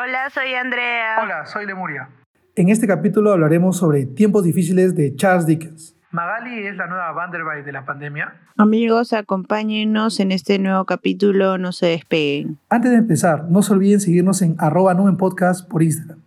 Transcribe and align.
Hola, 0.00 0.30
soy 0.32 0.54
Andrea. 0.54 1.16
Hola, 1.20 1.44
soy 1.44 1.66
Lemuria. 1.66 2.08
En 2.54 2.68
este 2.68 2.86
capítulo 2.86 3.32
hablaremos 3.32 3.78
sobre 3.78 4.06
Tiempos 4.06 4.44
difíciles 4.44 4.94
de 4.94 5.16
Charles 5.16 5.44
Dickens. 5.44 5.96
Magali 6.12 6.68
es 6.68 6.76
la 6.76 6.86
nueva 6.86 7.10
Vanderbilt 7.10 7.66
de 7.66 7.72
la 7.72 7.84
pandemia. 7.84 8.32
Amigos, 8.56 9.12
acompáñenos 9.12 10.20
en 10.20 10.30
este 10.30 10.60
nuevo 10.60 10.84
capítulo, 10.84 11.58
no 11.58 11.72
se 11.72 11.86
despeguen. 11.86 12.60
Antes 12.68 12.92
de 12.92 12.98
empezar, 12.98 13.46
no 13.50 13.60
se 13.62 13.72
olviden 13.72 13.98
seguirnos 13.98 14.40
en 14.40 14.54
arroba 14.60 14.94
podcast 15.16 15.68
por 15.68 15.82
Instagram. 15.82 16.20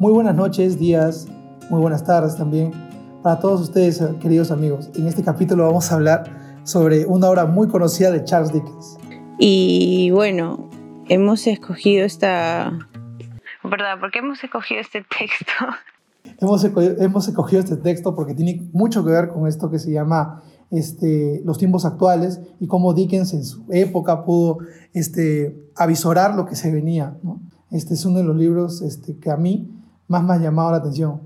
Muy 0.00 0.12
buenas 0.12 0.34
noches, 0.34 0.80
días, 0.80 1.28
muy 1.70 1.80
buenas 1.80 2.04
tardes 2.04 2.36
también 2.36 2.72
para 3.22 3.38
todos 3.38 3.60
ustedes, 3.60 4.02
queridos 4.20 4.50
amigos. 4.50 4.90
En 4.96 5.06
este 5.06 5.22
capítulo 5.22 5.64
vamos 5.64 5.92
a 5.92 5.94
hablar 5.94 6.41
sobre 6.64 7.06
una 7.06 7.28
obra 7.28 7.46
muy 7.46 7.68
conocida 7.68 8.10
de 8.10 8.24
Charles 8.24 8.52
Dickens. 8.52 8.96
Y 9.38 10.10
bueno, 10.10 10.70
hemos 11.08 11.46
escogido 11.46 12.04
esta... 12.04 12.72
¿Verdad? 13.64 13.98
¿Por 14.00 14.10
qué 14.10 14.20
hemos 14.20 14.42
escogido 14.42 14.80
este 14.80 15.04
texto? 15.18 15.52
Hemos, 16.38 16.64
hemos 16.64 17.28
escogido 17.28 17.60
este 17.60 17.76
texto 17.76 18.14
porque 18.14 18.34
tiene 18.34 18.68
mucho 18.72 19.04
que 19.04 19.10
ver 19.10 19.28
con 19.28 19.46
esto 19.46 19.70
que 19.70 19.78
se 19.78 19.92
llama 19.92 20.42
este, 20.70 21.42
los 21.44 21.58
tiempos 21.58 21.84
actuales 21.84 22.40
y 22.58 22.66
cómo 22.66 22.94
Dickens 22.94 23.34
en 23.34 23.44
su 23.44 23.64
época 23.70 24.24
pudo 24.24 24.58
este, 24.94 25.70
avisorar 25.76 26.34
lo 26.34 26.46
que 26.46 26.56
se 26.56 26.72
venía. 26.72 27.16
Este 27.70 27.94
es 27.94 28.04
uno 28.04 28.18
de 28.18 28.24
los 28.24 28.36
libros 28.36 28.82
este, 28.82 29.16
que 29.18 29.30
a 29.30 29.36
mí 29.36 29.70
más 30.08 30.24
me 30.24 30.34
ha 30.34 30.38
llamado 30.38 30.70
la 30.72 30.78
atención. 30.78 31.20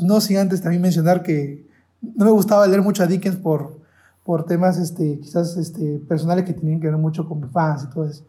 No 0.00 0.20
sin 0.20 0.38
antes 0.38 0.60
también 0.60 0.82
mencionar 0.82 1.22
que 1.22 1.66
no 2.02 2.24
me 2.24 2.30
gustaba 2.30 2.66
leer 2.66 2.82
mucho 2.82 3.02
a 3.02 3.06
Dickens 3.06 3.36
por, 3.36 3.80
por 4.24 4.46
temas 4.46 4.78
este, 4.78 5.20
quizás 5.20 5.56
este, 5.56 6.00
personales 6.08 6.44
que 6.44 6.54
tenían 6.54 6.80
que 6.80 6.88
ver 6.88 6.96
mucho 6.96 7.28
con 7.28 7.40
mi 7.40 7.48
fans 7.48 7.84
y 7.84 7.94
todo 7.94 8.06
eso. 8.06 8.24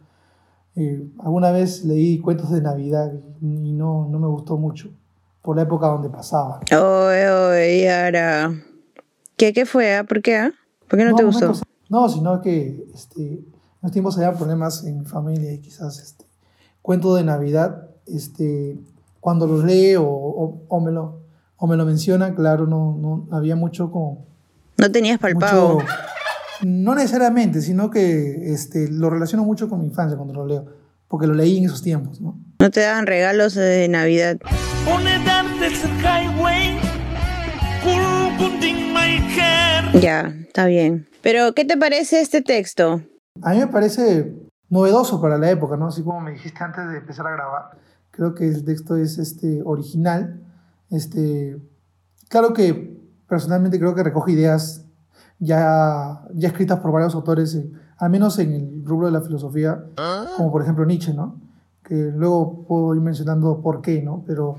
Eh, 0.76 1.08
alguna 1.20 1.50
vez 1.50 1.84
leí 1.84 2.18
cuentos 2.18 2.50
de 2.50 2.60
Navidad 2.60 3.10
y 3.40 3.72
no, 3.72 4.06
no 4.10 4.18
me 4.18 4.28
gustó 4.28 4.58
mucho 4.58 4.90
por 5.40 5.56
la 5.56 5.62
época 5.62 5.86
donde 5.86 6.10
pasaba. 6.10 6.60
Oye, 6.70 7.30
oye, 7.30 7.90
ahora. 7.90 8.52
¿Qué, 9.38 9.54
qué 9.54 9.64
fue? 9.64 9.96
Ah? 9.96 10.04
¿Por 10.04 10.20
qué? 10.20 10.36
Ah? 10.36 10.52
¿Por 10.86 10.98
qué 10.98 11.04
no, 11.06 11.16
te 11.16 11.24
gustó? 11.24 11.52
No, 11.88 12.08
sino 12.10 12.42
que 12.42 12.86
este, 12.94 13.22
en 13.22 13.46
los 13.80 13.90
tiempos 13.90 14.16
había 14.18 14.34
problemas 14.34 14.84
en 14.84 14.98
mi 14.98 15.04
familia 15.06 15.52
y 15.52 15.60
quizás 15.60 15.98
este, 15.98 16.26
cuentos 16.82 17.16
de 17.16 17.24
Navidad, 17.24 17.88
este, 18.06 18.78
cuando 19.20 19.46
los 19.46 19.64
lee 19.64 19.96
o, 19.96 20.04
o, 20.04 20.80
me 20.80 20.92
lo, 20.92 21.20
o 21.56 21.66
me 21.66 21.76
lo 21.76 21.86
menciona, 21.86 22.34
claro, 22.34 22.66
no, 22.66 22.96
no 22.98 23.26
había 23.30 23.56
mucho 23.56 23.90
como 23.90 24.26
no 24.78 24.92
tenías 24.92 25.18
palpado. 25.18 25.78
no 26.62 26.94
necesariamente, 26.94 27.60
sino 27.60 27.90
que 27.90 28.52
este, 28.52 28.88
lo 28.90 29.10
relaciono 29.10 29.44
mucho 29.44 29.68
con 29.68 29.80
mi 29.80 29.86
infancia 29.86 30.16
cuando 30.16 30.34
lo 30.34 30.46
leo, 30.46 30.66
porque 31.08 31.26
lo 31.26 31.34
leí 31.34 31.58
en 31.58 31.64
esos 31.64 31.82
tiempos, 31.82 32.20
¿no? 32.20 32.38
No 32.58 32.70
te 32.70 32.80
daban 32.80 33.06
regalos 33.06 33.54
de 33.54 33.88
Navidad. 33.88 34.38
Ya, 40.00 40.34
está 40.46 40.66
bien. 40.66 41.08
Pero, 41.22 41.54
¿qué 41.54 41.64
te 41.64 41.76
parece 41.76 42.20
este 42.20 42.42
texto? 42.42 43.02
A 43.42 43.52
mí 43.52 43.58
me 43.58 43.66
parece 43.66 44.32
novedoso 44.68 45.20
para 45.20 45.38
la 45.38 45.50
época, 45.50 45.76
¿no? 45.76 45.88
Así 45.88 46.02
como 46.02 46.20
me 46.20 46.32
dijiste 46.32 46.62
antes 46.62 46.88
de 46.88 46.98
empezar 46.98 47.26
a 47.26 47.32
grabar. 47.32 47.62
Creo 48.10 48.34
que 48.34 48.46
el 48.46 48.64
texto 48.64 48.96
es 48.96 49.18
este, 49.18 49.62
original. 49.64 50.40
Este, 50.90 51.56
claro 52.28 52.52
que 52.52 52.95
personalmente 53.28 53.78
creo 53.78 53.94
que 53.94 54.02
recoge 54.02 54.32
ideas 54.32 54.84
ya, 55.38 56.22
ya 56.34 56.48
escritas 56.48 56.80
por 56.80 56.92
varios 56.92 57.14
autores, 57.14 57.54
eh, 57.54 57.70
al 57.98 58.10
menos 58.10 58.38
en 58.38 58.52
el 58.52 58.84
rubro 58.84 59.06
de 59.06 59.12
la 59.12 59.20
filosofía, 59.20 59.84
como 60.36 60.50
por 60.50 60.62
ejemplo 60.62 60.84
Nietzsche, 60.84 61.12
¿no? 61.12 61.40
Que 61.82 61.94
luego 61.94 62.64
puedo 62.66 62.94
ir 62.94 63.00
mencionando 63.00 63.60
por 63.60 63.80
qué, 63.80 64.02
¿no? 64.02 64.24
Pero 64.26 64.56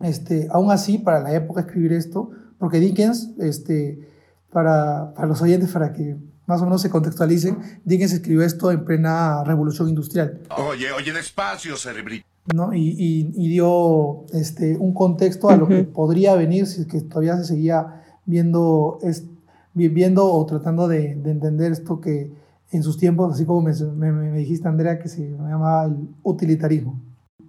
este, 0.00 0.48
aún 0.50 0.70
así, 0.70 0.98
para 0.98 1.20
la 1.20 1.32
época 1.34 1.62
escribir 1.62 1.92
esto, 1.92 2.30
porque 2.58 2.80
Dickens, 2.80 3.30
este, 3.38 4.08
para, 4.52 5.12
para 5.14 5.28
los 5.28 5.40
oyentes, 5.40 5.70
para 5.70 5.92
que 5.92 6.16
más 6.46 6.60
o 6.60 6.64
menos 6.64 6.82
se 6.82 6.90
contextualicen, 6.90 7.80
Dickens 7.84 8.12
escribió 8.12 8.42
esto 8.42 8.70
en 8.70 8.84
plena 8.84 9.44
revolución 9.44 9.88
industrial. 9.88 10.40
Oye, 10.56 10.92
oye, 10.92 11.12
despacio, 11.12 11.76
cerebrito. 11.76 12.26
¿No? 12.52 12.74
Y, 12.74 13.32
y, 13.34 13.48
dio 13.48 14.26
este, 14.32 14.76
un 14.76 14.92
contexto 14.92 15.48
a 15.48 15.56
lo 15.56 15.66
que 15.66 15.84
podría 15.84 16.34
venir 16.34 16.66
si 16.66 16.82
es 16.82 16.86
que 16.86 17.00
todavía 17.00 17.36
se 17.38 17.44
seguía 17.44 18.02
viendo, 18.26 18.98
es, 19.02 19.24
viendo 19.72 20.30
o 20.30 20.44
tratando 20.44 20.88
de, 20.88 21.14
de, 21.14 21.30
entender 21.30 21.72
esto 21.72 22.00
que 22.00 22.32
en 22.70 22.82
sus 22.82 22.98
tiempos, 22.98 23.32
así 23.32 23.44
como 23.44 23.62
me, 23.62 23.72
me, 23.94 24.12
me, 24.12 24.38
dijiste, 24.38 24.68
Andrea, 24.68 24.98
que 24.98 25.08
se 25.08 25.30
llamaba 25.30 25.86
el 25.86 26.08
utilitarismo. 26.22 27.02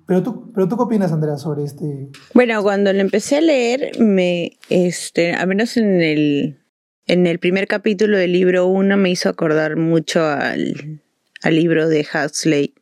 Pero 0.05 0.21
tú, 0.21 0.51
pero 0.53 0.67
tú 0.67 0.77
qué 0.77 0.83
opinas, 0.83 1.11
Andrea, 1.11 1.37
sobre 1.37 1.63
este... 1.63 2.09
Bueno, 2.33 2.61
cuando 2.61 2.93
lo 2.93 2.99
empecé 2.99 3.37
a 3.37 3.41
leer, 3.41 3.99
me, 3.99 4.51
este, 4.69 5.33
al 5.33 5.47
menos 5.47 5.77
en 5.77 6.01
el, 6.01 6.59
en 7.07 7.25
el 7.25 7.39
primer 7.39 7.67
capítulo 7.67 8.17
del 8.17 8.33
libro 8.33 8.67
1 8.67 8.97
me 8.97 9.09
hizo 9.09 9.29
acordar 9.29 9.77
mucho 9.77 10.23
al, 10.23 11.01
al 11.41 11.55
libro 11.55 11.89
de 11.89 12.05
Huxley, 12.05 12.75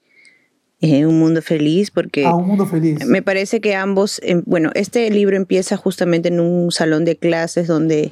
eh, 0.84 1.06
un 1.06 1.18
mundo 1.18 1.42
feliz, 1.42 1.92
porque 1.92 2.26
ah, 2.26 2.36
un 2.36 2.46
mundo 2.46 2.66
feliz. 2.66 3.06
me 3.06 3.22
parece 3.22 3.62
que 3.62 3.74
ambos, 3.74 4.20
em, 4.22 4.44
bueno, 4.46 4.70
este 4.76 5.10
libro 5.10 5.38
empieza 5.38 5.78
justamente 5.78 6.28
en 6.28 6.42
un 6.42 6.74
salón 6.74 7.06
de 7.06 7.16
clases 7.16 7.68
donde 7.68 8.12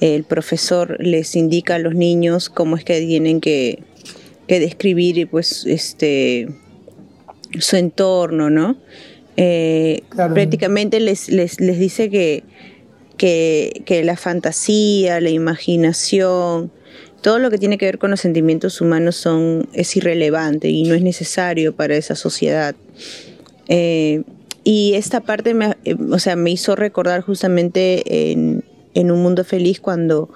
el 0.00 0.24
profesor 0.24 0.96
les 0.98 1.36
indica 1.36 1.76
a 1.76 1.78
los 1.78 1.94
niños 1.94 2.48
cómo 2.48 2.76
es 2.76 2.82
que 2.82 2.98
tienen 2.98 3.40
que, 3.40 3.84
que 4.48 4.58
describir 4.58 5.28
pues 5.28 5.64
este 5.64 6.48
su 7.60 7.76
entorno, 7.76 8.50
¿no? 8.50 8.78
Eh, 9.36 10.02
prácticamente 10.10 10.98
les, 10.98 11.28
les, 11.28 11.60
les 11.60 11.78
dice 11.78 12.10
que, 12.10 12.42
que, 13.16 13.80
que 13.86 14.02
la 14.02 14.16
fantasía, 14.16 15.20
la 15.20 15.30
imaginación, 15.30 16.72
todo 17.22 17.38
lo 17.38 17.50
que 17.50 17.58
tiene 17.58 17.78
que 17.78 17.86
ver 17.86 17.98
con 17.98 18.10
los 18.10 18.20
sentimientos 18.20 18.80
humanos 18.80 19.16
son, 19.16 19.68
es 19.72 19.96
irrelevante 19.96 20.68
y 20.68 20.82
no 20.82 20.94
es 20.94 21.02
necesario 21.02 21.74
para 21.74 21.94
esa 21.94 22.16
sociedad. 22.16 22.74
Eh, 23.68 24.22
y 24.64 24.94
esta 24.94 25.20
parte 25.20 25.54
me, 25.54 25.76
eh, 25.84 25.96
o 26.10 26.18
sea, 26.18 26.36
me 26.36 26.50
hizo 26.50 26.76
recordar 26.76 27.22
justamente 27.22 28.32
en, 28.32 28.64
en 28.94 29.10
Un 29.10 29.22
Mundo 29.22 29.44
Feliz 29.44 29.80
cuando 29.80 30.30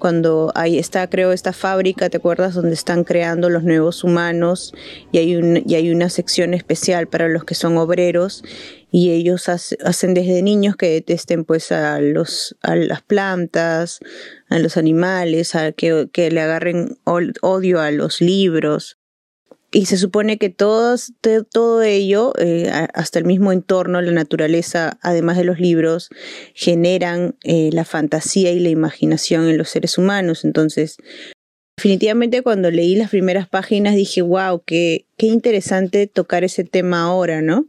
cuando 0.00 0.50
ahí 0.56 0.78
está, 0.78 1.08
creo, 1.08 1.30
esta 1.30 1.52
fábrica, 1.52 2.10
¿te 2.10 2.16
acuerdas? 2.16 2.54
Donde 2.54 2.74
están 2.74 3.04
creando 3.04 3.48
los 3.48 3.62
nuevos 3.62 4.02
humanos 4.02 4.74
y 5.12 5.18
hay, 5.18 5.36
un, 5.36 5.62
y 5.64 5.76
hay 5.76 5.92
una 5.92 6.08
sección 6.08 6.54
especial 6.54 7.06
para 7.06 7.28
los 7.28 7.44
que 7.44 7.54
son 7.54 7.76
obreros 7.76 8.42
y 8.90 9.10
ellos 9.10 9.48
hacen 9.48 10.14
desde 10.14 10.42
niños 10.42 10.74
que 10.74 10.90
detesten 10.90 11.44
pues 11.44 11.70
a, 11.70 12.00
los, 12.00 12.56
a 12.62 12.74
las 12.74 13.02
plantas, 13.02 14.00
a 14.48 14.58
los 14.58 14.76
animales, 14.76 15.54
a 15.54 15.70
que, 15.70 16.08
que 16.12 16.32
le 16.32 16.40
agarren 16.40 16.98
odio 17.04 17.80
a 17.80 17.92
los 17.92 18.20
libros 18.20 18.99
y 19.72 19.86
se 19.86 19.96
supone 19.96 20.36
que 20.36 20.50
todos, 20.50 21.12
todo 21.52 21.82
ello, 21.82 22.32
eh, 22.38 22.70
hasta 22.92 23.20
el 23.20 23.24
mismo 23.24 23.52
entorno, 23.52 24.02
la 24.02 24.10
naturaleza, 24.10 24.98
además 25.00 25.36
de 25.36 25.44
los 25.44 25.60
libros, 25.60 26.10
generan 26.54 27.36
eh, 27.44 27.70
la 27.72 27.84
fantasía 27.84 28.50
y 28.50 28.58
la 28.58 28.70
imaginación 28.70 29.48
en 29.48 29.56
los 29.58 29.70
seres 29.70 29.96
humanos. 29.96 30.44
Entonces, 30.44 30.96
definitivamente 31.76 32.42
cuando 32.42 32.70
leí 32.70 32.96
las 32.96 33.10
primeras 33.10 33.48
páginas 33.48 33.94
dije, 33.94 34.22
wow, 34.22 34.60
qué, 34.66 35.06
qué 35.16 35.26
interesante 35.26 36.08
tocar 36.08 36.42
ese 36.42 36.64
tema 36.64 37.02
ahora, 37.02 37.40
¿no? 37.40 37.66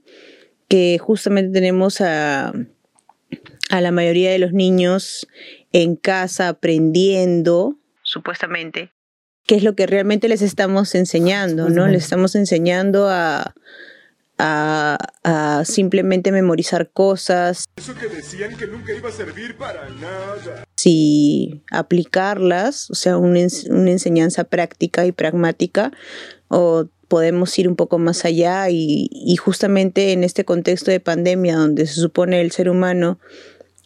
Que 0.67 0.97
justamente 0.97 1.51
tenemos 1.51 2.01
a, 2.01 2.51
a 3.69 3.81
la 3.81 3.91
mayoría 3.91 4.31
de 4.31 4.39
los 4.39 4.53
niños 4.53 5.27
en 5.71 5.95
casa 5.95 6.49
aprendiendo, 6.49 7.77
supuestamente, 8.01 8.91
qué 9.45 9.55
es 9.55 9.63
lo 9.63 9.75
que 9.75 9.87
realmente 9.87 10.27
les 10.27 10.41
estamos 10.41 10.95
enseñando, 10.95 11.69
¿no? 11.69 11.87
Les 11.87 12.03
estamos 12.03 12.35
enseñando 12.35 13.09
a, 13.09 13.53
a, 14.37 15.63
simplemente 15.65 16.31
memorizar 16.31 16.89
cosas. 16.91 17.65
Eso 17.75 17.93
que 17.95 18.07
decían 18.07 18.55
que 18.57 18.67
nunca 18.67 18.93
iba 18.93 19.09
a 19.09 19.11
servir 19.11 19.55
para 19.57 19.89
nada. 19.89 20.63
Si 20.75 21.63
aplicarlas, 21.69 22.89
o 22.89 22.95
sea, 22.95 23.17
una, 23.17 23.39
una 23.69 23.91
enseñanza 23.91 24.43
práctica 24.45 25.05
y 25.05 25.11
pragmática, 25.11 25.91
o 26.47 26.87
podemos 27.07 27.57
ir 27.59 27.67
un 27.67 27.75
poco 27.75 27.99
más 27.99 28.23
allá 28.25 28.69
y, 28.69 29.09
y 29.11 29.35
justamente 29.35 30.13
en 30.13 30.23
este 30.23 30.45
contexto 30.45 30.91
de 30.91 31.01
pandemia 31.01 31.57
donde 31.57 31.85
se 31.85 31.95
supone 31.95 32.39
el 32.39 32.51
ser 32.51 32.69
humano 32.69 33.19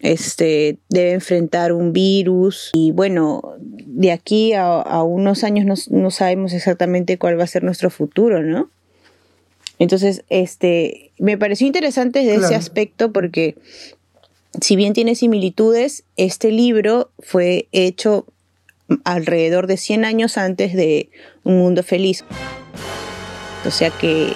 este, 0.06 0.78
debe 0.88 1.14
enfrentar 1.14 1.74
un 1.74 1.92
virus 1.92 2.70
y 2.74 2.92
bueno, 2.92 3.56
de 3.60 4.12
aquí 4.12 4.54
a, 4.54 5.02
unos 5.02 5.44
años 5.44 5.90
no, 5.90 6.12
sabemos 6.12 6.54
exactamente 6.54 7.18
cuál 7.18 7.40
va 7.40 7.44
a 7.44 7.48
ser 7.48 7.64
nuestro 7.64 7.90
futuro, 7.90 8.44
¿no? 8.44 8.70
Entonces, 9.80 10.24
este, 10.30 11.12
me 11.18 11.38
pareció 11.38 11.66
interesante 11.66 12.20
de 12.20 12.36
ese 12.36 12.54
aspecto 12.54 13.12
porque 13.12 13.56
si 14.62 14.76
bien 14.76 14.94
tiene 14.94 15.16
similitudes, 15.16 16.04
este 16.18 16.52
libro 16.52 17.10
fue 17.20 17.68
hecho 17.72 18.26
alrededor 19.04 19.66
de 19.66 19.78
100 19.78 20.06
años 20.06 20.38
antes 20.38 20.74
de 20.74 21.10
Un 21.44 21.58
Mundo 21.58 21.82
Feliz. 21.82 22.24
O 23.66 23.72
sea 23.72 23.90
que 23.90 24.34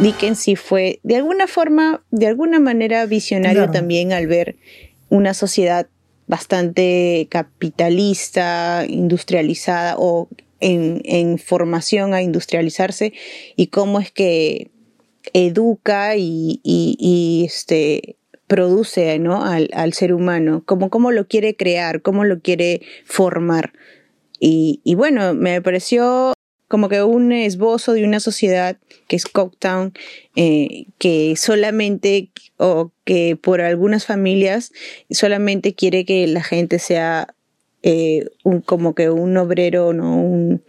Dickens 0.00 0.38
sí 0.38 0.56
fue 0.56 1.00
de 1.02 1.16
alguna 1.16 1.46
forma, 1.46 2.02
de 2.10 2.26
alguna 2.26 2.58
manera 2.58 3.04
visionario 3.06 3.60
Claro. 3.62 3.72
también 3.72 4.12
al 4.12 4.26
ver 4.26 4.56
una 5.08 5.34
sociedad 5.34 5.86
bastante 6.26 7.26
capitalista, 7.30 8.84
industrializada 8.88 9.96
o 9.98 10.28
en, 10.60 11.00
en 11.04 11.38
formación 11.38 12.14
a 12.14 12.22
industrializarse 12.22 13.12
y 13.56 13.66
cómo 13.68 13.98
es 14.00 14.10
que 14.12 14.70
educa 15.32 16.16
y, 16.16 16.60
y- 16.62 16.96
y, 16.98 17.44
este, 17.46 18.16
produce 18.46 19.18
¿no? 19.18 19.44
al, 19.44 19.70
al 19.72 19.92
ser 19.92 20.12
humano, 20.12 20.62
cómo, 20.66 20.90
cómo 20.90 21.10
lo 21.12 21.26
quiere 21.28 21.56
crear, 21.56 22.02
cómo 22.02 22.24
lo 22.24 22.40
quiere 22.40 22.82
formar. 23.04 23.72
Y, 24.38 24.80
y 24.84 24.94
bueno, 24.94 25.34
me 25.34 25.60
pareció 25.62 26.32
como 26.70 26.88
que 26.88 27.02
un 27.02 27.32
esbozo 27.32 27.94
de 27.94 28.04
una 28.04 28.20
sociedad 28.20 28.76
que 29.08 29.16
es 29.16 29.24
Coketown, 29.26 29.92
eh, 30.36 30.86
que 30.98 31.34
solamente, 31.36 32.30
o 32.58 32.92
que 33.04 33.36
por 33.36 33.60
algunas 33.60 34.06
familias 34.06 34.70
solamente 35.10 35.74
quiere 35.74 36.04
que 36.04 36.28
la 36.28 36.44
gente 36.44 36.78
sea 36.78 37.34
eh, 37.82 38.24
como 38.66 38.94
que 38.94 39.10
un 39.10 39.36
obrero, 39.36 39.92
¿no? 39.92 40.22
Un, 40.22 40.62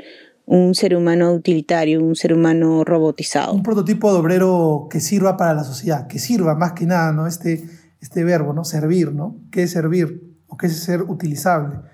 un 0.48 0.74
ser 0.74 0.96
humano 0.96 1.34
utilitario, 1.34 2.04
un 2.04 2.16
ser 2.16 2.34
humano 2.34 2.84
robotizado. 2.84 3.54
Un 3.54 3.62
prototipo 3.62 4.12
de 4.12 4.20
obrero 4.20 4.88
que 4.90 5.02
sirva 5.02 5.38
para 5.38 5.54
la 5.54 5.64
sociedad, 5.64 6.08
que 6.08 6.18
sirva 6.18 6.56
más 6.56 6.74
que 6.74 6.88
nada, 6.88 7.14
¿no? 7.14 7.28
Este, 7.28 7.64
este 8.00 8.24
verbo, 8.24 8.54
¿no? 8.54 8.64
Servir, 8.64 9.14
¿no? 9.14 9.36
¿Qué 9.52 9.64
es 9.64 9.72
servir? 9.72 10.20
¿O 10.48 10.58
qué 10.58 10.66
es 10.66 10.80
ser 10.80 11.04
utilizable? 11.04 11.91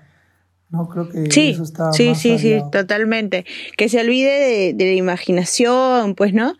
¿No? 0.70 0.88
Creo 0.88 1.08
que 1.08 1.30
Sí, 1.30 1.50
eso 1.50 1.62
está 1.62 1.92
sí, 1.92 2.10
más 2.10 2.20
sí, 2.20 2.38
sí, 2.38 2.60
totalmente. 2.70 3.46
Que 3.76 3.88
se 3.88 4.00
olvide 4.00 4.30
de, 4.30 4.72
de 4.74 4.84
la 4.84 4.92
imaginación, 4.92 6.14
pues, 6.14 6.34
¿no? 6.34 6.54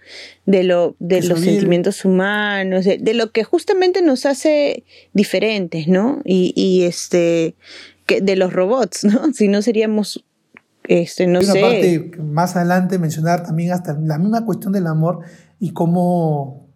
De, 0.46 0.62
lo, 0.64 0.96
de 0.98 1.20
Que 1.20 1.26
los 1.26 1.40
sentimientos 1.40 2.04
humanos, 2.06 2.86
de, 2.86 2.96
de 2.96 3.12
lo 3.12 3.32
que 3.32 3.44
justamente 3.44 4.00
nos 4.00 4.24
hace 4.24 4.84
diferentes, 5.12 5.88
¿no? 5.88 6.22
Y, 6.24 6.54
y 6.56 6.84
este, 6.84 7.54
que 8.06 8.20
de 8.22 8.36
los 8.36 8.52
robots, 8.52 9.04
¿no? 9.04 9.32
Si 9.32 9.46
no 9.46 9.60
seríamos, 9.62 10.24
este, 10.84 11.26
no 11.26 11.42
sé. 11.42 11.60
parte 11.60 12.10
más 12.22 12.56
adelante 12.56 12.98
mencionar 12.98 13.44
también 13.44 13.72
hasta 13.72 13.92
la 13.92 14.18
misma 14.18 14.46
cuestión 14.46 14.72
del 14.72 14.86
amor 14.86 15.20
y 15.60 15.72
cómo 15.72 16.66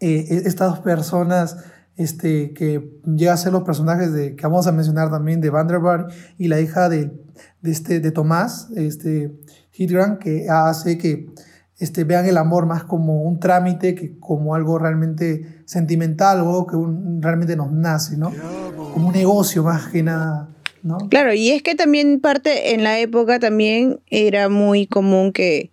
eh, 0.00 0.42
estas 0.46 0.70
dos 0.70 0.78
personas 0.78 1.56
este, 1.98 2.52
que 2.54 2.88
llega 3.04 3.34
a 3.34 3.36
ser 3.36 3.52
los 3.52 3.64
personajes 3.64 4.12
de, 4.12 4.34
que 4.36 4.42
vamos 4.44 4.66
a 4.66 4.72
mencionar 4.72 5.10
también 5.10 5.40
de 5.42 5.50
Vanderbilt 5.50 6.10
y 6.38 6.48
la 6.48 6.60
hija 6.60 6.88
de, 6.88 7.10
de, 7.60 7.70
este, 7.70 8.00
de 8.00 8.10
Tomás, 8.12 8.68
este, 8.74 9.32
que 10.20 10.46
hace 10.48 10.96
que 10.96 11.26
este, 11.78 12.04
vean 12.04 12.26
el 12.26 12.36
amor 12.36 12.66
más 12.66 12.84
como 12.84 13.22
un 13.22 13.38
trámite 13.38 13.94
que 13.94 14.18
como 14.18 14.54
algo 14.54 14.78
realmente 14.78 15.62
sentimental, 15.64 16.38
algo 16.38 16.66
que 16.66 16.76
un- 16.76 17.22
realmente 17.22 17.54
nos 17.56 17.70
nace, 17.70 18.16
¿no? 18.16 18.32
Como 18.94 19.08
un 19.08 19.12
negocio 19.12 19.62
más 19.62 19.88
que 19.88 20.02
nada, 20.02 20.48
¿no? 20.82 20.98
Claro, 21.10 21.32
y 21.32 21.50
es 21.50 21.62
que 21.62 21.74
también 21.74 22.20
parte, 22.20 22.74
en 22.74 22.82
la 22.82 22.98
época 22.98 23.38
también 23.38 24.00
era 24.08 24.48
muy 24.48 24.86
común 24.86 25.32
que 25.32 25.70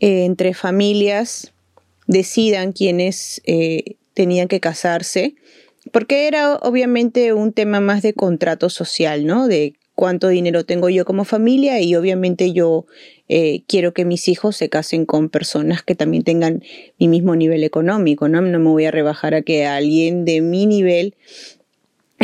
eh, 0.00 0.24
entre 0.24 0.52
familias 0.52 1.52
decidan 2.06 2.72
quiénes 2.72 3.40
eh, 3.44 3.96
tenían 4.14 4.48
que 4.48 4.60
casarse, 4.60 5.34
porque 5.90 6.26
era 6.26 6.56
obviamente 6.56 7.32
un 7.32 7.52
tema 7.52 7.80
más 7.80 8.02
de 8.02 8.14
contrato 8.14 8.70
social, 8.70 9.26
¿no? 9.26 9.48
De 9.48 9.74
cuánto 9.94 10.28
dinero 10.28 10.64
tengo 10.64 10.88
yo 10.88 11.04
como 11.04 11.24
familia 11.24 11.80
y 11.80 11.94
obviamente 11.94 12.52
yo 12.52 12.86
eh, 13.28 13.62
quiero 13.66 13.92
que 13.92 14.04
mis 14.04 14.28
hijos 14.28 14.56
se 14.56 14.68
casen 14.68 15.06
con 15.06 15.28
personas 15.28 15.82
que 15.82 15.94
también 15.94 16.24
tengan 16.24 16.62
mi 16.98 17.08
mismo 17.08 17.36
nivel 17.36 17.64
económico, 17.64 18.28
¿no? 18.28 18.40
No 18.40 18.58
me 18.58 18.70
voy 18.70 18.84
a 18.84 18.90
rebajar 18.90 19.34
a 19.34 19.42
que 19.42 19.66
alguien 19.66 20.24
de 20.24 20.40
mi 20.40 20.66
nivel 20.66 21.14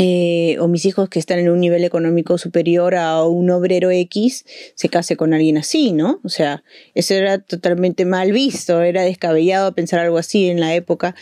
eh, 0.01 0.57
o 0.61 0.69
mis 0.69 0.85
hijos 0.85 1.09
que 1.09 1.19
están 1.19 1.41
en 1.41 1.51
un 1.51 1.59
nivel 1.59 1.83
económico 1.83 2.39
superior 2.39 2.95
a 2.95 3.25
un 3.25 3.51
obrero 3.51 3.91
X 3.91 4.45
se 4.77 4.89
case 4.89 5.17
con 5.17 5.35
alguien 5.35 5.59
así, 5.59 5.91
¿no? 5.91 6.21
O 6.23 6.29
sea, 6.29 6.63
eso 6.95 7.15
era 7.15 7.39
totalmente 7.39 8.05
mal 8.05 8.31
visto, 8.31 8.81
era 8.81 9.03
descabellado 9.03 9.75
pensar 9.75 9.99
algo 9.99 10.19
así 10.19 10.49
en 10.49 10.61
la 10.61 10.73
época. 10.75 11.17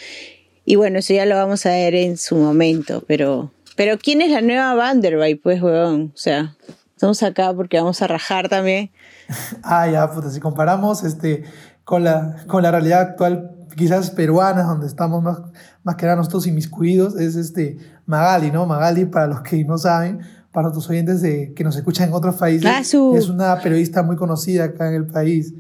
Y 0.67 0.75
bueno, 0.77 0.99
eso 0.99 1.15
ya 1.15 1.25
lo 1.27 1.37
vamos 1.37 1.65
a 1.65 1.71
ver 1.71 1.95
en 1.95 2.17
su 2.19 2.37
momento, 2.37 3.03
pero, 3.07 3.53
pero 3.77 3.97
¿quién 3.99 4.21
es 4.21 4.31
la 4.33 4.41
nueva 4.43 4.75
Vanderbilt? 4.75 5.41
Pues, 5.43 5.63
weón, 5.63 6.13
o 6.15 6.19
sea, 6.19 6.57
estamos 6.95 7.23
acá 7.23 7.55
porque 7.55 7.79
vamos 7.79 8.03
a 8.03 8.07
rajar 8.09 8.49
también. 8.49 8.91
Ah, 9.65 9.89
ya, 9.89 10.09
puta, 10.11 10.31
si 10.31 10.39
comparamos 10.39 11.03
este, 11.03 11.43
con, 11.85 12.05
la, 12.05 12.45
con 12.47 12.63
la 12.63 12.71
realidad 12.71 13.01
actual, 13.01 13.51
quizás 13.77 14.11
peruana, 14.13 14.63
donde 14.63 14.87
estamos 14.87 15.21
más, 15.23 15.39
más 15.83 15.97
que 15.97 16.05
nada 16.07 16.17
nosotros 16.17 16.47
inmiscuidos, 16.47 17.17
es 17.19 17.35
este 17.35 17.77
Magali, 18.07 18.51
¿no? 18.53 18.67
Magali, 18.67 19.05
para 19.07 19.27
los 19.27 19.41
que 19.43 19.65
no 19.65 19.79
saben, 19.79 20.21
para 20.53 20.65
nuestros 20.69 20.89
oyentes 20.89 21.23
de, 21.23 21.53
que 21.55 21.65
nos 21.65 21.75
escuchan 21.77 22.09
en 22.09 22.15
otros 22.15 22.37
países, 22.37 22.71
Ah, 22.73 22.85
su- 22.85 23.15
es 23.17 23.29
una 23.29 23.59
periodista 23.61 24.03
muy 24.05 24.15
conocida 24.17 24.65
acá 24.65 24.89
en 24.89 24.95
el 24.95 25.07
país. 25.07 25.53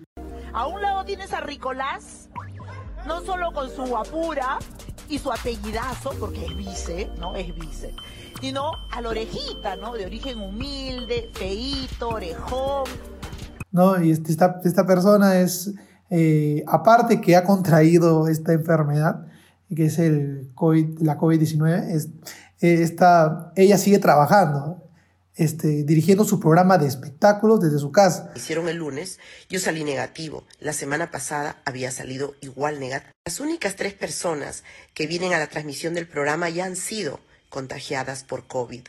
A 0.53 0.67
un 0.69 0.81
lado 0.81 1.05
tienes 1.05 1.33
a 1.33 1.41
Ricolás, 1.41 2.29
no 3.07 3.21
solo 3.23 3.51
con 3.53 3.69
su 3.69 3.97
apura 3.97 4.59
y 5.09 5.19
su 5.19 5.33
apellidazo, 5.33 6.11
porque 6.19 6.47
es 6.47 6.57
vice, 6.57 7.11
¿no? 7.21 7.37
Es 7.37 7.55
vice. 7.55 7.95
Sino 8.41 8.73
a 8.91 9.01
la 9.01 9.09
orejita, 9.09 9.77
¿no? 9.77 9.95
De 9.95 10.07
origen 10.07 10.41
humilde, 10.41 11.31
feíto, 11.33 12.09
orejón. 12.11 12.85
¿no? 13.73 14.03
Y 14.03 14.11
este- 14.11 14.33
esta, 14.33 14.61
esta 14.65 14.87
persona 14.87 15.39
es, 15.41 15.73
eh, 16.11 16.65
aparte 16.67 17.21
que 17.21 17.37
ha 17.37 17.45
contraído 17.45 18.29
esta 18.29 18.53
enfermedad, 18.53 19.27
que 19.75 19.87
es 19.87 19.99
el 19.99 20.51
COVID, 20.55 21.01
la 21.01 21.19
COVID-19, 21.19 21.91
es, 21.91 22.09
eh, 22.61 22.97
ella 23.57 23.79
sigue 23.79 23.99
trabajando, 23.99 24.86
este, 25.37 25.85
dirigiendo 25.85 26.25
su 26.25 26.41
programa 26.41 26.79
de 26.79 26.89
espectáculos 26.89 27.61
desde 27.61 27.79
su 27.79 27.93
casa. 27.93 28.33
hicieron 28.35 28.69
el 28.69 28.77
lunes, 28.77 29.19
yo 29.49 29.61
salí 29.61 29.85
negativo. 29.85 30.45
La 30.61 30.73
semana 30.73 31.11
pasada 31.11 31.61
había 31.65 31.91
salido 31.91 32.35
igual 32.41 32.81
negativo. 32.81 33.13
Las 33.25 33.41
únicas 33.41 33.77
tres 33.77 33.95
personas 33.95 34.65
que 34.95 35.07
vienen 35.07 35.35
a 35.35 35.39
la 35.39 35.49
transmisión 35.49 35.95
del 35.95 36.09
programa 36.09 36.49
ya 36.49 36.65
han 36.65 36.77
sido 36.77 37.21
contagiadas 37.51 38.25
por 38.25 38.47
COVID. 38.47 38.83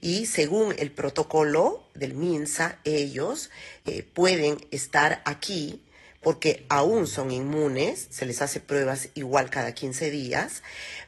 Y 0.00 0.26
según 0.26 0.74
el 0.78 0.90
protocolo 0.90 1.82
del 1.94 2.14
MINSA, 2.14 2.78
ellos 2.84 3.50
eh, 3.86 4.02
pueden 4.02 4.58
estar 4.70 5.22
aquí 5.24 5.82
porque 6.20 6.64
aún 6.68 7.06
son 7.06 7.30
inmunes, 7.32 8.06
se 8.10 8.26
les 8.26 8.42
hace 8.42 8.60
pruebas 8.60 9.08
igual 9.14 9.50
cada 9.50 9.72
15 9.72 10.10
días, 10.10 10.62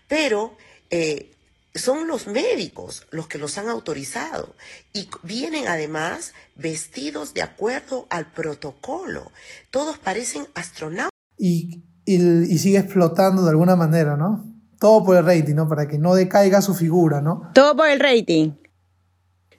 pero 0.09 0.57
eh, 0.91 1.31
son 1.75 2.07
los 2.07 2.27
médicos 2.29 3.07
los 3.11 3.27
que 3.27 3.39
los 3.39 3.59
han 3.59 3.69
autorizado 3.69 4.55
y 4.93 5.09
vienen 5.23 5.67
además 5.67 6.33
vestidos 6.55 7.35
de 7.35 7.43
acuerdo 7.43 8.07
al 8.11 8.31
protocolo. 8.31 9.33
Todos 9.71 9.99
parecen 9.99 10.47
astronautas. 10.55 11.11
y, 11.37 11.83
y, 12.07 12.15
y 12.15 12.59
sigue 12.59 12.79
explotando 12.79 13.43
de 13.43 13.51
alguna 13.51 13.75
manera, 13.77 14.17
¿no? 14.17 14.45
Todo 14.79 15.05
por 15.05 15.17
el 15.17 15.25
rating, 15.25 15.55
¿no? 15.55 15.69
Para 15.69 15.89
que 15.89 15.99
no 15.99 16.15
decaiga 16.15 16.61
su 16.63 16.75
figura, 16.75 17.21
¿no? 17.21 17.51
Todo 17.55 17.75
por 17.77 17.89
el 17.89 17.99
rating. 18.01 18.53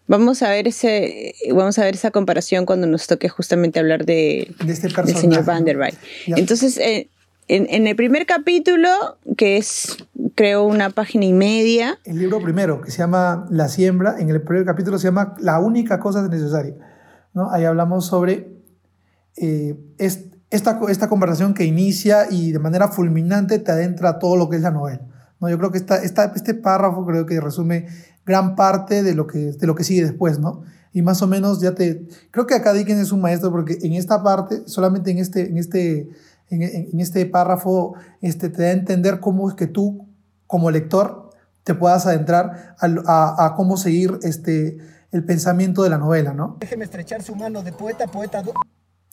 Vamos 0.07 0.43
a 0.43 0.49
ver 0.51 0.67
ese, 0.67 1.33
vamos 1.51 1.79
a 1.79 1.83
ver 1.83 1.95
esa 1.95 2.11
comparación 2.11 2.65
cuando 2.67 2.85
nos 2.85 3.07
toque 3.07 3.27
justamente 3.27 3.79
hablar 3.79 4.05
de, 4.05 4.53
De 4.63 4.71
este 4.71 4.87
del 4.87 4.95
personaje. 4.95 5.19
señor. 5.21 5.43
Vanderbilt. 5.45 5.97
Ya. 6.27 6.35
Entonces, 6.37 6.77
eh, 6.77 7.09
en, 7.47 7.67
en 7.69 7.87
el 7.87 7.95
primer 7.95 8.25
capítulo, 8.25 8.89
que 9.37 9.57
es, 9.57 9.97
creo, 10.35 10.63
una 10.65 10.89
página 10.89 11.25
y 11.25 11.33
media, 11.33 11.99
El 12.03 12.19
libro 12.19 12.39
primero, 12.41 12.81
que 12.81 12.91
se 12.91 12.97
llama 12.99 13.45
La 13.49 13.67
siembra, 13.69 14.15
en 14.19 14.29
el 14.29 14.41
primer 14.41 14.65
capítulo 14.65 14.97
se 14.97 15.07
llama 15.07 15.35
La 15.39 15.59
única 15.59 15.99
cosa 15.99 16.27
necesaria. 16.27 16.75
¿no? 17.33 17.51
Ahí 17.51 17.63
hablamos 17.65 18.05
sobre 18.07 18.61
eh, 19.37 19.75
es- 19.97 20.25
esta, 20.51 20.79
esta 20.89 21.09
conversación 21.09 21.53
que 21.53 21.65
inicia 21.65 22.27
y 22.29 22.51
de 22.51 22.59
manera 22.59 22.87
fulminante 22.87 23.59
te 23.59 23.71
adentra 23.71 24.09
a 24.09 24.19
todo 24.19 24.37
lo 24.37 24.49
que 24.49 24.55
es 24.57 24.61
la 24.61 24.71
novela. 24.71 25.01
¿no? 25.41 25.49
Yo 25.49 25.57
creo 25.57 25.71
que 25.71 25.77
esta, 25.79 25.97
esta, 25.97 26.31
este 26.35 26.53
párrafo 26.53 27.05
creo 27.05 27.25
que 27.25 27.39
resume 27.41 27.87
gran 28.25 28.55
parte 28.55 29.03
de 29.03 29.13
lo, 29.15 29.27
que, 29.27 29.37
de 29.51 29.67
lo 29.67 29.75
que 29.75 29.83
sigue 29.83 30.03
después, 30.03 30.39
¿no? 30.39 30.63
Y 30.93 31.01
más 31.01 31.21
o 31.21 31.27
menos 31.27 31.59
ya 31.61 31.75
te... 31.75 32.07
Creo 32.31 32.47
que 32.47 32.53
acá 32.55 32.71
Dickens 32.73 33.01
es 33.01 33.11
un 33.11 33.19
maestro 33.21 33.51
porque 33.51 33.77
en 33.81 33.93
esta 33.93 34.23
parte, 34.23 34.63
solamente 34.65 35.11
en 35.11 35.17
este, 35.17 35.49
en 35.49 35.57
este, 35.57 36.09
en, 36.63 36.89
en- 36.91 36.99
este 36.99 37.25
párrafo, 37.25 37.93
este, 38.21 38.49
te 38.49 38.61
da 38.63 38.69
a 38.69 38.71
entender 38.73 39.19
cómo 39.19 39.47
es 39.49 39.55
que 39.55 39.67
tú, 39.67 40.07
como 40.47 40.71
lector, 40.71 41.29
te 41.63 41.73
puedas 41.73 42.05
adentrar 42.05 42.75
a, 42.79 42.85
a- 43.05 43.45
a 43.45 43.55
cómo 43.55 43.77
seguir 43.77 44.19
este, 44.23 44.77
el 45.11 45.23
pensamiento 45.23 45.83
de 45.83 45.89
la 45.89 45.97
novela, 45.97 46.33
¿no? 46.33 46.57
Déjeme 46.59 46.85
estrechar 46.85 47.21
su 47.23 47.35
mano 47.35 47.63
de 47.63 47.71
poeta 47.71 48.07
poeta. 48.07 48.41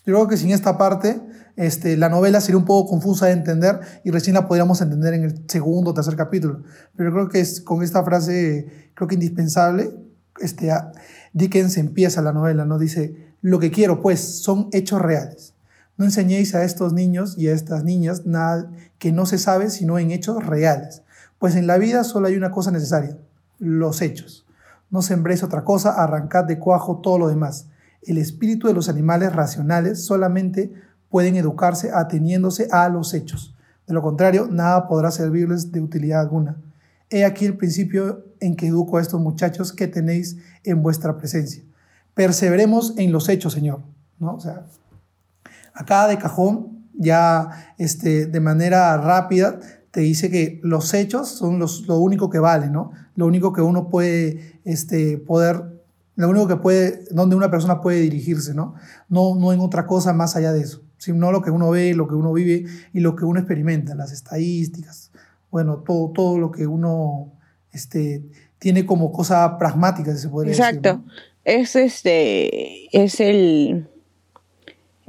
Yo 0.04 0.14
creo 0.14 0.26
que 0.26 0.36
sin 0.36 0.50
esta 0.50 0.76
parte, 0.78 1.20
este, 1.56 1.96
la 1.96 2.08
novela 2.08 2.40
sería 2.40 2.58
un 2.58 2.64
poco 2.64 2.90
confusa 2.90 3.26
de 3.26 3.32
entender 3.32 3.78
y 4.02 4.10
recién 4.10 4.34
la 4.34 4.48
podríamos 4.48 4.80
entender 4.80 5.14
en 5.14 5.22
el 5.24 5.44
segundo 5.48 5.92
o 5.92 5.94
tercer 5.94 6.16
capítulo. 6.16 6.64
Pero 6.96 7.12
creo 7.12 7.28
que 7.28 7.38
es, 7.40 7.60
con 7.60 7.82
esta 7.84 8.02
frase, 8.02 8.90
creo 8.94 9.06
que 9.06 9.14
indispensable, 9.14 9.94
este, 10.40 10.70
Dickens 11.32 11.76
empieza 11.76 12.20
la 12.20 12.32
novela, 12.32 12.64
¿no? 12.64 12.78
Dice, 12.78 13.34
lo 13.42 13.60
que 13.60 13.70
quiero, 13.70 14.02
pues, 14.02 14.20
son 14.42 14.68
hechos 14.72 15.00
reales. 15.00 15.51
No 16.02 16.06
enseñéis 16.06 16.56
a 16.56 16.64
estos 16.64 16.92
niños 16.92 17.38
y 17.38 17.46
a 17.46 17.52
estas 17.52 17.84
niñas 17.84 18.26
nada 18.26 18.68
que 18.98 19.12
no 19.12 19.24
se 19.24 19.38
sabe, 19.38 19.70
sino 19.70 20.00
en 20.00 20.10
hechos 20.10 20.44
reales. 20.44 21.02
Pues 21.38 21.54
en 21.54 21.68
la 21.68 21.78
vida 21.78 22.02
solo 22.02 22.26
hay 22.26 22.34
una 22.34 22.50
cosa 22.50 22.72
necesaria, 22.72 23.16
los 23.60 24.02
hechos. 24.02 24.44
No 24.90 25.00
sembréis 25.00 25.44
otra 25.44 25.62
cosa, 25.62 25.90
arrancad 25.90 26.42
de 26.42 26.58
cuajo 26.58 26.96
todo 26.96 27.18
lo 27.18 27.28
demás. 27.28 27.68
El 28.02 28.18
espíritu 28.18 28.66
de 28.66 28.74
los 28.74 28.88
animales 28.88 29.32
racionales 29.32 30.04
solamente 30.04 30.72
pueden 31.08 31.36
educarse 31.36 31.92
ateniéndose 31.94 32.66
a 32.72 32.88
los 32.88 33.14
hechos. 33.14 33.54
De 33.86 33.94
lo 33.94 34.02
contrario, 34.02 34.48
nada 34.50 34.88
podrá 34.88 35.12
servirles 35.12 35.70
de 35.70 35.82
utilidad 35.82 36.22
alguna. 36.22 36.56
He 37.10 37.24
aquí 37.24 37.46
el 37.46 37.56
principio 37.56 38.24
en 38.40 38.56
que 38.56 38.66
educo 38.66 38.98
a 38.98 39.02
estos 39.02 39.20
muchachos 39.20 39.72
que 39.72 39.86
tenéis 39.86 40.36
en 40.64 40.82
vuestra 40.82 41.16
presencia. 41.16 41.62
Perseveremos 42.14 42.94
en 42.96 43.12
los 43.12 43.28
hechos, 43.28 43.52
Señor. 43.52 43.82
¿no? 44.18 44.34
O 44.34 44.40
sea, 44.40 44.64
acá 45.74 46.08
de 46.08 46.18
cajón, 46.18 46.86
ya 46.94 47.74
este, 47.78 48.26
de 48.26 48.40
manera 48.40 48.96
rápida, 48.98 49.58
te 49.90 50.00
dice 50.00 50.30
que 50.30 50.60
los 50.62 50.94
hechos 50.94 51.28
son 51.28 51.58
los, 51.58 51.86
lo 51.86 51.98
único 51.98 52.30
que 52.30 52.38
vale, 52.38 52.70
¿no? 52.70 52.92
Lo 53.14 53.26
único 53.26 53.52
que 53.52 53.60
uno 53.60 53.88
puede 53.88 54.60
este, 54.64 55.18
poder, 55.18 55.62
lo 56.16 56.28
único 56.28 56.48
que 56.48 56.56
puede, 56.56 57.04
donde 57.10 57.36
una 57.36 57.50
persona 57.50 57.80
puede 57.80 58.00
dirigirse, 58.00 58.54
¿no? 58.54 58.74
No, 59.08 59.34
no 59.34 59.52
en 59.52 59.60
otra 59.60 59.86
cosa 59.86 60.12
más 60.14 60.34
allá 60.34 60.52
de 60.52 60.62
eso, 60.62 60.82
sino 60.96 61.30
lo 61.30 61.42
que 61.42 61.50
uno 61.50 61.70
ve, 61.70 61.94
lo 61.94 62.08
que 62.08 62.14
uno 62.14 62.32
vive 62.32 62.64
y 62.92 63.00
lo 63.00 63.14
que 63.16 63.24
uno 63.24 63.40
experimenta, 63.40 63.94
las 63.94 64.12
estadísticas, 64.12 65.10
bueno, 65.50 65.78
todo, 65.78 66.10
todo 66.12 66.38
lo 66.38 66.50
que 66.50 66.66
uno 66.66 67.32
este, 67.72 68.24
tiene 68.58 68.86
como 68.86 69.12
cosa 69.12 69.58
pragmática, 69.58 70.16
se 70.16 70.30
puede 70.30 70.48
decir. 70.48 70.64
Exacto. 70.64 71.02
Es, 71.44 71.76
este, 71.76 72.96
es 72.96 73.20
el, 73.20 73.90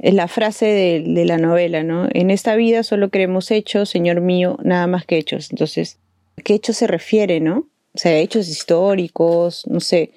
es 0.04 0.12
la 0.12 0.28
frase 0.28 0.66
de, 0.66 1.24
la 1.24 1.38
novela, 1.38 1.82
¿no? 1.82 2.08
En 2.12 2.30
esta 2.30 2.56
vida 2.56 2.82
solo 2.82 3.08
queremos 3.08 3.50
hechos, 3.50 3.88
Señor 3.88 4.20
mío, 4.20 4.58
nada 4.62 4.86
más 4.86 5.06
que 5.06 5.16
hechos. 5.16 5.50
Entonces, 5.50 5.96
¿a 6.36 6.42
qué 6.42 6.52
hechos 6.52 6.76
se 6.76 6.86
refiere, 6.86 7.40
no? 7.40 7.68
O 7.94 7.98
sea, 7.98 8.18
hechos 8.18 8.50
históricos, 8.50 9.66
no 9.66 9.80
sé. 9.80 10.10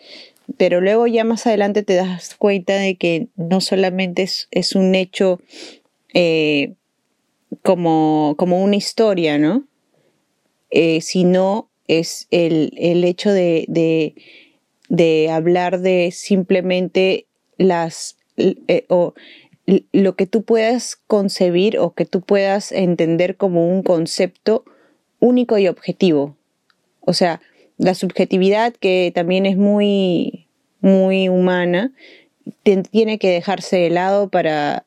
Pero 0.58 0.82
luego 0.82 1.08
ya 1.08 1.24
más 1.24 1.48
adelante 1.48 1.84
te 1.84 1.96
das 1.96 2.36
cuenta 2.36 2.76
de 2.76 2.96
que 2.96 3.28
no 3.38 3.62
solamente 3.62 4.28
es, 4.52 4.76
un 4.76 4.94
hecho 4.94 5.40
eh, 6.14 6.74
como, 7.64 8.36
como 8.38 8.62
una 8.62 8.76
historia, 8.76 9.38
¿no? 9.38 9.64
Eh, 10.70 11.00
sino 11.00 11.70
es 11.88 12.28
el, 12.30 12.74
el 12.76 13.06
hecho 13.06 13.32
de, 13.32 13.64
de, 13.70 14.16
de, 14.90 15.30
hablar 15.32 15.80
de 15.80 16.12
simplemente 16.12 17.26
las 17.58 18.18
eh, 18.36 18.84
o 18.90 19.14
lo 19.92 20.16
que 20.16 20.26
tú 20.28 20.44
puedas 20.44 20.96
concebir 21.08 21.78
o 21.78 21.94
que 21.94 22.06
tú 22.06 22.22
puedas 22.22 22.72
entender 22.72 23.36
como 23.36 23.68
un 23.68 23.84
concepto 23.84 24.64
único 25.20 25.58
y 25.58 25.68
objetivo. 25.68 26.38
O 27.02 27.14
sea, 27.14 27.42
la 27.78 27.94
subjetividad 27.94 28.74
que 28.74 29.12
también 29.14 29.46
es 29.46 29.58
muy, 29.58 30.48
muy 30.80 31.30
humana, 31.30 31.92
tiene 32.64 33.20
que 33.20 33.30
dejarse 33.30 33.78
de 33.78 33.90
lado 33.90 34.30
para, 34.30 34.86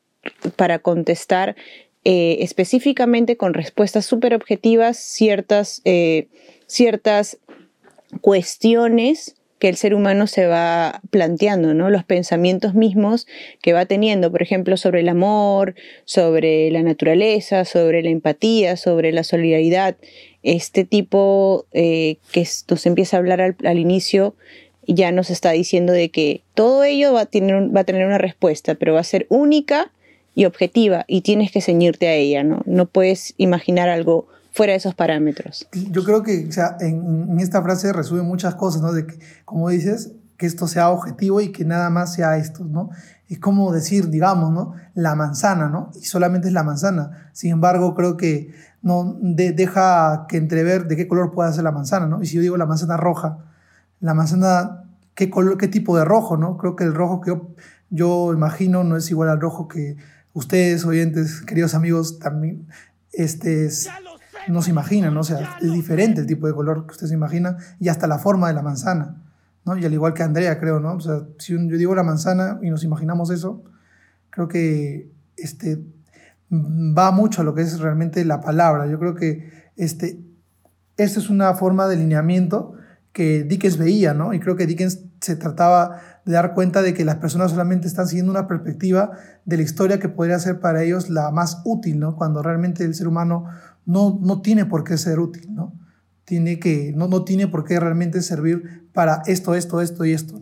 para 0.55 0.79
contestar 0.79 1.55
eh, 2.03 2.37
específicamente 2.39 3.37
con 3.37 3.53
respuestas 3.53 4.05
súper 4.05 4.33
objetivas 4.33 4.97
ciertas, 4.97 5.81
eh, 5.85 6.27
ciertas 6.65 7.37
cuestiones 8.21 9.35
que 9.61 9.69
el 9.69 9.75
ser 9.75 9.93
humano 9.93 10.25
se 10.25 10.47
va 10.47 11.01
planteando, 11.11 11.75
¿no? 11.75 11.91
Los 11.91 12.03
pensamientos 12.03 12.73
mismos 12.73 13.27
que 13.61 13.73
va 13.73 13.85
teniendo, 13.85 14.31
por 14.31 14.41
ejemplo, 14.41 14.75
sobre 14.75 15.01
el 15.01 15.07
amor, 15.07 15.75
sobre 16.03 16.71
la 16.71 16.81
naturaleza, 16.81 17.63
sobre 17.63 18.01
la 18.01 18.09
empatía, 18.09 18.75
sobre 18.75 19.11
la 19.11 19.23
solidaridad. 19.23 19.97
Este 20.41 20.83
tipo 20.83 21.67
eh, 21.73 22.17
que 22.31 22.43
nos 22.69 22.87
empieza 22.87 23.17
a 23.17 23.19
hablar 23.19 23.55
al, 23.63 23.77
inicio 23.77 24.33
ya 24.87 25.11
nos 25.11 25.29
está 25.29 25.51
diciendo 25.51 25.93
de 25.93 26.09
que 26.09 26.41
todo 26.55 26.83
ello 26.83 27.13
va 27.13 27.21
a, 27.21 27.25
tener, 27.27 27.55
va 27.75 27.81
a 27.81 27.83
tener 27.83 28.07
una 28.07 28.17
respuesta, 28.17 28.73
pero 28.73 28.95
va 28.95 29.01
a 29.01 29.03
ser 29.03 29.27
única 29.29 29.91
y 30.33 30.45
objetiva 30.45 31.05
y 31.07 31.21
tienes 31.21 31.51
que 31.51 31.61
ceñirte 31.61 32.07
a 32.07 32.15
ella, 32.15 32.43
¿no? 32.43 32.63
No 32.65 32.87
puedes 32.87 33.35
imaginar 33.37 33.89
algo 33.89 34.27
fuera 34.51 34.73
de 34.73 34.77
esos 34.77 34.93
parámetros. 34.93 35.67
Yo 35.71 36.03
creo 36.03 36.23
que 36.23 36.47
o 36.47 36.51
sea, 36.51 36.77
en, 36.79 37.29
en, 37.29 37.39
esta 37.39 37.61
frase 37.61 37.91
resume 37.93 38.21
muchas 38.21 38.55
cosas, 38.55 38.81
¿no? 38.81 38.91
De 38.91 39.07
que, 39.07 39.19
como 39.45 39.69
dices, 39.69 40.11
que 40.37 40.45
esto 40.45 40.67
sea 40.67 40.89
objetivo 40.89 41.39
y 41.39 41.51
que 41.51 41.65
nada 41.65 41.89
más 41.89 42.13
sea 42.13 42.37
esto, 42.37 42.65
¿no? 42.65 42.89
Es 43.29 43.39
como 43.39 43.71
decir, 43.71 44.09
digamos, 44.09 44.51
¿no? 44.51 44.73
La 44.93 45.15
manzana, 45.15 45.69
¿no? 45.69 45.91
Y 45.95 46.05
solamente 46.05 46.47
es 46.47 46.53
la 46.53 46.63
manzana. 46.63 47.29
Sin 47.31 47.51
embargo, 47.51 47.95
creo 47.95 48.17
que 48.17 48.51
no 48.81 49.17
de, 49.21 49.53
deja 49.53 50.25
que 50.27 50.37
entrever 50.37 50.87
de 50.87 50.95
qué 50.95 51.07
color 51.07 51.31
puede 51.31 51.53
ser 51.53 51.63
la 51.63 51.71
manzana, 51.71 52.07
¿no? 52.07 52.21
Y 52.21 52.25
si 52.25 52.35
yo 52.35 52.41
digo 52.41 52.57
la 52.57 52.65
manzana 52.65 52.97
roja, 52.97 53.37
la 53.99 54.13
manzana, 54.13 54.83
¿qué 55.15 55.29
color, 55.29 55.57
qué 55.57 55.67
tipo 55.67 55.97
de 55.97 56.03
rojo, 56.03 56.35
¿no? 56.35 56.57
Creo 56.57 56.75
que 56.75 56.83
el 56.83 56.93
rojo 56.93 57.21
que 57.21 57.29
yo, 57.29 57.51
yo 57.89 58.33
imagino 58.33 58.83
no 58.83 58.97
es 58.97 59.09
igual 59.11 59.29
al 59.29 59.39
rojo 59.39 59.67
que 59.67 59.95
ustedes, 60.33 60.83
oyentes, 60.85 61.41
queridos 61.41 61.75
amigos, 61.75 62.19
también 62.19 62.67
este, 63.13 63.69
no 64.47 64.61
se 64.61 64.71
imaginan, 64.71 65.13
¿no? 65.13 65.21
o 65.21 65.23
sea, 65.23 65.57
es 65.61 65.71
diferente 65.71 66.21
el 66.21 66.27
tipo 66.27 66.47
de 66.47 66.53
color 66.53 66.85
que 66.85 66.91
ustedes 66.91 67.09
se 67.09 67.15
imaginan 67.15 67.57
y 67.79 67.89
hasta 67.89 68.07
la 68.07 68.17
forma 68.17 68.47
de 68.47 68.53
la 68.53 68.61
manzana, 68.61 69.23
¿no? 69.65 69.77
Y 69.77 69.85
al 69.85 69.93
igual 69.93 70.13
que 70.13 70.23
Andrea, 70.23 70.59
creo, 70.59 70.79
¿no? 70.79 70.93
O 70.93 70.99
sea, 70.99 71.21
si 71.37 71.53
yo 71.53 71.77
digo 71.77 71.95
la 71.95 72.03
manzana 72.03 72.59
y 72.61 72.69
nos 72.69 72.83
imaginamos 72.83 73.29
eso, 73.29 73.63
creo 74.29 74.47
que 74.47 75.11
este, 75.37 75.83
va 76.51 77.11
mucho 77.11 77.41
a 77.41 77.43
lo 77.43 77.53
que 77.53 77.61
es 77.61 77.79
realmente 77.79 78.25
la 78.25 78.41
palabra. 78.41 78.87
Yo 78.87 78.99
creo 78.99 79.15
que 79.15 79.51
este, 79.77 80.19
esta 80.97 81.19
es 81.19 81.29
una 81.29 81.53
forma 81.53 81.87
de 81.87 81.97
lineamiento 81.97 82.73
que 83.13 83.43
Dickens 83.43 83.77
veía, 83.77 84.13
¿no? 84.13 84.33
Y 84.33 84.39
creo 84.39 84.55
que 84.55 84.65
Dickens 84.65 85.03
se 85.19 85.35
trataba 85.35 85.99
de 86.25 86.33
dar 86.33 86.53
cuenta 86.53 86.81
de 86.81 86.93
que 86.93 87.05
las 87.05 87.17
personas 87.17 87.51
solamente 87.51 87.87
están 87.87 88.07
siguiendo 88.07 88.31
una 88.31 88.47
perspectiva 88.47 89.11
de 89.45 89.57
la 89.57 89.63
historia 89.63 89.99
que 89.99 90.09
podría 90.09 90.39
ser 90.39 90.59
para 90.59 90.83
ellos 90.83 91.09
la 91.09 91.31
más 91.31 91.61
útil, 91.65 91.99
¿no? 91.99 92.15
Cuando 92.15 92.41
realmente 92.41 92.83
el 92.83 92.95
ser 92.95 93.07
humano 93.07 93.45
no, 93.85 94.19
no 94.21 94.41
tiene 94.41 94.65
por 94.65 94.83
qué 94.83 94.97
ser 94.97 95.19
útil, 95.19 95.53
¿no? 95.53 95.73
Tiene 96.25 96.59
que, 96.59 96.93
no, 96.95 97.07
no 97.07 97.23
tiene 97.23 97.47
por 97.47 97.65
qué 97.65 97.79
realmente 97.79 98.21
servir 98.21 98.87
para 98.93 99.21
esto, 99.25 99.55
esto, 99.55 99.81
esto 99.81 100.05
y 100.05 100.13
esto, 100.13 100.41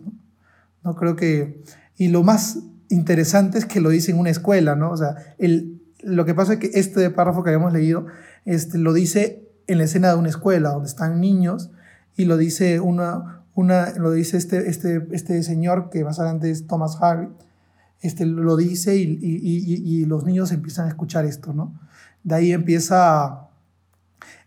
¿no? 0.84 0.94
Creo 0.94 1.16
que... 1.16 1.62
Y 1.96 2.08
lo 2.08 2.22
más 2.22 2.58
interesante 2.88 3.58
es 3.58 3.66
que 3.66 3.80
lo 3.80 3.90
dice 3.90 4.10
en 4.10 4.18
una 4.18 4.30
escuela, 4.30 4.74
¿no? 4.74 4.90
O 4.90 4.96
sea, 4.96 5.16
el, 5.38 5.80
lo 6.02 6.24
que 6.24 6.34
pasa 6.34 6.54
es 6.54 6.58
que 6.58 6.70
este 6.74 7.10
párrafo 7.10 7.42
que 7.42 7.50
habíamos 7.50 7.72
leído 7.72 8.06
este, 8.44 8.78
lo 8.78 8.92
dice 8.92 9.48
en 9.66 9.78
la 9.78 9.84
escena 9.84 10.08
de 10.08 10.16
una 10.16 10.28
escuela, 10.28 10.70
donde 10.70 10.88
están 10.88 11.20
niños, 11.20 11.70
y 12.16 12.24
lo 12.24 12.36
dice 12.36 12.80
una, 12.80 13.44
una, 13.54 13.92
lo 13.92 14.10
dice 14.10 14.36
este, 14.36 14.68
este, 14.68 15.06
este 15.12 15.42
señor 15.42 15.90
que 15.90 16.04
más 16.04 16.18
adelante 16.18 16.50
es 16.50 16.66
Thomas 16.66 16.98
Harry, 17.00 17.28
este, 18.02 18.26
lo 18.26 18.56
dice 18.56 18.96
y, 18.96 19.02
y, 19.02 20.00
y, 20.00 20.04
los 20.06 20.24
niños 20.24 20.52
empiezan 20.52 20.86
a 20.86 20.88
escuchar 20.88 21.26
esto, 21.26 21.52
¿no? 21.52 21.78
De 22.22 22.34
ahí 22.34 22.52
empieza 22.52 23.48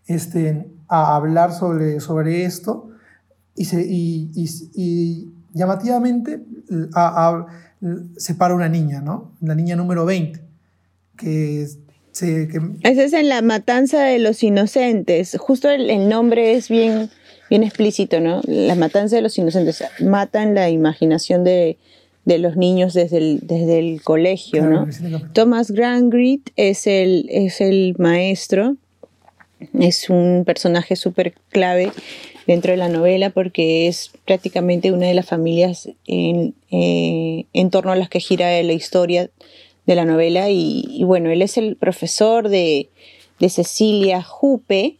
este, 0.06 0.66
a 0.88 1.16
hablar 1.16 1.52
sobre, 1.52 2.00
sobre 2.00 2.44
esto 2.44 2.90
y, 3.54 3.64
se, 3.64 3.84
y, 3.86 5.32
llamativamente 5.52 6.44
a, 6.94 7.28
a, 7.28 7.46
separa 8.16 8.54
una 8.54 8.68
niña, 8.68 9.00
¿no? 9.00 9.32
La 9.40 9.54
niña 9.54 9.76
número 9.76 10.04
20, 10.04 10.40
que 11.16 11.62
es 11.62 11.78
en 13.12 13.28
la 13.28 13.42
matanza 13.42 14.02
de 14.02 14.18
los 14.18 14.42
inocentes. 14.42 15.36
Justo 15.38 15.68
el, 15.68 15.90
el 15.90 16.08
nombre 16.08 16.54
es 16.54 16.68
bien 16.68 17.10
bien 17.50 17.62
explícito, 17.62 18.20
¿no? 18.20 18.40
La 18.46 18.74
matanza 18.74 19.16
de 19.16 19.22
los 19.22 19.36
inocentes 19.38 19.84
matan 20.00 20.54
la 20.54 20.70
imaginación 20.70 21.44
de, 21.44 21.78
de 22.24 22.38
los 22.38 22.56
niños 22.56 22.94
desde 22.94 23.18
el, 23.18 23.40
desde 23.42 23.78
el 23.78 24.02
colegio, 24.02 24.64
¿no? 24.66 24.88
Thomas 25.32 25.70
Grangrit 25.70 26.50
es 26.56 26.86
el, 26.86 27.26
es 27.30 27.60
el 27.60 27.94
maestro, 27.98 28.76
es 29.78 30.08
un 30.10 30.44
personaje 30.46 30.96
súper 30.96 31.34
clave 31.50 31.92
dentro 32.46 32.72
de 32.72 32.76
la 32.76 32.88
novela 32.88 33.30
porque 33.30 33.88
es 33.88 34.10
prácticamente 34.24 34.92
una 34.92 35.06
de 35.06 35.14
las 35.14 35.26
familias 35.26 35.88
en, 36.06 36.54
eh, 36.70 37.46
en 37.52 37.70
torno 37.70 37.92
a 37.92 37.96
las 37.96 38.08
que 38.08 38.20
gira 38.20 38.62
la 38.62 38.72
historia 38.72 39.30
de 39.86 39.94
la 39.94 40.04
novela 40.04 40.50
y, 40.50 40.84
y 40.88 41.04
bueno, 41.04 41.30
él 41.30 41.42
es 41.42 41.56
el 41.58 41.76
profesor 41.76 42.48
de, 42.48 42.88
de 43.38 43.48
Cecilia 43.48 44.22
Jupe, 44.22 44.96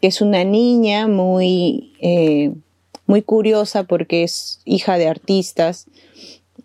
que 0.00 0.06
es 0.08 0.20
una 0.20 0.44
niña 0.44 1.06
muy, 1.08 1.92
eh, 2.00 2.52
muy 3.06 3.22
curiosa 3.22 3.84
porque 3.84 4.22
es 4.22 4.60
hija 4.64 4.98
de 4.98 5.08
artistas. 5.08 5.86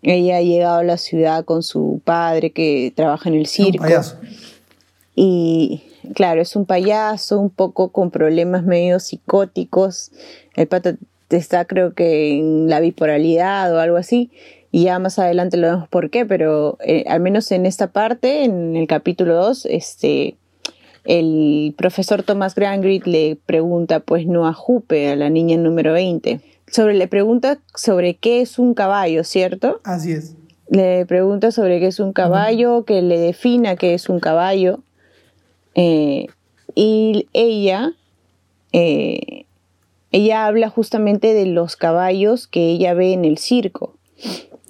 Ella 0.02 0.36
ha 0.36 0.42
llegado 0.42 0.78
a 0.78 0.84
la 0.84 0.96
ciudad 0.96 1.44
con 1.44 1.62
su 1.62 2.00
padre 2.04 2.50
que 2.50 2.92
trabaja 2.94 3.28
en 3.28 3.34
el 3.34 3.46
circo. 3.46 3.82
Un 3.82 3.88
payaso. 3.88 4.16
Y 5.14 5.82
claro, 6.14 6.40
es 6.40 6.54
un 6.54 6.64
payaso, 6.64 7.38
un 7.38 7.50
poco 7.50 7.90
con 7.90 8.10
problemas 8.10 8.62
medio 8.64 9.00
psicóticos. 9.00 10.12
El 10.54 10.68
pata 10.68 10.96
está 11.30 11.64
creo 11.64 11.94
que 11.94 12.38
en 12.38 12.68
la 12.68 12.80
bipolaridad 12.80 13.74
o 13.74 13.80
algo 13.80 13.96
así, 13.96 14.30
y 14.70 14.84
ya 14.84 14.98
más 14.98 15.18
adelante 15.18 15.56
lo 15.56 15.68
vemos 15.68 15.88
por 15.88 16.10
qué, 16.10 16.26
pero 16.26 16.78
eh, 16.84 17.04
al 17.08 17.20
menos 17.20 17.50
en 17.52 17.66
esta 17.66 17.88
parte, 17.88 18.44
en 18.44 18.76
el 18.76 18.86
capítulo 18.86 19.34
2, 19.34 19.66
este, 19.66 20.36
el 21.04 21.74
profesor 21.76 22.22
Thomas 22.22 22.54
Grangrid 22.54 23.04
le 23.04 23.38
pregunta, 23.46 24.00
pues 24.00 24.26
no 24.26 24.46
a 24.46 24.52
Jupe, 24.52 25.10
a 25.10 25.16
la 25.16 25.30
niña 25.30 25.56
número 25.56 25.92
20, 25.94 26.40
sobre, 26.70 26.94
le 26.94 27.08
pregunta 27.08 27.58
sobre 27.74 28.16
qué 28.16 28.40
es 28.40 28.58
un 28.58 28.74
caballo, 28.74 29.24
¿cierto? 29.24 29.80
Así 29.84 30.12
es. 30.12 30.36
Le 30.70 31.06
pregunta 31.06 31.50
sobre 31.50 31.80
qué 31.80 31.86
es 31.86 32.00
un 32.00 32.12
caballo, 32.12 32.84
que 32.84 33.00
le 33.02 33.18
defina 33.18 33.76
qué 33.76 33.94
es 33.94 34.08
un 34.08 34.20
caballo. 34.20 34.80
Eh, 35.74 36.26
y 36.74 37.26
ella, 37.32 37.92
eh, 38.72 39.46
ella 40.12 40.46
habla 40.46 40.68
justamente 40.68 41.34
de 41.34 41.46
los 41.46 41.76
caballos 41.76 42.46
que 42.46 42.70
ella 42.70 42.94
ve 42.94 43.12
en 43.12 43.24
el 43.24 43.38
circo, 43.38 43.96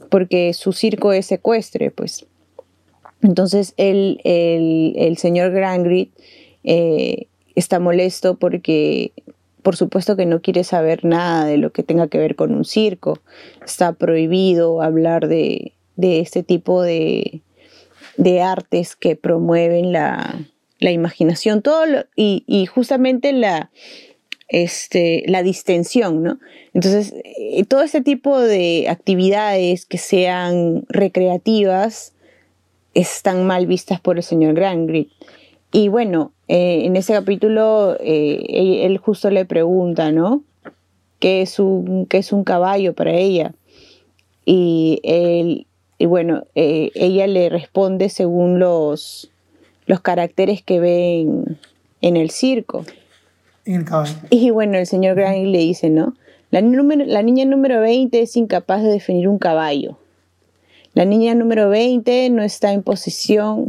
porque 0.09 0.52
su 0.55 0.73
circo 0.73 1.12
es 1.12 1.31
ecuestre, 1.33 1.90
pues. 1.90 2.26
Entonces 3.23 3.75
el, 3.76 4.21
el, 4.25 5.17
señor 5.19 5.50
Grangrid 5.50 6.09
eh, 6.62 7.26
está 7.57 7.81
molesto 7.81 8.38
porque 8.38 9.12
por 9.62 9.77
supuesto 9.77 10.17
que 10.17 10.27
no 10.27 10.41
quiere 10.41 10.65
saber 10.65 11.05
nada 11.05 11.45
de 11.45 11.57
lo 11.57 11.73
que 11.73 11.83
tenga 11.83 12.09
que 12.09 12.19
ver 12.19 12.37
con 12.37 12.55
un 12.55 12.65
circo. 12.65 13.19
Está 13.65 13.93
prohibido 13.93 14.83
hablar 14.83 15.29
de, 15.29 15.73
de 15.97 16.21
este 16.21 16.43
tipo 16.43 16.83
de, 16.83 17.43
de 18.17 18.43
artes 18.43 18.97
que 18.97 19.17
promueven 19.17 19.93
la, 19.93 20.38
la 20.81 20.91
imaginación, 20.91 21.62
todo 21.62 21.85
y, 22.15 22.45
y, 22.47 22.67
justamente 22.67 23.33
la, 23.33 23.71
este, 24.49 25.25
la 25.27 25.43
distensión, 25.43 26.23
¿no? 26.23 26.38
Entonces, 26.73 27.15
eh, 27.25 27.65
todo 27.65 27.83
este 27.83 28.00
tipo 28.00 28.41
de 28.41 28.87
actividades 28.88 29.87
que 29.87 29.99
sean 29.99 30.85
recreativas 30.88 32.15
están 32.95 33.47
mal 33.47 33.67
vistas 33.67 34.00
por 34.00 34.17
el 34.17 34.23
señor 34.23 34.55
Grangrid. 34.55 35.09
Y 35.73 35.88
bueno, 35.88 36.33
eh, 36.49 36.87
en 36.87 36.97
ese 36.97 37.12
capítulo 37.12 37.97
eh, 38.00 38.83
él, 38.85 38.97
justo 38.97 39.31
le 39.31 39.45
pregunta, 39.45 40.11
¿no? 40.12 40.43
¿Qué 41.21 41.43
es 41.43 41.59
un, 41.59 42.07
qué 42.07 42.19
es 42.19 42.33
un 42.33 42.43
caballo 42.43 42.95
para 42.95 43.12
ella? 43.12 43.52
Y 44.47 45.00
él, 45.02 45.67
y 45.99 46.07
bueno, 46.07 46.45
eh, 46.55 46.90
ella 46.95 47.26
le 47.26 47.50
responde 47.50 48.09
según 48.09 48.59
los, 48.59 49.31
los 49.85 50.00
caracteres 50.00 50.62
que 50.62 50.81
ve 50.81 51.26
en, 52.00 52.17
el 52.17 52.31
circo. 52.31 52.85
En 53.67 53.75
el 53.81 53.85
caballo. 53.85 54.14
Y 54.31 54.49
bueno, 54.49 54.78
el 54.78 54.87
señor 54.87 55.17
Granny 55.17 55.47
le 55.47 55.59
dice, 55.59 55.90
¿no? 55.90 56.14
La, 56.50 56.62
la 56.62 57.23
niña 57.23 57.45
número 57.45 57.83
20 57.83 58.23
es 58.23 58.37
incapaz 58.37 58.83
de 58.83 58.88
definir 58.88 59.28
un 59.28 59.38
caballo. 59.38 59.99
La 60.99 61.05
niña 61.05 61.37
número 61.37 61.69
20 61.69 62.28
no 62.31 62.43
está 62.43 62.73
en 62.73 62.83
posición 62.83 63.67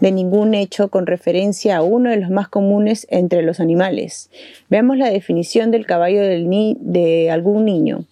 de 0.00 0.12
ningún 0.12 0.54
hecho 0.54 0.88
con 0.88 1.06
referencia 1.06 1.76
a 1.76 1.82
uno 1.82 2.08
de 2.08 2.16
los 2.16 2.30
más 2.30 2.48
comunes 2.48 3.06
entre 3.10 3.42
los 3.42 3.60
animales. 3.60 4.30
Veamos 4.70 4.96
la 4.96 5.10
definición 5.10 5.70
del 5.70 5.84
caballo 5.84 6.22
del 6.22 6.48
ni 6.48 6.78
de 6.80 7.30
algún 7.30 7.66
niño. 7.66 8.06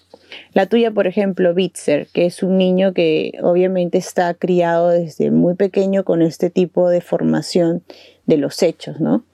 La 0.53 0.67
tuya, 0.67 0.91
por 0.91 1.07
ejemplo, 1.07 1.55
Bitzer, 1.55 2.09
que 2.09 2.27
es 2.27 2.43
un 2.43 2.59
niño 2.59 2.93
que 2.93 3.39
obviamente 3.43 3.97
está 3.97 4.35
criado 4.35 4.91
desde 4.91 5.31
muy 5.31 5.55
pequeño 5.55 6.05
con 6.05 6.21
este 6.21 6.51
tipo 6.51 6.91
de 6.91 7.01
formación 7.01 7.83
de 8.27 8.37
los 8.37 8.63
hechos, 8.63 9.01
¿no? 9.01 9.25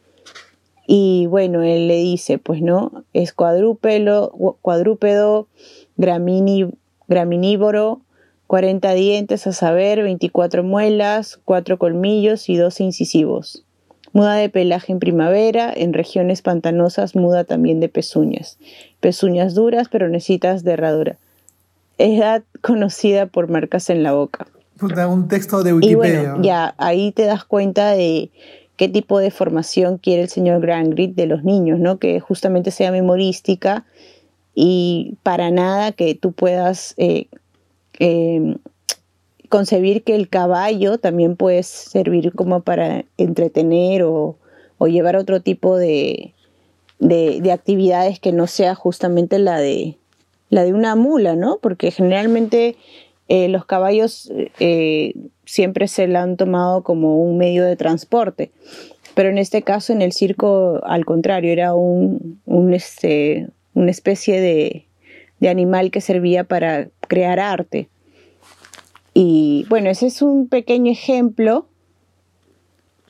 Y 0.87 1.27
bueno, 1.27 1.65
él 1.65 1.89
le 1.89 1.97
dice, 1.97 2.39
pues 2.39 2.63
no, 2.63 3.03
es 3.13 3.33
cuadrúpedo, 3.33 4.31
cuadrúpedo 4.63 5.49
graminívoro, 5.97 8.04
40 8.55 8.95
dientes, 8.95 9.49
a 9.49 9.53
saber, 9.53 10.01
24 10.05 10.63
muelas, 10.63 11.41
4 11.45 11.77
colmillos 11.77 12.49
y 12.49 12.57
12 12.57 12.85
incisivos. 12.85 13.65
Muda 14.13 14.37
de 14.37 14.49
pelaje 14.49 14.93
en 14.93 15.01
primavera, 15.01 15.73
en 15.75 15.93
regiones 15.93 16.41
pantanosas 16.41 17.17
muda 17.17 17.43
también 17.43 17.81
de 17.81 17.89
pezuñas. 17.89 18.59
Pezuñas 19.01 19.55
duras 19.57 19.89
pero 19.91 20.09
necesitas 20.09 20.63
de 20.63 20.71
herradura. 20.71 21.17
Edad 21.99 22.45
conocida 22.61 23.27
por 23.27 23.51
marcas 23.51 23.91
en 23.91 24.05
la 24.05 24.13
boca. 24.13 24.47
Un 24.81 25.27
texto 25.27 25.65
de 25.65 25.73
Wikipedia. 25.73 25.91
Y 25.91 25.95
bueno, 25.97 26.43
ya, 26.45 26.77
ahí 26.79 27.11
te 27.11 27.25
das 27.25 27.45
cuenta 27.45 27.91
de 27.91 28.31
qué 28.77 28.89
tipo 28.89 29.19
de 29.19 29.33
formación 29.33 29.99
quiere 29.99 30.23
el 30.23 30.29
señor 30.29 30.61
Grangrid 30.61 31.11
de 31.11 31.27
los 31.27 31.43
niños, 31.43 31.81
¿no? 31.81 31.99
Que 31.99 32.21
justamente 32.21 32.71
sea 32.71 32.93
memorística 32.93 33.85
y 34.55 35.17
para 35.25 35.51
nada 35.51 35.91
que 35.91 36.15
tú 36.15 36.31
puedas 36.31 36.95
eh, 36.99 37.27
eh, 37.99 38.57
concebir 39.49 40.03
que 40.03 40.15
el 40.15 40.29
caballo 40.29 40.99
también 40.99 41.37
puede 41.37 41.63
servir 41.63 42.33
como 42.33 42.63
para 42.63 43.05
entretener 43.19 44.03
o, 44.03 44.37
llevar 44.87 45.17
otro 45.17 45.41
tipo 45.41 45.79
de, 45.79 46.35
de, 46.99 47.53
actividades 47.53 48.21
que 48.21 48.33
no 48.33 48.47
sea 48.47 48.75
justamente 48.75 49.39
la 49.39 49.59
de, 49.59 49.97
la 50.51 50.63
de 50.63 50.75
una 50.75 50.95
mula, 50.95 51.37
¿no? 51.37 51.57
Porque 51.63 51.91
generalmente 51.91 52.77
eh, 53.29 53.49
los 53.49 53.65
caballos 53.65 54.31
eh, 54.61 55.15
siempre 55.47 55.89
se 55.89 56.07
la 56.07 56.23
han 56.23 56.37
tomado 56.37 56.83
como 56.83 57.19
un 57.19 57.39
medio 57.39 57.65
de 57.65 57.77
transporte. 57.77 58.51
Pero 59.15 59.31
en 59.31 59.39
este 59.39 59.63
caso, 59.63 59.95
en 59.95 60.03
el 60.03 60.13
circo, 60.13 60.81
al 60.85 61.07
contrario, 61.07 61.51
era 61.51 61.75
un, 61.75 62.41
un 62.45 62.75
este, 62.75 63.49
una 63.73 63.91
especie 63.91 64.41
de, 64.41 64.87
de 65.45 65.51
animal 65.51 65.91
que 65.91 66.01
servía 66.01 66.45
para 66.45 66.89
crear 67.07 67.39
arte. 67.39 67.91
Y 69.13 69.67
bueno, 69.69 69.91
ese 69.91 70.07
es 70.07 70.23
un 70.23 70.49
pequeño 70.49 70.91
ejemplo 70.91 71.69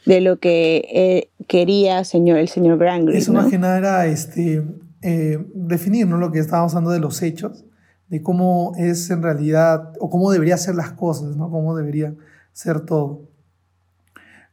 de 0.05 0.21
lo 0.21 0.41
que 0.41 0.85
eh, 0.93 1.31
quería 1.47 2.03
señor, 2.03 2.39
el 2.39 2.49
señor 2.49 2.77
Grangry. 2.77 3.19
Eso 3.19 3.33
más 3.33 3.47
que 3.47 3.57
nada 3.57 3.79
era 3.79 4.07
este, 4.07 4.65
eh, 5.01 5.47
definir 5.55 6.09
¿no? 6.09 6.19
lo 6.19 6.33
que 6.33 6.41
estábamos 6.41 6.75
hablando 6.75 6.91
de 6.91 6.99
los 6.99 7.23
hechos, 7.23 7.65
de 8.09 8.21
cómo 8.21 8.73
es 8.79 9.11
en 9.11 9.23
realidad, 9.23 9.93
o 10.01 10.11
cómo 10.11 10.33
deberían 10.33 10.59
ser 10.59 10.75
las 10.75 10.91
cosas, 10.91 11.37
¿no? 11.37 11.49
cómo 11.53 11.77
debería 11.77 12.17
ser 12.53 12.81
todo. 12.81 13.29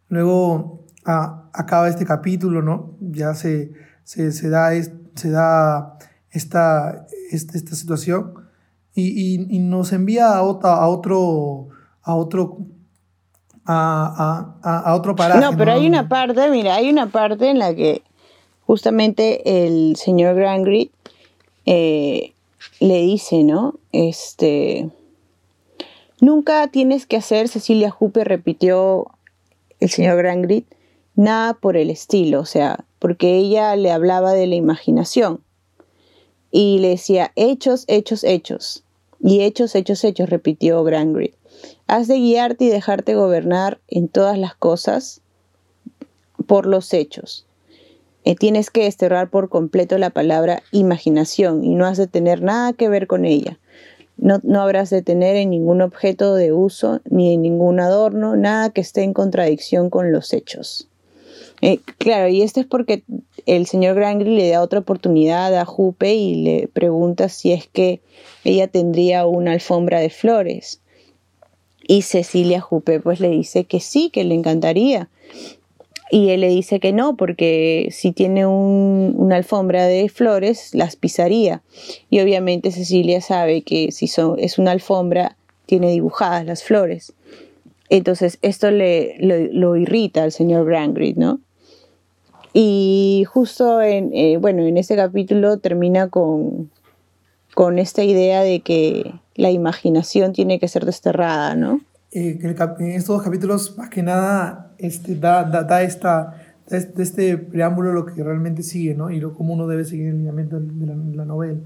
Luego 0.08 0.86
ah, 1.04 1.50
acaba 1.52 1.90
este 1.90 2.06
capítulo, 2.06 2.62
¿no? 2.62 2.96
ya 3.02 3.34
se, 3.34 3.72
se, 4.04 4.32
se 4.32 4.50
da, 4.50 4.70
se 5.16 5.32
da 5.32 5.98
esta, 6.30 7.08
esta, 7.32 7.58
esta 7.58 7.76
situación 7.76 8.34
y, 8.94 9.60
nos 9.60 9.94
envía 9.94 10.36
a, 10.36 10.44
otra, 10.44 10.76
a 10.76 10.88
otro, 10.88 11.70
a 12.04 12.16
otro, 12.16 12.58
a, 13.66 14.56
a, 14.62 14.96
otro 14.96 15.16
paraje. 15.16 15.40
No, 15.40 15.56
pero 15.56 15.74
hay 15.74 15.88
una 15.88 16.10
parte, 16.10 16.50
mira, 16.50 16.76
hay 16.76 16.90
una 16.90 17.08
parte 17.08 17.50
en 17.50 17.60
la 17.60 17.74
que 17.74 18.02
justamente 18.66 19.66
el 19.66 19.96
señor 19.96 20.36
Grangrid 20.36 20.90
eh, 21.66 22.34
le 22.80 23.02
dice, 23.02 23.44
¿no? 23.44 23.76
Este, 23.92 24.90
nunca 26.20 26.68
tienes 26.68 27.06
que 27.06 27.18
hacer, 27.18 27.48
Cecilia 27.48 27.92
Jupe 27.92 28.24
repitió 28.24 29.08
el 29.80 29.90
señor 29.90 30.18
Grangrid, 30.18 30.64
nada 31.16 31.54
por 31.54 31.78
el 31.78 31.90
estilo, 31.90 32.42
o 32.42 32.46
sea, 32.46 32.84
porque 33.00 33.38
ella 33.38 33.76
le 33.76 33.92
hablaba 33.92 34.34
de 34.34 34.48
la 34.48 34.56
imaginación 34.56 35.42
y 36.52 36.80
le 36.80 36.90
decía, 36.90 37.32
hechos, 37.36 37.86
hechos, 37.88 38.24
hechos. 38.24 38.84
Y 39.20 39.42
hechos, 39.42 39.76
hechos, 39.76 40.04
hechos, 40.04 40.30
repitió 40.30 40.84
Grangrid. 40.84 41.34
Has 41.88 42.08
de 42.08 42.18
guiarte 42.18 42.66
y 42.66 42.70
dejarte 42.70 43.16
gobernar 43.16 43.80
en 43.88 44.08
todas 44.08 44.38
las 44.38 44.56
cosas 44.56 45.22
por 46.48 46.66
los 46.66 46.94
hechos. 46.94 47.46
Eh, 48.24 48.36
tienes 48.36 48.70
que 48.70 48.84
desterrar 48.84 49.30
por 49.30 49.50
completo 49.50 49.98
la 49.98 50.12
palabra 50.12 50.62
imaginación 50.72 51.64
y 51.64 51.76
no 51.76 51.86
has 51.86 51.98
de 51.98 52.08
tener 52.08 52.42
nada 52.42 52.74
que 52.74 52.90
ver 52.90 53.08
con 53.08 53.26
ella. 53.26 53.58
No, 54.18 54.40
no, 54.44 54.62
habrás 54.62 54.92
de 54.92 55.02
tener 55.02 55.36
en 55.36 55.50
ningún 55.50 55.82
objeto 55.82 56.36
de 56.36 56.54
uso 56.54 57.02
ni 57.10 57.34
en 57.34 57.42
ningún 57.42 57.80
adorno 57.80 58.36
nada 58.36 58.70
que 58.70 58.82
esté 58.82 59.02
en 59.02 59.14
contradicción 59.14 59.90
con 59.90 60.12
los 60.12 60.34
hechos. 60.34 60.88
Eh, 61.62 61.80
claro, 61.98 62.28
y 62.28 62.44
esto 62.44 62.60
es 62.60 62.66
porque 62.66 63.04
el 63.46 63.68
señor 63.68 63.96
Grangry 63.96 64.36
le 64.36 64.50
da 64.50 64.62
otra 64.62 64.80
oportunidad 64.80 65.56
a 65.56 65.66
Jupe 65.66 66.14
y 66.14 66.36
le 66.36 66.68
pregunta 66.68 67.30
si 67.30 67.52
es 67.52 67.68
que 67.68 68.02
ella 68.44 68.68
tendría 68.68 69.26
una 69.26 69.54
alfombra 69.54 70.00
de 70.00 70.10
flores. 70.10 70.82
Y 71.88 72.04
Cecilia 72.04 72.62
Jupe 72.62 73.00
pues 73.00 73.20
le 73.20 73.30
dice 73.30 73.66
que 73.66 73.80
sí, 73.80 74.10
que 74.10 74.24
le 74.24 74.36
encantaría. 74.36 75.10
Y 76.12 76.30
él 76.30 76.42
le 76.42 76.50
dice 76.50 76.82
que 76.82 76.92
no, 76.92 77.16
porque 77.16 77.88
si 77.92 78.12
tiene 78.12 78.46
una 78.46 79.38
alfombra 79.38 79.88
de 79.88 80.10
flores, 80.10 80.76
las 80.76 80.98
pisaría. 80.98 81.62
Y 82.10 82.20
obviamente 82.20 82.72
Cecilia 82.72 83.22
sabe 83.22 83.62
que 83.62 83.92
si 83.94 84.08
son, 84.08 84.38
es 84.38 84.58
una 84.58 84.72
alfombra, 84.72 85.38
tiene 85.66 85.90
dibujadas 85.90 86.46
las 86.46 86.64
flores. 86.64 87.14
Entonces 87.90 88.40
esto 88.42 88.72
le, 88.72 89.16
lo, 89.20 89.78
irrita 89.78 90.24
al 90.24 90.34
señor 90.34 90.66
Grangrid, 90.66 91.18
¿no? 91.18 91.40
Y 92.54 93.26
justo 93.30 93.82
en, 93.82 94.12
eh, 94.14 94.38
bueno, 94.38 94.64
en 94.64 94.78
ese 94.78 94.96
capítulo 94.96 95.58
termina 95.58 96.10
con, 96.10 96.70
con 97.54 97.80
esta 97.80 98.04
idea 98.04 98.42
de 98.42 98.60
que 98.62 99.14
la 99.36 99.52
imaginación 99.52 100.34
tiene 100.34 100.60
que 100.60 100.68
ser 100.68 100.86
desterrada, 100.86 101.56
¿no? 101.56 101.82
Eh, 102.12 102.40
en, 102.42 102.88
estos 102.88 103.16
dos 103.16 103.24
capítulos, 103.24 103.78
más 103.78 103.90
que 103.90 104.04
nada, 104.04 104.74
este, 104.78 105.16
da, 105.16 105.44
da, 105.44 105.64
da 105.64 105.82
esta, 105.82 106.36
de 106.68 107.04
este 107.04 107.38
preámbulo 107.38 107.94
lo 107.94 108.06
que 108.06 108.22
realmente 108.22 108.64
sigue, 108.64 108.96
¿no? 108.96 109.10
Y 109.10 109.20
lo, 109.22 109.34
cómo 109.34 109.54
uno 109.54 109.66
debe 109.68 109.86
seguir 109.86 110.08
el 110.08 110.18
lineamiento 110.18 110.60
de 110.60 110.86
la, 110.86 110.94
de 110.94 111.16
la 111.16 111.26
novela. 111.26 111.60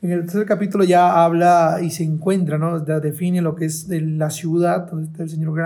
En 0.00 0.12
el 0.12 0.20
tercer 0.20 0.46
capítulo 0.46 0.84
ya 0.84 1.24
habla 1.24 1.78
y 1.82 1.90
se 1.90 2.04
encuentra, 2.04 2.56
¿no? 2.56 2.78
define 2.78 3.42
lo 3.42 3.56
que 3.56 3.64
es 3.64 3.88
la 3.88 4.30
ciudad, 4.30 4.88
donde 4.88 5.08
está 5.08 5.24
el 5.24 5.28
señor 5.28 5.56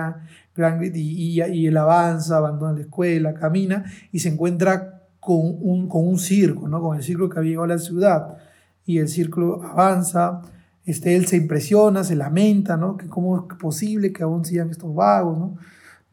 Gran, 0.55 0.83
y, 0.85 1.41
y, 1.41 1.67
él 1.67 1.77
avanza, 1.77 2.37
abandona 2.37 2.75
la 2.75 2.81
escuela, 2.83 3.35
camina 3.35 3.85
y 4.13 4.19
se 4.19 4.29
encuentra 4.29 5.03
con 5.19 5.39
un, 5.39 5.89
con 5.89 6.07
un 6.07 6.19
circo, 6.19 6.69
¿no? 6.69 6.81
Con 6.81 6.97
el 6.97 7.03
circo 7.03 7.29
que 7.29 7.39
había 7.39 7.51
llegado 7.51 7.65
a 7.65 7.69
la 7.69 7.79
ciudad. 7.79 8.37
Y 8.85 8.99
el 8.99 9.09
círculo 9.09 9.63
avanza, 9.63 10.43
este, 10.85 11.17
él 11.17 11.27
se 11.27 11.37
impresiona, 11.37 12.05
se 12.05 12.17
lamenta, 12.17 12.77
¿no? 12.77 12.99
Cómo 13.09 13.49
es 13.51 13.57
posible 13.57 14.13
que 14.13 14.23
aún 14.23 14.45
sigan 14.45 14.71
estos 14.71 14.95
vagos, 14.95 15.39
¿no? 15.39 15.59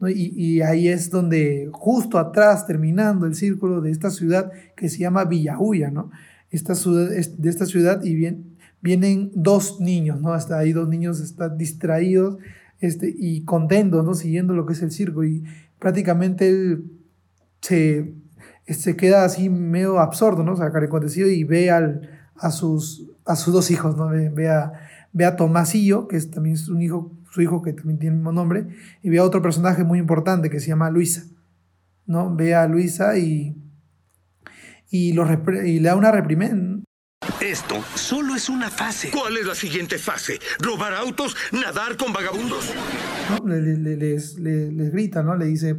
Y, 0.08 0.32
y, 0.34 0.62
ahí 0.62 0.88
es 0.88 1.10
donde, 1.10 1.68
justo 1.72 2.18
atrás, 2.18 2.66
terminando 2.66 3.26
el 3.26 3.34
círculo 3.34 3.82
de 3.82 3.90
esta 3.90 4.08
ciudad 4.10 4.50
que 4.74 4.88
se 4.88 4.98
llama 4.98 5.24
Villahuya, 5.24 5.90
¿no? 5.90 6.10
esta 6.50 6.74
ciudad, 6.74 7.10
de 7.10 7.50
esta 7.50 7.66
ciudad 7.66 8.02
y 8.02 8.14
bien, 8.14 8.56
vienen 8.80 9.30
dos 9.34 9.80
niños, 9.80 10.20
¿no? 10.20 10.32
Hasta 10.32 10.58
ahí 10.58 10.72
dos 10.72 10.88
niños 10.88 11.20
están 11.20 11.56
distraídos 11.56 12.38
este, 12.80 13.14
y 13.16 13.44
contentos, 13.44 14.04
¿no? 14.04 14.14
Siguiendo 14.14 14.54
lo 14.54 14.66
que 14.66 14.72
es 14.72 14.82
el 14.82 14.90
circo 14.90 15.24
y 15.24 15.44
prácticamente 15.78 16.48
él 16.48 16.90
se, 17.60 18.14
se 18.66 18.96
queda 18.96 19.24
así 19.24 19.48
medio 19.48 20.00
absorto, 20.00 20.42
¿no? 20.42 20.52
O 20.52 20.56
sea, 20.56 20.70
y 21.26 21.44
ve 21.44 21.70
al, 21.70 22.10
a, 22.36 22.50
sus, 22.50 23.10
a 23.24 23.36
sus 23.36 23.52
dos 23.52 23.70
hijos, 23.70 23.96
¿no? 23.96 24.08
Ve, 24.08 24.48
a, 24.48 24.72
ve 25.12 25.24
a 25.24 25.36
Tomasillo, 25.36 26.08
que 26.08 26.16
es 26.16 26.30
también 26.30 26.56
un 26.70 26.82
hijo, 26.82 27.12
su 27.30 27.42
hijo 27.42 27.62
que 27.62 27.72
también 27.72 27.98
tiene 27.98 28.14
el 28.14 28.20
mismo 28.20 28.32
nombre, 28.32 28.68
y 29.02 29.10
ve 29.10 29.18
a 29.18 29.24
otro 29.24 29.42
personaje 29.42 29.84
muy 29.84 29.98
importante 29.98 30.50
que 30.50 30.60
se 30.60 30.68
llama 30.68 30.90
Luisa, 30.90 31.24
¿no? 32.06 32.34
Ve 32.34 32.54
a 32.54 32.66
Luisa 32.66 33.16
y 33.18 33.56
y, 34.90 35.10
y 35.10 35.78
le 35.78 35.88
da 35.88 35.96
una 35.96 36.10
reprimenda. 36.10 36.82
Esto 37.42 37.76
solo 37.94 38.34
es 38.34 38.48
una 38.48 38.70
fase. 38.70 39.10
¿Cuál 39.10 39.36
es 39.36 39.46
la 39.46 39.54
siguiente 39.54 39.98
fase? 39.98 40.38
¿Robar 40.58 40.94
autos? 40.94 41.36
¿Nadar 41.52 41.96
con 41.98 42.12
vagabundos? 42.12 42.72
Le, 43.44 43.76
les, 43.96 44.38
les, 44.38 44.92
grita, 44.92 45.22
¿no? 45.22 45.36
Le 45.36 45.44
dice, 45.44 45.78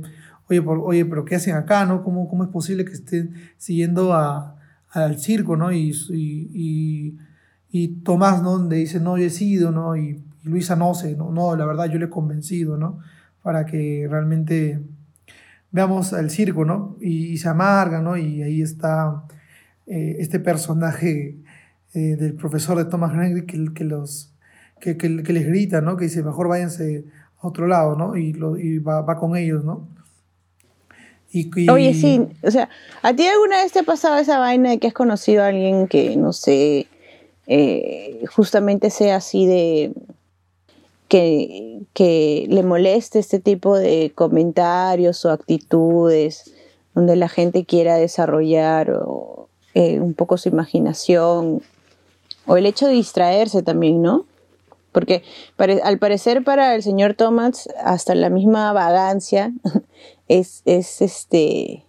oye, 0.50 0.62
por, 0.62 0.80
oye, 0.84 1.04
pero 1.06 1.26
¿qué 1.26 1.36
hacen 1.36 1.56
acá, 1.56 1.86
no? 1.86 2.04
¿Cómo, 2.04 2.30
cómo 2.30 2.44
es 2.44 2.50
posible 2.50 2.86
que 2.86 2.94
estén 2.94 3.34
siguiendo 3.58 4.14
a, 4.14 4.56
al 4.92 5.20
circo, 5.20 5.58
no? 5.58 5.72
Y, 5.72 5.92
y, 6.12 7.18
y, 7.72 7.88
Tomás, 8.04 8.44
¿no? 8.44 8.68
Le 8.68 8.76
dice, 8.76 9.00
no, 9.00 9.18
yo 9.18 9.26
he 9.26 9.30
sido, 9.32 9.72
¿no? 9.72 9.96
Y, 9.96 10.24
Luisa 10.44 10.76
no 10.76 10.94
sé, 10.94 11.16
no, 11.16 11.32
no, 11.32 11.56
la 11.56 11.66
verdad 11.66 11.86
yo 11.86 12.00
le 12.00 12.06
he 12.06 12.10
convencido, 12.10 12.78
¿no? 12.78 13.00
Para 13.44 13.66
que 13.66 14.08
realmente 14.10 14.80
veamos 15.72 16.14
al 16.14 16.30
circo, 16.30 16.66
¿no? 16.66 16.98
Y, 17.02 17.38
se 17.38 17.50
amarga, 17.50 18.00
¿no? 18.02 18.18
Y 18.18 18.44
ahí 18.44 18.62
está 18.62 19.24
eh, 19.88 20.18
este 20.20 20.40
personaje 20.40 21.38
eh, 21.94 22.16
del 22.16 22.34
profesor 22.36 22.78
de 22.78 22.86
Thomas 22.86 23.14
Henry 23.14 23.46
que, 23.46 23.74
que 23.74 23.84
los, 23.84 24.34
que, 24.80 24.98
que, 24.98 25.10
les 25.10 25.48
grita, 25.48 25.82
¿no? 25.82 25.98
Que 25.98 26.06
dice, 26.06 26.24
mejor 26.24 26.48
váyanse 26.48 27.06
a 27.40 27.48
otro 27.48 27.68
lado, 27.68 27.96
¿no? 27.96 28.16
Y, 28.16 28.34
lo, 28.34 28.58
y 28.58 28.80
va, 28.80 29.02
va, 29.02 29.18
con 29.18 29.36
ellos, 29.36 29.64
¿no? 29.64 29.88
Y, 31.34 31.70
Oye, 31.70 31.94
sí, 31.94 32.28
o 32.44 32.52
sea, 32.52 32.68
¿a 33.02 33.14
ti 33.14 33.26
alguna 33.26 33.64
vez 33.64 33.72
te 33.72 33.80
ha 33.80 33.84
pasado 33.84 34.18
esa 34.18 34.38
vaina 34.38 34.72
de 34.72 34.80
que 34.80 34.88
has 34.88 34.94
conocido 34.94 35.44
a 35.44 35.48
alguien 35.48 35.88
que, 35.88 36.18
no 36.18 36.34
sé, 36.34 36.88
eh, 37.48 38.24
justamente 38.34 38.90
sea 38.90 39.18
así 39.18 39.46
de 39.46 39.94
que, 41.08 42.48
le 42.50 42.64
moleste 42.64 43.20
este 43.20 43.40
tipo 43.40 43.78
de 43.78 44.12
comentarios 44.16 45.26
o 45.26 45.32
actitudes 45.32 46.54
donde 46.96 47.16
la 47.16 47.28
gente 47.28 47.66
quiera 47.66 47.96
desarrollar 47.96 49.02
eh, 49.74 50.00
un 50.00 50.14
poco 50.14 50.38
su 50.38 50.50
imaginación 50.50 51.62
o 52.46 52.58
el 52.58 52.66
hecho 52.66 52.88
de 52.88 52.94
distraerse 52.94 53.64
también, 53.64 54.02
¿no? 54.02 54.26
Porque 54.92 55.24
al 55.84 55.98
parecer 56.00 56.44
para 56.44 56.76
el 56.76 56.84
señor 56.84 57.14
Thomas 57.14 57.70
hasta 57.84 58.14
la 58.14 58.30
misma 58.30 58.74
vagancia 58.74 59.54
es, 60.28 60.62
es 60.66 61.02
este 61.02 61.86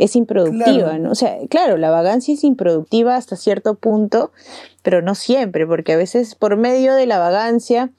es 0.00 0.16
improductiva, 0.16 0.98
¿no? 0.98 1.12
O 1.12 1.14
sea, 1.14 1.38
claro, 1.48 1.76
la 1.76 1.90
vagancia 1.90 2.34
es 2.34 2.42
improductiva 2.42 3.14
hasta 3.14 3.36
cierto 3.36 3.76
punto, 3.76 4.32
pero 4.82 5.02
no 5.02 5.14
siempre, 5.14 5.68
porque 5.68 5.92
a 5.92 5.96
veces 5.96 6.34
por 6.34 6.56
medio 6.56 6.94
de 6.94 7.06
la 7.06 7.18
vagancia 7.18 7.92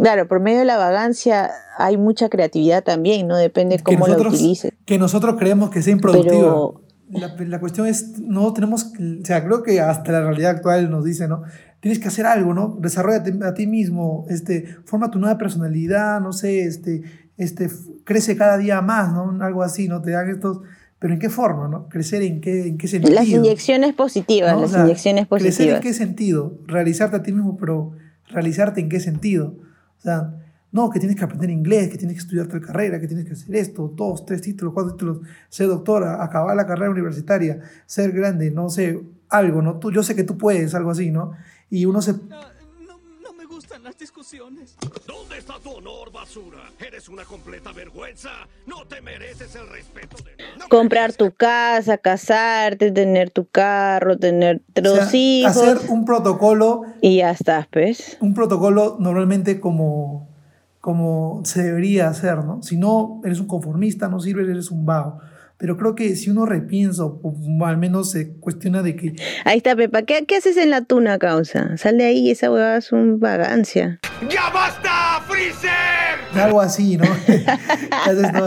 Claro, 0.00 0.28
por 0.28 0.40
medio 0.40 0.60
de 0.60 0.64
la 0.64 0.76
vagancia 0.76 1.50
hay 1.76 1.96
mucha 1.96 2.28
creatividad 2.28 2.84
también, 2.84 3.26
¿no? 3.26 3.36
Depende 3.36 3.80
cómo 3.80 4.06
lo 4.06 4.16
utilices. 4.28 4.72
Que 4.84 4.98
nosotros 4.98 5.34
creemos 5.38 5.70
que 5.70 5.82
sea 5.82 5.92
improductiva. 5.92 6.70
La, 7.10 7.34
la, 7.38 7.60
cuestión 7.60 7.86
es, 7.86 8.18
no 8.18 8.52
tenemos, 8.52 8.92
o 8.98 9.24
sea, 9.24 9.44
creo 9.44 9.62
que 9.62 9.80
hasta 9.80 10.12
la 10.12 10.20
realidad 10.20 10.50
actual 10.52 10.90
nos 10.90 11.04
dice, 11.04 11.26
¿no? 11.26 11.42
Tienes 11.80 11.98
que 11.98 12.08
hacer 12.08 12.26
algo, 12.26 12.52
¿no? 12.54 12.76
Desarrollate 12.80 13.32
a 13.44 13.54
ti 13.54 13.66
mismo, 13.66 14.26
este, 14.28 14.76
forma 14.84 15.10
tu 15.10 15.18
nueva 15.18 15.38
personalidad, 15.38 16.20
no 16.20 16.32
sé, 16.32 16.64
este, 16.64 17.02
este, 17.36 17.70
crece 18.04 18.36
cada 18.36 18.58
día 18.58 18.82
más, 18.82 19.12
¿no? 19.12 19.42
Algo 19.42 19.62
así, 19.62 19.88
¿no? 19.88 20.02
Te 20.02 20.10
dan 20.10 20.28
estos, 20.28 20.60
pero 20.98 21.14
¿en 21.14 21.20
qué 21.20 21.30
forma, 21.30 21.68
no? 21.68 21.88
Crecer 21.88 22.22
en 22.22 22.40
qué, 22.40 22.66
en 22.66 22.78
qué 22.78 22.88
sentido. 22.88 23.14
Las 23.14 23.28
inyecciones 23.28 23.94
positivas, 23.94 24.60
las 24.60 24.74
inyecciones 24.74 25.26
positivas. 25.26 25.56
Crecer 25.56 25.74
en 25.76 25.80
qué 25.80 25.94
sentido, 25.94 26.58
realizarte 26.66 27.16
a 27.16 27.22
ti 27.22 27.32
mismo, 27.32 27.56
pero 27.56 27.92
realizarte 28.28 28.80
en 28.80 28.88
qué 28.88 29.00
sentido. 29.00 29.54
O 29.98 30.00
sea, 30.00 30.34
no, 30.70 30.90
que 30.90 30.98
tienes 30.98 31.16
que 31.16 31.24
aprender 31.24 31.50
inglés, 31.50 31.88
que 31.88 31.96
tienes 31.96 32.16
que 32.16 32.22
estudiar 32.22 32.46
otra 32.46 32.60
carrera, 32.60 33.00
que 33.00 33.08
tienes 33.08 33.24
que 33.24 33.32
hacer 33.32 33.54
esto, 33.56 33.90
dos, 33.94 34.26
tres 34.26 34.42
títulos, 34.42 34.74
cuatro 34.74 34.92
títulos, 34.92 35.20
ser 35.48 35.68
doctora, 35.68 36.22
acabar 36.22 36.54
la 36.54 36.66
carrera 36.66 36.90
universitaria, 36.90 37.60
ser 37.86 38.12
grande, 38.12 38.50
no 38.50 38.68
sé, 38.68 39.02
algo, 39.30 39.62
¿no? 39.62 39.78
Tú, 39.78 39.90
yo 39.90 40.02
sé 40.02 40.14
que 40.14 40.24
tú 40.24 40.36
puedes, 40.36 40.74
algo 40.74 40.90
así, 40.90 41.10
¿no? 41.10 41.32
Y 41.70 41.86
uno 41.86 42.02
se... 42.02 42.12
No, 42.12 43.32
me 43.36 43.46
gustan 43.46 43.82
las 43.82 43.96
discusiones. 43.96 44.76
¿Dónde 45.06 45.38
está 45.38 45.54
tu 45.58 45.70
honor, 45.70 46.12
basura? 46.12 46.58
Eres 46.86 47.08
una 47.08 47.24
completa 47.24 47.72
vergüenza. 47.72 48.30
No 48.66 48.86
te 48.86 49.00
mereces 49.00 49.54
el 49.54 49.68
respeto 49.68 50.16
de... 50.18 50.32
Comprar 50.68 51.14
tu 51.14 51.32
casa, 51.32 51.96
casarte, 51.96 52.90
tener 52.90 53.30
tu 53.30 53.46
carro, 53.46 54.18
tener 54.18 54.62
dos 54.74 55.14
hijos. 55.14 55.56
Hacer 55.56 55.90
un 55.90 56.04
protocolo... 56.04 56.82
Y 57.00 57.18
ya 57.18 57.30
estás, 57.30 57.66
pues. 57.68 58.18
Un 58.20 58.34
protocolo 58.34 58.96
normalmente 58.98 59.60
como 59.60 60.27
como 60.80 61.42
se 61.44 61.62
debería 61.62 62.08
hacer, 62.08 62.44
¿no? 62.44 62.62
Si 62.62 62.76
no 62.76 63.20
eres 63.24 63.40
un 63.40 63.46
conformista, 63.46 64.08
no 64.08 64.20
sirves, 64.20 64.48
eres 64.48 64.70
un 64.70 64.86
vago. 64.86 65.20
Pero 65.58 65.76
creo 65.76 65.96
que 65.96 66.14
si 66.14 66.30
uno 66.30 66.46
repiensa, 66.46 67.04
o 67.04 67.34
al 67.66 67.78
menos 67.78 68.12
se 68.12 68.30
cuestiona 68.34 68.80
de 68.82 68.94
que... 68.94 69.16
Ahí 69.44 69.56
está, 69.56 69.74
Pepa. 69.74 70.02
¿Qué, 70.02 70.24
qué 70.24 70.36
haces 70.36 70.56
en 70.56 70.70
la 70.70 70.82
tuna, 70.82 71.18
causa? 71.18 71.76
Sal 71.76 71.98
de 71.98 72.04
ahí, 72.04 72.30
esa 72.30 72.50
huevada 72.50 72.76
es 72.76 72.92
un 72.92 73.18
vagancia. 73.18 73.98
¡Ya 74.30 74.50
basta, 74.50 75.20
Freezer! 75.26 76.40
Algo 76.40 76.60
así, 76.60 76.96
¿no? 76.96 77.06
Entonces, 77.26 78.32
no, 78.32 78.46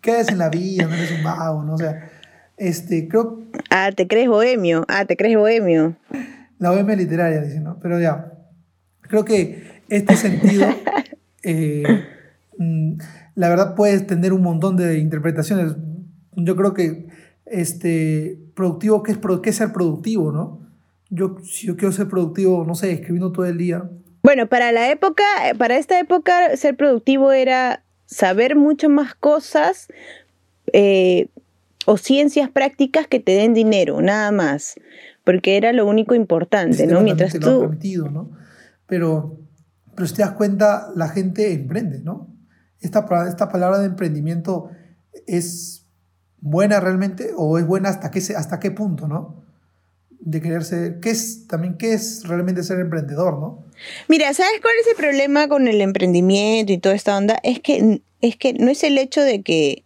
¿qué 0.00 0.12
haces 0.12 0.28
en 0.28 0.38
la 0.38 0.48
vida? 0.48 0.86
No 0.86 0.94
eres 0.94 1.10
un 1.10 1.24
vago, 1.24 1.64
¿no? 1.64 1.74
O 1.74 1.78
sea, 1.78 2.08
este, 2.56 3.08
creo... 3.08 3.42
Ah, 3.70 3.90
te 3.90 4.06
crees 4.06 4.28
bohemio. 4.28 4.84
Ah, 4.86 5.06
te 5.06 5.16
crees 5.16 5.36
bohemio. 5.36 5.96
La 6.60 6.70
bohemia 6.70 6.94
literaria, 6.94 7.40
dice, 7.40 7.58
¿no? 7.58 7.80
Pero 7.82 7.98
ya, 7.98 8.32
creo 9.00 9.24
que 9.24 9.82
este 9.88 10.14
sentido 10.14 10.68
eh, 11.42 12.04
mm, 12.58 12.98
la 13.34 13.48
verdad 13.48 13.74
puedes 13.74 14.06
tener 14.06 14.32
un 14.32 14.42
montón 14.42 14.76
de 14.76 14.98
interpretaciones. 14.98 15.76
Yo 16.36 16.56
creo 16.56 16.74
que 16.74 17.06
este, 17.46 18.38
productivo, 18.54 19.02
¿qué 19.02 19.12
es, 19.12 19.18
qué 19.42 19.50
es 19.50 19.56
ser 19.56 19.72
productivo, 19.72 20.32
no? 20.32 20.60
Yo, 21.10 21.36
si 21.42 21.66
yo 21.66 21.76
quiero 21.76 21.92
ser 21.92 22.08
productivo, 22.08 22.64
no 22.66 22.74
sé, 22.74 22.92
escribiendo 22.92 23.32
todo 23.32 23.46
el 23.46 23.56
día. 23.56 23.88
Bueno, 24.22 24.46
para 24.46 24.72
la 24.72 24.90
época, 24.90 25.24
para 25.56 25.78
esta 25.78 25.98
época, 25.98 26.56
ser 26.56 26.76
productivo 26.76 27.32
era 27.32 27.82
saber 28.04 28.56
mucho 28.56 28.88
más 28.88 29.14
cosas 29.14 29.88
eh, 30.72 31.28
o 31.86 31.96
ciencias 31.96 32.50
prácticas 32.50 33.06
que 33.06 33.20
te 33.20 33.32
den 33.32 33.54
dinero, 33.54 34.02
nada 34.02 34.30
más, 34.32 34.74
porque 35.24 35.56
era 35.56 35.72
lo 35.72 35.86
único 35.86 36.14
importante, 36.14 36.86
¿no? 36.86 37.00
Mientras 37.00 37.38
tú... 37.38 37.70
¿no? 38.10 38.30
Pero 38.86 39.38
pero 39.98 40.06
si 40.06 40.14
te 40.14 40.22
das 40.22 40.34
cuenta, 40.34 40.92
la 40.94 41.08
gente 41.08 41.52
emprende, 41.52 41.98
¿no? 41.98 42.28
Esta, 42.80 43.04
esta 43.26 43.48
palabra 43.48 43.80
de 43.80 43.86
emprendimiento 43.86 44.70
es 45.26 45.86
buena 46.40 46.78
realmente 46.78 47.32
o 47.36 47.58
es 47.58 47.66
buena 47.66 47.88
hasta 47.88 48.12
qué, 48.12 48.20
hasta 48.36 48.60
qué 48.60 48.70
punto, 48.70 49.08
¿no? 49.08 49.42
De 50.20 50.40
querer 50.40 50.62
ser, 50.62 51.00
¿qué 51.00 51.10
es 51.10 51.48
también 51.48 51.76
qué 51.78 51.94
es 51.94 52.22
realmente 52.28 52.62
ser 52.62 52.78
emprendedor, 52.78 53.40
¿no? 53.40 53.64
Mira, 54.06 54.32
¿sabes 54.34 54.60
cuál 54.62 54.74
es 54.80 54.86
el 54.86 54.94
problema 54.94 55.48
con 55.48 55.66
el 55.66 55.80
emprendimiento 55.80 56.72
y 56.72 56.78
toda 56.78 56.94
esta 56.94 57.16
onda? 57.16 57.40
Es 57.42 57.58
que, 57.58 58.00
es 58.20 58.36
que 58.36 58.52
no 58.52 58.70
es 58.70 58.84
el 58.84 58.98
hecho 58.98 59.22
de 59.22 59.42
que, 59.42 59.82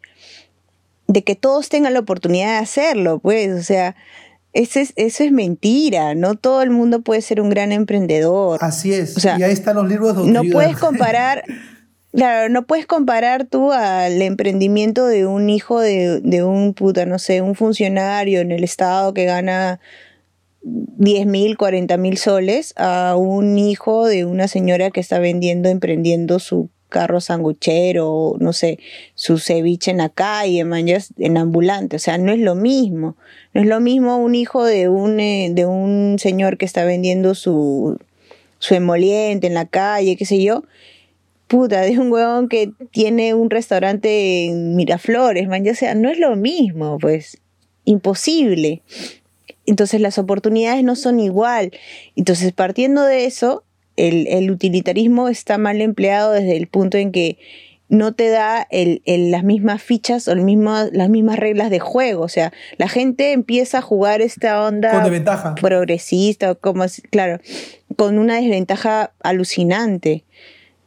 de 1.06 1.24
que 1.24 1.36
todos 1.36 1.70
tengan 1.70 1.94
la 1.94 2.00
oportunidad 2.00 2.58
de 2.58 2.64
hacerlo, 2.64 3.18
pues, 3.18 3.58
o 3.58 3.62
sea, 3.62 3.96
Eso 4.52 4.80
es, 4.80 4.92
eso 4.96 5.24
es 5.24 5.32
mentira, 5.32 6.14
no 6.14 6.34
todo 6.34 6.60
el 6.62 6.70
mundo 6.70 7.00
puede 7.00 7.22
ser 7.22 7.40
un 7.40 7.48
gran 7.48 7.72
emprendedor. 7.72 8.58
Así 8.62 8.92
es. 8.92 9.16
O 9.16 9.20
sea, 9.20 9.38
y 9.38 9.42
ahí 9.42 9.52
están 9.52 9.76
los 9.76 9.88
libros 9.88 10.16
de 10.16 10.30
No 10.30 10.42
puedes 10.52 10.76
comparar, 10.76 11.42
claro, 12.12 12.50
no 12.50 12.66
puedes 12.66 12.86
comparar 12.86 13.46
tú 13.46 13.72
al 13.72 14.20
emprendimiento 14.20 15.06
de 15.06 15.26
un 15.26 15.48
hijo 15.48 15.80
de, 15.80 16.20
de 16.20 16.44
un 16.44 16.74
puta, 16.74 17.06
no 17.06 17.18
sé, 17.18 17.40
un 17.40 17.54
funcionario 17.54 18.40
en 18.40 18.52
el 18.52 18.62
estado 18.62 19.14
que 19.14 19.24
gana 19.24 19.80
10 20.62 21.26
mil, 21.26 21.56
40 21.56 21.96
mil 21.96 22.18
soles 22.18 22.74
a 22.76 23.16
un 23.16 23.58
hijo 23.58 24.06
de 24.06 24.26
una 24.26 24.48
señora 24.48 24.90
que 24.90 25.00
está 25.00 25.18
vendiendo, 25.18 25.70
emprendiendo 25.70 26.38
su 26.38 26.68
carro 26.92 27.20
sanguchero, 27.20 28.36
no 28.38 28.52
sé, 28.52 28.78
su 29.16 29.38
ceviche 29.38 29.90
en 29.90 29.96
la 29.96 30.10
calle, 30.10 30.64
manjas, 30.64 31.12
en 31.18 31.36
ambulante. 31.38 31.96
O 31.96 31.98
sea, 31.98 32.18
no 32.18 32.30
es 32.32 32.38
lo 32.38 32.54
mismo. 32.54 33.16
No 33.54 33.62
es 33.62 33.66
lo 33.66 33.80
mismo 33.80 34.18
un 34.18 34.36
hijo 34.36 34.64
de 34.64 34.88
un, 34.88 35.18
eh, 35.18 35.50
de 35.52 35.66
un 35.66 36.18
señor 36.20 36.58
que 36.58 36.66
está 36.66 36.84
vendiendo 36.84 37.34
su, 37.34 37.98
su 38.60 38.74
emoliente 38.74 39.48
en 39.48 39.54
la 39.54 39.66
calle, 39.66 40.16
qué 40.16 40.26
sé 40.26 40.40
yo. 40.42 40.62
Puta, 41.48 41.80
de 41.80 41.98
un 41.98 42.12
huevón 42.12 42.48
que 42.48 42.70
tiene 42.92 43.34
un 43.34 43.50
restaurante 43.50 44.46
en 44.46 44.76
Miraflores, 44.76 45.48
man, 45.48 45.64
ya 45.64 45.74
sea, 45.74 45.94
no 45.94 46.08
es 46.10 46.18
lo 46.18 46.36
mismo, 46.36 46.98
pues, 46.98 47.38
imposible. 47.84 48.82
Entonces 49.66 50.00
las 50.00 50.18
oportunidades 50.18 50.84
no 50.84 50.96
son 50.96 51.20
igual. 51.20 51.72
Entonces, 52.16 52.52
partiendo 52.52 53.02
de 53.04 53.26
eso, 53.26 53.64
el, 53.96 54.26
el 54.28 54.50
utilitarismo 54.50 55.28
está 55.28 55.58
mal 55.58 55.80
empleado 55.80 56.32
desde 56.32 56.56
el 56.56 56.66
punto 56.68 56.96
en 56.98 57.12
que 57.12 57.38
no 57.88 58.14
te 58.14 58.30
da 58.30 58.66
el, 58.70 59.02
el- 59.04 59.30
las 59.30 59.44
mismas 59.44 59.82
fichas 59.82 60.26
o 60.26 60.34
mismo, 60.36 60.74
las 60.92 61.10
mismas 61.10 61.38
reglas 61.38 61.68
de 61.68 61.78
juego. 61.78 62.22
O 62.22 62.28
sea, 62.28 62.50
la 62.78 62.88
gente 62.88 63.32
empieza 63.32 63.78
a 63.78 63.82
jugar 63.82 64.22
esta 64.22 64.66
onda 64.66 64.90
Con 64.92 65.04
desventaja. 65.04 65.54
progresista, 65.56 66.54
como 66.54 66.84
es- 66.84 67.02
claro, 67.10 67.38
con 67.96 68.18
una 68.18 68.36
desventaja 68.36 69.12
alucinante. 69.22 70.24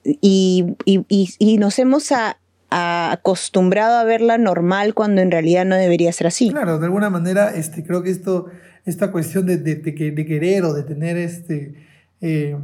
Y, 0.04 0.66
y, 0.86 1.04
y- 1.10 1.30
y 1.40 1.58
nos 1.58 1.80
hemos 1.80 2.12
a- 2.12 2.40
a- 2.70 3.12
acostumbrado 3.12 3.98
a 3.98 4.04
verla 4.04 4.38
normal 4.38 4.94
cuando 4.94 5.22
en 5.22 5.32
realidad 5.32 5.66
no 5.66 5.76
debería 5.76 6.12
ser 6.12 6.28
así. 6.28 6.50
Claro, 6.50 6.80
de 6.80 6.86
alguna 6.86 7.10
manera, 7.10 7.56
este, 7.56 7.84
creo 7.84 8.04
que 8.04 8.10
esto, 8.12 8.48
esta 8.86 9.12
cuestión 9.12 9.46
de, 9.46 9.58
de- 9.58 9.76
de 9.76 9.96
que- 9.96 10.12
de 10.12 10.26
querer 10.26 10.64
o 10.64 10.74
de 10.74 10.84
tener 10.84 11.18
este, 11.18 11.74
eh, 12.22 12.56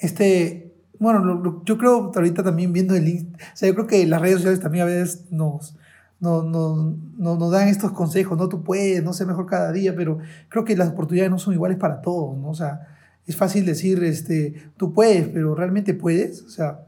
este, 0.00 0.72
bueno, 0.98 1.20
lo- 1.24 1.64
yo 1.64 1.78
creo 1.78 2.12
ahorita 2.14 2.42
también 2.42 2.72
viendo 2.72 2.94
el, 2.94 3.28
o 3.34 3.56
sea, 3.56 3.68
yo 3.68 3.74
creo 3.74 3.86
que 3.86 4.06
las 4.06 4.20
redes 4.20 4.36
sociales 4.36 4.60
también 4.60 4.82
a 4.82 4.86
veces 4.86 5.24
nos, 5.30 5.76
nos, 6.20 6.44
nos, 6.44 7.50
dan 7.50 7.68
estos 7.68 7.92
consejos, 7.92 8.36
no 8.36 8.48
tú 8.48 8.62
puedes, 8.62 9.02
no 9.02 9.12
sé 9.12 9.24
mejor 9.24 9.46
cada 9.46 9.72
día, 9.72 9.94
pero 9.96 10.18
creo 10.48 10.64
que 10.64 10.76
las 10.76 10.90
oportunidades 10.90 11.30
no 11.30 11.38
son 11.38 11.54
iguales 11.54 11.78
para 11.78 12.02
todos, 12.02 12.36
¿no? 12.36 12.50
O 12.50 12.54
sea, 12.54 12.88
es 13.26 13.36
fácil 13.36 13.64
decir, 13.64 14.02
este, 14.04 14.70
tú 14.76 14.92
puedes, 14.92 15.28
pero 15.28 15.54
¿realmente 15.54 15.94
puedes? 15.94 16.42
O 16.42 16.50
sea, 16.50 16.80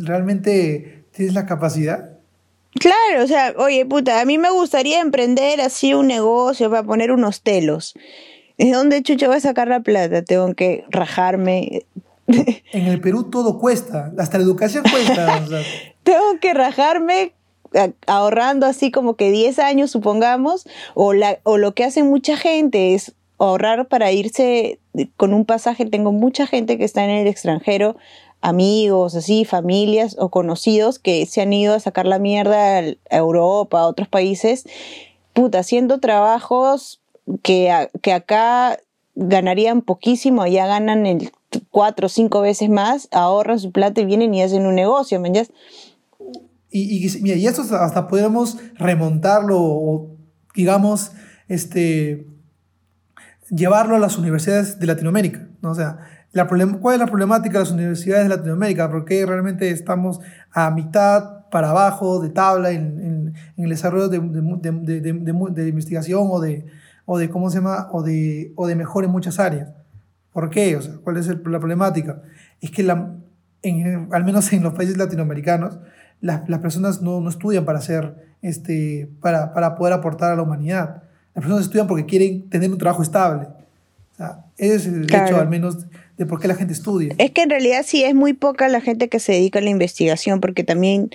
¿realmente 0.00 1.04
tienes 1.12 1.34
la 1.34 1.46
capacidad? 1.46 2.18
Claro, 2.74 3.24
o 3.24 3.26
sea, 3.26 3.54
oye, 3.56 3.86
puta, 3.86 4.20
a 4.20 4.24
mí 4.24 4.36
me 4.38 4.50
gustaría 4.50 5.00
emprender 5.00 5.60
así 5.60 5.94
un 5.94 6.06
negocio 6.06 6.70
para 6.70 6.82
poner 6.82 7.10
unos 7.12 7.42
telos. 7.42 7.94
¿De 8.58 8.72
dónde 8.72 9.02
chucha 9.02 9.28
voy 9.28 9.36
a 9.36 9.40
sacar 9.40 9.68
la 9.68 9.80
plata? 9.80 10.22
Tengo 10.22 10.52
que 10.54 10.84
rajarme. 10.90 11.86
En 12.26 12.86
el 12.86 13.00
Perú 13.00 13.30
todo 13.30 13.58
cuesta, 13.58 14.12
hasta 14.18 14.36
la 14.38 14.44
educación 14.44 14.84
cuesta. 14.90 15.42
o 15.44 15.46
sea. 15.46 15.62
Tengo 16.02 16.40
que 16.40 16.52
rajarme 16.54 17.32
ahorrando 18.06 18.66
así 18.66 18.90
como 18.90 19.14
que 19.14 19.30
10 19.30 19.58
años, 19.60 19.90
supongamos, 19.90 20.66
o, 20.94 21.12
la, 21.12 21.38
o 21.44 21.56
lo 21.56 21.74
que 21.74 21.84
hace 21.84 22.02
mucha 22.02 22.36
gente 22.36 22.94
es 22.94 23.14
ahorrar 23.38 23.86
para 23.88 24.10
irse 24.10 24.80
con 25.16 25.34
un 25.34 25.44
pasaje. 25.44 25.86
Tengo 25.86 26.12
mucha 26.12 26.46
gente 26.46 26.78
que 26.78 26.84
está 26.84 27.04
en 27.04 27.10
el 27.10 27.26
extranjero, 27.26 27.96
amigos, 28.40 29.14
así, 29.14 29.44
familias 29.44 30.16
o 30.18 30.30
conocidos 30.30 30.98
que 30.98 31.24
se 31.26 31.40
han 31.40 31.52
ido 31.52 31.74
a 31.74 31.80
sacar 31.80 32.06
la 32.06 32.18
mierda 32.18 32.78
a 32.78 33.16
Europa, 33.16 33.80
a 33.80 33.86
otros 33.86 34.08
países, 34.08 34.64
puta, 35.32 35.60
haciendo 35.60 36.00
trabajos 36.00 37.00
que, 37.42 37.70
a- 37.70 37.88
que 38.02 38.12
acá 38.12 38.78
ganarían 39.14 39.82
poquísimo, 39.82 40.42
allá 40.42 40.66
ganan 40.66 41.06
el 41.06 41.30
cuatro 41.70 42.06
o 42.06 42.08
cinco 42.08 42.40
veces 42.40 42.68
más, 42.70 43.08
ahorran 43.10 43.58
su 43.58 43.72
plata 43.72 44.00
y 44.00 44.04
vienen 44.04 44.32
y 44.34 44.42
hacen 44.42 44.66
un 44.66 44.74
negocio, 44.74 45.18
¿me? 45.20 45.48
Y, 46.70 47.06
y, 47.06 47.22
mira, 47.22 47.36
y 47.36 47.46
esto 47.46 47.62
hasta- 47.62 48.08
podemos 48.08 48.58
remontarlo 48.76 49.56
o, 49.60 50.10
digamos, 50.54 51.12
este, 51.48 52.26
llevarlo 53.50 53.96
a 53.96 53.98
las 53.98 54.18
universidades 54.18 54.78
de 54.78 54.86
Latinoamérica. 54.86 55.48
¿no? 55.62 55.70
O 55.70 55.74
sea, 55.74 55.98
la 56.32 56.46
¿cuál 56.46 56.94
es 56.94 57.00
la 57.00 57.06
problemática 57.06 57.54
de 57.58 57.64
las 57.64 57.72
universidades 57.72 58.24
de 58.28 58.36
Latinoamérica? 58.36 58.90
Porque 58.90 59.24
realmente 59.24 59.70
estamos 59.70 60.20
a 60.52 60.70
mitad 60.70 61.48
para 61.50 61.70
abajo 61.70 62.20
de 62.20 62.28
tabla 62.28 62.70
en, 62.70 63.00
en- 63.00 63.34
en 63.56 63.64
el 63.64 63.70
desarrollo 63.70 64.08
de, 64.08 64.18
de, 64.20 65.00
de- 65.00 65.12
de 65.62 65.68
investigación 65.68 66.28
o 66.30 66.40
de, 66.40 66.66
o 67.10 67.16
de, 67.18 67.30
¿cómo 67.30 67.48
se 67.50 67.56
llama? 67.58 67.88
O 67.92 68.02
de, 68.02 68.52
o 68.54 68.66
de 68.66 68.74
mejora 68.76 69.06
en 69.06 69.12
muchas 69.12 69.38
áreas. 69.38 69.70
¿Por 70.32 70.50
qué? 70.50 70.76
O 70.76 70.82
sea, 70.82 70.94
¿cuál 71.02 71.16
es 71.16 71.26
el- 71.28 71.40
la 71.46 71.58
problemática? 71.58 72.20
Es 72.60 72.70
que 72.70 72.82
la, 72.82 73.14
en- 73.62 74.08
al 74.12 74.24
menos 74.24 74.52
en 74.52 74.62
los 74.62 74.74
países 74.74 74.98
latinoamericanos, 74.98 75.78
las, 76.20 76.46
las 76.50 76.60
personas 76.60 77.00
no, 77.00 77.20
no 77.22 77.30
estudian 77.30 77.64
para 77.64 77.80
ser, 77.80 78.14
este, 78.42 79.08
para, 79.20 79.54
para 79.54 79.74
poder 79.74 79.94
aportar 79.94 80.32
a 80.32 80.36
la 80.36 80.42
humanidad. 80.42 81.02
Las 81.34 81.42
personas 81.44 81.62
estudian 81.64 81.86
porque 81.86 82.04
quieren 82.04 82.48
tener 82.50 82.70
un 82.70 82.76
trabajo 82.78 83.02
estable. 83.02 83.48
O 84.12 84.16
sea, 84.18 84.44
ese 84.58 84.74
es 84.74 84.86
el 84.86 85.06
Claro. 85.06 85.26
hecho, 85.26 85.36
al 85.38 85.48
menos, 85.48 85.86
de 86.18 86.26
por 86.26 86.40
qué 86.40 86.48
la 86.48 86.56
gente 86.56 86.72
estudia. 86.74 87.14
Es 87.18 87.30
que 87.30 87.42
en 87.42 87.50
realidad 87.50 87.82
sí 87.86 88.04
es 88.04 88.14
muy 88.14 88.32
poca 88.34 88.68
la 88.68 88.80
gente 88.82 89.08
que 89.08 89.18
se 89.20 89.32
dedica 89.32 89.60
a 89.60 89.62
la 89.62 89.70
investigación 89.70 90.40
porque 90.40 90.62
también 90.64 91.08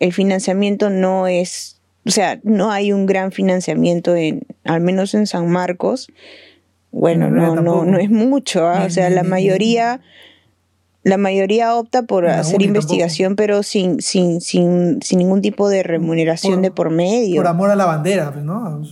el 0.00 0.12
financiamiento 0.12 0.90
no 0.90 1.26
es, 1.28 1.77
o 2.06 2.10
sea, 2.10 2.40
no 2.42 2.70
hay 2.70 2.92
un 2.92 3.06
gran 3.06 3.32
financiamiento 3.32 4.16
en, 4.16 4.42
al 4.64 4.80
menos 4.80 5.14
en 5.14 5.26
San 5.26 5.48
Marcos. 5.50 6.08
Bueno, 6.90 7.26
En 7.26 7.34
no, 7.36 7.56
no, 7.56 7.84
no 7.84 7.98
es 7.98 8.10
mucho, 8.10 8.66
¿ah? 8.66 8.84
O 8.86 8.90
sea, 8.90 9.10
la 9.10 9.22
ni- 9.22 9.28
mayoría, 9.28 10.00
la 11.02 11.18
mayoría 11.18 11.74
opta 11.76 12.02
por 12.04 12.26
hacer 12.26 12.62
investigación, 12.62 13.36
pero 13.36 13.62
sin, 13.62 14.00
sin, 14.00 14.40
sin, 14.40 15.00
sin 15.02 15.18
ningún 15.18 15.42
tipo 15.42 15.68
de 15.68 15.82
remuneración 15.82 16.54
Por- 16.54 16.62
de 16.62 16.70
por 16.70 16.90
medio. 16.90 17.36
Por 17.42 17.46
amor 17.46 17.70
a 17.70 17.76
la 17.76 17.84
bandera, 17.84 18.32
pues, 18.32 18.44
¿no? 18.44 18.82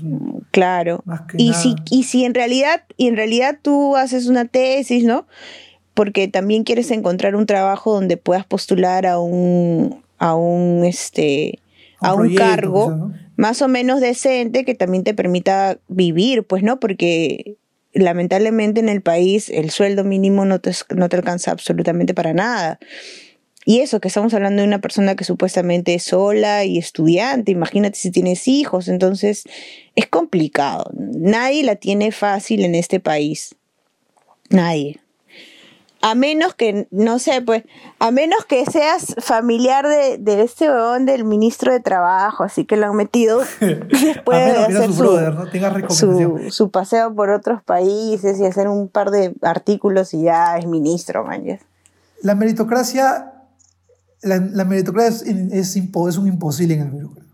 Claro. 0.50 1.02
Y 1.38 1.50
nada. 1.50 1.62
si, 1.62 1.74
y 1.90 2.02
si 2.04 2.24
en 2.24 2.34
realidad, 2.34 2.82
y 2.98 3.08
en 3.08 3.16
realidad 3.16 3.58
tú 3.62 3.96
haces 3.96 4.26
una 4.26 4.44
tesis, 4.44 5.04
¿no? 5.04 5.26
Porque 5.94 6.28
también 6.28 6.64
quieres 6.64 6.90
encontrar 6.90 7.34
un 7.34 7.46
trabajo 7.46 7.94
donde 7.94 8.18
puedas 8.18 8.44
postular 8.44 9.06
a 9.06 9.18
un, 9.18 10.02
a 10.18 10.34
un 10.34 10.84
este, 10.84 11.60
Un 12.00 12.08
a 12.08 12.14
un 12.14 12.20
proyecto, 12.20 12.44
cargo 12.44 12.84
quizás, 12.84 12.98
¿no? 12.98 13.14
más 13.36 13.62
o 13.62 13.68
menos 13.68 14.00
decente 14.00 14.64
que 14.64 14.74
también 14.74 15.04
te 15.04 15.14
permita 15.14 15.78
vivir, 15.88 16.44
pues, 16.44 16.62
¿no? 16.62 16.80
Porque 16.80 17.56
lamentablemente 17.92 18.80
en 18.80 18.88
el 18.88 19.02
país 19.02 19.48
el 19.48 19.70
sueldo 19.70 20.04
mínimo 20.04 20.44
no 20.44 20.60
te, 20.60 20.72
no 20.94 21.08
te 21.08 21.16
alcanza 21.16 21.50
absolutamente 21.50 22.14
para 22.14 22.32
nada. 22.32 22.78
Y 23.68 23.80
eso, 23.80 24.00
que 24.00 24.08
estamos 24.08 24.32
hablando 24.32 24.62
de 24.62 24.68
una 24.68 24.80
persona 24.80 25.16
que 25.16 25.24
supuestamente 25.24 25.94
es 25.94 26.04
sola 26.04 26.64
y 26.64 26.78
estudiante, 26.78 27.50
imagínate 27.50 27.98
si 27.98 28.12
tienes 28.12 28.46
hijos, 28.46 28.86
entonces 28.86 29.42
es 29.96 30.06
complicado. 30.06 30.90
Nadie 30.94 31.64
la 31.64 31.74
tiene 31.74 32.12
fácil 32.12 32.64
en 32.64 32.76
este 32.76 33.00
país. 33.00 33.56
Nadie. 34.50 35.00
A 36.02 36.14
menos 36.14 36.54
que, 36.54 36.86
no 36.90 37.18
sé, 37.18 37.40
pues, 37.42 37.64
a 37.98 38.10
menos 38.10 38.44
que 38.44 38.64
seas 38.66 39.14
familiar 39.18 39.88
de, 39.88 40.18
de 40.18 40.42
este 40.42 40.70
huevón 40.70 41.06
del 41.06 41.24
ministro 41.24 41.72
de 41.72 41.80
Trabajo, 41.80 42.44
así 42.44 42.64
que 42.64 42.76
lo 42.76 42.86
han 42.86 42.96
metido 42.96 43.40
después 43.60 44.38
a 44.38 44.52
de 44.68 44.76
hacer 44.76 44.86
su 44.88 44.92
su, 44.92 45.02
brother, 45.02 45.34
¿no? 45.34 45.90
Su, 45.90 46.40
su 46.50 46.70
paseo 46.70 47.14
por 47.14 47.30
otros 47.30 47.62
países 47.62 48.38
y 48.38 48.44
hacer 48.44 48.68
un 48.68 48.88
par 48.88 49.10
de 49.10 49.34
artículos 49.42 50.12
y 50.14 50.22
ya 50.22 50.58
es 50.58 50.66
ministro, 50.66 51.24
man. 51.24 51.44
ya. 51.44 51.58
La 52.22 52.34
meritocracia, 52.34 53.32
la, 54.22 54.36
la 54.38 54.64
meritocracia 54.64 55.10
es, 55.10 55.22
es, 55.52 55.76
impo- 55.76 56.08
es 56.08 56.18
un 56.18 56.26
imposible 56.28 56.74
en 56.74 56.80
el 56.82 56.90
Perú. 56.90 57.12
creo. 57.14 57.26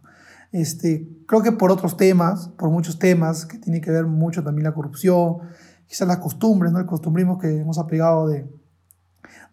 Este, 0.52 1.08
creo 1.26 1.42
que 1.42 1.52
por 1.52 1.70
otros 1.72 1.96
temas, 1.96 2.48
por 2.58 2.68
muchos 2.70 2.98
temas, 2.98 3.46
que 3.46 3.58
tiene 3.58 3.80
que 3.80 3.90
ver 3.90 4.04
mucho 4.04 4.42
también 4.44 4.64
la 4.64 4.74
corrupción, 4.74 5.38
quizás 5.86 6.08
las 6.08 6.18
costumbres, 6.18 6.72
¿no? 6.72 6.78
el 6.78 6.86
costumbrismo 6.86 7.38
que 7.38 7.60
hemos 7.60 7.78
apegado 7.78 8.28
de, 8.28 8.46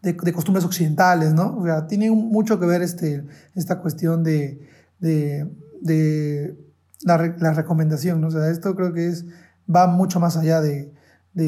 de, 0.01 0.33
costumbres 0.33 0.65
occidentales, 0.65 1.33
¿no? 1.33 1.57
O 1.57 1.65
sea, 1.65 1.87
tiene 1.87 2.09
mucho 2.11 2.59
que 2.59 2.65
ver 2.65 2.81
este, 2.81 3.25
esta 3.55 3.79
cuestión 3.79 4.23
de, 4.23 4.67
de, 4.99 5.49
la, 7.01 7.17
re- 7.17 7.35
la 7.39 7.53
recomendación, 7.53 8.21
¿no? 8.21 8.27
O 8.27 8.31
sea, 8.31 8.49
esto 8.49 8.75
creo 8.75 8.93
que 8.93 9.07
es, 9.07 9.25
va 9.73 9.87
mucho 9.87 10.19
más 10.19 10.37
allá 10.37 10.61
de, 10.61 10.93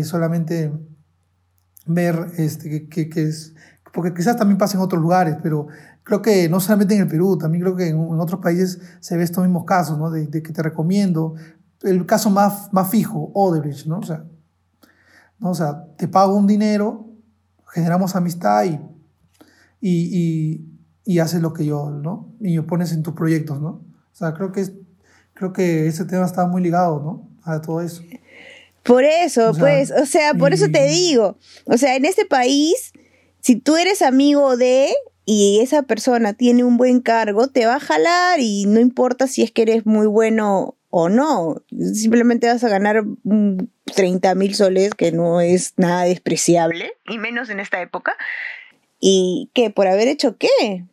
solamente 0.04 0.72
ver 1.86 2.28
este, 2.38 2.88
que, 2.90 3.10
que- 3.10 3.24
es, 3.24 3.54
porque 3.94 4.14
quizás 4.14 4.38
también 4.38 4.58
pasa 4.58 4.78
en 4.78 4.84
otros 4.84 5.02
lugares, 5.02 5.36
pero 5.44 5.68
creo 6.04 6.22
que 6.22 6.48
no 6.48 6.60
solamente 6.62 6.96
en 6.96 7.02
el 7.02 7.08
Perú, 7.08 7.38
también 7.38 7.62
creo 7.64 7.76
que 7.76 7.90
en, 7.90 7.98
en 7.98 8.20
otros 8.20 8.40
países 8.40 8.80
se 9.02 9.18
ve 9.18 9.24
estos 9.24 9.44
mismos 9.44 9.66
casos, 9.66 9.98
¿no? 9.98 10.10
De, 10.10 10.28
de 10.28 10.42
que 10.42 10.54
te 10.54 10.62
recomiendo, 10.64 11.36
el 11.82 12.06
caso 12.06 12.30
más, 12.30 12.70
más 12.72 12.90
fijo, 12.90 13.32
Odebrecht, 13.34 13.88
¿no? 13.88 14.00
O 14.00 14.04
sea, 14.04 14.24
¿no? 15.42 15.50
O 15.50 15.56
sea, 15.56 15.86
te 15.98 16.08
pago 16.08 16.36
un 16.36 16.48
dinero, 16.48 17.10
generamos 17.74 18.16
amistad 18.16 18.64
y, 18.64 18.80
y, 19.82 20.66
y, 21.04 21.20
haces 21.20 21.42
lo 21.42 21.54
que 21.54 21.66
yo, 21.66 21.90
¿no? 21.90 22.34
Y 22.40 22.58
me 22.58 22.64
pones 22.64 22.94
en 22.94 23.04
tus 23.04 23.14
proyectos, 23.14 23.60
¿no? 23.60 23.70
O 23.70 24.14
sea, 24.14 24.34
creo 24.34 24.52
que, 24.52 24.66
creo 25.34 25.52
que 25.52 25.88
ese 25.88 26.06
tema 26.06 26.26
está 26.26 26.46
muy 26.46 26.62
ligado, 26.62 27.02
¿no? 27.02 27.30
A 27.44 27.60
todo 27.62 27.82
eso. 27.82 28.04
Por 28.84 29.04
eso, 29.04 29.54
pues, 29.58 29.92
o 29.92 30.06
sea, 30.06 30.34
por 30.34 30.54
eso 30.54 30.68
te 30.72 30.88
digo, 30.88 31.38
o 31.66 31.78
sea, 31.78 31.96
en 31.96 32.06
este 32.06 32.26
país, 32.26 32.94
si 33.40 33.56
tú 33.56 33.76
eres 33.76 34.02
amigo 34.02 34.58
de 34.58 34.92
y 35.26 35.60
esa 35.62 35.84
persona 35.84 36.34
tiene 36.34 36.64
un 36.64 36.78
buen 36.78 37.00
cargo, 37.00 37.48
te 37.48 37.66
va 37.66 37.76
a 37.76 37.80
jalar 37.80 38.40
y 38.40 38.66
no 38.66 38.80
importa 38.80 39.28
si 39.28 39.44
es 39.44 39.52
que 39.52 39.62
eres 39.62 39.86
muy 39.86 40.08
bueno 40.08 40.78
o 40.90 41.10
no, 41.10 41.64
simplemente 41.94 42.48
vas 42.48 42.64
a 42.64 42.70
ganar 42.70 43.04
30 43.94 44.36
mil 44.36 44.56
soles, 44.56 44.94
que 44.96 45.12
no 45.12 45.42
es 45.42 45.74
nada 45.78 46.04
despreciable, 46.04 46.94
y 47.08 47.18
menos 47.18 47.50
en 47.50 47.60
esta 47.60 47.82
época. 47.82 48.14
¿Y 49.00 49.50
qué? 49.54 49.70
¿Por 49.70 49.88
haber 49.88 50.08
hecho 50.08 50.38
qué? 50.38 50.86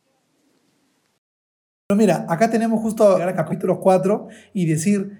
Pero 1.87 1.99
mira, 1.99 2.27
acá 2.29 2.51
tenemos 2.51 2.81
justo 2.81 3.15
llegar 3.15 3.29
al 3.29 3.35
capítulo 3.35 3.81
4 3.81 4.29
y 4.53 4.67
decir, 4.67 5.19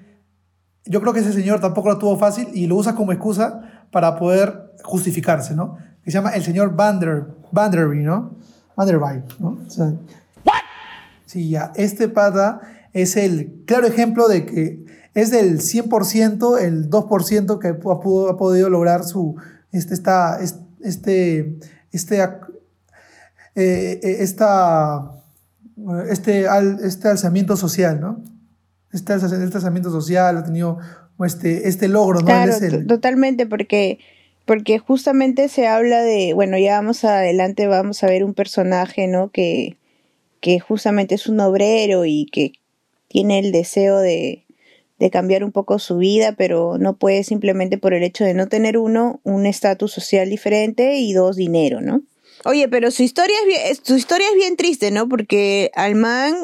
yo 0.85 1.01
creo 1.01 1.13
que 1.13 1.21
ese 1.21 1.33
señor 1.33 1.61
tampoco 1.61 1.89
lo 1.89 1.99
tuvo 1.99 2.19
fácil 2.19 2.49
y 2.53 2.67
lo 2.67 2.77
usa 2.77 2.95
como 2.95 3.13
excusa 3.13 3.87
para 3.91 4.17
poder 4.17 4.73
justificarse, 4.83 5.55
¿no? 5.55 5.79
Que 6.05 6.11
se 6.11 6.19
llama 6.19 6.31
el 6.31 6.43
señor 6.43 6.75
Vander, 6.75 7.27
Vanderby, 7.53 8.03
¿no? 8.03 8.37
Vanderby, 8.77 9.23
¿no? 9.39 9.59
O 9.67 9.71
sea, 9.71 9.93
Sí, 11.29 11.51
ya, 11.51 11.73
este 11.77 12.09
pata 12.09 12.63
es 12.95 13.15
el 13.19 13.63
claro 13.67 13.87
ejemplo 13.87 14.29
de 14.29 14.47
que 14.47 14.87
es 15.15 15.31
del 15.31 15.61
100%, 15.61 16.61
el 16.61 16.91
2% 16.91 17.59
que 17.59 17.69
ha, 17.69 17.71
ha, 17.73 18.37
podido 18.37 18.71
lograr 18.71 19.05
su, 19.05 19.37
este, 19.73 19.95
esta, 19.95 20.39
este, 20.81 21.59
este, 21.93 22.23
eh, 23.55 24.01
esta, 24.03 25.13
este, 26.11 26.47
este 26.85 27.09
alzamiento 27.09 27.57
social, 27.57 28.01
¿no? 28.01 28.23
Este, 28.93 29.15
este 29.15 29.57
alzamiento 29.57 29.91
social 29.91 30.37
ha 30.37 30.45
tenido 30.45 30.79
este, 31.25 31.69
este 31.69 31.89
logro, 31.89 32.21
¿no? 32.21 32.27
Claro, 32.27 32.55
totalmente, 32.87 33.47
porque, 33.47 33.99
porque 34.45 34.79
justamente 34.79 35.49
se 35.49 35.67
habla 35.67 36.03
de, 36.03 36.33
bueno, 36.35 36.59
ya 36.59 36.77
vamos 36.77 37.05
adelante, 37.05 37.67
vamos 37.67 38.03
a 38.03 38.07
ver 38.07 38.25
un 38.25 38.35
personaje, 38.35 39.09
¿no? 39.09 39.31
Que, 39.31 39.77
que 40.41 40.61
justamente 40.61 41.15
es 41.17 41.27
un 41.27 41.41
obrero 41.41 42.05
y 42.05 42.27
que 42.27 42.53
tiene 43.09 43.41
el 43.41 43.53
deseo 43.53 43.99
de, 43.99 44.45
de 44.99 45.11
cambiar 45.11 45.45
un 45.45 45.53
poco 45.53 45.79
su 45.79 45.99
vida, 45.99 46.33
pero 46.33 46.77
no 46.79 46.97
puede 46.97 47.25
simplemente 47.25 47.79
por 47.79 47.95
el 47.95 48.03
hecho 48.03 48.25
de 48.25 48.35
no 48.35 48.49
tener 48.49 48.79
uno, 48.79 49.21
un 49.23 49.47
estatus 49.47 49.93
social 49.93 50.29
diferente 50.29 50.97
y 50.99 51.13
dos, 51.13 51.37
dinero, 51.37 51.81
¿no? 51.81 52.03
Oye, 52.45 52.69
pero 52.69 52.91
su 52.91 53.03
historia 53.03 53.37
es 53.43 53.47
bien, 53.47 53.61
su 53.83 53.97
historia 53.97 54.27
es 54.29 54.37
bien 54.37 54.57
triste, 54.57 54.91
¿no? 54.91 55.09
Porque 55.09 55.71
al 55.75 55.95
man 55.95 56.35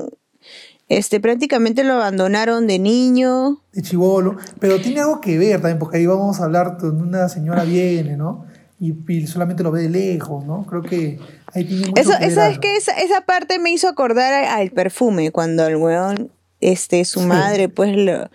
este, 0.89 1.21
prácticamente 1.21 1.83
lo 1.83 1.95
abandonaron 1.95 2.67
de 2.67 2.79
niño. 2.79 3.63
De 3.73 3.83
chivolo. 3.83 4.37
Pero 4.61 4.81
tiene 4.81 5.01
algo 5.01 5.21
que 5.21 5.39
ver 5.39 5.61
también, 5.61 5.79
porque 5.79 5.99
ahí 5.99 6.07
vamos 6.07 6.41
a 6.41 6.45
hablar 6.45 6.79
donde 6.79 7.03
una 7.03 7.29
señora 7.29 7.65
viene, 7.65 8.17
¿no? 8.17 8.47
Y, 8.81 9.27
solamente 9.27 9.63
lo 9.63 9.71
ve 9.71 9.83
de 9.83 9.89
lejos, 9.89 10.45
¿no? 10.45 10.67
Creo 10.67 10.83
que 10.83 11.19
ahí 11.55 11.65
tiene 11.65 11.87
mucho 11.87 12.01
Eso, 12.01 12.13
que 12.19 12.27
esa, 12.27 12.51
es 12.51 12.59
que 12.59 12.77
esa, 12.77 12.93
esa, 12.93 13.23
parte 13.23 13.59
me 13.59 13.71
hizo 13.71 13.89
acordar 13.89 14.35
al 14.35 14.71
perfume, 14.73 15.31
cuando 15.31 15.67
el 15.67 15.77
weón 15.77 16.31
este, 16.73 17.05
su 17.05 17.21
madre 17.21 17.69
pues 17.69 17.97
lo, 17.97 18.31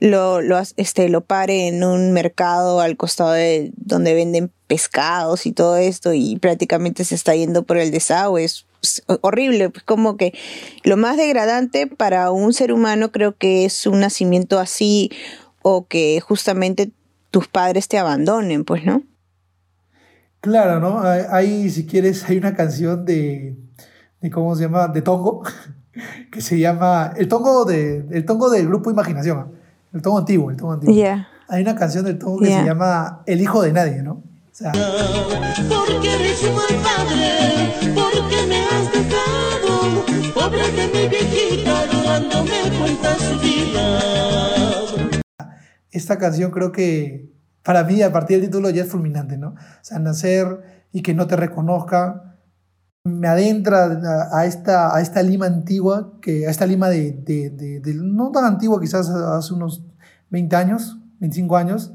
lo, 0.00 0.40
lo, 0.40 0.60
este, 0.76 1.08
lo 1.08 1.22
pare 1.22 1.68
en 1.68 1.84
un 1.84 2.12
mercado 2.12 2.80
al 2.80 2.96
costado 2.96 3.32
de 3.32 3.72
donde 3.76 4.14
venden 4.14 4.50
pescados 4.66 5.46
y 5.46 5.52
todo 5.52 5.76
esto 5.76 6.12
y 6.12 6.36
prácticamente 6.38 7.04
se 7.04 7.14
está 7.14 7.34
yendo 7.34 7.64
por 7.64 7.78
el 7.78 7.90
desagüe. 7.90 8.44
Es, 8.44 8.66
horrible, 9.22 9.70
pues 9.70 9.82
como 9.82 10.16
que 10.18 10.34
lo 10.82 10.98
más 10.98 11.16
degradante 11.16 11.86
para 11.86 12.30
un 12.30 12.52
ser 12.52 12.72
humano 12.72 13.12
creo 13.12 13.36
que 13.36 13.64
es 13.64 13.86
un 13.86 14.00
nacimiento 14.00 14.58
así 14.58 15.10
o 15.62 15.86
que 15.86 16.20
justamente 16.20 16.90
tus 17.30 17.48
padres 17.48 17.88
te 17.88 17.98
abandonen, 17.98 18.64
pues, 18.64 18.84
¿no? 18.84 19.02
Claro, 20.40 20.78
¿no? 20.78 21.00
Hay, 21.00 21.70
si 21.70 21.86
quieres, 21.86 22.28
hay 22.28 22.36
una 22.36 22.54
canción 22.54 23.06
de, 23.06 23.56
de 24.20 24.30
¿cómo 24.30 24.54
se 24.54 24.64
llama? 24.64 24.88
De 24.88 25.00
Tongo, 25.00 25.42
que 26.30 26.40
se 26.40 26.58
llama 26.58 27.12
el 27.16 27.28
tongo 27.28 27.64
de 27.64 28.06
el 28.10 28.24
tongo 28.24 28.50
del 28.50 28.66
grupo 28.66 28.90
Imaginación, 28.90 29.52
el 29.92 30.02
tongo 30.02 30.18
antiguo, 30.18 30.50
el 30.50 30.56
tongo 30.56 30.72
antiguo. 30.72 30.94
Hay 31.48 31.62
una 31.62 31.74
canción 31.74 32.04
del 32.04 32.18
tongo 32.18 32.40
que 32.40 32.46
se 32.46 32.64
llama 32.64 33.22
El 33.26 33.40
hijo 33.40 33.62
de 33.62 33.72
nadie, 33.72 34.02
¿no? 34.02 34.12
O 34.12 34.56
sea, 34.56 34.72
porque 34.72 36.14
eres 36.14 36.42
un 36.44 36.54
mal 36.54 36.66
padre, 36.82 37.72
porque 37.94 38.46
me 38.46 38.64
has 38.64 38.92
dejado, 38.92 40.04
pobre 40.32 40.70
de 40.70 40.86
mi 40.86 41.08
viejita, 41.08 41.82
cuando 42.04 42.44
me 42.44 42.78
cuenta 42.78 43.16
su 43.16 43.38
vida. 43.40 43.98
Esta 45.90 46.18
canción 46.18 46.50
creo 46.50 46.70
que 46.70 47.32
para 47.64 47.82
mí 47.82 48.00
a 48.02 48.12
partir 48.12 48.40
del 48.40 48.46
título 48.46 48.70
ya 48.70 48.84
es 48.84 48.88
fulminante, 48.88 49.36
¿no? 49.36 49.48
O 49.48 49.56
sea, 49.82 49.98
nacer 49.98 50.86
y 50.92 51.02
que 51.02 51.14
no 51.14 51.26
te 51.26 51.34
reconozca 51.36 52.33
me 53.04 53.28
adentra 53.28 54.30
a, 54.32 54.46
esta, 54.46 55.22
Lima 55.22 55.44
antigua, 55.44 56.14
que, 56.22 56.46
a 56.46 56.50
esta 56.50 56.66
Lima 56.66 56.88
de, 56.88 57.82
no 58.02 58.32
tan 58.32 58.46
antigua, 58.46 58.80
quizás 58.80 59.10
hace 59.10 59.52
unos 59.52 59.84
20 60.30 60.56
años, 60.56 60.98
25 61.20 61.56
años, 61.56 61.92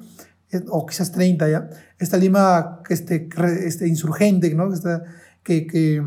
o 0.70 0.86
quizás 0.86 1.12
30 1.12 1.50
ya, 1.50 1.70
esta 1.98 2.18
Lima 2.18 2.82
este, 2.90 3.28
este, 3.66 3.88
insurgente, 3.88 4.54
¿no? 4.54 4.70
que, 5.44 6.04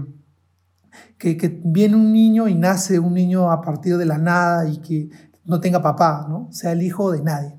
viene 1.64 1.96
un 1.96 2.12
niño 2.12 2.46
y 2.46 2.54
nace 2.54 3.00
un 3.00 3.14
niño 3.14 3.50
a 3.50 3.60
partir 3.60 3.96
de 3.96 4.06
la 4.06 4.18
nada 4.18 4.68
y 4.68 4.78
que 4.78 5.10
no 5.44 5.58
tenga 5.58 5.82
papá, 5.82 6.26
¿no? 6.28 6.46
sea 6.52 6.70
el 6.72 6.82
hijo 6.82 7.10
de 7.10 7.22
nadie, 7.22 7.56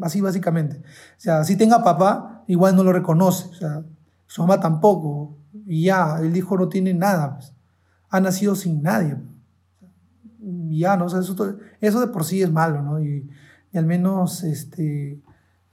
así 0.00 0.22
básicamente. 0.22 0.78
O 0.78 1.20
sea, 1.20 1.44
si 1.44 1.56
tenga 1.56 1.84
papá, 1.84 2.42
igual 2.46 2.74
no 2.74 2.84
lo 2.84 2.92
reconoce, 2.94 3.50
su 4.26 4.40
mamá 4.40 4.60
tampoco, 4.60 5.39
ya, 5.66 6.18
el 6.20 6.36
hijo 6.36 6.56
no 6.56 6.68
tiene 6.68 6.94
nada, 6.94 7.34
pues. 7.34 7.52
ha 8.08 8.20
nacido 8.20 8.54
sin 8.54 8.82
nadie. 8.82 9.16
Y 10.42 10.80
ya, 10.80 10.96
¿no? 10.96 11.06
O 11.06 11.18
eso, 11.18 11.56
eso, 11.80 12.00
de 12.00 12.06
por 12.08 12.24
sí 12.24 12.42
es 12.42 12.50
malo, 12.50 12.82
¿no? 12.82 13.00
Y, 13.00 13.28
y 13.72 13.78
al 13.78 13.86
menos 13.86 14.42
este, 14.42 15.20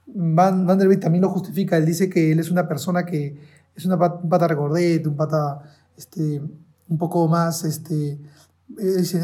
Van, 0.06 0.66
Van 0.66 0.78
der 0.78 0.88
Beek 0.88 1.00
también 1.00 1.22
lo 1.22 1.30
justifica, 1.30 1.76
él 1.76 1.86
dice 1.86 2.08
que 2.08 2.32
él 2.32 2.40
es 2.40 2.50
una 2.50 2.66
persona 2.68 3.04
que 3.04 3.38
es 3.74 3.84
una 3.84 3.98
pata, 3.98 4.20
un 4.22 4.28
pata 4.28 4.48
regordete, 4.48 5.08
un 5.08 5.16
pata 5.16 5.62
este, 5.96 6.40
un 6.88 6.98
poco 6.98 7.28
más, 7.28 7.64
este, 7.64 8.18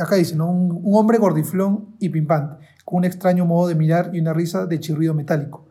acá 0.01 0.17
dice, 0.17 0.37
¿no? 0.37 0.51
Un, 0.51 0.81
un, 0.83 0.95
hombre 0.95 1.19
gordiflón 1.19 1.97
y 1.99 2.11
pimpante, 2.11 2.65
con 2.85 2.99
un 2.99 3.05
extraño 3.05 3.47
modo 3.47 3.69
de 3.69 3.75
mirar 3.75 4.11
y 4.13 4.21
una 4.21 4.33
risa 4.33 4.67
de 4.67 4.79
chirrido 4.81 5.15
metálico. 5.15 5.67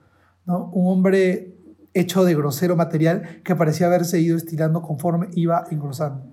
¿no? 0.45 0.69
Un 0.73 0.91
hombre 0.91 1.52
hecho 1.93 2.23
de 2.23 2.35
grosero 2.35 2.75
material 2.75 3.41
que 3.43 3.55
parecía 3.55 3.87
haberse 3.87 4.19
ido 4.19 4.37
estirando 4.37 4.81
conforme 4.81 5.27
iba 5.33 5.65
engrosando. 5.69 6.25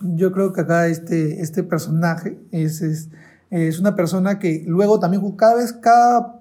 Yo 0.00 0.32
creo 0.32 0.52
que 0.52 0.62
acá 0.62 0.88
este, 0.88 1.40
este 1.40 1.62
personaje 1.62 2.38
es, 2.50 2.82
es, 2.82 3.10
es 3.50 3.78
una 3.78 3.94
persona 3.94 4.38
que 4.38 4.64
luego 4.66 4.98
también 4.98 5.22
cada 5.36 5.56
vez, 5.56 5.72
cada, 5.72 6.40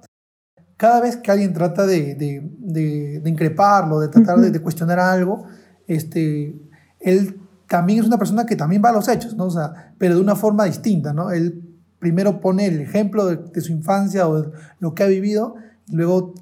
cada 0.77 1.01
vez 1.01 1.17
que 1.17 1.31
alguien 1.31 1.53
trata 1.53 1.85
de, 1.85 2.15
de, 2.15 3.19
de, 3.21 3.29
increparlo, 3.29 3.99
de 3.99 4.07
tratar 4.07 4.39
de, 4.39 4.59
cuestionar 4.61 4.99
algo, 4.99 5.45
este, 5.87 6.55
él 6.99 7.39
también 7.67 7.99
es 7.99 8.05
una 8.05 8.17
persona 8.17 8.45
que 8.45 8.55
también 8.55 8.81
va 8.83 8.89
a 8.89 8.93
los 8.93 9.07
hechos, 9.07 9.35
¿no? 9.35 9.45
O 9.45 9.51
sea, 9.51 9.93
pero 9.97 10.15
de 10.15 10.21
una 10.21 10.35
forma 10.35 10.65
distinta, 10.65 11.13
¿no? 11.13 11.31
Él 11.31 11.73
primero 11.99 12.41
pone 12.41 12.67
el 12.67 12.81
ejemplo 12.81 13.25
de, 13.25 13.61
su 13.61 13.71
infancia 13.71 14.27
o 14.27 14.41
de 14.41 14.51
lo 14.79 14.93
que 14.93 15.03
ha 15.03 15.07
vivido, 15.07 15.55
y 15.87 15.95
luego 15.95 16.33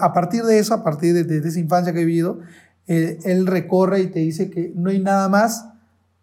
a 0.00 0.12
partir 0.12 0.44
de 0.44 0.58
eso, 0.58 0.74
a 0.74 0.84
partir 0.84 1.26
de, 1.26 1.48
esa 1.48 1.58
infancia 1.58 1.92
que 1.92 2.02
he 2.02 2.04
vivido, 2.04 2.40
eh, 2.86 3.18
él 3.24 3.46
recorre 3.46 4.02
y 4.02 4.06
te 4.08 4.20
dice 4.20 4.50
que 4.50 4.72
no 4.74 4.90
hay 4.90 5.00
nada 5.00 5.28
más 5.28 5.68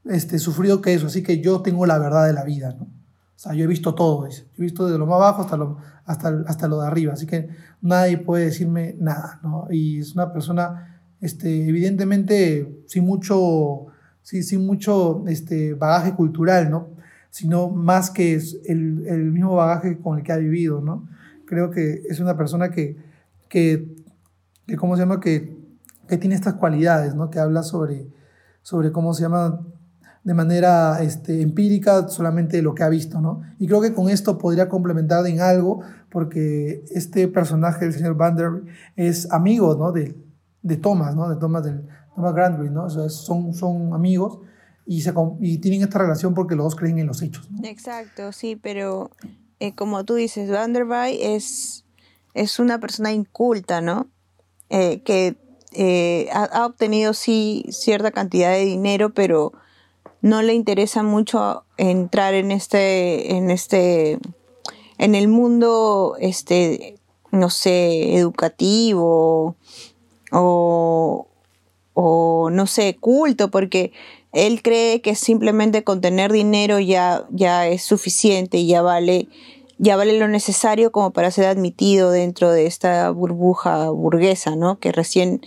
este, 0.06 0.40
sufrido 0.40 0.82
que 0.82 0.94
eso, 0.94 1.08
así 1.08 1.24
que 1.24 1.42
yo 1.42 1.62
tengo 1.62 1.86
la 1.86 1.98
verdad 1.98 2.26
de 2.26 2.34
la 2.34 2.44
vida, 2.44 2.76
¿no? 2.78 2.84
O 2.84 3.44
sea, 3.44 3.54
yo 3.54 3.64
he 3.64 3.68
visto 3.68 3.96
todo, 3.96 4.28
he 4.28 4.62
visto 4.62 4.86
desde 4.86 5.00
lo 5.00 5.08
más 5.08 5.20
bajo 5.20 5.42
hasta 5.42 5.58
lo, 5.58 5.78
hasta, 6.06 6.44
hasta 6.46 6.68
lo 6.68 6.82
de 6.82 6.88
arriba, 6.88 7.14
así 7.14 7.26
que 7.26 7.50
nadie 7.82 8.20
puede 8.20 8.46
decirme 8.46 8.96
nada, 9.00 9.40
¿no? 9.44 9.68
Y 9.72 10.00
es 10.00 10.14
una 10.14 10.32
persona, 10.32 11.02
este, 11.20 11.68
evidentemente, 11.68 12.84
sin 12.88 13.04
mucho, 13.04 13.88
sí, 14.22 14.44
sin 14.44 14.66
mucho 14.66 15.24
este, 15.28 15.74
bagaje 15.74 16.14
cultural, 16.14 16.70
¿no? 16.70 16.90
Sino 17.32 17.70
más 17.70 18.12
que 18.12 18.36
el, 18.36 19.08
el 19.08 19.32
mismo 19.32 19.56
bagaje 19.56 19.98
con 19.98 20.20
el 20.20 20.24
que 20.24 20.34
ha 20.34 20.38
vivido, 20.38 20.82
¿no? 20.82 21.08
Creo 21.52 21.70
que 21.70 22.04
es 22.08 22.22
una 22.22 22.38
persona 22.38 22.72
que, 22.72 22.96
que, 23.50 23.94
¿cómo 24.78 24.96
se 24.96 25.02
llama? 25.02 25.20
Que, 25.20 25.54
que, 26.08 26.18
tiene 26.18 26.34
estas 26.34 26.54
cualidades, 26.54 27.14
¿no? 27.14 27.30
Que 27.30 27.40
habla 27.40 27.62
sobre, 27.62 28.08
sobre 28.62 28.94
¿cómo 28.94 29.14
se 29.14 29.24
llama? 29.24 29.60
de 30.24 30.34
manera 30.34 31.02
este, 31.02 31.42
empírica 31.42 32.08
solamente 32.08 32.62
lo 32.62 32.74
que 32.74 32.84
ha 32.84 32.90
visto, 32.90 33.20
¿no? 33.20 33.42
Y 33.60 33.68
creo 33.68 33.82
que 33.82 33.94
con 33.94 34.08
esto 34.08 34.38
podría 34.38 34.70
complementar 34.70 35.26
en 35.28 35.42
algo, 35.42 35.82
porque 36.10 36.86
este 36.92 37.28
personaje, 37.28 37.86
el 37.86 37.92
señor 37.94 38.16
Vander, 38.16 38.64
es 38.96 39.30
amigo, 39.32 39.76
¿no? 39.76 39.92
De, 39.92 40.16
de 40.62 40.78
Thomas, 40.78 41.18
¿no? 41.18 41.28
De 41.28 41.36
Thomas, 41.36 41.66
del, 41.66 41.86
Thomas 42.16 42.34
Grandry, 42.34 42.70
¿no? 42.70 42.90
Son, 42.90 43.54
son 43.54 43.94
amigos 43.94 44.40
y, 44.86 45.02
se, 45.02 45.14
y 45.42 45.58
tienen 45.58 45.82
esta 45.82 46.00
relación 46.00 46.34
porque 46.34 46.56
los 46.56 46.64
dos 46.64 46.76
creen 46.78 47.00
en 47.00 47.08
los 47.08 47.22
hechos, 47.22 47.52
¿no? 47.52 47.68
Exacto, 47.68 48.32
sí, 48.32 48.56
pero 48.56 49.12
eh, 49.62 49.76
como 49.76 50.04
tú 50.06 50.16
dices, 50.16 50.50
Vanderbilt 50.50 51.20
es, 51.22 51.86
es 52.34 52.58
una 52.58 52.80
persona 52.80 53.12
inculta, 53.12 53.80
¿no? 53.80 54.08
Eh, 54.72 55.04
que 55.06 55.36
eh, 55.74 56.30
ha, 56.34 56.46
ha, 56.46 56.66
obtenido 56.66 57.14
sí 57.14 57.66
cierta 57.70 58.10
cantidad 58.10 58.52
de 58.54 58.66
dinero, 58.66 59.14
pero 59.14 59.54
no 60.24 60.42
le 60.42 60.56
interesa 60.56 61.04
mucho 61.04 61.64
entrar 61.78 62.34
en 62.34 62.50
este, 62.52 63.36
en 63.36 63.52
este, 63.52 64.18
en 64.98 65.14
el 65.14 65.28
mundo, 65.28 66.16
este, 66.20 66.98
no 67.30 67.52
sé, 67.52 68.16
educativo 68.16 69.56
o, 70.32 71.28
o 71.94 72.50
no 72.50 72.66
sé, 72.66 72.98
culto, 73.00 73.52
porque 73.52 73.94
él 74.34 74.62
cree 74.62 75.02
que 75.02 75.16
simplemente 75.16 75.84
con 75.84 76.02
tener 76.02 76.32
dinero 76.32 76.80
ya, 76.80 77.26
ya 77.32 77.68
es 77.68 77.84
suficiente 77.84 78.58
y 78.58 78.68
ya 78.68 78.82
vale, 78.82 79.28
ya 79.78 79.98
vale 79.98 80.18
lo 80.18 80.28
necesario 80.28 80.92
como 80.92 81.12
para 81.12 81.32
ser 81.32 81.46
admitido 81.46 82.12
dentro 82.12 82.52
de 82.52 82.66
esta 82.66 83.10
burbuja 83.10 83.90
burguesa, 83.90 84.56
¿no? 84.56 84.80
Que 84.80 84.92
recién, 84.92 85.42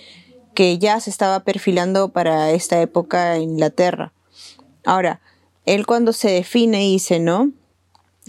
que 0.55 0.79
ya 0.79 1.01
se 1.01 1.11
estaba 1.11 1.41
perfilando 1.41 2.11
para 2.11 2.51
esta 2.51 2.81
época 2.81 3.37
en 3.37 3.43
Inglaterra. 3.43 4.13
Ahora, 4.85 5.21
él 5.65 5.87
cuando 5.87 6.13
se 6.13 6.31
define 6.31 6.79
dice, 6.81 7.21
¿no? 7.21 7.53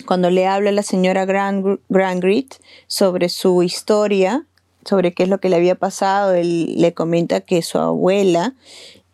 Cuando 0.06 0.30
le 0.30 0.47
habla 0.47 0.70
a 0.70 0.74
la 0.74 0.84
señora 0.84 1.26
Grand, 1.26 1.80
Grangrit 1.89 2.56
sobre 2.88 3.28
su 3.28 3.62
historia, 3.62 4.45
sobre 4.86 5.14
qué 5.14 5.24
es 5.24 5.30
lo 5.30 5.39
que 5.39 5.49
le 5.49 5.56
había 5.58 5.76
pasado, 5.76 6.34
él 6.34 6.80
le 6.80 6.93
comenta 6.93 7.41
que 7.41 7.62
su 7.62 7.78
abuela 7.78 8.53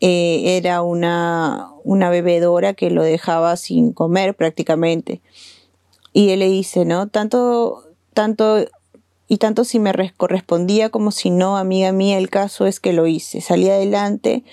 eh, 0.01 0.57
era 0.57 0.81
una, 0.81 1.69
una 1.83 2.09
bebedora 2.09 2.73
que 2.73 2.89
lo 2.89 3.03
dejaba 3.03 3.55
sin 3.55 3.93
comer 3.93 4.35
prácticamente. 4.35 5.21
Y 6.11 6.31
él 6.31 6.39
le 6.39 6.49
dice, 6.49 6.85
¿no? 6.85 7.07
Tanto, 7.07 7.83
tanto, 8.13 8.65
y 9.27 9.37
tanto 9.37 9.63
si 9.63 9.79
me 9.79 9.93
correspondía 10.17 10.89
como 10.89 11.11
si 11.11 11.29
no, 11.29 11.55
amiga 11.55 11.91
mía, 11.91 12.17
el 12.17 12.31
caso 12.31 12.65
es 12.65 12.79
que 12.79 12.93
lo 12.93 13.05
hice. 13.05 13.41
Salí 13.41 13.69
adelante, 13.69 14.43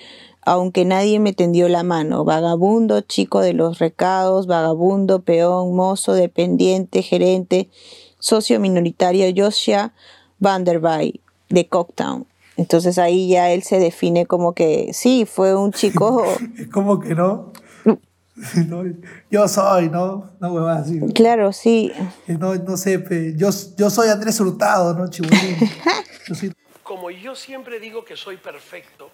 aunque 0.43 0.85
nadie 0.85 1.19
me 1.19 1.33
tendió 1.33 1.69
la 1.69 1.83
mano. 1.83 2.25
Vagabundo, 2.25 3.01
chico 3.01 3.41
de 3.41 3.55
los 3.55 3.79
recados, 3.79 4.47
vagabundo, 4.47 5.23
peón, 5.23 5.75
mozo, 5.75 6.13
dependiente, 6.13 7.03
gerente, 7.03 7.71
socio 8.19 8.61
minoritario 8.61 9.27
Joshua 9.35 9.95
Vanderby 10.41 11.23
de 11.49 11.67
Cocktown. 11.69 12.27
Entonces 12.59 12.99
ahí 12.99 13.29
ya 13.29 13.53
él 13.53 13.63
se 13.63 13.79
define 13.79 14.27
como 14.27 14.53
que 14.53 14.91
sí, 14.93 15.25
fue 15.27 15.55
un 15.55 15.73
chico. 15.73 16.25
es 16.59 16.67
como 16.69 16.99
que 16.99 17.15
no. 17.15 17.53
no. 18.69 18.83
Yo 19.31 19.47
soy, 19.47 19.89
¿no? 19.89 20.33
No 20.41 20.53
me 20.53 20.61
vas 20.61 20.79
a 20.79 20.83
decir. 20.83 21.15
Claro, 21.15 21.53
sí. 21.53 21.93
No, 22.27 22.57
no 22.57 22.77
sé, 22.77 23.03
yo, 23.37 23.51
yo 23.77 23.91
soy 23.91 24.09
Andrés 24.09 24.41
Hurtado, 24.41 24.93
¿no, 24.95 25.09
Chibulín? 25.09 25.57
Yo 26.27 26.35
soy... 26.35 26.53
Como 26.83 27.11
yo 27.11 27.35
siempre 27.35 27.81
digo 27.81 28.05
que 28.05 28.17
soy 28.17 28.39
perfecto, 28.39 29.11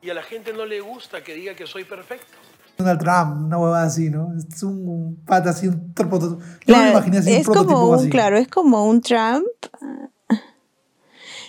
y 0.00 0.10
a 0.10 0.14
la 0.14 0.22
gente 0.22 0.52
no 0.52 0.64
le 0.64 0.80
gusta 0.80 1.22
que 1.22 1.34
diga 1.34 1.54
que 1.54 1.66
soy 1.66 1.84
perfecto. 1.84 2.26
Donald 2.76 3.00
Trump, 3.00 3.46
una 3.46 3.58
huevada 3.58 3.86
así, 3.86 4.10
¿no? 4.10 4.32
Es 4.36 4.62
un 4.62 5.22
pata 5.26 5.50
así, 5.50 5.68
un 5.68 5.92
prototipo. 5.92 6.40
Yo 6.40 6.58
claro, 6.66 6.84
me 6.84 6.90
imaginé 6.90 7.18
así, 7.18 7.32
es 7.32 7.46
un 7.46 7.52
prototipo 7.54 7.74
como 7.74 7.88
un, 7.90 7.98
así. 7.98 8.10
Claro, 8.10 8.36
es 8.38 8.48
como 8.48 8.86
un 8.86 9.00
Trump. 9.00 9.46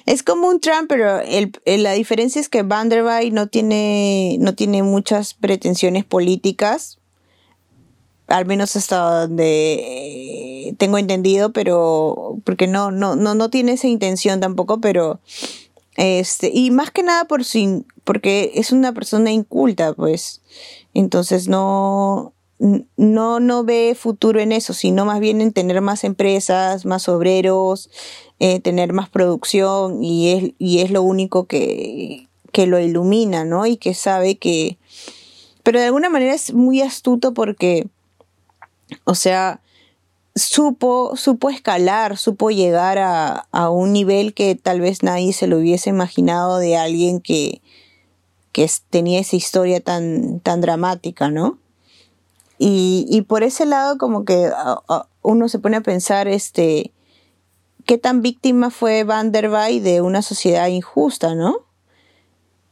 Es 0.05 0.23
como 0.23 0.47
un 0.47 0.59
Trump, 0.59 0.85
pero 0.89 1.19
el, 1.21 1.53
la 1.65 1.93
diferencia 1.93 2.41
es 2.41 2.49
que 2.49 2.63
Vanderbilt 2.63 3.33
no 3.33 3.47
tiene, 3.47 4.37
no 4.39 4.53
tiene 4.53 4.83
muchas 4.83 5.33
pretensiones 5.33 6.03
políticas, 6.03 6.99
al 8.27 8.45
menos 8.45 8.75
hasta 8.75 9.21
donde 9.21 10.75
tengo 10.77 10.97
entendido, 10.97 11.53
pero 11.53 12.37
porque 12.43 12.67
no, 12.67 12.91
no, 12.91 13.15
no, 13.15 13.35
no 13.35 13.49
tiene 13.49 13.73
esa 13.73 13.87
intención 13.87 14.39
tampoco, 14.39 14.81
pero 14.81 15.19
este, 15.95 16.51
y 16.53 16.71
más 16.71 16.91
que 16.91 17.03
nada 17.03 17.25
por 17.25 17.43
su, 17.43 17.85
porque 18.03 18.51
es 18.55 18.71
una 18.71 18.93
persona 18.93 19.31
inculta, 19.31 19.93
pues, 19.93 20.41
entonces 20.93 21.47
no, 21.47 22.32
no, 22.95 23.41
no 23.41 23.63
ve 23.65 23.95
futuro 23.99 24.39
en 24.39 24.53
eso, 24.53 24.73
sino 24.73 25.03
más 25.03 25.19
bien 25.19 25.41
en 25.41 25.51
tener 25.51 25.81
más 25.81 26.05
empresas, 26.05 26.85
más 26.85 27.09
obreros, 27.09 27.89
eh, 28.39 28.61
tener 28.61 28.93
más 28.93 29.09
producción 29.09 30.01
y 30.03 30.31
es, 30.31 30.51
y 30.59 30.79
es 30.79 30.89
lo 30.89 31.03
único 31.03 31.45
que, 31.45 32.29
que 32.53 32.65
lo 32.65 32.79
ilumina, 32.79 33.43
¿no? 33.43 33.65
Y 33.65 33.75
que 33.77 33.93
sabe 33.93 34.37
que... 34.37 34.77
Pero 35.63 35.79
de 35.79 35.87
alguna 35.87 36.09
manera 36.09 36.33
es 36.33 36.53
muy 36.53 36.81
astuto 36.81 37.33
porque, 37.33 37.87
o 39.03 39.15
sea, 39.15 39.61
supo, 40.35 41.15
supo 41.17 41.49
escalar, 41.49 42.17
supo 42.17 42.49
llegar 42.49 42.97
a, 42.97 43.47
a 43.51 43.69
un 43.69 43.91
nivel 43.91 44.33
que 44.33 44.55
tal 44.55 44.79
vez 44.79 45.03
nadie 45.03 45.33
se 45.33 45.47
lo 45.47 45.57
hubiese 45.57 45.89
imaginado 45.89 46.59
de 46.59 46.77
alguien 46.77 47.19
que, 47.19 47.61
que 48.53 48.69
tenía 48.89 49.19
esa 49.19 49.35
historia 49.35 49.81
tan, 49.81 50.39
tan 50.39 50.61
dramática, 50.61 51.29
¿no? 51.29 51.57
Y, 52.65 53.05
y 53.09 53.23
por 53.23 53.43
ese 53.43 53.65
lado 53.65 53.97
como 53.97 54.23
que 54.23 54.47
uh, 54.47 54.93
uh, 54.93 55.03
uno 55.21 55.49
se 55.49 55.59
pone 55.59 55.75
a 55.75 55.81
pensar, 55.81 56.29
este, 56.29 56.93
qué 57.85 57.97
tan 57.97 58.21
víctima 58.21 58.69
fue 58.69 59.03
Vanderbilt 59.03 59.83
de 59.83 59.99
una 59.99 60.21
sociedad 60.21 60.67
injusta, 60.67 61.35
¿no? 61.35 61.57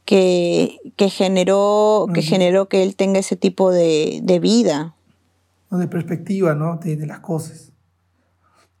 Que, 0.06 0.78
que 0.96 1.10
generó, 1.10 2.06
que 2.14 2.22
generó 2.22 2.70
que 2.70 2.82
él 2.82 2.96
tenga 2.96 3.18
ese 3.18 3.36
tipo 3.36 3.70
de, 3.70 4.20
de 4.22 4.40
vida. 4.40 4.94
De 5.70 5.86
perspectiva, 5.88 6.54
¿no? 6.54 6.78
De, 6.78 6.96
de 6.96 7.06
las 7.06 7.20
cosas. 7.20 7.72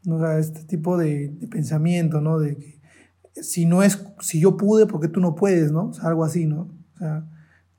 O 0.08 0.18
sea, 0.18 0.38
este 0.38 0.64
tipo 0.64 0.96
de, 0.96 1.28
de, 1.28 1.46
pensamiento, 1.46 2.22
¿no? 2.22 2.38
De 2.38 2.56
que 2.56 2.80
si 3.42 3.66
no 3.66 3.82
es, 3.82 4.02
si 4.20 4.40
yo 4.40 4.56
pude, 4.56 4.86
¿por 4.86 4.98
qué 5.02 5.08
tú 5.08 5.20
no 5.20 5.34
puedes, 5.34 5.72
¿no? 5.72 5.88
O 5.88 5.92
sea, 5.92 6.08
algo 6.08 6.24
así, 6.24 6.46
¿no? 6.46 6.70
O 6.94 6.98
sea, 6.98 7.26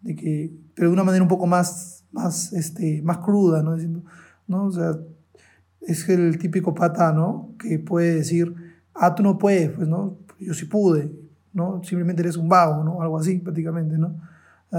de 0.01 0.15
que, 0.15 0.51
pero 0.75 0.89
de 0.89 0.93
una 0.93 1.03
manera 1.03 1.23
un 1.23 1.29
poco 1.29 1.47
más, 1.47 2.02
más, 2.13 2.53
este, 2.53 3.01
más 3.01 3.17
cruda, 3.17 3.61
¿no? 3.61 3.75
Diciendo, 3.75 4.03
¿no? 4.47 4.65
O 4.65 4.71
sea, 4.71 4.95
es 5.81 6.07
el 6.07 6.37
típico 6.37 6.73
pata, 6.73 7.11
¿no? 7.11 7.49
Que 7.59 7.79
puede 7.79 8.15
decir, 8.15 8.55
ah, 8.93 9.13
tú 9.13 9.23
no 9.23 9.37
puedes, 9.37 9.69
pues, 9.71 9.87
¿no? 9.87 10.17
Yo 10.39 10.53
sí 10.53 10.65
pude, 10.65 11.11
¿no? 11.51 11.83
Simplemente 11.83 12.21
eres 12.21 12.37
un 12.37 12.47
vago, 12.47 12.83
¿no? 12.83 13.01
Algo 13.01 13.19
así, 13.19 13.39
prácticamente, 13.39 13.97
¿no? 13.97 14.15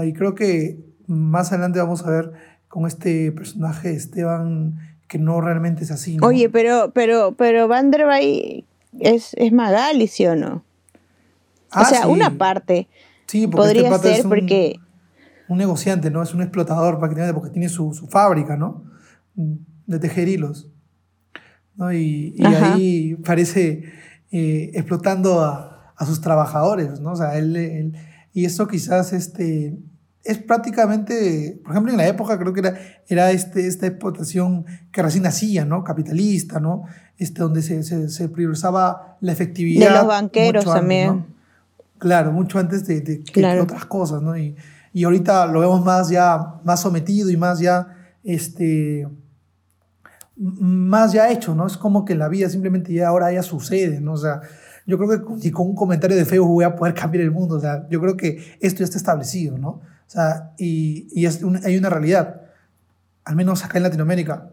Y 0.03 0.13
creo 0.13 0.35
que 0.35 0.83
más 1.07 1.51
adelante 1.51 1.79
vamos 1.79 2.03
a 2.05 2.09
ver 2.09 2.33
con 2.67 2.85
este 2.85 3.31
personaje 3.31 3.93
Esteban 3.93 4.79
que 5.07 5.17
no 5.19 5.39
realmente 5.39 5.83
es 5.83 5.91
así. 5.91 6.17
¿no? 6.17 6.27
Oye, 6.27 6.49
pero, 6.49 6.91
pero, 6.93 7.33
pero 7.37 7.67
Vanderbilt 7.67 8.65
es, 8.99 9.33
es 9.35 9.53
Magali, 9.53 10.07
¿sí 10.07 10.25
o 10.25 10.35
no? 10.35 10.63
Ah, 11.71 11.83
o 11.83 11.85
sea, 11.85 12.01
sí. 12.03 12.07
una 12.07 12.37
parte 12.37 12.87
sí, 13.27 13.47
podría 13.47 13.95
este 13.95 14.15
ser 14.15 14.25
un, 14.25 14.29
porque... 14.29 14.79
Un 15.47 15.57
negociante, 15.57 16.09
¿no? 16.09 16.23
Es 16.23 16.33
un 16.33 16.41
explotador 16.41 16.99
prácticamente 16.99 17.33
porque 17.33 17.51
tiene 17.51 17.69
su, 17.69 17.93
su 17.93 18.07
fábrica, 18.07 18.57
¿no? 18.57 18.83
De 19.35 19.99
tejer 19.99 20.27
hilos. 20.27 20.71
¿no? 21.75 21.91
Y, 21.91 22.33
y 22.37 22.45
ahí 22.45 23.15
parece 23.15 23.83
eh, 24.31 24.71
explotando 24.73 25.41
a, 25.41 25.93
a, 25.95 26.05
sus 26.05 26.21
trabajadores, 26.21 26.99
¿no? 26.99 27.11
O 27.11 27.15
sea, 27.15 27.37
él, 27.37 27.55
él, 27.55 27.93
y 28.33 28.45
eso 28.45 28.67
quizás 28.67 29.13
este, 29.13 29.77
es 30.23 30.39
prácticamente, 30.39 31.59
por 31.63 31.71
ejemplo, 31.71 31.91
en 31.91 31.97
la 31.97 32.07
época 32.07 32.37
creo 32.39 32.53
que 32.53 32.61
era, 32.61 32.77
era 33.07 33.31
este, 33.31 33.67
esta 33.67 33.87
explotación 33.87 34.65
que 34.91 35.01
recién 35.01 35.23
nacía, 35.23 35.65
¿no? 35.65 35.83
Capitalista, 35.83 36.59
¿no? 36.59 36.85
Este, 37.17 37.41
donde 37.41 37.61
se, 37.61 37.83
se, 37.83 38.09
se 38.09 38.29
priorizaba 38.29 39.17
la 39.21 39.31
efectividad. 39.31 39.89
De 39.89 39.95
los 39.95 40.07
banqueros 40.07 40.65
antes, 40.65 40.79
también. 40.81 41.07
¿no? 41.07 41.25
Claro, 41.99 42.31
mucho 42.31 42.59
antes 42.59 42.85
de, 42.87 43.01
de, 43.01 43.23
claro. 43.23 43.57
de, 43.57 43.61
otras 43.61 43.85
cosas, 43.85 44.21
¿no? 44.21 44.37
Y, 44.37 44.55
y 44.95 45.03
ahorita 45.03 45.45
lo 45.47 45.59
vemos 45.59 45.83
más 45.83 46.07
ya, 46.07 46.61
más 46.63 46.79
sometido 46.79 47.29
y 47.29 47.35
más 47.35 47.59
ya, 47.59 47.97
este, 48.23 49.05
más 50.37 51.11
ya 51.11 51.29
hecho, 51.29 51.53
¿no? 51.53 51.67
Es 51.67 51.75
como 51.75 52.05
que 52.05 52.15
la 52.15 52.29
vida 52.29 52.47
simplemente 52.47 52.93
ya 52.93 53.09
ahora 53.09 53.29
ya 53.29 53.43
sucede, 53.43 53.99
¿no? 53.99 54.13
O 54.13 54.17
sea, 54.17 54.39
yo 54.87 54.97
creo 54.97 55.09
que 55.09 55.43
ni 55.43 55.51
con 55.51 55.67
un 55.67 55.75
comentario 55.75 56.15
de 56.15 56.23
Facebook 56.23 56.47
voy 56.47 56.63
a 56.63 56.77
poder 56.77 56.93
cambiar 57.01 57.25
el 57.25 57.31
mundo, 57.31 57.55
o 57.55 57.59
sea, 57.59 57.85
yo 57.89 57.99
creo 57.99 58.15
que 58.15 58.57
esto 58.61 58.79
ya 58.79 58.85
está 58.85 58.97
establecido, 58.97 59.57
¿no? 59.57 59.67
O 59.67 59.81
sea, 60.07 60.53
y, 60.57 61.09
y 61.11 61.25
es 61.25 61.41
hay 61.65 61.77
una 61.77 61.89
realidad, 61.89 62.43
al 63.25 63.35
menos 63.35 63.65
acá 63.65 63.77
en 63.77 63.83
Latinoamérica, 63.83 64.49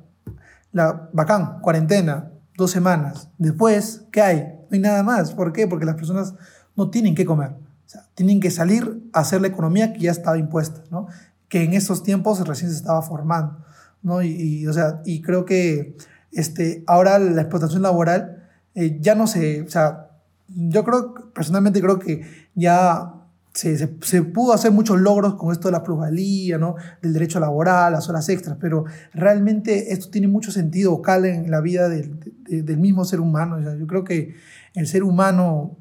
la 0.72 1.08
bacán, 1.12 1.60
cuarentena, 1.60 2.32
dos 2.56 2.72
semanas, 2.72 3.28
después, 3.38 4.06
¿qué 4.10 4.20
hay? 4.20 4.38
No 4.38 4.68
hay 4.72 4.80
nada 4.80 5.04
más, 5.04 5.34
¿por 5.34 5.52
qué? 5.52 5.68
Porque 5.68 5.84
las 5.84 5.94
personas 5.94 6.34
no 6.74 6.90
tienen 6.90 7.14
que 7.14 7.24
comer, 7.24 7.52
sea, 7.92 8.06
tienen 8.14 8.40
que 8.40 8.50
salir 8.50 9.02
a 9.12 9.20
hacer 9.20 9.40
la 9.40 9.48
economía 9.48 9.92
que 9.92 10.00
ya 10.00 10.10
estaba 10.10 10.38
impuesta, 10.38 10.82
¿no? 10.90 11.06
que 11.52 11.64
en 11.64 11.74
estos 11.74 12.02
tiempos 12.02 12.40
recién 12.48 12.70
se 12.70 12.76
estaba 12.78 13.02
formando, 13.02 13.58
¿no? 14.02 14.22
Y, 14.22 14.66
o 14.66 14.72
sea, 14.72 15.02
y 15.04 15.20
creo 15.20 15.44
que 15.44 15.98
este, 16.32 16.82
ahora 16.86 17.18
la 17.18 17.42
explotación 17.42 17.82
laboral 17.82 18.48
eh, 18.74 18.96
ya 19.02 19.14
no 19.14 19.26
se, 19.26 19.60
o 19.60 19.68
sea, 19.68 20.08
yo 20.48 20.82
creo, 20.82 21.30
personalmente 21.34 21.82
creo 21.82 21.98
que 21.98 22.22
ya 22.54 23.12
se, 23.52 23.76
se, 23.76 24.22
pudo 24.22 24.54
hacer 24.54 24.72
muchos 24.72 24.98
logros 24.98 25.34
con 25.34 25.52
esto 25.52 25.68
de 25.68 25.72
la 25.72 25.82
plusvalía, 25.82 26.56
¿no? 26.56 26.76
del 27.02 27.12
derecho 27.12 27.38
laboral, 27.38 27.92
las 27.92 28.08
horas 28.08 28.30
extras, 28.30 28.56
pero 28.58 28.86
realmente 29.12 29.92
esto 29.92 30.08
tiene 30.08 30.28
mucho 30.28 30.52
sentido, 30.52 31.02
cala 31.02 31.28
en 31.28 31.50
la 31.50 31.60
vida 31.60 31.90
del, 31.90 32.18
del 32.46 32.78
mismo 32.78 33.04
ser 33.04 33.20
humano. 33.20 33.60
yo 33.78 33.86
creo 33.86 34.04
que 34.04 34.36
el 34.72 34.86
ser 34.86 35.02
humano 35.02 35.76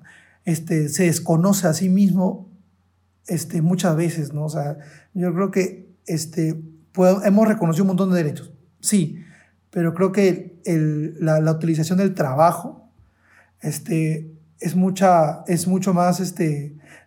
este, 0.45 0.89
se 0.89 1.03
desconoce 1.03 1.67
a 1.67 1.73
sí 1.73 1.89
mismo 1.89 2.49
este, 3.27 3.61
muchas 3.61 3.95
veces, 3.95 4.33
¿no? 4.33 4.45
O 4.45 4.49
sea, 4.49 4.77
yo 5.13 5.33
creo 5.33 5.51
que 5.51 5.89
este, 6.05 6.61
hemos 7.23 7.47
reconocido 7.47 7.83
un 7.83 7.89
montón 7.89 8.11
de 8.11 8.17
derechos, 8.17 8.51
sí, 8.79 9.23
pero 9.69 9.93
creo 9.93 10.11
que 10.11 10.59
la, 11.19 11.51
utilización 11.51 11.97
del 11.97 12.13
trabajo 12.13 12.89
es, 13.61 14.75
mucho 14.75 15.93
más 15.93 16.35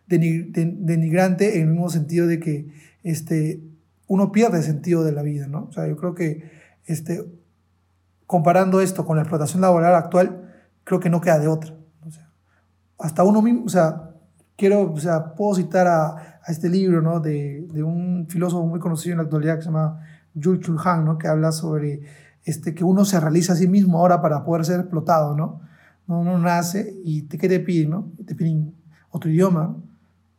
denigrante 0.07 1.57
en 1.57 1.63
el 1.63 1.69
mismo 1.69 1.91
sentido 1.91 2.27
de 2.27 2.41
que 2.41 2.73
uno 4.07 4.33
pierde 4.33 4.59
el 4.59 4.65
sentido 4.65 5.05
de 5.05 5.13
la 5.13 5.23
vida, 5.23 5.47
¿no? 5.47 5.65
O 5.65 5.73
sea, 5.73 5.87
yo 5.87 5.97
creo 5.97 6.15
que 6.15 6.51
comparando 8.27 8.81
esto 8.81 9.05
con 9.05 9.17
la 9.17 9.23
explotación 9.23 9.61
laboral 9.61 9.95
actual, 9.95 10.51
creo 10.85 11.01
que 11.01 11.11
no 11.11 11.21
queda 11.21 11.39
de 11.39 11.49
otra. 11.49 11.75
Hasta 12.99 13.25
uno 13.25 13.43
mismo, 13.43 13.65
o 13.65 13.69
sea, 13.69 14.11
quiero, 14.57 14.93
o 14.93 14.99
sea, 14.99 15.35
puedo 15.35 15.55
citar 15.55 15.87
a, 15.87 16.07
a 16.43 16.53
este 16.53 16.69
libro, 16.69 17.03
¿no? 17.03 17.21
De, 17.21 17.67
de, 17.73 17.83
un 17.83 18.27
filósofo 18.29 18.67
muy 18.67 18.81
conocido 18.81 19.13
en 19.13 19.19
la 19.19 19.25
actualidad 19.25 19.57
que 19.57 19.63
se 19.63 19.69
llama 19.69 20.01
Jules 20.41 20.61
Chul 20.61 20.79
Han, 20.85 21.05
¿no? 21.05 21.19
Que 21.19 21.29
habla 21.29 21.53
sobre 21.53 22.03
este, 22.45 22.75
que 22.75 22.85
uno 22.85 23.05
se 23.05 23.19
realiza 23.19 23.55
a 23.55 23.57
sí 23.57 23.67
mismo 23.67 23.99
ahora 23.99 24.21
para 24.21 24.45
poder 24.45 24.65
ser 24.65 24.81
explotado. 24.81 25.37
No, 25.37 25.61
uno 26.07 26.39
nace 26.39 26.95
y 27.05 27.23
te, 27.23 27.39
¿qué 27.39 27.49
te 27.49 27.61
piden, 27.61 27.91
no? 27.91 28.13
Te 28.27 28.35
piden 28.35 28.75
otro 29.11 29.31
idioma, 29.31 29.77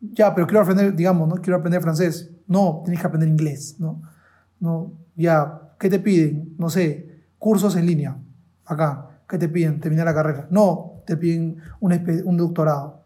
ya, 0.02 0.36
pero 0.36 0.46
quiero 0.48 0.62
aprender, 0.62 0.96
digamos, 0.96 1.28
¿no? 1.28 1.36
Quiero 1.36 1.58
aprender 1.58 1.82
francés. 1.82 2.32
No, 2.48 2.82
tienes 2.84 3.02
que 3.02 3.08
aprender 3.08 3.30
inglés, 3.30 3.76
¿no? 3.80 4.02
No, 4.60 4.94
ya, 5.16 5.62
¿qué 5.80 5.90
te 5.90 6.00
piden? 6.00 6.56
No 6.58 6.70
sé, 6.70 7.24
cursos 7.40 7.76
en 7.76 7.86
línea, 7.86 8.18
acá. 8.66 9.10
¿Qué 9.28 9.40
te 9.40 9.50
piden? 9.50 9.80
Terminar 9.80 10.06
la 10.06 10.14
carrera. 10.14 10.48
No, 10.52 10.95
te 11.06 11.18
piden 11.18 11.58
un, 11.80 12.24
un 12.26 12.38
doctorado. 12.38 13.02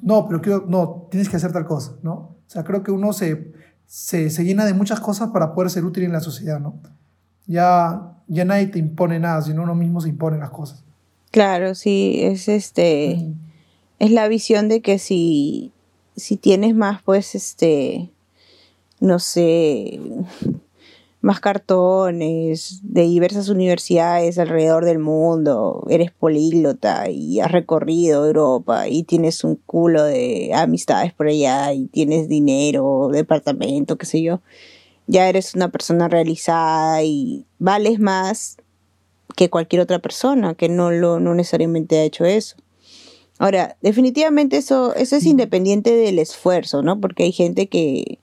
No, 0.00 0.26
pero 0.26 0.40
quiero, 0.40 0.64
no, 0.66 1.08
tienes 1.10 1.28
que 1.28 1.36
hacer 1.36 1.52
tal 1.52 1.66
cosa, 1.66 1.96
¿no? 2.02 2.12
O 2.12 2.48
sea, 2.48 2.64
creo 2.64 2.82
que 2.82 2.90
uno 2.90 3.12
se, 3.12 3.52
se, 3.86 4.30
se 4.30 4.44
llena 4.44 4.64
de 4.64 4.74
muchas 4.74 5.00
cosas 5.00 5.30
para 5.30 5.54
poder 5.54 5.70
ser 5.70 5.84
útil 5.84 6.04
en 6.04 6.12
la 6.12 6.20
sociedad, 6.20 6.60
¿no? 6.60 6.80
Ya, 7.46 8.16
ya 8.28 8.44
nadie 8.44 8.66
te 8.66 8.78
impone 8.78 9.18
nada, 9.18 9.42
sino 9.42 9.62
uno 9.62 9.74
mismo 9.74 10.00
se 10.00 10.08
impone 10.08 10.38
las 10.38 10.50
cosas. 10.50 10.84
Claro, 11.30 11.74
sí, 11.74 12.18
es 12.22 12.48
este, 12.48 13.34
es 13.98 14.10
la 14.10 14.28
visión 14.28 14.68
de 14.68 14.80
que 14.80 14.98
si 14.98 15.72
si 16.16 16.36
tienes 16.36 16.74
más, 16.74 17.02
pues, 17.02 17.34
este, 17.34 18.10
no 19.00 19.18
sé, 19.18 20.00
más 21.26 21.40
cartones 21.40 22.78
de 22.84 23.02
diversas 23.02 23.48
universidades 23.48 24.38
alrededor 24.38 24.84
del 24.84 25.00
mundo, 25.00 25.84
eres 25.90 26.12
políglota 26.12 27.10
y 27.10 27.40
has 27.40 27.50
recorrido 27.50 28.24
Europa 28.24 28.86
y 28.86 29.02
tienes 29.02 29.42
un 29.42 29.56
culo 29.66 30.04
de 30.04 30.52
amistades 30.54 31.12
por 31.12 31.26
allá 31.26 31.72
y 31.72 31.86
tienes 31.86 32.28
dinero, 32.28 33.08
departamento, 33.12 33.98
qué 33.98 34.06
sé 34.06 34.22
yo, 34.22 34.40
ya 35.08 35.28
eres 35.28 35.56
una 35.56 35.68
persona 35.68 36.06
realizada 36.06 37.02
y 37.02 37.44
vales 37.58 37.98
más 37.98 38.58
que 39.34 39.50
cualquier 39.50 39.82
otra 39.82 39.98
persona 39.98 40.54
que 40.54 40.68
no, 40.68 40.92
lo, 40.92 41.18
no 41.18 41.34
necesariamente 41.34 41.98
ha 41.98 42.04
hecho 42.04 42.24
eso. 42.24 42.54
Ahora, 43.40 43.76
definitivamente 43.82 44.58
eso, 44.58 44.94
eso 44.94 45.16
es 45.16 45.26
independiente 45.26 45.90
del 45.90 46.20
esfuerzo, 46.20 46.82
¿no? 46.82 47.00
Porque 47.00 47.24
hay 47.24 47.32
gente 47.32 47.66
que, 47.66 48.20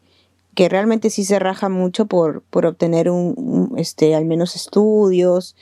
que 0.56 0.70
realmente 0.70 1.10
sí 1.10 1.24
se 1.24 1.40
raja 1.40 1.70
mucho 1.70 2.06
por, 2.06 2.44
por 2.44 2.66
obtener 2.66 3.10
un, 3.10 3.74
este, 3.78 4.16
al 4.16 4.26
menos 4.26 4.56
estudios, 4.56 5.56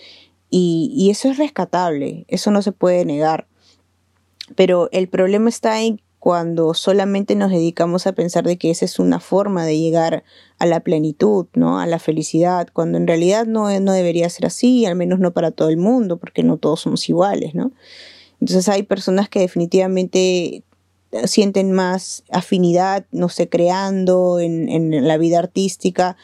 y, 0.49 0.91
y 0.93 1.09
eso 1.09 1.29
es 1.29 1.37
rescatable, 1.37 2.25
eso 2.27 2.51
no 2.51 2.61
se 2.61 2.71
puede 2.71 3.05
negar. 3.05 3.47
Pero 4.55 4.89
el 4.91 5.07
problema 5.07 5.49
está 5.49 5.81
en 5.81 6.01
cuando 6.21 6.75
solamente 6.75 7.33
nos 7.33 7.49
dedicamos 7.49 8.05
a 8.05 8.13
pensar 8.13 8.43
de 8.43 8.57
que 8.57 8.69
esa 8.69 8.85
es 8.85 8.99
una 8.99 9.19
forma 9.19 9.65
de 9.65 9.79
llegar 9.79 10.23
a 10.59 10.67
la 10.67 10.81
plenitud, 10.81 11.47
¿no? 11.55 11.79
A 11.79 11.87
la 11.87 11.97
felicidad, 11.97 12.67
cuando 12.71 12.99
en 12.99 13.07
realidad 13.07 13.47
no, 13.47 13.79
no 13.79 13.91
debería 13.91 14.29
ser 14.29 14.45
así, 14.45 14.85
al 14.85 14.95
menos 14.95 15.17
no 15.17 15.31
para 15.31 15.49
todo 15.49 15.69
el 15.69 15.77
mundo, 15.77 16.17
porque 16.17 16.43
no 16.43 16.57
todos 16.57 16.81
somos 16.81 17.09
iguales, 17.09 17.55
¿no? 17.55 17.71
Entonces 18.39 18.69
hay 18.69 18.83
personas 18.83 19.29
que 19.29 19.39
definitivamente 19.39 20.63
sienten 21.25 21.71
más 21.71 22.23
afinidad, 22.31 23.05
no 23.11 23.29
sé, 23.29 23.49
creando 23.49 24.39
en, 24.39 25.07
la 25.07 25.17
vida 25.17 25.39
artística 25.39 26.17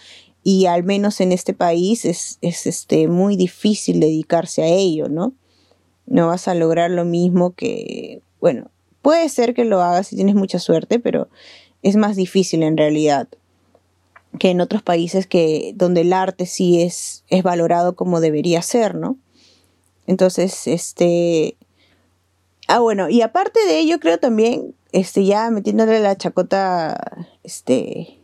y 0.44 0.66
al 0.66 0.84
menos 0.84 1.20
en 1.20 1.32
este 1.32 1.54
país 1.54 2.06
es, 2.06 2.38
este, 2.42 3.08
muy 3.08 3.36
difícil 3.36 4.00
dedicarse 4.00 4.64
a 4.64 4.68
ello, 4.68 5.10
¿no? 5.10 5.34
No 6.06 6.28
vas 6.28 6.48
a 6.48 6.56
lograr 6.56 6.90
lo 6.90 7.04
mismo 7.04 7.52
que, 7.52 8.22
bueno, 8.40 8.72
puede 9.02 9.28
ser 9.28 9.54
que 9.54 9.66
lo 9.66 9.82
hagas 9.82 10.08
si 10.08 10.16
tienes 10.16 10.36
mucha 10.36 10.60
suerte, 10.60 11.00
pero 11.00 11.28
es 11.84 11.98
más 11.98 12.16
difícil 12.16 12.64
en 12.64 12.78
realidad 12.78 13.28
que 14.40 14.52
en 14.52 14.62
otros 14.62 14.84
países 14.84 15.28
que 15.28 15.74
donde 15.76 16.02
el 16.02 16.14
arte 16.14 16.46
sí 16.46 16.82
es, 16.82 17.24
es 17.28 17.44
valorado 17.44 17.96
como 17.96 18.22
debería 18.22 18.62
ser, 18.62 18.96
¿no? 18.96 19.18
Entonces, 20.06 20.68
este, 20.68 21.58
Ah, 22.68 22.80
bueno, 22.80 23.10
y 23.10 23.22
aparte 23.22 23.60
de 23.66 23.80
ello, 23.80 24.00
creo 24.00 24.20
también, 24.20 24.76
este, 24.92 25.26
ya 25.26 25.50
metiéndole 25.50 26.00
la 26.00 26.16
chacota, 26.16 27.28
este, 27.44 28.18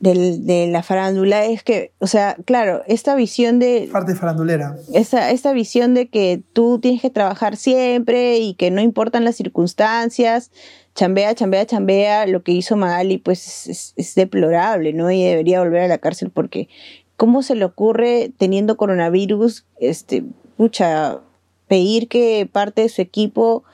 del, 0.00 0.46
de 0.46 0.66
la 0.68 0.82
farándula, 0.82 1.46
es 1.46 1.62
que, 1.62 1.92
o 1.98 2.06
sea, 2.06 2.36
claro, 2.44 2.82
esta 2.86 3.14
visión 3.14 3.58
de... 3.58 3.88
Parte 3.90 4.14
farandulera. 4.14 4.76
Esta, 4.92 5.30
esta 5.30 5.52
visión 5.52 5.94
de 5.94 6.08
que 6.08 6.42
tú 6.52 6.78
tienes 6.78 7.00
que 7.00 7.10
trabajar 7.10 7.56
siempre 7.56 8.38
y 8.38 8.54
que 8.54 8.70
no 8.70 8.82
importan 8.82 9.24
las 9.24 9.36
circunstancias, 9.36 10.50
chambea, 10.94 11.34
chambea, 11.34 11.66
chambea, 11.66 12.26
lo 12.26 12.42
que 12.42 12.52
hizo 12.52 12.76
Magali, 12.76 13.18
pues 13.18 13.66
es, 13.68 13.94
es 13.96 14.14
deplorable, 14.14 14.92
¿no? 14.92 15.10
Y 15.10 15.24
debería 15.24 15.60
volver 15.60 15.82
a 15.82 15.88
la 15.88 15.98
cárcel 15.98 16.30
porque, 16.30 16.68
¿cómo 17.16 17.42
se 17.42 17.54
le 17.54 17.64
ocurre 17.64 18.32
teniendo 18.36 18.76
coronavirus, 18.76 19.64
este, 19.80 20.24
pucha, 20.56 21.20
pedir 21.66 22.08
que 22.08 22.48
parte 22.50 22.82
de 22.82 22.88
su 22.88 23.00
equipo 23.00 23.64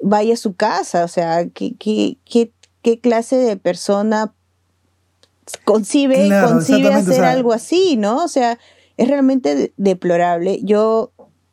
vaya 0.00 0.34
a 0.34 0.38
su 0.38 0.54
casa, 0.54 1.04
o 1.04 1.08
sea, 1.08 1.48
¿qué, 1.48 1.74
qué, 1.78 2.18
qué, 2.82 3.00
clase 3.00 3.36
de 3.36 3.56
persona 3.56 4.34
concibe, 5.64 6.28
concibe 6.46 6.92
hacer 6.92 7.24
algo 7.24 7.52
así, 7.52 7.96
¿no? 7.96 8.24
O 8.24 8.28
sea, 8.28 8.58
es 8.96 9.08
realmente 9.08 9.72
deplorable. 9.76 10.60
Yo 10.62 11.10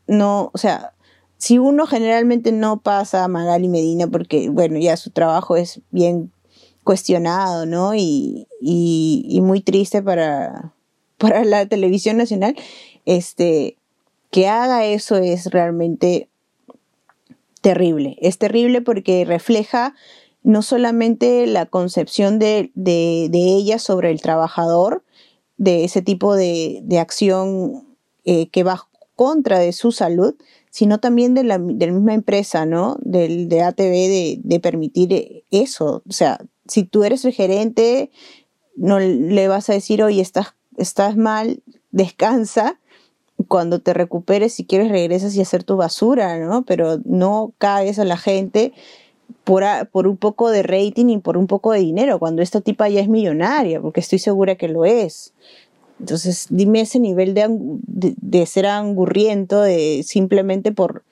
no, 0.07 0.51
o 0.53 0.57
sea, 0.57 0.93
si 1.37 1.57
uno 1.57 1.87
generalmente 1.87 2.51
no 2.51 2.81
pasa 2.81 3.23
a 3.23 3.27
Magali 3.27 3.67
Medina 3.67 4.07
porque, 4.07 4.49
bueno, 4.49 4.77
ya 4.77 4.97
su 4.97 5.09
trabajo 5.09 5.55
es 5.55 5.81
bien 5.89 6.31
cuestionado, 6.83 7.65
¿no? 7.65 7.95
Y, 7.95 8.47
y, 8.59 9.25
y 9.27 9.41
muy 9.41 9.61
triste 9.61 10.03
para, 10.03 10.73
para 11.17 11.45
la 11.45 11.65
televisión 11.65 12.17
nacional, 12.17 12.55
este, 13.05 13.77
que 14.31 14.47
haga 14.47 14.85
eso 14.85 15.17
es 15.17 15.47
realmente 15.47 16.29
terrible. 17.61 18.17
Es 18.21 18.37
terrible 18.37 18.81
porque 18.81 19.23
refleja 19.25 19.95
no 20.43 20.61
solamente 20.61 21.45
la 21.45 21.67
concepción 21.67 22.39
de, 22.39 22.71
de, 22.73 23.29
ella 23.33 23.79
sobre 23.79 24.11
el 24.11 24.21
trabajador, 24.21 25.03
de 25.57 25.83
ese 25.83 26.01
tipo 26.01 26.35
de, 26.35 26.83
acción 26.99 27.95
eh, 28.25 28.49
que 28.49 28.63
va 28.63 28.87
contra 29.15 29.59
de 29.59 29.71
su 29.71 29.91
salud, 29.91 30.35
sino 30.71 30.99
también 30.99 31.35
de 31.35 31.43
la, 31.43 31.59
misma 31.59 32.15
empresa, 32.15 32.65
¿no? 32.65 32.97
Del, 33.01 33.49
de 33.49 33.61
ATV 33.61 34.41
de, 34.41 34.59
permitir 34.59 35.43
eso. 35.51 36.01
O 36.09 36.11
sea, 36.11 36.39
si 36.65 36.83
tú 36.83 37.03
eres 37.03 37.23
el 37.25 37.33
gerente, 37.33 38.09
no 38.75 38.99
le 38.99 39.47
vas 39.47 39.69
a 39.69 39.73
decir, 39.73 40.01
oye, 40.01 40.21
estás, 40.21 40.55
estás 40.77 41.17
mal, 41.17 41.61
descansa, 41.91 42.79
cuando 43.47 43.79
te 43.79 43.93
recuperes, 43.93 44.53
si 44.53 44.65
quieres, 44.65 44.89
regresas 44.89 45.35
y 45.35 45.41
hacer 45.41 45.63
tu 45.63 45.77
basura, 45.77 46.39
¿no? 46.39 46.63
Pero 46.63 46.99
no 47.05 47.53
caes 47.57 47.99
a 47.99 48.05
la 48.05 48.17
gente 48.17 48.73
por, 49.43 49.63
por 49.91 50.07
un 50.07 50.17
poco 50.17 50.49
de 50.49 50.63
rating 50.63 51.07
y 51.07 51.17
por 51.17 51.37
un 51.37 51.47
poco 51.47 51.71
de 51.71 51.79
dinero, 51.79 52.19
cuando 52.19 52.41
esta 52.41 52.61
tipa 52.61 52.89
ya 52.89 53.01
es 53.01 53.07
millonaria, 53.07 53.81
porque 53.81 53.99
estoy 53.99 54.19
segura 54.19 54.55
que 54.55 54.67
lo 54.67 54.85
es. 54.85 55.33
Entonces, 55.99 56.47
dime 56.49 56.81
ese 56.81 56.99
nivel 56.99 57.33
de, 57.33 57.47
de, 57.49 58.45
ser 58.47 58.65
angurriento, 58.65 59.61
de 59.61 60.01
simplemente 60.03 60.71
por, 60.71 61.03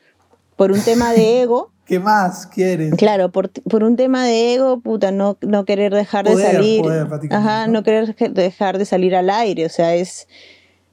por 0.56 0.72
un 0.72 0.82
tema 0.82 1.14
de 1.14 1.42
ego, 1.42 1.72
¿Qué 1.90 2.00
más 2.00 2.46
quieres? 2.46 2.94
Claro, 2.98 3.32
por, 3.32 3.50
por 3.50 3.84
un 3.84 3.96
tema 3.96 4.24
de 4.24 4.54
ego, 4.54 4.80
puta, 4.80 5.10
no, 5.12 5.40
no 5.42 5.66
querer 5.66 5.92
dejar 5.92 6.30
de 6.30 6.40
salir. 6.40 6.84
poder, 6.84 7.08
Ajá, 7.32 7.66
¿no? 7.66 7.74
no 7.74 7.84
querer 7.84 8.16
dejar 8.16 8.78
de 8.78 8.86
salir 8.86 9.16
al 9.16 9.32
aire. 9.32 9.66
O 9.66 9.70
sea, 9.70 9.96
es 9.96 10.28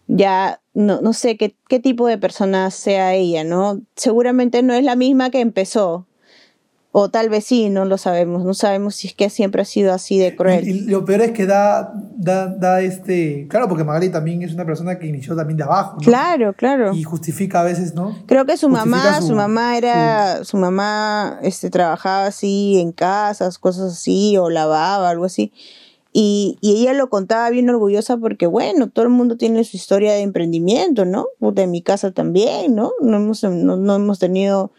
ya, 0.09 0.61
no, 0.75 1.01
no 1.01 1.13
sé 1.13 1.37
qué, 1.37 1.55
qué 1.69 1.81
tipo 1.81 2.07
de 2.07 2.19
persona 2.19 2.71
sea 2.71 3.15
ella, 3.15 3.45
¿no? 3.45 3.81
Seguramente 3.97 4.63
no 4.63 4.73
es 4.75 4.85
la 4.85 4.97
misma 4.97 5.31
que 5.31 5.41
empezó. 5.41 6.07
O 6.99 7.11
tal 7.11 7.29
vez 7.29 7.45
sí, 7.45 7.69
no 7.69 7.85
lo 7.85 7.99
sabemos. 7.99 8.43
No 8.47 8.55
sabemos 8.55 8.95
si 8.95 9.09
es 9.09 9.15
que 9.15 9.29
siempre 9.29 9.61
ha 9.61 9.67
sido 9.67 9.93
así 9.93 10.19
de 10.19 10.35
cruel. 10.35 10.67
Y, 10.67 10.71
y 10.71 10.81
lo 10.87 11.05
peor 11.05 11.21
es 11.21 11.33
que 11.33 11.45
da, 11.45 11.93
da, 12.17 12.47
da 12.47 12.81
este. 12.81 13.47
Claro, 13.51 13.69
porque 13.69 13.85
Magali 13.85 14.09
también 14.09 14.41
es 14.41 14.55
una 14.55 14.65
persona 14.65 14.99
que 14.99 15.07
inició 15.07 15.37
también 15.37 15.59
de 15.59 15.65
abajo. 15.65 15.97
¿no? 15.97 16.01
Claro, 16.07 16.55
claro. 16.55 16.95
Y 16.95 17.03
justifica 17.03 17.61
a 17.61 17.65
veces, 17.65 17.95
¿no? 17.95 18.17
Creo 18.27 18.47
que 18.47 18.57
su 18.57 18.71
Justifica 18.71 18.97
mamá, 18.97 19.21
su, 19.21 19.27
su- 19.27 19.35
mamá 19.35 19.77
era, 19.77 20.43
su 20.45 20.57
mamá 20.57 21.39
este, 21.43 21.69
trabajaba 21.69 22.25
así 22.29 22.81
en 22.81 22.93
casas, 22.93 23.59
cosas 23.59 23.93
así, 23.93 24.39
o 24.39 24.49
lavaba, 24.49 25.11
algo 25.11 25.27
así. 25.27 25.53
Y, 26.19 26.57
y 26.63 26.81
ella 26.81 26.95
lo 26.95 27.11
contaba 27.11 27.51
bien 27.51 27.69
orgullosa 27.69 28.17
porque, 28.17 28.47
bueno, 28.47 28.89
todo 28.89 29.05
el 29.05 29.11
mundo 29.11 29.37
tiene 29.37 29.63
su 29.65 29.77
historia 29.77 30.15
de 30.15 30.23
emprendimiento, 30.23 31.05
¿no? 31.05 31.27
Puta, 31.39 31.63
en 31.63 31.71
mi 31.71 31.83
casa 31.83 32.11
también, 32.11 32.75
¿no? 32.75 32.93
No 33.03 33.19
hemos, 33.19 33.45
no, 33.45 33.77
no 33.77 33.97
hemos 33.97 34.19
tenido 34.19 34.73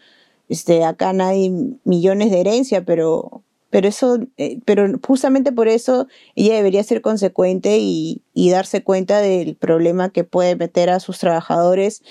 este, 0.48 0.82
acá 0.82 1.12
nadie 1.12 1.52
millones 1.84 2.32
de 2.32 2.40
herencia, 2.40 2.84
pero, 2.84 3.44
pero 3.70 3.86
eso, 3.86 4.18
eh, 4.36 4.58
pero 4.64 4.88
justamente 5.06 5.52
por 5.52 5.68
eso 5.68 6.08
ella 6.34 6.56
debería 6.56 6.82
ser 6.82 7.02
consecuente 7.02 7.78
y, 7.78 8.20
y 8.34 8.50
darse 8.50 8.82
cuenta 8.82 9.20
del 9.20 9.54
problema 9.54 10.10
que 10.10 10.24
puede 10.24 10.56
meter 10.56 10.90
a 10.90 10.98
sus 10.98 11.20
trabajadores 11.20 12.02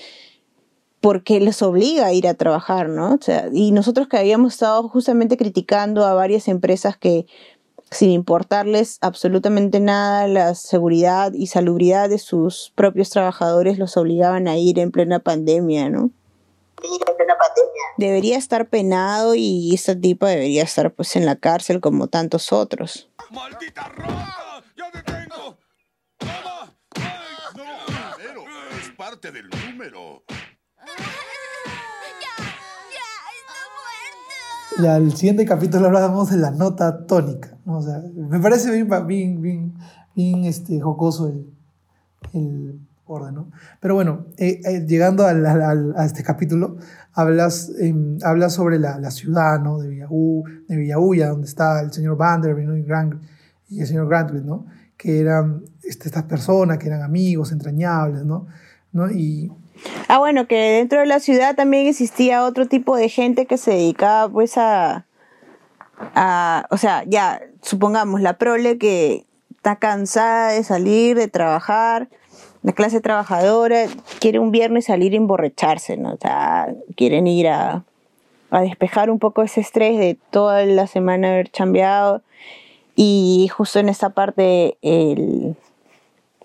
porque 1.00 1.38
les 1.38 1.60
obliga 1.60 2.06
a 2.06 2.12
ir 2.14 2.26
a 2.26 2.34
trabajar, 2.34 2.88
¿no? 2.88 3.14
O 3.14 3.18
sea, 3.20 3.50
y 3.52 3.72
nosotros 3.72 4.08
que 4.08 4.16
habíamos 4.16 4.54
estado 4.54 4.88
justamente 4.88 5.36
criticando 5.36 6.06
a 6.06 6.14
varias 6.14 6.48
empresas 6.48 6.96
que 6.96 7.26
sin 7.90 8.10
importarles 8.10 8.98
absolutamente 9.00 9.80
nada 9.80 10.26
la 10.28 10.54
seguridad 10.54 11.32
y 11.32 11.46
salubridad 11.46 12.08
de 12.08 12.18
sus 12.18 12.72
propios 12.74 13.10
trabajadores 13.10 13.78
los 13.78 13.96
obligaban 13.96 14.48
a 14.48 14.56
ir 14.56 14.78
en 14.78 14.90
plena 14.90 15.20
pandemia, 15.20 15.88
¿no? 15.88 16.10
Debería 17.96 18.38
estar 18.38 18.68
penado 18.68 19.34
y 19.34 19.74
esta 19.74 19.98
tipa 19.98 20.28
debería 20.28 20.62
estar 20.62 20.92
pues 20.92 21.16
en 21.16 21.26
la 21.26 21.34
cárcel 21.34 21.80
como 21.80 22.06
tantos 22.06 22.52
otros. 22.52 23.10
¡Maldita 23.30 23.88
rata! 23.88 24.62
¡Ya 24.76 24.90
te 24.92 25.02
tengo! 25.02 25.58
¡Toma! 26.16 26.76
¡Ay, 26.94 28.24
no! 28.34 28.78
Es 28.78 28.90
parte 28.96 29.32
del 29.32 29.50
número. 29.50 30.17
Ya, 34.80 34.96
el 34.96 35.12
siguiente 35.14 35.44
capítulo 35.44 35.86
hablábamos 35.86 36.30
de 36.30 36.36
la 36.36 36.50
nota 36.50 37.06
tónica. 37.06 37.56
¿no? 37.64 37.78
O 37.78 37.82
sea, 37.82 38.00
me 38.14 38.38
parece 38.40 38.70
bien, 38.70 38.88
bien, 39.06 39.42
bien, 39.42 39.74
bien 40.14 40.44
este, 40.44 40.80
jocoso 40.80 41.28
el, 41.28 41.46
el 42.32 42.78
orden, 43.06 43.34
¿no? 43.34 43.50
Pero 43.80 43.94
bueno, 43.94 44.26
eh, 44.36 44.60
eh, 44.64 44.84
llegando 44.86 45.26
al- 45.26 45.44
al- 45.46 45.62
al- 45.62 45.94
a 45.96 46.04
este 46.04 46.22
capítulo, 46.22 46.76
hablas, 47.12 47.72
em, 47.80 48.18
hablas 48.22 48.52
sobre 48.54 48.78
la, 48.78 48.98
la 48.98 49.10
ciudad, 49.10 49.60
¿no? 49.60 49.78
De 49.78 49.88
Villaú, 49.88 50.44
de 50.68 50.76
Villahuya, 50.76 51.30
donde 51.30 51.46
está 51.48 51.80
el 51.80 51.92
señor 51.92 52.16
Vanderbilt 52.16 52.86
y, 53.70 53.74
y 53.76 53.80
el 53.80 53.86
señor 53.86 54.08
Grantwit, 54.08 54.44
¿no? 54.44 54.66
Que 54.96 55.20
eran 55.20 55.62
este, 55.82 56.08
estas 56.08 56.24
personas 56.24 56.78
que 56.78 56.86
eran 56.88 57.02
amigos 57.02 57.50
entrañables, 57.52 58.24
¿no? 58.24 58.46
¿No? 58.92 59.10
Y 59.10 59.50
Ah, 60.08 60.18
bueno, 60.18 60.46
que 60.46 60.56
dentro 60.56 61.00
de 61.00 61.06
la 61.06 61.20
ciudad 61.20 61.54
también 61.54 61.86
existía 61.86 62.44
otro 62.44 62.66
tipo 62.66 62.96
de 62.96 63.08
gente 63.08 63.46
que 63.46 63.58
se 63.58 63.72
dedicaba 63.72 64.28
pues 64.28 64.56
a, 64.56 65.04
o 66.70 66.76
sea, 66.76 67.04
ya, 67.06 67.40
supongamos 67.62 68.20
la 68.20 68.38
prole 68.38 68.78
que 68.78 69.24
está 69.56 69.76
cansada 69.76 70.52
de 70.52 70.64
salir, 70.64 71.16
de 71.16 71.28
trabajar, 71.28 72.08
la 72.62 72.72
clase 72.72 73.00
trabajadora 73.00 73.86
quiere 74.20 74.38
un 74.38 74.50
viernes 74.50 74.86
salir 74.86 75.12
a 75.12 75.16
emborracharse, 75.16 75.96
¿no? 75.96 76.14
O 76.14 76.18
sea, 76.20 76.74
quieren 76.96 77.26
ir 77.26 77.48
a, 77.48 77.84
a 78.50 78.60
despejar 78.60 79.10
un 79.10 79.18
poco 79.18 79.42
ese 79.42 79.60
estrés 79.60 79.98
de 79.98 80.18
toda 80.30 80.64
la 80.64 80.86
semana 80.86 81.28
haber 81.28 81.50
chambeado 81.50 82.22
y 82.96 83.48
justo 83.54 83.78
en 83.78 83.88
esta 83.88 84.10
parte 84.10 84.76
el, 84.82 85.56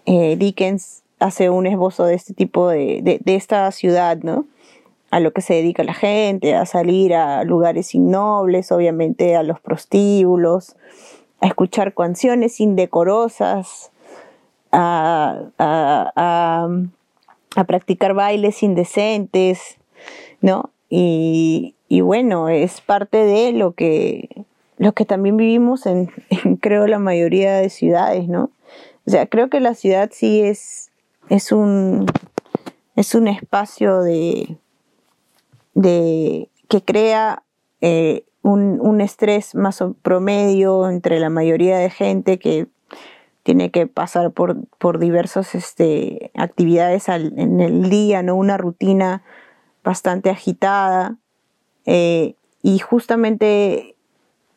eh, 0.05 0.35
Dickens 0.37 1.02
hace 1.23 1.49
un 1.49 1.65
esbozo 1.65 2.03
de 2.03 2.15
este 2.15 2.33
tipo 2.33 2.67
de, 2.67 3.19
de, 3.23 3.35
esta 3.35 3.71
ciudad, 3.71 4.17
¿no? 4.23 4.45
A 5.09 5.21
lo 5.21 5.31
que 5.31 5.41
se 5.41 5.53
dedica 5.53 5.83
la 5.85 5.93
gente, 5.93 6.53
a 6.53 6.65
salir 6.65 7.13
a 7.13 7.45
lugares 7.45 7.95
innobles, 7.95 8.73
obviamente 8.73 9.37
a 9.37 9.43
los 9.43 9.61
prostíbulos, 9.61 10.75
a 11.39 11.47
escuchar 11.47 11.93
canciones 11.93 12.59
indecorosas, 12.59 13.91
a, 14.73 15.43
a, 15.57 16.11
a, 16.15 16.67
a 17.55 17.63
practicar 17.63 18.13
bailes 18.13 18.61
indecentes, 18.61 19.77
¿no? 20.41 20.71
Y, 20.89 21.75
y 21.87 22.01
bueno, 22.01 22.49
es 22.49 22.81
parte 22.81 23.17
de 23.17 23.53
lo 23.53 23.71
que, 23.71 24.27
lo 24.77 24.91
que 24.91 25.05
también 25.05 25.37
vivimos 25.37 25.85
en, 25.85 26.11
en, 26.29 26.57
creo, 26.57 26.85
la 26.87 26.99
mayoría 26.99 27.55
de 27.55 27.69
ciudades, 27.69 28.27
¿no? 28.27 28.49
O 29.05 29.09
sea, 29.09 29.25
creo 29.25 29.49
que 29.49 29.61
la 29.61 29.73
ciudad 29.73 30.09
sí 30.11 30.41
es, 30.41 30.89
es 31.29 31.51
un, 31.51 32.05
es 32.95 33.15
un 33.15 33.27
espacio 33.27 34.01
de, 34.01 34.57
de 35.73 36.49
que 36.67 36.81
crea 36.83 37.43
eh, 37.81 38.25
un, 38.41 38.79
un 38.81 39.01
estrés 39.01 39.55
más 39.55 39.83
promedio 40.01 40.89
entre 40.89 41.19
la 41.19 41.29
mayoría 41.29 41.77
de 41.77 41.89
gente 41.89 42.39
que 42.39 42.67
tiene 43.43 43.71
que 43.71 43.87
pasar 43.87 44.31
por, 44.31 44.57
por 44.77 44.99
diversas 44.99 45.53
este, 45.55 46.31
actividades 46.35 47.09
al- 47.09 47.33
en 47.37 47.59
el 47.59 47.89
día, 47.89 48.23
¿no? 48.23 48.35
Una 48.35 48.57
rutina 48.57 49.23
bastante 49.83 50.29
agitada. 50.29 51.17
eh, 51.85 52.35
y 52.65 52.79
justamente 52.79 53.95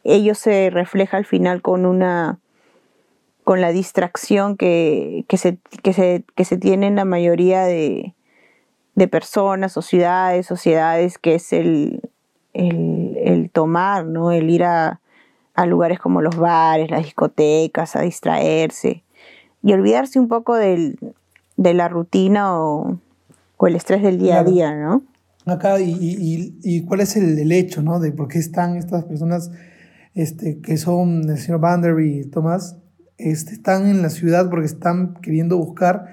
ello 0.04 0.36
se 0.36 0.70
refleja 0.70 1.16
al 1.16 1.24
final 1.24 1.60
con 1.62 1.84
una 1.84 2.38
con 3.46 3.60
la 3.60 3.70
distracción 3.70 4.56
que, 4.56 5.24
que, 5.28 5.36
se, 5.36 5.58
que, 5.84 5.92
se, 5.92 6.24
que 6.34 6.44
se 6.44 6.56
tiene 6.56 6.88
en 6.88 6.96
la 6.96 7.04
mayoría 7.04 7.62
de, 7.62 8.12
de 8.96 9.06
personas 9.06 9.76
o 9.76 9.82
ciudades, 9.82 10.46
sociedades, 10.46 11.16
que 11.16 11.36
es 11.36 11.52
el, 11.52 12.00
el, 12.54 13.16
el 13.22 13.50
tomar, 13.50 14.04
¿no? 14.04 14.32
El 14.32 14.50
ir 14.50 14.64
a, 14.64 15.00
a 15.54 15.66
lugares 15.66 16.00
como 16.00 16.22
los 16.22 16.36
bares, 16.36 16.90
las 16.90 17.04
discotecas, 17.04 17.94
a 17.94 18.00
distraerse 18.00 19.04
y 19.62 19.72
olvidarse 19.74 20.18
un 20.18 20.26
poco 20.26 20.56
del, 20.56 20.98
de 21.56 21.72
la 21.72 21.86
rutina 21.86 22.60
o, 22.60 22.98
o 23.58 23.66
el 23.68 23.76
estrés 23.76 24.02
del 24.02 24.18
día 24.18 24.40
a 24.40 24.44
día, 24.44 24.74
¿no? 24.74 25.02
acá 25.46 25.78
y, 25.80 26.56
y- 26.64 26.84
cuál 26.84 27.00
es 27.00 27.14
el, 27.16 27.38
el 27.38 27.52
hecho, 27.52 27.80
¿no? 27.80 28.00
De 28.00 28.10
por 28.10 28.26
qué 28.26 28.40
están 28.40 28.74
estas 28.76 29.04
personas 29.04 29.52
este, 30.16 30.58
que 30.60 30.76
son 30.78 31.30
el 31.30 31.38
señor 31.38 31.60
Vanderbilt 31.60 32.26
y 32.26 32.28
Tomás, 32.28 32.76
este, 33.18 33.52
están 33.52 33.86
en 33.86 34.02
la 34.02 34.10
ciudad 34.10 34.50
porque 34.50 34.66
están 34.66 35.14
queriendo 35.14 35.56
buscar 35.56 36.06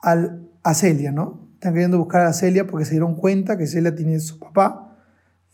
al, 0.00 0.48
a 0.62 0.74
Celia, 0.74 1.12
¿no? 1.12 1.48
Están 1.54 1.72
queriendo 1.72 1.98
buscar 1.98 2.22
a 2.22 2.32
Celia 2.32 2.66
porque 2.66 2.84
se 2.84 2.92
dieron 2.92 3.14
cuenta 3.14 3.56
que 3.56 3.66
Celia 3.66 3.94
tiene 3.94 4.20
su 4.20 4.38
papá 4.38 4.96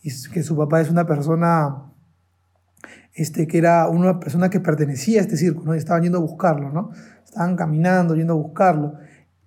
y 0.01 0.09
que 0.31 0.43
su 0.43 0.57
papá 0.57 0.81
es 0.81 0.89
una 0.89 1.07
persona 1.07 1.93
este, 3.13 3.47
que 3.47 3.57
era 3.57 3.87
una 3.87 4.19
persona 4.19 4.49
que 4.49 4.59
pertenecía 4.59 5.19
a 5.19 5.21
este 5.21 5.37
círculo, 5.37 5.67
¿no? 5.67 5.75
Y 5.75 5.77
estaban 5.77 6.03
yendo 6.03 6.17
a 6.17 6.21
buscarlo, 6.21 6.71
¿no? 6.71 6.91
Estaban 7.23 7.55
caminando, 7.55 8.15
yendo 8.15 8.33
a 8.33 8.37
buscarlo. 8.37 8.95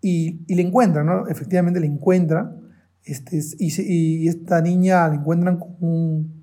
Y, 0.01 0.45
y 0.47 0.55
le 0.55 0.63
encuentran, 0.63 1.07
¿no? 1.07 1.27
Efectivamente 1.29 1.81
le 1.81 1.87
encuentran. 1.87 2.61
Este, 3.05 3.41
y, 3.59 4.25
y 4.25 4.29
esta 4.29 4.61
niña 4.61 5.09
la 5.09 5.15
encuentran 5.17 5.59
con 5.59 5.77
un, 5.81 6.41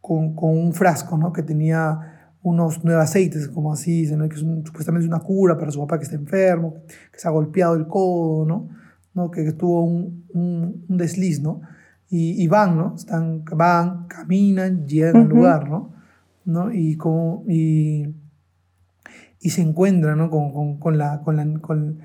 con, 0.00 0.34
con 0.34 0.50
un 0.50 0.72
frasco, 0.72 1.18
¿no? 1.18 1.32
Que 1.32 1.42
tenía 1.42 2.13
unos 2.44 2.84
nuevos 2.84 3.02
aceites, 3.04 3.48
como 3.48 3.72
así, 3.72 4.02
dicen, 4.02 4.18
¿no? 4.18 4.28
que 4.28 4.36
es 4.36 4.42
un- 4.42 4.64
supuestamente 4.64 5.06
es 5.06 5.08
una 5.12 5.20
cura 5.20 5.56
para 5.58 5.70
su 5.72 5.80
papá 5.80 5.96
que 5.98 6.04
está 6.04 6.14
enfermo, 6.16 6.74
que 7.10 7.18
se 7.18 7.26
ha 7.26 7.30
golpeado 7.30 7.74
el 7.74 7.86
codo, 7.88 8.44
¿no? 8.46 8.68
¿no? 9.14 9.30
Que 9.30 9.52
tuvo 9.52 9.82
un, 9.84 10.24
un, 10.34 10.84
un 10.88 10.96
desliz, 10.98 11.40
¿no? 11.40 11.62
Y, 12.10 12.42
y 12.42 12.46
van, 12.46 12.76
¿no? 12.76 12.94
Están, 12.96 13.44
van, 13.56 14.06
caminan, 14.08 14.86
llegan 14.86 15.16
al 15.16 15.26
Ujú. 15.26 15.36
lugar, 15.36 15.68
¿no? 15.70 15.92
¿no? 16.44 16.70
Y, 16.72 16.96
como, 16.96 17.44
y, 17.48 18.14
y 19.40 19.50
se 19.50 19.62
encuentran, 19.62 20.18
¿no? 20.18 20.28
Con, 20.30 20.52
con, 20.52 20.78
con 20.78 20.98
la, 20.98 21.22
con, 21.22 21.36
la, 21.36 21.60
con, 21.60 21.98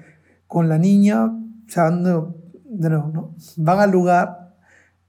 con 0.47 0.69
la 0.69 0.77
niña, 0.77 1.25
o 1.25 1.41
sea, 1.67 1.89
no, 1.89 2.35
de 2.63 2.89
nuevo, 2.89 3.09
¿no? 3.13 3.35
Van 3.57 3.79
al 3.79 3.91
lugar 3.91 4.55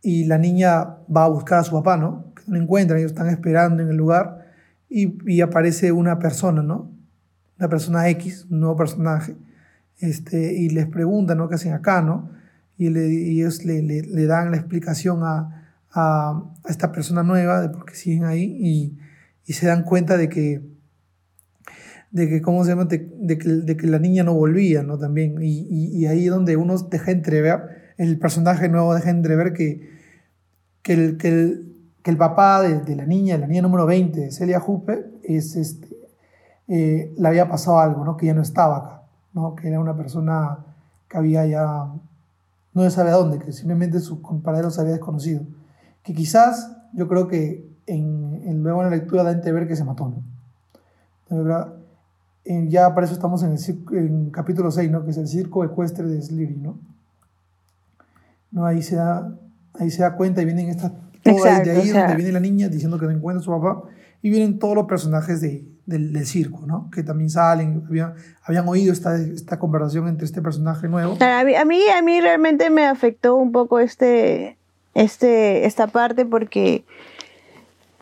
y 0.03 0.25
la 0.25 0.39
niña 0.39 0.97
va 1.15 1.25
a 1.25 1.29
buscar 1.29 1.61
a 1.61 1.63
su 1.65 1.73
papá, 1.73 1.97
¿no? 1.97 2.33
Que 2.35 2.43
no 2.51 2.57
encuentran, 2.57 2.99
ellos 2.99 3.13
están 3.13 3.29
esperando 3.29 3.83
en 3.83 3.91
el 3.91 3.97
lugar 3.97 4.40
y, 4.91 5.41
aparece 5.41 5.93
una 5.93 6.19
persona, 6.19 6.63
¿no? 6.63 6.91
Una 7.59 7.69
persona 7.69 8.09
X, 8.09 8.47
un 8.51 8.61
nuevo 8.61 8.77
personaje, 8.77 9.37
este, 9.99 10.53
y 10.55 10.69
les 10.71 10.87
preguntan, 10.87 11.39
¿no? 11.39 11.49
¿Qué 11.49 11.55
hacen 11.55 11.73
acá, 11.73 12.03
no? 12.03 12.31
Y, 12.77 12.89
ellos 12.89 13.65
le, 13.65 13.83
le- 13.83 14.27
dan 14.27 14.51
la 14.51 14.57
explicación 14.57 15.21
a, 15.23 15.77
a, 15.93 16.43
esta 16.69 16.91
persona 16.91 17.23
nueva, 17.23 17.63
de 17.63 17.69
por 17.69 17.85
qué 17.85 17.95
siguen 17.95 18.25
ahí, 18.25 18.57
y, 18.61 18.99
y, 19.47 19.53
se 19.53 19.69
dan 19.69 19.85
cuenta 19.85 20.17
de 20.17 20.29
que, 20.29 20.61
de 22.11 22.29
que 22.29 22.43
¿cómo 22.43 22.65
se 22.65 22.71
llama?, 22.71 22.87
de, 22.87 23.39
que, 23.39 23.49
de 23.49 23.77
que, 23.77 23.87
la 23.87 24.01
niña 24.01 24.25
no 24.25 24.35
volvía, 24.35 24.83
¿no? 24.83 24.99
También, 24.99 25.37
y, 25.41 25.69
y, 25.71 26.07
ahí 26.07 26.25
es 26.25 26.31
donde 26.31 26.57
uno 26.57 26.77
deja 26.79 27.13
entrever, 27.13 27.95
el 27.97 28.19
personaje 28.19 28.69
nuevo 28.69 28.93
deja 28.93 29.11
entrever 29.11 29.53
que, 29.53 29.89
que, 30.83 31.17
que, 31.17 31.29
el, 31.29 31.70
el 32.11 32.17
papá 32.17 32.61
de, 32.61 32.81
de, 32.81 32.97
la 32.97 33.07
niña, 33.07 33.39
la 33.39 33.47
niña 33.47 33.63
número 33.63 33.87
20, 33.87 34.31
Celia 34.31 34.61
Jupe, 34.61 35.19
es 35.23 35.57
este, 35.57 35.89
eh, 36.69 37.13
le 37.17 37.29
había 37.29 37.49
pasado 37.49 37.81
algo, 37.81 38.05
¿no? 38.05 38.17
Que 38.17 38.27
ya 38.27 38.35
no 38.35 38.43
estaba 38.43 38.77
acá, 38.77 39.03
¿no? 39.33 39.55
Que 39.57 39.69
era 39.69 39.81
una 39.81 39.97
persona 39.97 40.59
que 41.09 41.19
había 41.19 41.45
ya, 41.47 41.87
no 42.75 42.83
se 42.83 42.91
sabe 42.91 43.11
a 43.11 43.15
dónde, 43.15 43.39
que 43.39 43.53
simplemente 43.53 43.99
su 43.99 44.23
compañero 44.23 44.71
se 44.71 44.81
había 44.81 44.93
desconocido. 44.93 45.43
Que 46.05 46.15
quizás, 46.15 46.71
yo 46.93 47.09
creo 47.09 47.27
que 47.27 47.69
en, 47.87 48.43
en 48.45 48.63
luego 48.63 48.83
en 48.83 48.91
la 48.91 48.97
lectura 48.97 49.25
da 49.25 49.31
a 49.31 49.67
que 49.67 49.77
se 49.77 49.85
mató, 49.85 50.13
ya 52.69 52.95
para 52.95 53.05
eso 53.05 53.15
estamos 53.15 53.43
en 53.43 53.57
el 53.97 54.31
capítulo 54.31 54.71
6, 54.71 54.91
¿no? 54.91 55.05
Que 55.05 55.11
es 55.11 55.17
el 55.17 55.27
circo 55.27 55.65
ecuestre 55.65 56.07
de 56.07 56.23
Sleary, 56.23 56.57
¿no? 56.57 56.79
¿no? 58.51 58.67
Ahí 58.67 58.83
se 58.83 58.97
da, 58.97 59.33
ahí 59.75 59.91
se 59.91 60.03
da 60.03 60.17
cuenta 60.17 60.43
y 60.43 60.45
vienen 60.45 60.69
estas... 60.69 60.93
Exacto, 61.25 61.71
de 61.71 61.77
ahí 61.77 61.89
donde 61.89 62.15
viene 62.15 62.33
la 62.33 62.41
niña 62.41 62.69
diciendo 62.69 62.99
que 62.99 63.07
no 63.07 63.13
encuentra 63.13 63.41
a 63.41 63.45
su 63.45 63.51
papá 63.51 63.83
y 64.23 64.31
vienen 64.31 64.59
todos 64.59 64.75
los 64.75 64.87
personajes 64.87 65.41
de, 65.41 65.65
del, 65.87 66.27
circo, 66.27 66.67
¿no? 66.67 66.91
Que 66.91 67.03
también 67.03 67.31
salen, 67.31 67.85
habían, 68.45 68.69
oído 68.69 68.93
esta, 68.93 69.17
esta 69.17 69.59
conversación 69.59 70.09
entre 70.09 70.27
este 70.27 70.43
personaje 70.43 70.89
nuevo. 70.89 71.17
A 71.21 71.45
mí, 71.45 71.55
a 71.89 72.03
mí, 72.03 72.21
realmente 72.21 72.71
me 72.71 72.87
afectó 72.87 73.37
un 73.37 73.53
poco 73.53 73.81
este, 73.81 74.57
este, 74.95 75.67
esta 75.67 75.87
parte 75.87 76.27
porque, 76.27 76.85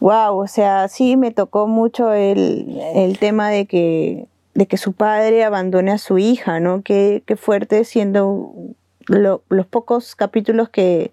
wow, 0.01 0.37
o 0.37 0.47
sea, 0.49 0.89
sí 0.89 1.17
me 1.17 1.31
tocó 1.31 1.69
mucho 1.69 2.13
el, 2.13 2.79
el 2.95 3.19
tema 3.19 3.49
de 3.51 3.67
que, 3.67 4.27
de 4.55 4.67
que 4.67 4.77
su 4.77 4.93
padre 4.93 5.45
abandone 5.45 5.93
a 5.93 5.99
su 5.99 6.19
hija, 6.19 6.59
¿no? 6.59 6.83
Qué, 6.83 7.23
qué 7.27 7.37
fuerte 7.37 7.85
siendo 7.85 8.53
los 9.07 9.67
pocos 9.67 10.15
capítulos 10.15 10.69
que, 10.69 11.13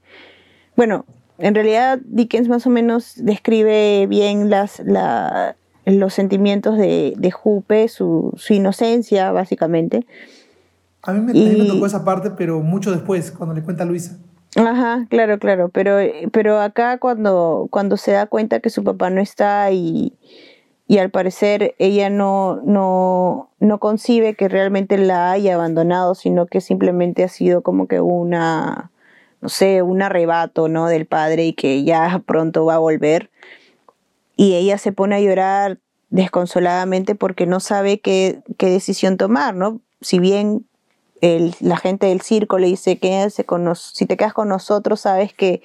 bueno, 0.75 1.05
en 1.37 1.55
realidad 1.55 1.99
Dickens 2.05 2.47
más 2.47 2.65
o 2.65 2.69
menos 2.69 3.13
describe 3.17 4.07
bien 4.07 4.49
las, 4.49 4.79
la, 4.79 5.55
los 5.85 6.13
sentimientos 6.13 6.77
de, 6.77 7.13
de 7.17 7.31
Jupe, 7.31 7.87
su, 7.87 8.33
su, 8.37 8.53
inocencia, 8.53 9.31
básicamente. 9.31 10.05
A 11.03 11.13
mí, 11.13 11.33
me, 11.33 11.57
me, 11.57 11.65
tocó 11.65 11.85
esa 11.85 12.03
parte, 12.03 12.31
pero 12.31 12.61
mucho 12.61 12.91
después, 12.91 13.31
cuando 13.31 13.53
le 13.53 13.61
cuenta 13.61 13.83
a 13.83 13.85
Luisa. 13.85 14.17
Ajá, 14.55 15.05
claro, 15.09 15.37
claro, 15.37 15.69
pero, 15.69 15.97
pero 16.31 16.61
acá 16.61 16.97
cuando, 16.97 17.67
cuando 17.69 17.97
se 17.97 18.13
da 18.13 18.25
cuenta 18.25 18.61
que 18.61 18.69
su 18.69 18.83
papá 18.85 19.09
no 19.09 19.19
está 19.19 19.69
y, 19.71 20.13
y 20.87 20.99
al 20.99 21.09
parecer 21.09 21.75
ella 21.77 22.09
no, 22.09 22.61
no, 22.63 23.49
no 23.59 23.79
concibe 23.79 24.35
que 24.35 24.47
realmente 24.47 24.97
la 24.97 25.31
haya 25.31 25.55
abandonado, 25.55 26.15
sino 26.15 26.45
que 26.45 26.61
simplemente 26.61 27.25
ha 27.25 27.27
sido 27.27 27.63
como 27.63 27.87
que 27.87 27.99
una, 27.99 28.91
no 29.41 29.49
sé, 29.49 29.81
un 29.81 30.01
arrebato, 30.01 30.67
¿no? 30.67 30.87
Del 30.87 31.05
padre 31.05 31.45
y 31.45 31.53
que 31.53 31.83
ya 31.83 32.21
pronto 32.25 32.65
va 32.65 32.75
a 32.75 32.79
volver 32.79 33.29
y 34.35 34.55
ella 34.55 34.77
se 34.77 34.91
pone 34.91 35.15
a 35.15 35.19
llorar 35.21 35.79
desconsoladamente 36.09 37.15
porque 37.15 37.45
no 37.45 37.59
sabe 37.59 37.99
qué, 37.99 38.41
qué 38.57 38.69
decisión 38.69 39.17
tomar, 39.17 39.55
¿no? 39.55 39.79
Si 40.01 40.19
bien 40.19 40.65
el, 41.21 41.55
la 41.59 41.77
gente 41.77 42.07
del 42.07 42.21
circo 42.21 42.57
le 42.57 42.67
dice, 42.67 42.97
quédate 42.97 43.45
con 43.45 43.63
nos, 43.63 43.91
si 43.93 44.05
te 44.05 44.17
quedas 44.17 44.33
con 44.33 44.49
nosotros, 44.49 45.01
sabes 45.01 45.33
que 45.33 45.61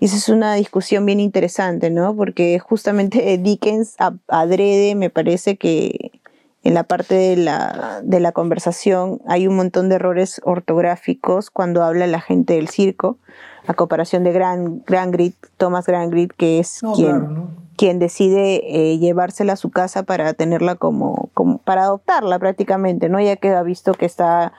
esa 0.00 0.16
es 0.16 0.28
una 0.28 0.54
discusión 0.54 1.04
bien 1.06 1.20
interesante, 1.20 1.90
¿no? 1.90 2.16
Porque 2.16 2.58
justamente 2.58 3.38
Dickens 3.42 3.96
adrede, 4.28 4.94
me 4.94 5.10
parece 5.10 5.56
que 5.56 6.19
en 6.62 6.74
la 6.74 6.84
parte 6.84 7.14
de 7.14 7.36
la, 7.36 8.00
de 8.02 8.20
la 8.20 8.32
conversación 8.32 9.20
hay 9.26 9.46
un 9.46 9.56
montón 9.56 9.88
de 9.88 9.94
errores 9.96 10.40
ortográficos 10.44 11.50
cuando 11.50 11.82
habla 11.82 12.06
la 12.06 12.20
gente 12.20 12.54
del 12.54 12.68
circo, 12.68 13.18
a 13.66 13.74
comparación 13.74 14.24
de 14.24 14.32
Gran, 14.32 14.82
Grit, 15.10 15.36
Thomas 15.56 15.86
Grit, 15.86 16.32
que 16.36 16.58
es 16.58 16.80
quien, 16.94 17.48
quien 17.76 17.98
decide 17.98 18.62
eh, 18.66 18.98
llevársela 18.98 19.54
a 19.54 19.56
su 19.56 19.70
casa 19.70 20.02
para 20.02 20.34
tenerla 20.34 20.74
como, 20.74 21.30
como, 21.34 21.58
para 21.58 21.84
adoptarla 21.84 22.38
prácticamente, 22.38 23.08
¿no? 23.08 23.20
Ya 23.20 23.36
que 23.36 23.50
ha 23.50 23.62
visto 23.62 23.94
que 23.94 24.06
está 24.06 24.52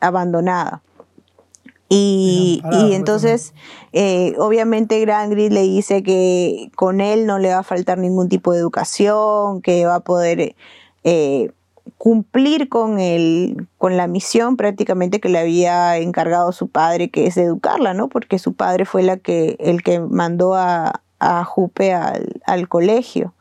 abandonada. 0.00 0.82
Y, 1.88 2.62
y 2.72 2.94
entonces, 2.94 3.52
eh, 3.92 4.34
obviamente, 4.38 4.98
Grangrid 5.00 5.52
le 5.52 5.60
dice 5.60 6.02
que 6.02 6.70
con 6.74 7.02
él 7.02 7.26
no 7.26 7.38
le 7.38 7.50
va 7.50 7.58
a 7.58 7.62
faltar 7.62 7.98
ningún 7.98 8.30
tipo 8.30 8.52
de 8.52 8.60
educación, 8.60 9.60
que 9.60 9.84
va 9.84 9.96
a 9.96 10.00
poder 10.00 10.54
eh, 11.04 11.50
cumplir 11.98 12.68
con, 12.68 12.98
el, 12.98 13.66
con 13.78 13.96
la 13.96 14.06
misión 14.06 14.56
prácticamente 14.56 15.20
que 15.20 15.28
le 15.28 15.38
había 15.38 15.96
encargado 15.98 16.52
su 16.52 16.68
padre, 16.68 17.10
que 17.10 17.26
es 17.26 17.36
educarla, 17.36 17.94
¿no? 17.94 18.08
Porque 18.08 18.38
su 18.38 18.54
padre 18.54 18.84
fue 18.84 19.02
la 19.02 19.16
que, 19.16 19.56
el 19.60 19.82
que 19.82 20.00
mandó 20.00 20.54
a, 20.54 21.02
a 21.18 21.44
Jupe 21.44 21.92
al, 21.92 22.40
al 22.46 22.68
colegio. 22.68 23.34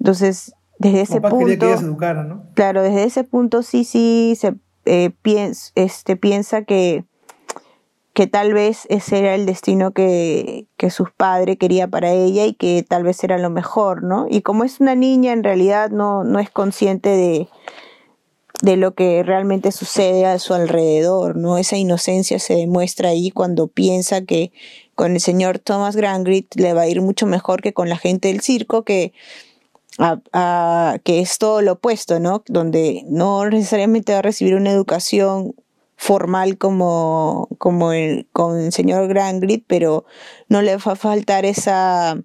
Entonces, 0.00 0.54
desde 0.78 1.00
ese 1.02 1.20
punto... 1.20 1.46
Que 1.58 1.72
educara, 1.72 2.24
¿no? 2.24 2.42
Claro, 2.54 2.82
desde 2.82 3.04
ese 3.04 3.24
punto 3.24 3.62
sí, 3.62 3.84
sí, 3.84 4.36
se 4.38 4.54
eh, 4.84 5.10
piensa, 5.22 5.72
este, 5.74 6.16
piensa 6.16 6.62
que, 6.62 7.04
que 8.18 8.26
tal 8.26 8.52
vez 8.52 8.84
ese 8.88 9.20
era 9.20 9.36
el 9.36 9.46
destino 9.46 9.92
que, 9.92 10.66
que 10.76 10.90
sus 10.90 11.12
padres 11.12 11.56
quería 11.56 11.86
para 11.86 12.10
ella 12.10 12.46
y 12.46 12.54
que 12.54 12.82
tal 12.82 13.04
vez 13.04 13.22
era 13.22 13.38
lo 13.38 13.48
mejor, 13.48 14.02
¿no? 14.02 14.26
Y 14.28 14.42
como 14.42 14.64
es 14.64 14.80
una 14.80 14.96
niña, 14.96 15.32
en 15.32 15.44
realidad 15.44 15.90
no, 15.90 16.24
no 16.24 16.40
es 16.40 16.50
consciente 16.50 17.10
de, 17.10 17.48
de 18.60 18.76
lo 18.76 18.94
que 18.94 19.22
realmente 19.22 19.70
sucede 19.70 20.26
a 20.26 20.40
su 20.40 20.52
alrededor, 20.52 21.36
¿no? 21.36 21.58
Esa 21.58 21.76
inocencia 21.76 22.40
se 22.40 22.54
demuestra 22.54 23.10
ahí 23.10 23.30
cuando 23.30 23.68
piensa 23.68 24.22
que 24.22 24.50
con 24.96 25.12
el 25.12 25.20
señor 25.20 25.60
Thomas 25.60 25.94
Grangrit 25.94 26.56
le 26.56 26.74
va 26.74 26.80
a 26.80 26.88
ir 26.88 27.00
mucho 27.00 27.24
mejor 27.24 27.62
que 27.62 27.72
con 27.72 27.88
la 27.88 27.98
gente 27.98 28.26
del 28.26 28.40
circo, 28.40 28.82
que, 28.82 29.12
que 31.04 31.20
es 31.20 31.38
todo 31.38 31.62
lo 31.62 31.74
opuesto, 31.74 32.18
¿no? 32.18 32.42
Donde 32.48 33.04
no 33.06 33.48
necesariamente 33.48 34.12
va 34.12 34.18
a 34.18 34.22
recibir 34.22 34.56
una 34.56 34.72
educación 34.72 35.54
formal 35.98 36.56
como, 36.58 37.48
como 37.58 37.92
el, 37.92 38.28
con 38.32 38.58
el 38.58 38.72
señor 38.72 39.08
Grangrit, 39.08 39.64
pero 39.66 40.06
no 40.48 40.62
le 40.62 40.76
va 40.76 40.92
a 40.92 40.96
faltar 40.96 41.44
esa, 41.44 42.22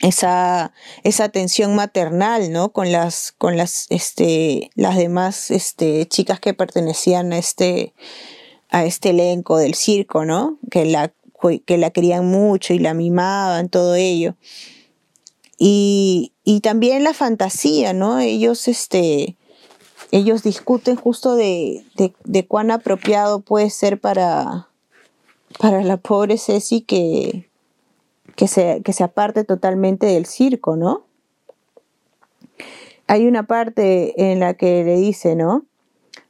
esa, 0.00 0.74
esa 1.02 1.24
atención 1.24 1.74
maternal, 1.74 2.52
¿no? 2.52 2.70
Con 2.72 2.92
las, 2.92 3.32
con 3.32 3.56
las, 3.56 3.86
este, 3.88 4.70
las 4.74 4.96
demás, 4.96 5.50
este, 5.50 6.06
chicas 6.06 6.38
que 6.38 6.52
pertenecían 6.52 7.32
a 7.32 7.38
este, 7.38 7.94
a 8.68 8.84
este 8.84 9.10
elenco 9.10 9.56
del 9.56 9.74
circo, 9.74 10.26
¿no? 10.26 10.58
Que 10.70 10.84
la 10.84 11.12
que 11.66 11.76
la 11.76 11.90
querían 11.90 12.30
mucho 12.30 12.72
y 12.72 12.78
la 12.78 12.94
mimaban, 12.94 13.68
todo 13.68 13.96
ello. 13.96 14.36
Y, 15.58 16.34
y 16.44 16.60
también 16.60 17.02
la 17.02 17.14
fantasía, 17.14 17.92
¿no? 17.92 18.20
Ellos, 18.20 18.68
este, 18.68 19.36
ellos 20.12 20.42
discuten 20.42 20.94
justo 20.94 21.34
de, 21.34 21.84
de, 22.24 22.46
cuán 22.46 22.70
apropiado 22.70 23.40
puede 23.40 23.70
ser 23.70 23.98
para, 23.98 24.68
para 25.58 25.82
la 25.82 25.96
pobre 25.96 26.36
Ceci 26.36 26.82
que, 26.82 27.48
que, 28.36 28.46
se, 28.46 28.82
que 28.82 28.92
se 28.92 29.04
aparte 29.04 29.42
totalmente 29.44 30.06
del 30.06 30.26
circo, 30.26 30.76
¿no? 30.76 31.04
Hay 33.06 33.26
una 33.26 33.44
parte 33.46 34.30
en 34.30 34.40
la 34.40 34.52
que 34.54 34.84
le 34.84 34.96
dice, 34.96 35.34
¿no? 35.34 35.64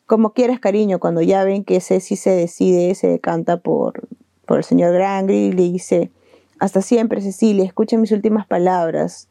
Como 0.06 0.32
quieras, 0.32 0.60
cariño, 0.60 1.00
cuando 1.00 1.20
ya 1.20 1.42
ven 1.42 1.64
que 1.64 1.80
Ceci 1.80 2.14
se 2.14 2.30
decide, 2.30 2.94
se 2.94 3.08
decanta 3.08 3.56
por, 3.56 4.06
por 4.46 4.58
el 4.58 4.64
señor 4.64 4.94
Grangri 4.94 5.50
le 5.50 5.62
dice, 5.62 6.12
hasta 6.60 6.82
siempre, 6.82 7.20
Cecilia, 7.20 7.64
escucha 7.64 7.96
mis 7.96 8.12
últimas 8.12 8.46
palabras. 8.46 9.28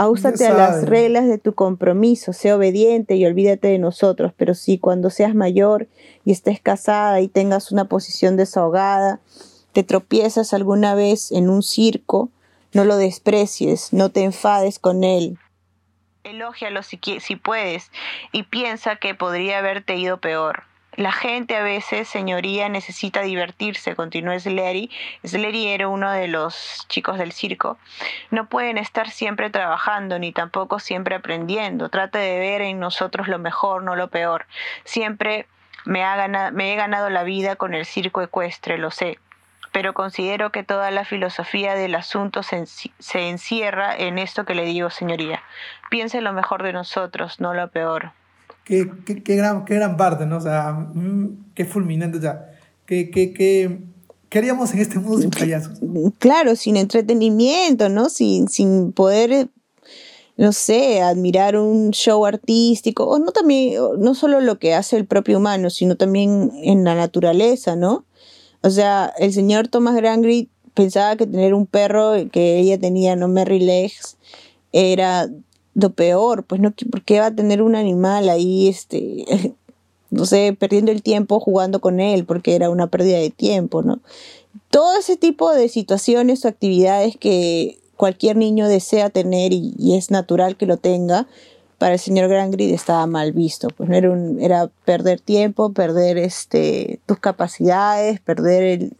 A 0.00 0.52
las 0.52 0.86
reglas 0.86 1.28
de 1.28 1.36
tu 1.36 1.54
compromiso, 1.54 2.32
sé 2.32 2.52
obediente 2.54 3.16
y 3.16 3.26
olvídate 3.26 3.68
de 3.68 3.78
nosotros, 3.78 4.32
pero 4.34 4.54
si 4.54 4.78
cuando 4.78 5.10
seas 5.10 5.34
mayor 5.34 5.88
y 6.24 6.32
estés 6.32 6.58
casada 6.60 7.20
y 7.20 7.28
tengas 7.28 7.70
una 7.70 7.84
posición 7.84 8.38
desahogada, 8.38 9.20
te 9.72 9.82
tropiezas 9.82 10.54
alguna 10.54 10.94
vez 10.94 11.30
en 11.32 11.50
un 11.50 11.62
circo, 11.62 12.30
no 12.72 12.84
lo 12.84 12.96
desprecies, 12.96 13.92
no 13.92 14.10
te 14.10 14.24
enfades 14.24 14.78
con 14.78 15.04
él. 15.04 15.38
Elógialo 16.24 16.82
si, 16.82 16.98
si 17.20 17.36
puedes 17.36 17.90
y 18.32 18.44
piensa 18.44 18.96
que 18.96 19.14
podría 19.14 19.58
haberte 19.58 19.96
ido 19.96 20.18
peor. 20.18 20.69
La 20.96 21.12
gente 21.12 21.56
a 21.56 21.62
veces, 21.62 22.08
señoría, 22.08 22.68
necesita 22.68 23.22
divertirse, 23.22 23.94
continuó 23.94 24.38
Sleary. 24.38 24.90
Sleary 25.24 25.68
era 25.68 25.86
uno 25.86 26.10
de 26.10 26.26
los 26.26 26.84
chicos 26.88 27.16
del 27.16 27.30
circo. 27.30 27.78
No 28.30 28.46
pueden 28.48 28.76
estar 28.76 29.08
siempre 29.08 29.50
trabajando, 29.50 30.18
ni 30.18 30.32
tampoco 30.32 30.80
siempre 30.80 31.14
aprendiendo. 31.14 31.90
Trate 31.90 32.18
de 32.18 32.40
ver 32.40 32.62
en 32.62 32.80
nosotros 32.80 33.28
lo 33.28 33.38
mejor, 33.38 33.84
no 33.84 33.94
lo 33.94 34.08
peor. 34.08 34.46
Siempre 34.84 35.46
me, 35.84 36.02
ha 36.02 36.16
ganado, 36.16 36.52
me 36.52 36.72
he 36.72 36.76
ganado 36.76 37.08
la 37.08 37.22
vida 37.22 37.54
con 37.54 37.74
el 37.74 37.86
circo 37.86 38.20
ecuestre, 38.20 38.76
lo 38.76 38.90
sé. 38.90 39.18
pero 39.72 39.94
considero 39.94 40.50
que 40.50 40.64
toda 40.64 40.90
la 40.90 41.04
filosofía 41.04 41.74
del 41.76 41.94
asunto 41.94 42.42
se, 42.42 42.66
se 42.66 43.28
encierra 43.28 43.96
en 43.96 44.18
esto 44.18 44.44
que 44.44 44.56
le 44.56 44.64
digo, 44.64 44.90
señoría. 44.90 45.42
Piense 45.90 46.20
lo 46.20 46.32
mejor 46.32 46.64
de 46.64 46.72
nosotros, 46.72 47.38
no 47.38 47.54
lo 47.54 47.68
peor. 47.68 48.12
Qué, 48.70 48.88
qué, 49.04 49.20
qué 49.20 49.34
gran, 49.34 49.64
qué 49.64 49.74
gran 49.74 49.96
parte, 49.96 50.26
¿no? 50.26 50.36
O 50.36 50.40
sea, 50.40 50.70
mm, 50.72 51.54
qué 51.56 51.64
fulminante, 51.64 52.18
o 52.18 52.20
sea, 52.20 52.52
qué, 52.86 53.10
qué, 53.10 53.32
qué, 53.32 53.80
¿Qué 54.28 54.38
haríamos 54.38 54.72
en 54.72 54.78
este 54.78 55.00
mundo 55.00 55.18
sin 55.18 55.30
payasos? 55.30 55.80
Claro, 56.20 56.54
sin 56.54 56.76
entretenimiento, 56.76 57.88
¿no? 57.88 58.08
Sin, 58.08 58.46
sin 58.46 58.92
poder, 58.92 59.48
no 60.36 60.52
sé, 60.52 61.00
admirar 61.00 61.56
un 61.56 61.90
show 61.90 62.24
artístico, 62.24 63.08
o 63.08 63.18
no 63.18 63.32
también, 63.32 63.82
no 63.98 64.14
solo 64.14 64.40
lo 64.40 64.60
que 64.60 64.72
hace 64.74 64.96
el 64.96 65.04
propio 65.04 65.38
humano, 65.38 65.68
sino 65.68 65.96
también 65.96 66.52
en 66.62 66.84
la 66.84 66.94
naturaleza, 66.94 67.74
¿no? 67.74 68.04
O 68.62 68.70
sea, 68.70 69.12
el 69.18 69.32
señor 69.32 69.66
Thomas 69.66 69.96
Grangry 69.96 70.48
pensaba 70.74 71.16
que 71.16 71.26
tener 71.26 71.52
un 71.52 71.66
perro 71.66 72.12
que 72.30 72.60
ella 72.60 72.78
tenía, 72.78 73.16
no 73.16 73.26
Merry 73.26 73.58
Legs, 73.58 74.16
era 74.70 75.28
lo 75.74 75.90
peor, 75.90 76.44
pues 76.44 76.60
no, 76.60 76.72
¿por 76.90 77.02
qué 77.02 77.20
va 77.20 77.26
a 77.26 77.34
tener 77.34 77.62
un 77.62 77.76
animal 77.76 78.28
ahí, 78.28 78.68
este, 78.68 79.24
no 80.10 80.26
sé, 80.26 80.56
perdiendo 80.58 80.92
el 80.92 81.02
tiempo 81.02 81.40
jugando 81.40 81.80
con 81.80 82.00
él 82.00 82.24
porque 82.24 82.54
era 82.54 82.70
una 82.70 82.88
pérdida 82.88 83.18
de 83.18 83.30
tiempo, 83.30 83.82
¿no? 83.82 84.00
Todo 84.70 84.98
ese 84.98 85.16
tipo 85.16 85.52
de 85.52 85.68
situaciones 85.68 86.44
o 86.44 86.48
actividades 86.48 87.16
que 87.16 87.78
cualquier 87.96 88.36
niño 88.36 88.66
desea 88.66 89.10
tener 89.10 89.52
y, 89.52 89.94
es 89.94 90.10
natural 90.10 90.56
que 90.56 90.66
lo 90.66 90.76
tenga, 90.76 91.28
para 91.78 91.94
el 91.94 91.98
señor 91.98 92.28
Grangrid 92.28 92.72
estaba 92.72 93.06
mal 93.06 93.32
visto, 93.32 93.68
pues 93.68 93.88
no 93.88 93.96
era, 93.96 94.10
un, 94.10 94.40
era 94.40 94.70
perder 94.84 95.20
tiempo, 95.20 95.72
perder 95.72 96.18
este, 96.18 97.00
tus 97.06 97.18
capacidades, 97.18 98.20
perder 98.20 98.62
el... 98.62 98.92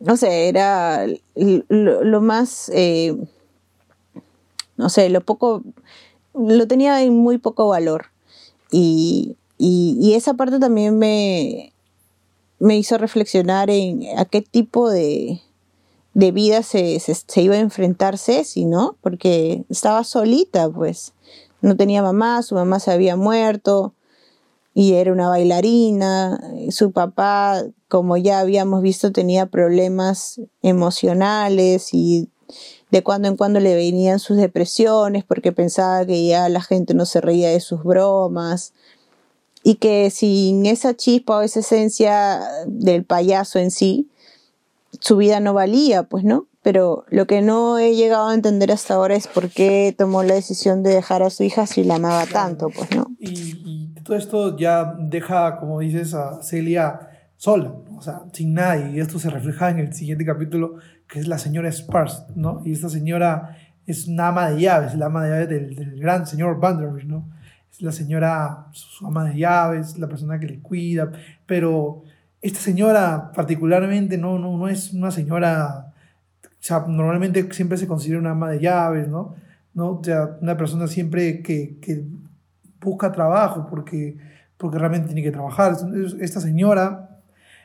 No 0.00 0.16
sé, 0.16 0.48
era 0.48 1.06
lo, 1.34 2.20
más... 2.20 2.70
Eh, 2.74 3.16
no 4.76 4.88
sé, 4.88 5.08
lo 5.08 5.20
poco... 5.20 5.62
Lo 6.34 6.68
tenía 6.68 7.02
en 7.02 7.16
muy 7.16 7.38
poco 7.38 7.68
valor. 7.68 8.06
Y, 8.70 9.36
y, 9.58 10.12
esa 10.14 10.34
parte 10.34 10.58
también 10.58 10.98
me, 10.98 11.72
me 12.58 12.76
hizo 12.76 12.98
reflexionar 12.98 13.70
en 13.70 14.02
a 14.18 14.26
qué 14.26 14.42
tipo 14.42 14.90
de, 14.90 15.40
de 16.12 16.32
vida 16.32 16.62
se, 16.62 17.00
se, 17.00 17.42
iba 17.42 17.54
a 17.54 17.60
enfrentar 17.60 18.18
Ceci, 18.18 18.66
¿no? 18.66 18.96
Porque 19.00 19.64
estaba 19.70 20.04
solita, 20.04 20.68
pues. 20.68 21.14
No 21.62 21.74
tenía 21.74 22.02
mamá, 22.02 22.42
su 22.42 22.54
mamá 22.54 22.80
se 22.80 22.92
había 22.92 23.16
muerto 23.16 23.94
y 24.74 24.92
era 24.92 25.10
una 25.10 25.30
bailarina. 25.30 26.38
Su 26.68 26.92
papá, 26.92 27.62
como 27.88 28.18
ya 28.18 28.40
habíamos 28.40 28.82
visto, 28.82 29.10
tenía 29.10 29.46
problemas 29.46 30.38
emocionales 30.60 31.94
y 31.94 32.28
de 32.90 33.02
cuando 33.02 33.28
en 33.28 33.36
cuando 33.36 33.60
le 33.60 33.74
venían 33.74 34.18
sus 34.18 34.36
depresiones 34.36 35.24
porque 35.24 35.52
pensaba 35.52 36.06
que 36.06 36.26
ya 36.26 36.48
la 36.48 36.62
gente 36.62 36.94
no 36.94 37.04
se 37.04 37.20
reía 37.20 37.50
de 37.50 37.60
sus 37.60 37.82
bromas 37.82 38.72
y 39.62 39.76
que 39.76 40.10
sin 40.10 40.64
esa 40.66 40.94
chispa 40.94 41.38
o 41.38 41.42
esa 41.42 41.60
esencia 41.60 42.40
del 42.66 43.04
payaso 43.04 43.58
en 43.58 43.72
sí, 43.72 44.08
su 45.00 45.16
vida 45.16 45.40
no 45.40 45.54
valía, 45.54 46.04
pues, 46.04 46.24
¿no? 46.24 46.46
Pero 46.62 47.04
lo 47.08 47.26
que 47.26 47.42
no 47.42 47.78
he 47.78 47.94
llegado 47.94 48.28
a 48.28 48.34
entender 48.34 48.72
hasta 48.72 48.94
ahora 48.94 49.16
es 49.16 49.26
por 49.26 49.50
qué 49.50 49.94
tomó 49.96 50.22
la 50.22 50.34
decisión 50.34 50.82
de 50.82 50.90
dejar 50.90 51.22
a 51.22 51.30
su 51.30 51.42
hija 51.42 51.66
si 51.66 51.84
la 51.84 51.96
amaba 51.96 52.26
tanto, 52.26 52.70
pues, 52.70 52.94
¿no? 52.94 53.06
Y, 53.18 53.94
todo 54.02 54.16
esto 54.16 54.56
ya 54.56 54.94
deja, 55.00 55.58
como 55.58 55.80
dices, 55.80 56.14
a 56.14 56.40
Celia 56.42 57.00
sola, 57.36 57.74
o 57.96 58.00
sea, 58.00 58.22
sin 58.32 58.54
nadie. 58.54 58.92
Y 58.92 59.00
esto 59.00 59.18
se 59.18 59.30
refleja 59.30 59.70
en 59.70 59.80
el 59.80 59.92
siguiente 59.92 60.24
capítulo, 60.24 60.76
que 61.08 61.20
es 61.20 61.28
la 61.28 61.38
señora 61.38 61.70
Spars, 61.70 62.26
¿no? 62.34 62.62
Y 62.64 62.72
esta 62.72 62.88
señora 62.88 63.56
es 63.86 64.08
una 64.08 64.28
ama 64.28 64.50
de 64.50 64.60
llaves, 64.60 64.94
la 64.94 65.06
ama 65.06 65.24
de 65.24 65.30
llaves 65.30 65.48
del, 65.48 65.76
del 65.76 66.00
gran 66.00 66.26
señor 66.26 66.58
Vanderbilt, 66.58 67.08
¿no? 67.08 67.36
la 67.80 67.92
señora, 67.92 68.66
su 68.72 69.06
ama 69.06 69.24
de 69.24 69.38
llaves, 69.38 69.98
la 69.98 70.08
persona 70.08 70.38
que 70.38 70.46
le 70.46 70.60
cuida, 70.60 71.10
pero 71.46 72.02
esta 72.40 72.60
señora 72.60 73.32
particularmente 73.34 74.16
no, 74.18 74.38
no, 74.38 74.56
no 74.56 74.68
es 74.68 74.92
una 74.92 75.10
señora, 75.10 75.92
o 76.44 76.48
sea, 76.58 76.84
normalmente 76.86 77.52
siempre 77.52 77.78
se 77.78 77.86
considera 77.86 78.20
una 78.20 78.30
ama 78.30 78.50
de 78.50 78.60
llaves, 78.60 79.08
¿no? 79.08 79.34
¿No? 79.74 79.90
O 79.92 80.04
sea, 80.04 80.38
una 80.40 80.56
persona 80.56 80.86
siempre 80.86 81.42
que, 81.42 81.78
que 81.80 82.04
busca 82.80 83.12
trabajo 83.12 83.66
porque, 83.68 84.16
porque 84.56 84.78
realmente 84.78 85.08
tiene 85.08 85.22
que 85.22 85.32
trabajar. 85.32 85.76
Esta 86.20 86.40
señora, 86.40 87.05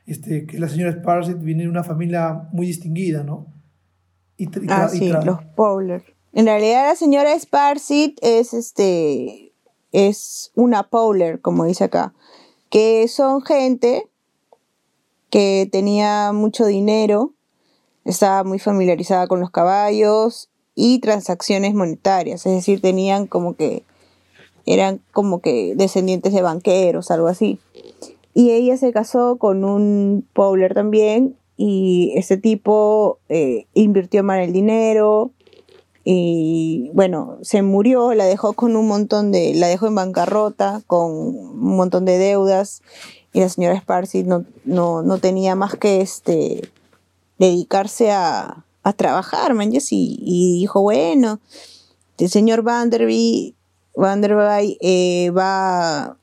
este, 0.06 0.46
que 0.46 0.60
la 0.60 0.68
señora 0.68 0.92
Sparsit, 0.92 1.40
viene 1.40 1.64
de 1.64 1.70
una 1.70 1.84
familia 1.84 2.50
muy 2.52 2.68
distinguida, 2.68 3.24
¿no? 3.24 3.48
Y, 4.38 4.48
ah, 4.70 4.90
sí, 4.90 5.10
los 5.10 5.44
Powler. 5.56 6.04
En 6.34 6.46
realidad 6.46 6.88
la 6.88 6.96
señora 6.96 7.38
Sparsit 7.38 8.18
es 8.22 8.54
este 8.54 9.54
es 9.92 10.52
una 10.56 10.84
Powler, 10.84 11.42
como 11.42 11.66
dice 11.66 11.84
acá, 11.84 12.14
que 12.70 13.08
son 13.08 13.42
gente 13.42 14.08
que 15.30 15.68
tenía 15.72 16.32
mucho 16.32 16.66
dinero, 16.66 17.34
estaba 18.06 18.44
muy 18.44 18.60
familiarizada 18.60 19.28
con 19.28 19.40
los 19.40 19.52
caballos 19.52 20.50
y 20.74 21.00
transacciones 21.00 21.74
monetarias, 21.74 22.46
es 22.46 22.54
decir, 22.54 22.82
tenían 22.82 23.28
como 23.28 23.56
que 23.56 23.84
eran 24.66 25.02
como 25.12 25.42
que 25.42 25.74
descendientes 25.76 26.34
de 26.34 26.42
banqueros, 26.42 27.12
algo 27.12 27.28
así. 27.28 27.60
Y 28.34 28.52
ella 28.52 28.78
se 28.78 28.92
casó 28.92 29.38
con 29.38 29.64
un 29.64 30.26
Powler 30.34 30.74
también 30.74 31.36
y 31.58 32.14
ese 32.16 32.38
tipo 32.38 33.20
eh, 33.30 33.68
invirtió 33.74 34.24
mal 34.24 34.40
el 34.40 34.52
dinero, 34.52 35.32
y 36.04 36.90
bueno, 36.94 37.38
se 37.42 37.62
murió, 37.62 38.14
la 38.14 38.26
dejó 38.26 38.54
con 38.54 38.76
un 38.76 38.88
montón 38.88 39.32
de, 39.32 39.54
la 39.54 39.68
dejó 39.68 39.88
en 39.88 39.96
bancarrota, 39.96 40.82
con 40.88 41.12
un 41.12 41.76
montón 41.76 42.06
de 42.06 42.18
deudas, 42.18 42.82
y 43.34 43.42
la 43.42 43.50
señora 43.50 43.80
Sparsi 43.80 44.24
no, 44.24 44.46
no, 44.66 45.04
no 45.04 45.20
tenía 45.20 45.56
más 45.56 45.76
que 45.76 46.02
este, 46.02 46.72
dedicarse 47.38 48.12
a, 48.12 48.66
a 48.84 48.94
trabajar, 48.94 49.54
man, 49.54 49.72
y, 49.72 49.80
y, 49.92 50.60
dijo, 50.60 50.82
bueno, 50.82 51.40
el 52.18 52.30
señor 52.30 52.64
Vanderby, 52.64 53.56
Vanderby 53.96 54.78
eh, 54.82 55.30
va, 55.32 56.18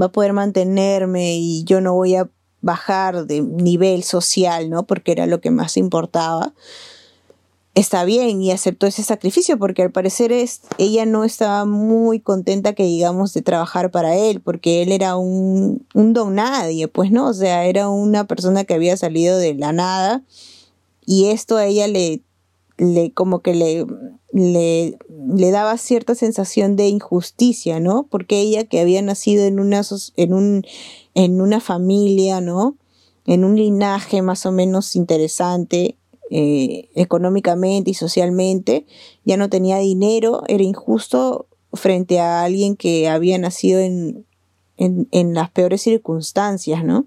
va 0.00 0.06
a 0.06 0.12
poder 0.12 0.32
mantenerme 0.32 1.36
y 1.36 1.64
yo 1.64 1.80
no 1.80 1.94
voy 1.94 2.16
a 2.16 2.28
bajar 2.60 3.26
de 3.26 3.40
nivel 3.40 4.02
social, 4.02 4.68
¿no? 4.68 4.86
Porque 4.86 5.12
era 5.12 5.26
lo 5.26 5.40
que 5.40 5.50
más 5.50 5.76
importaba 5.76 6.52
está 7.74 8.04
bien 8.04 8.42
y 8.42 8.50
aceptó 8.50 8.86
ese 8.86 9.02
sacrificio 9.02 9.58
porque 9.58 9.82
al 9.82 9.92
parecer 9.92 10.32
es, 10.32 10.62
ella 10.78 11.06
no 11.06 11.24
estaba 11.24 11.64
muy 11.64 12.20
contenta 12.20 12.74
que 12.74 12.82
digamos 12.82 13.32
de 13.32 13.42
trabajar 13.42 13.90
para 13.90 14.16
él 14.16 14.40
porque 14.40 14.82
él 14.82 14.92
era 14.92 15.16
un, 15.16 15.86
un 15.94 16.12
don 16.12 16.34
nadie, 16.34 16.88
pues 16.88 17.10
no, 17.10 17.28
o 17.28 17.34
sea, 17.34 17.64
era 17.66 17.88
una 17.88 18.24
persona 18.24 18.64
que 18.64 18.74
había 18.74 18.96
salido 18.96 19.38
de 19.38 19.54
la 19.54 19.72
nada 19.72 20.22
y 21.06 21.26
esto 21.26 21.56
a 21.56 21.66
ella 21.66 21.86
le, 21.86 22.22
le 22.80 23.12
como 23.12 23.40
que 23.40 23.54
le, 23.54 23.86
le, 24.32 24.98
le 25.34 25.50
daba 25.50 25.76
cierta 25.76 26.14
sensación 26.14 26.76
de 26.76 26.88
injusticia, 26.88 27.78
¿no? 27.78 28.06
Porque 28.10 28.40
ella 28.40 28.64
que 28.64 28.80
había 28.80 29.02
nacido 29.02 29.44
en 29.44 29.60
una, 29.60 29.82
en 30.16 30.32
un, 30.32 30.64
en 31.14 31.40
una 31.42 31.60
familia, 31.60 32.40
¿no? 32.40 32.76
En 33.26 33.44
un 33.44 33.56
linaje 33.56 34.22
más 34.22 34.46
o 34.46 34.52
menos 34.52 34.96
interesante, 34.96 35.98
eh, 36.30 36.88
económicamente 36.94 37.90
y 37.90 37.94
socialmente, 37.94 38.86
ya 39.24 39.36
no 39.36 39.50
tenía 39.50 39.76
dinero, 39.76 40.42
era 40.48 40.62
injusto 40.62 41.46
frente 41.74 42.18
a 42.18 42.42
alguien 42.42 42.76
que 42.76 43.08
había 43.08 43.36
nacido 43.36 43.78
en, 43.80 44.24
en, 44.78 45.34
las 45.34 45.50
peores 45.50 45.82
circunstancias, 45.82 46.82
¿no? 46.82 47.04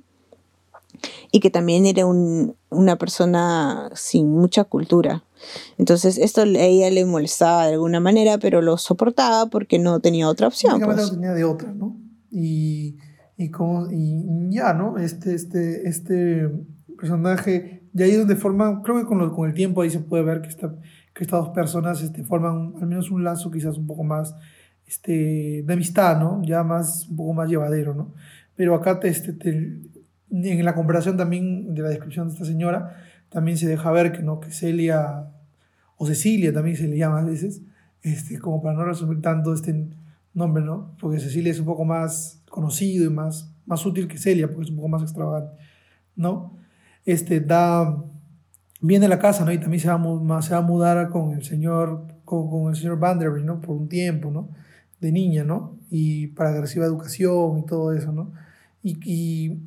Y 1.31 1.39
que 1.39 1.49
también 1.49 1.87
era 1.87 2.05
una 2.05 2.95
persona 2.97 3.89
sin 3.95 4.29
mucha 4.29 4.63
cultura. 4.65 5.23
Entonces 5.77 6.17
esto 6.17 6.41
a 6.41 6.45
ella 6.45 6.89
le 6.89 7.05
molestaba 7.05 7.67
de 7.67 7.73
alguna 7.73 7.99
manera, 7.99 8.37
pero 8.37 8.61
lo 8.61 8.77
soportaba 8.77 9.49
porque 9.49 9.79
no 9.79 9.99
tenía 9.99 10.27
otra 10.27 10.47
opción. 10.47 10.79
Pues. 10.79 10.97
No 10.97 11.11
tenía 11.11 11.33
de 11.33 11.43
otra, 11.43 11.71
¿no? 11.73 11.97
Y, 12.31 12.97
y, 13.37 13.49
como, 13.49 13.91
y 13.91 14.25
ya, 14.49 14.73
¿no? 14.73 14.97
Este, 14.97 15.33
este, 15.35 15.87
este 15.87 16.49
personaje 16.97 17.83
y 17.93 18.01
ahí 18.01 18.11
es 18.11 18.19
donde 18.19 18.35
forman, 18.35 18.81
creo 18.81 18.97
que 18.97 19.05
con, 19.05 19.29
con 19.31 19.47
el 19.47 19.53
tiempo 19.53 19.81
ahí 19.81 19.89
se 19.89 19.99
puede 19.99 20.23
ver 20.23 20.41
que, 20.41 20.49
esta, 20.49 20.73
que 21.13 21.23
estas 21.23 21.41
dos 21.41 21.49
personas 21.49 22.01
este, 22.01 22.23
forman 22.23 22.73
al 22.81 22.87
menos 22.87 23.11
un 23.11 23.23
lazo 23.23 23.51
quizás 23.51 23.77
un 23.77 23.85
poco 23.85 24.03
más 24.03 24.35
este, 24.87 25.63
de 25.63 25.73
amistad, 25.73 26.19
¿no? 26.19 26.41
Ya 26.43 26.63
más, 26.63 27.07
un 27.07 27.17
poco 27.17 27.33
más 27.33 27.49
llevadero, 27.49 27.93
¿no? 27.93 28.13
Pero 28.55 28.73
acá 28.73 28.99
te, 28.99 29.09
este, 29.09 29.79
en 30.31 30.65
la 30.65 30.73
comparación 30.73 31.15
también 31.15 31.75
de 31.75 31.83
la 31.83 31.89
descripción 31.89 32.27
de 32.27 32.33
esta 32.33 32.45
señora, 32.45 32.97
también 33.29 33.57
se 33.57 33.67
deja 33.67 33.91
ver 33.91 34.11
que, 34.11 34.23
¿no? 34.23 34.39
que 34.39 34.51
Celia, 34.51 35.27
o 36.03 36.05
Cecilia 36.05 36.51
también 36.51 36.75
se 36.75 36.87
le 36.87 36.97
llama 36.97 37.19
a 37.19 37.23
veces, 37.23 37.61
este, 38.01 38.39
como 38.39 38.61
para 38.61 38.75
no 38.75 38.85
resumir 38.85 39.21
tanto 39.21 39.53
este 39.53 39.87
nombre, 40.33 40.63
¿no? 40.63 40.95
Porque 40.99 41.19
Cecilia 41.19 41.51
es 41.51 41.59
un 41.59 41.65
poco 41.65 41.85
más 41.85 42.41
conocido 42.49 43.05
y 43.05 43.09
más, 43.09 43.53
más 43.65 43.85
útil 43.85 44.07
que 44.07 44.17
Celia, 44.17 44.47
porque 44.47 44.63
es 44.63 44.69
un 44.69 44.75
poco 44.77 44.89
más 44.89 45.01
extravagante, 45.01 45.53
¿no? 46.15 46.57
este, 47.05 47.39
da, 47.39 48.03
viene 48.81 49.05
a 49.05 49.09
la 49.09 49.19
casa, 49.19 49.45
¿no? 49.45 49.51
Y 49.51 49.59
también 49.59 49.81
se 49.81 49.89
va, 49.89 49.95
a 50.37 50.41
se 50.41 50.53
va 50.53 50.59
a 50.59 50.61
mudar 50.61 51.09
con 51.09 51.33
el 51.33 51.43
señor, 51.43 52.05
con, 52.25 52.69
el 52.69 52.75
señor 52.75 52.99
Vanderbilt, 52.99 53.45
¿no? 53.45 53.61
Por 53.61 53.75
un 53.75 53.89
tiempo, 53.89 54.31
¿no? 54.31 54.49
De 54.99 55.11
niña, 55.11 55.43
¿no? 55.43 55.77
Y 55.89 56.27
para 56.27 56.49
agresiva 56.51 56.85
educación 56.85 57.59
y 57.59 57.65
todo 57.65 57.93
eso, 57.93 58.11
¿no? 58.11 58.31
Y, 58.81 58.97
y, 59.03 59.59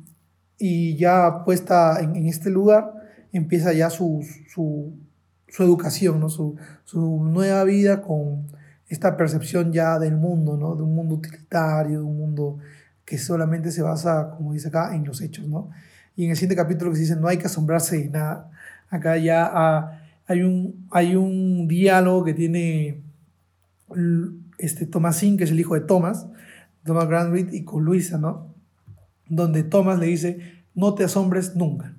y 0.57 0.95
ya 0.95 1.43
puesta 1.45 1.99
en, 2.01 2.15
en 2.15 2.27
este 2.27 2.49
lugar, 2.49 2.93
empieza 3.31 3.73
ya 3.73 3.89
su, 3.89 4.25
su, 4.49 4.93
su 5.49 5.63
educación, 5.63 6.19
¿no? 6.19 6.29
Su, 6.29 6.55
su 6.85 7.23
nueva 7.23 7.63
vida 7.63 8.01
con 8.01 8.47
esta 8.89 9.17
percepción 9.17 9.71
ya 9.73 9.99
del 9.99 10.15
mundo, 10.15 10.57
¿no? 10.57 10.75
De 10.75 10.83
un 10.83 10.95
mundo 10.95 11.15
utilitario, 11.15 11.99
de 11.99 12.05
un 12.05 12.17
mundo 12.17 12.57
que 13.05 13.17
solamente 13.17 13.71
se 13.71 13.81
basa, 13.81 14.31
como 14.35 14.53
dice 14.53 14.67
acá, 14.69 14.95
en 14.95 15.05
los 15.05 15.21
hechos, 15.21 15.47
¿no? 15.47 15.69
Y 16.15 16.25
en 16.25 16.31
el 16.31 16.35
siguiente 16.35 16.55
capítulo 16.55 16.91
que 16.91 16.97
se 16.97 17.03
dice, 17.03 17.15
no 17.15 17.27
hay 17.27 17.37
que 17.37 17.45
asombrarse 17.47 17.97
de 17.97 18.09
nada. 18.09 18.49
Acá 18.89 19.17
ya 19.17 19.49
ah, 19.53 20.01
hay, 20.27 20.41
un, 20.41 20.87
hay 20.91 21.15
un 21.15 21.67
diálogo 21.67 22.23
que 22.23 22.33
tiene 22.33 23.01
este 24.57 24.85
Thomasin, 24.85 25.37
que 25.37 25.43
es 25.45 25.51
el 25.51 25.59
hijo 25.59 25.75
de 25.75 25.81
Thomas, 25.81 26.27
Thomas 26.83 27.07
Grandreed, 27.07 27.53
y 27.53 27.63
con 27.63 27.83
Luisa, 27.83 28.17
¿no? 28.17 28.47
Donde 29.29 29.63
Thomas 29.63 29.99
le 29.99 30.07
dice, 30.07 30.63
no 30.73 30.93
te 30.93 31.03
asombres 31.03 31.55
nunca. 31.55 31.93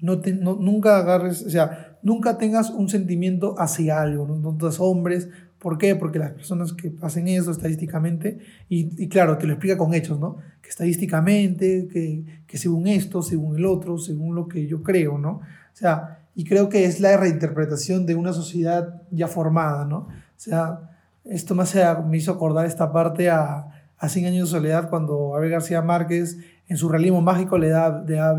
No 0.00 0.20
te, 0.20 0.32
no- 0.32 0.56
nunca 0.56 0.98
agarres, 0.98 1.42
o 1.42 1.50
sea, 1.50 1.93
nunca 2.04 2.38
tengas 2.38 2.70
un 2.70 2.88
sentimiento 2.88 3.56
hacia 3.58 4.00
algo, 4.00 4.28
no, 4.28 4.36
no 4.36 4.56
te 4.56 4.66
asombres. 4.66 5.28
¿Por 5.58 5.78
qué? 5.78 5.96
Porque 5.96 6.18
las 6.18 6.32
personas 6.32 6.72
que 6.74 6.92
hacen 7.00 7.26
eso 7.26 7.50
estadísticamente, 7.50 8.38
y, 8.68 9.08
claro, 9.08 9.38
te 9.38 9.46
lo 9.46 9.54
explica 9.54 9.78
con 9.78 9.94
hechos, 9.94 10.20
¿no? 10.20 10.36
Que 10.62 10.68
estadísticamente, 10.68 11.88
que, 11.90 12.42
que 12.46 12.58
según 12.58 12.86
esto, 12.86 13.22
según 13.22 13.56
el 13.56 13.64
otro, 13.64 13.98
según 13.98 14.34
lo 14.34 14.46
que 14.46 14.66
yo 14.66 14.82
creo, 14.82 15.18
¿no? 15.18 15.30
O 15.30 15.76
sea, 15.76 16.20
y 16.34 16.44
creo 16.44 16.68
que 16.68 16.84
es 16.84 17.00
la 17.00 17.16
reinterpretación 17.16 18.04
de 18.06 18.14
una 18.14 18.32
sociedad 18.32 19.02
ya 19.10 19.26
formada, 19.26 19.86
¿no? 19.86 19.96
O 19.96 20.36
sea, 20.36 20.90
esto 21.24 21.54
me, 21.54 21.62
hace, 21.62 21.82
me 22.06 22.18
hizo 22.18 22.32
acordar 22.32 22.66
esta 22.66 22.92
parte 22.92 23.30
a, 23.30 23.66
a 23.96 24.08
100 24.08 24.26
años 24.26 24.50
de 24.50 24.58
soledad 24.58 24.90
cuando 24.90 25.34
Abel 25.34 25.50
García 25.50 25.80
Márquez 25.80 26.36
en 26.68 26.76
su 26.76 26.88
realismo 26.88 27.20
mágico 27.20 27.58
le 27.58 27.68
da, 27.68 28.04
le 28.06 28.14
da, 28.16 28.36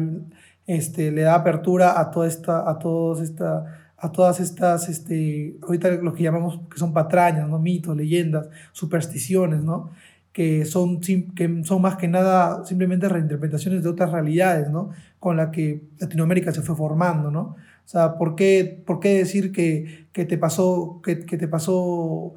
este, 0.68 1.12
le 1.12 1.22
da 1.22 1.36
apertura 1.36 2.00
a 2.00 2.12
toda 2.12 2.28
esta, 2.28 2.70
a 2.70 2.80
todos 2.80 3.22
esta, 3.22 3.92
a 3.98 4.12
todas 4.12 4.40
estas, 4.40 4.90
este, 4.90 5.58
ahorita 5.62 5.92
lo 5.92 6.14
que 6.14 6.24
llamamos 6.24 6.60
que 6.70 6.78
son 6.78 6.94
patrañas, 6.94 7.48
¿no? 7.50 7.60
mitos, 7.60 7.96
leyendas, 7.96 8.48
supersticiones, 8.72 9.64
¿no? 9.64 9.92
que 10.36 10.66
son, 10.66 11.00
que 11.00 11.62
son 11.64 11.82
más 11.82 11.96
que 11.96 12.10
nada 12.10 12.66
simplemente 12.66 13.08
reinterpretaciones 13.08 13.84
de 13.84 13.90
otras 13.90 14.12
realidades, 14.12 14.70
¿no? 14.70 14.90
Con 15.18 15.38
la 15.38 15.50
que 15.50 15.84
Latinoamérica 15.98 16.52
se 16.52 16.62
fue 16.62 16.76
formando, 16.76 17.32
¿no? 17.32 17.56
O 17.86 17.88
sea, 17.88 18.18
¿por 18.18 18.36
qué, 18.36 18.84
por 18.86 19.00
qué 19.00 19.14
decir 19.14 19.54
que, 19.54 20.08
que 20.12 20.26
te 20.26 20.38
pasó, 20.38 21.00
que, 21.02 21.26
que 21.26 21.38
te 21.38 21.48
pasó, 21.48 22.34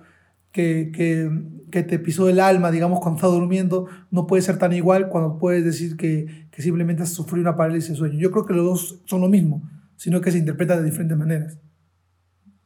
que, 0.53 0.93
que, 0.95 1.29
que 1.72 1.83
te 1.83 1.99
pisó 1.99 2.29
el 2.29 2.39
alma, 2.39 2.70
digamos, 2.70 3.01
cuando 3.01 3.16
estás 3.16 3.33
durmiendo, 3.33 3.87
no 4.12 4.29
puede 4.29 4.43
ser 4.43 4.59
tan 4.59 4.72
igual 4.72 5.09
cuando 5.09 5.37
puedes 5.37 5.64
decir 5.64 5.97
que, 5.97 6.47
que 6.59 6.63
simplemente 6.63 7.05
has 7.05 7.11
sufrido 7.11 7.43
una 7.43 7.57
parálisis 7.57 7.91
de 7.91 7.95
sueño? 7.95 8.19
Yo 8.19 8.33
creo 8.33 8.45
que 8.45 8.53
los 8.53 8.65
dos 8.65 9.03
son 9.05 9.21
lo 9.21 9.29
mismo, 9.29 9.71
sino 9.95 10.21
que 10.21 10.33
se 10.33 10.39
interpretan 10.39 10.79
de 10.79 10.87
diferentes 10.87 11.17
maneras. 11.17 11.57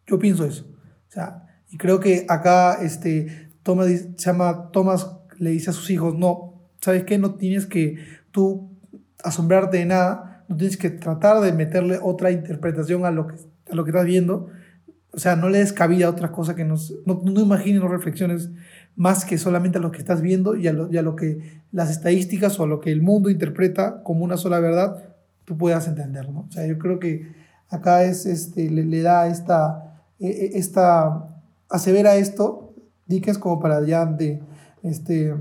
Yo 0.06 0.18
pienso 0.18 0.46
eso. 0.46 0.64
O 1.08 1.10
sea, 1.10 1.42
y 1.68 1.76
creo 1.76 2.00
que 2.00 2.24
acá 2.26 2.78
este, 2.80 3.50
Thomas, 3.62 3.88
se 3.88 4.08
llama 4.16 4.70
Thomas 4.72 5.14
le 5.36 5.50
dice 5.50 5.68
a 5.68 5.72
sus 5.74 5.90
hijos, 5.90 6.16
no, 6.16 6.70
¿sabes 6.80 7.04
qué? 7.04 7.18
No 7.18 7.34
tienes 7.34 7.66
que 7.66 7.98
tú 8.30 8.78
asombrarte 9.22 9.76
de 9.76 9.84
nada, 9.84 10.46
no 10.48 10.56
tienes 10.56 10.78
que 10.78 10.88
tratar 10.88 11.42
de 11.42 11.52
meterle 11.52 11.98
otra 12.00 12.30
interpretación 12.30 13.04
a 13.04 13.10
lo 13.10 13.26
que, 13.26 13.34
a 13.70 13.74
lo 13.74 13.84
que 13.84 13.90
estás 13.90 14.06
viendo. 14.06 14.48
O 15.10 15.18
sea, 15.18 15.36
no 15.36 15.50
le 15.50 15.58
des 15.58 15.74
cabida 15.74 16.06
a 16.06 16.10
otras 16.10 16.30
cosas 16.30 16.54
que 16.54 16.64
nos, 16.64 16.94
no, 17.04 17.20
no 17.22 17.40
imagines, 17.42 17.82
no 17.82 17.88
reflexiones 17.88 18.52
más 18.96 19.24
que 19.24 19.38
solamente 19.38 19.78
a 19.78 19.80
lo 19.80 19.90
que 19.90 19.98
estás 19.98 20.20
viendo 20.20 20.54
y 20.56 20.68
a 20.68 20.72
lo, 20.72 20.90
y 20.90 21.00
lo 21.00 21.16
que 21.16 21.62
las 21.72 21.90
estadísticas 21.90 22.58
o 22.60 22.64
a 22.64 22.66
lo 22.66 22.80
que 22.80 22.92
el 22.92 23.02
mundo 23.02 23.30
interpreta 23.30 24.02
como 24.02 24.24
una 24.24 24.36
sola 24.36 24.60
verdad, 24.60 25.02
tú 25.44 25.56
puedas 25.56 25.88
entender, 25.88 26.30
¿no? 26.30 26.40
O 26.48 26.52
sea, 26.52 26.66
yo 26.66 26.78
creo 26.78 26.98
que 26.98 27.32
acá 27.70 28.04
es, 28.04 28.26
este, 28.26 28.70
le, 28.70 29.02
da 29.02 29.26
esta, 29.28 29.96
eh, 30.20 30.28
eh, 30.28 30.50
esta, 30.54 31.28
asevera 31.70 32.16
esto, 32.16 32.74
Dickens 33.06 33.38
como 33.38 33.58
para 33.60 33.84
ya 33.84 34.04
de, 34.06 34.42
este, 34.82 35.34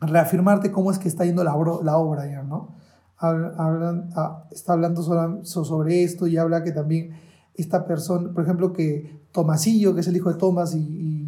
reafirmarte 0.00 0.70
cómo 0.70 0.90
es 0.90 0.98
que 0.98 1.08
está 1.08 1.24
yendo 1.24 1.44
la, 1.44 1.54
obra- 1.54 1.82
la 1.84 1.96
obra 1.98 2.26
ya, 2.26 2.42
¿no? 2.42 2.74
Habla- 3.18 3.52
hablan- 3.58 4.10
ah, 4.16 4.44
está 4.50 4.72
hablando 4.74 5.02
sobre 5.44 6.04
esto 6.04 6.26
y 6.26 6.36
habla 6.36 6.62
que 6.62 6.72
también 6.72 7.10
esta 7.54 7.84
persona, 7.86 8.32
por 8.32 8.44
ejemplo, 8.44 8.72
que 8.72 9.18
Tomasillo, 9.32 9.94
que 9.94 10.00
es 10.00 10.08
el 10.08 10.16
hijo 10.16 10.32
de 10.32 10.38
Tomás, 10.38 10.74
y, 10.74 11.27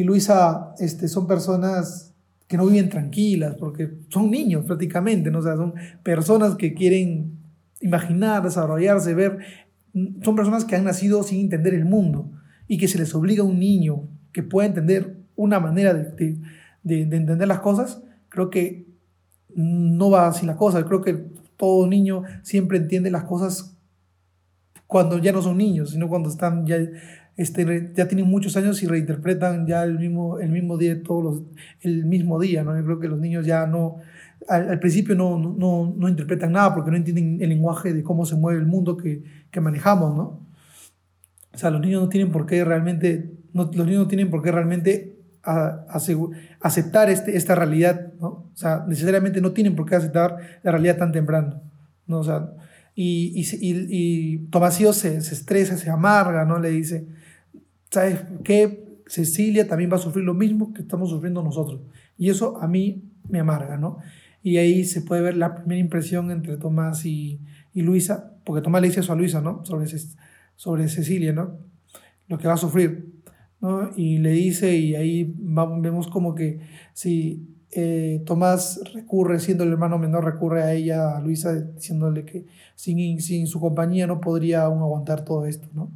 y 0.00 0.04
Luisa, 0.04 0.74
este, 0.78 1.08
son 1.08 1.26
personas 1.26 2.14
que 2.48 2.56
no 2.56 2.66
viven 2.66 2.88
tranquilas, 2.88 3.54
porque 3.56 3.90
son 4.08 4.30
niños 4.30 4.64
prácticamente, 4.64 5.30
¿no? 5.30 5.38
O 5.38 5.42
sea, 5.42 5.56
son 5.56 5.74
personas 6.02 6.56
que 6.56 6.74
quieren 6.74 7.38
imaginar, 7.80 8.42
desarrollarse, 8.42 9.14
ver, 9.14 9.38
son 10.24 10.34
personas 10.36 10.64
que 10.64 10.76
han 10.76 10.84
nacido 10.84 11.22
sin 11.22 11.40
entender 11.40 11.74
el 11.74 11.84
mundo 11.84 12.30
y 12.66 12.78
que 12.78 12.88
se 12.88 12.98
les 12.98 13.14
obliga 13.14 13.42
a 13.42 13.46
un 13.46 13.58
niño 13.58 14.08
que 14.32 14.42
pueda 14.42 14.66
entender 14.68 15.18
una 15.36 15.60
manera 15.60 15.94
de, 15.94 16.04
de- 16.12 16.38
de- 16.82 17.04
de 17.06 17.16
entender 17.16 17.46
las 17.48 17.60
cosas, 17.60 18.02
creo 18.28 18.48
que 18.50 18.86
no 19.54 20.10
va 20.10 20.28
así 20.28 20.46
la 20.46 20.56
cosa. 20.56 20.84
Creo 20.86 21.02
que 21.02 21.14
todo 21.56 21.86
niño 21.86 22.22
siempre 22.42 22.78
entiende 22.78 23.10
las 23.10 23.24
cosas 23.24 23.76
cuando 24.86 25.18
ya 25.18 25.32
no 25.32 25.42
son 25.42 25.56
niños, 25.58 25.90
sino 25.90 26.08
cuando 26.08 26.28
están 26.30 26.66
ya, 26.66 26.76
este, 27.36 27.92
ya 27.94 28.06
tienen 28.08 28.28
muchos 28.28 28.56
años 28.56 28.82
y 28.82 28.86
reinterpretan 28.86 29.66
ya 29.66 29.82
el 29.84 29.98
mismo, 29.98 30.38
el 30.38 30.50
mismo 30.50 30.76
día, 30.76 31.02
todos 31.02 31.24
los, 31.24 31.42
el 31.82 32.04
mismo 32.04 32.38
día. 32.38 32.62
¿no? 32.64 32.76
Yo 32.76 32.84
creo 32.84 33.00
que 33.00 33.08
los 33.08 33.18
niños 33.18 33.46
ya 33.46 33.66
no, 33.66 33.96
al, 34.48 34.68
al 34.70 34.78
principio 34.78 35.14
no, 35.14 35.38
no- 35.38 35.94
no, 35.96 36.08
interpretan 36.08 36.52
nada 36.52 36.74
porque 36.74 36.90
no 36.90 36.96
entienden 36.96 37.38
el 37.40 37.48
lenguaje 37.48 37.92
de 37.94 38.02
cómo 38.02 38.26
se 38.26 38.36
mueve 38.36 38.60
el 38.60 38.66
mundo 38.66 38.96
que, 38.96 39.22
que 39.50 39.60
manejamos, 39.60 40.16
¿no? 40.16 40.46
O 41.52 41.58
sea, 41.58 41.70
los 41.70 41.80
niños 41.80 42.02
no 42.02 42.08
tienen 42.08 42.30
por 42.30 42.46
qué 42.46 42.64
realmente, 42.64 43.32
no, 43.52 43.64
los 43.74 43.86
niños 43.86 44.02
no 44.02 44.08
tienen 44.08 44.30
por 44.30 44.42
qué 44.42 44.52
realmente 44.52 45.16
a- 45.42 45.86
asegu- 45.88 46.30
aceptar 46.60 47.10
este, 47.10 47.36
esta 47.36 47.54
realidad, 47.54 48.12
¿no? 48.20 48.26
O 48.28 48.50
sea, 48.54 48.84
necesariamente 48.86 49.40
no 49.40 49.52
tienen 49.52 49.74
por 49.74 49.86
qué 49.86 49.96
aceptar 49.96 50.36
la 50.62 50.70
realidad 50.72 50.98
tan 50.98 51.12
temprano, 51.12 51.60
¿no? 52.06 52.20
O 52.20 52.24
sea, 52.24 52.50
y, 52.94 53.32
y, 53.34 53.42
y, 53.60 53.86
y 53.88 54.38
Tomasío 54.50 54.92
se, 54.92 55.20
se 55.22 55.34
estresa, 55.34 55.76
se 55.76 55.90
amarga, 55.90 56.44
¿no? 56.44 56.58
Le 56.58 56.70
dice, 56.70 57.06
¿sabes 57.90 58.20
qué? 58.44 58.90
Cecilia 59.06 59.66
también 59.66 59.90
va 59.90 59.96
a 59.96 60.00
sufrir 60.00 60.24
lo 60.24 60.34
mismo 60.34 60.72
que 60.72 60.82
estamos 60.82 61.10
sufriendo 61.10 61.42
nosotros. 61.42 61.80
Y 62.16 62.30
eso 62.30 62.58
a 62.62 62.68
mí 62.68 63.02
me 63.28 63.40
amarga, 63.40 63.76
¿no? 63.76 63.98
Y 64.42 64.56
ahí 64.58 64.84
se 64.84 65.02
puede 65.02 65.22
ver 65.22 65.36
la 65.36 65.54
primera 65.54 65.80
impresión 65.80 66.30
entre 66.30 66.56
Tomás 66.56 67.04
y, 67.04 67.40
y 67.74 67.82
Luisa, 67.82 68.36
porque 68.44 68.62
Tomás 68.62 68.82
le 68.82 68.88
dice 68.88 69.00
eso 69.00 69.12
a 69.12 69.16
Luisa, 69.16 69.40
¿no? 69.40 69.64
Sobre, 69.64 69.86
sobre 70.54 70.88
Cecilia, 70.88 71.32
¿no? 71.32 71.58
Lo 72.28 72.38
que 72.38 72.46
va 72.46 72.54
a 72.54 72.56
sufrir, 72.56 73.12
¿no? 73.60 73.90
Y 73.96 74.18
le 74.18 74.30
dice, 74.30 74.76
y 74.76 74.94
ahí 74.94 75.34
vemos 75.36 76.06
como 76.06 76.34
que 76.34 76.60
si 76.94 77.48
eh, 77.72 78.22
Tomás 78.24 78.80
recurre, 78.94 79.40
siendo 79.40 79.64
el 79.64 79.72
hermano 79.72 79.98
menor, 79.98 80.24
recurre 80.24 80.62
a 80.62 80.72
ella, 80.72 81.16
a 81.16 81.20
Luisa, 81.20 81.54
diciéndole 81.54 82.24
que 82.24 82.46
sin, 82.76 83.20
sin 83.20 83.46
su 83.46 83.60
compañía 83.60 84.06
no 84.06 84.20
podría 84.20 84.62
aún 84.62 84.80
aguantar 84.80 85.24
todo 85.24 85.46
esto, 85.46 85.68
¿no? 85.74 85.90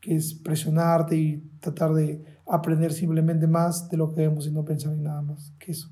Que 0.00 0.16
es 0.16 0.34
presionarte 0.34 1.16
y 1.16 1.42
tratar 1.60 1.92
de 1.92 2.24
aprender 2.46 2.92
simplemente 2.92 3.46
más 3.46 3.88
de 3.88 3.96
lo 3.96 4.12
que 4.12 4.22
vemos 4.22 4.46
y 4.46 4.50
no 4.50 4.64
pensar 4.64 4.92
en 4.92 5.04
nada 5.04 5.22
más 5.22 5.52
que 5.58 5.72
eso. 5.72 5.90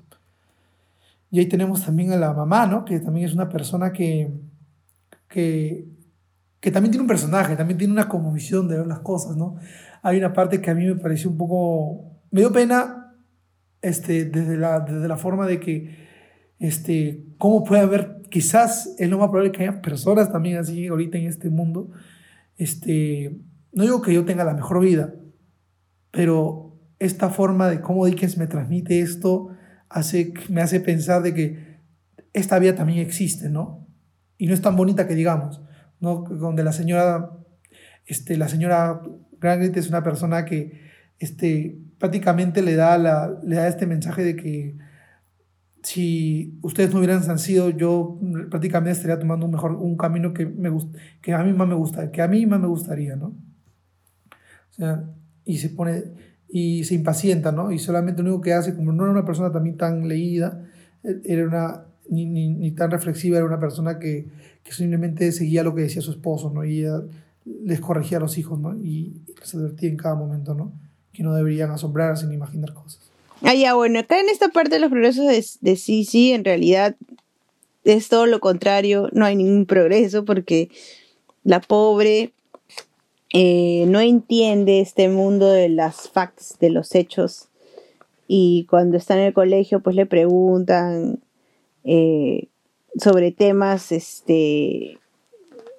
Y 1.31 1.39
ahí 1.39 1.45
tenemos 1.45 1.85
también 1.85 2.11
a 2.11 2.17
la 2.17 2.33
mamá, 2.33 2.65
¿no? 2.65 2.83
Que 2.85 2.99
también 2.99 3.27
es 3.27 3.33
una 3.33 3.49
persona 3.49 3.91
que, 3.91 4.31
que, 5.27 5.87
que 6.59 6.71
también 6.71 6.91
tiene 6.91 7.03
un 7.03 7.07
personaje, 7.07 7.55
también 7.55 7.77
tiene 7.77 7.93
una 7.93 8.09
como 8.09 8.33
visión 8.33 8.67
de 8.67 8.77
ver 8.77 8.87
las 8.87 8.99
cosas, 8.99 9.37
¿no? 9.37 9.55
Hay 10.01 10.17
una 10.17 10.33
parte 10.33 10.59
que 10.59 10.71
a 10.71 10.75
mí 10.75 10.85
me 10.85 10.95
pareció 10.95 11.29
un 11.29 11.37
poco... 11.37 12.19
Me 12.31 12.41
dio 12.41 12.51
pena 12.51 13.15
este, 13.81 14.25
desde, 14.25 14.57
la, 14.57 14.79
desde 14.79 15.07
la 15.07 15.17
forma 15.17 15.45
de 15.45 15.59
que, 15.59 16.07
este, 16.59 17.25
cómo 17.37 17.63
puede 17.63 17.83
haber, 17.83 18.21
quizás 18.29 18.95
es 18.97 19.09
lo 19.09 19.19
más 19.19 19.29
probable 19.29 19.51
que 19.51 19.63
haya 19.63 19.81
personas 19.81 20.31
también 20.31 20.57
así 20.57 20.87
ahorita 20.87 21.17
en 21.17 21.27
este 21.27 21.49
mundo. 21.49 21.91
Este, 22.57 23.39
no 23.73 23.83
digo 23.83 24.01
que 24.01 24.13
yo 24.13 24.25
tenga 24.25 24.43
la 24.43 24.53
mejor 24.53 24.79
vida, 24.81 25.13
pero 26.11 26.77
esta 26.99 27.29
forma 27.29 27.69
de 27.69 27.81
cómo 27.81 28.05
Dickens 28.05 28.37
me 28.37 28.47
transmite 28.47 28.99
esto 28.99 29.49
hace, 29.89 30.33
me 30.49 30.61
hace 30.61 30.79
pensar 30.79 31.21
de 31.21 31.33
que 31.33 31.79
esta 32.33 32.59
vida 32.59 32.75
también 32.75 32.99
existe, 32.99 33.49
¿no? 33.49 33.87
Y 34.37 34.47
no 34.47 34.53
es 34.53 34.61
tan 34.61 34.75
bonita 34.75 35.07
que 35.07 35.15
digamos, 35.15 35.61
¿no? 35.99 36.23
Donde 36.29 36.63
la 36.63 36.71
señora, 36.71 37.31
este, 38.05 38.37
la 38.37 38.47
señora 38.47 39.01
Grangrit 39.39 39.75
es 39.77 39.89
una 39.89 40.03
persona 40.03 40.45
que 40.45 40.89
este, 41.19 41.79
prácticamente 41.97 42.61
le 42.61 42.75
da, 42.75 42.97
la, 42.97 43.39
le 43.43 43.55
da 43.55 43.67
este 43.67 43.85
mensaje 43.85 44.23
de 44.23 44.35
que 44.35 44.77
si 45.83 46.59
ustedes 46.61 46.93
no 46.93 46.99
hubieran 46.99 47.25
nacido, 47.25 47.69
yo 47.69 48.19
prácticamente 48.49 48.91
estaría 48.91 49.19
tomando 49.19 49.45
un 49.45 49.53
mejor, 49.53 49.71
un 49.71 49.97
camino 49.97 50.33
que, 50.33 50.45
me 50.45 50.69
que 51.21 51.33
a 51.33 51.43
mí 51.43 51.53
más 51.53 51.67
me 51.67 51.75
gusta, 51.75 52.11
que 52.11 52.21
a 52.21 52.27
mí 52.27 52.45
más 52.45 52.59
me 52.59 52.67
gustaría, 52.67 53.15
¿no? 53.15 53.35
Y 55.45 55.57
se 55.57 55.69
pone, 55.69 56.03
y 56.49 56.83
se 56.83 56.95
impacienta, 56.95 57.51
¿no? 57.51 57.71
Y 57.71 57.79
solamente 57.79 58.23
lo 58.23 58.29
único 58.29 58.41
que 58.41 58.53
hace, 58.53 58.75
como 58.75 58.91
no 58.91 59.03
era 59.03 59.11
una 59.11 59.25
persona 59.25 59.51
también 59.51 59.77
tan 59.77 60.07
leída, 60.07 60.65
e, 61.03 61.21
era 61.25 61.47
una, 61.47 61.85
ni, 62.09 62.25
ni, 62.25 62.49
ni 62.49 62.71
tan 62.71 62.91
reflexiva, 62.91 63.37
era 63.37 63.45
una 63.45 63.59
persona 63.59 63.99
que, 63.99 64.27
que, 64.63 64.71
simplemente 64.71 65.31
seguía 65.31 65.63
lo 65.63 65.75
que 65.75 65.83
decía 65.83 66.01
su 66.01 66.11
esposo, 66.11 66.51
¿no? 66.51 66.65
Y 66.65 66.79
ella 66.79 67.01
les 67.45 67.79
corregía 67.79 68.17
a 68.17 68.21
los 68.21 68.37
hijos, 68.37 68.59
¿no? 68.59 68.75
Y 68.75 69.21
les 69.39 69.53
advertía 69.55 69.89
en 69.89 69.97
cada 69.97 70.15
momento, 70.15 70.55
¿no? 70.55 70.73
Que 71.13 71.23
no 71.23 71.33
deberían 71.33 71.71
asombrarse 71.71 72.25
ni 72.27 72.35
imaginar 72.35 72.73
cosas. 72.73 72.99
Ah, 73.41 73.53
ya, 73.53 73.73
bueno, 73.75 73.99
acá 73.99 74.19
en 74.19 74.29
esta 74.29 74.49
parte 74.49 74.75
de 74.75 74.79
los 74.79 74.89
progresos 74.89 75.27
de, 75.27 75.45
de 75.61 75.75
Sisi, 75.75 76.31
en 76.33 76.43
realidad 76.43 76.95
es 77.83 78.09
todo 78.09 78.25
lo 78.25 78.39
contrario, 78.39 79.09
no 79.13 79.25
hay 79.25 79.35
ningún 79.35 79.65
progreso 79.65 80.25
porque 80.25 80.69
la 81.43 81.61
pobre 81.61 82.33
eh, 83.31 83.85
no 83.87 83.99
entiende 83.99 84.79
este 84.79 85.07
mundo 85.07 85.47
de 85.51 85.69
las 85.69 86.09
facts, 86.09 86.57
de 86.59 86.71
los 86.71 86.95
hechos, 86.95 87.47
y 88.27 88.65
cuando 88.69 88.97
está 88.97 89.15
en 89.15 89.25
el 89.25 89.33
colegio, 89.33 89.81
pues 89.81 89.95
le 89.95 90.05
preguntan 90.05 91.19
eh, 91.83 92.47
sobre 92.95 93.31
temas 93.31 93.91
este, 93.91 94.97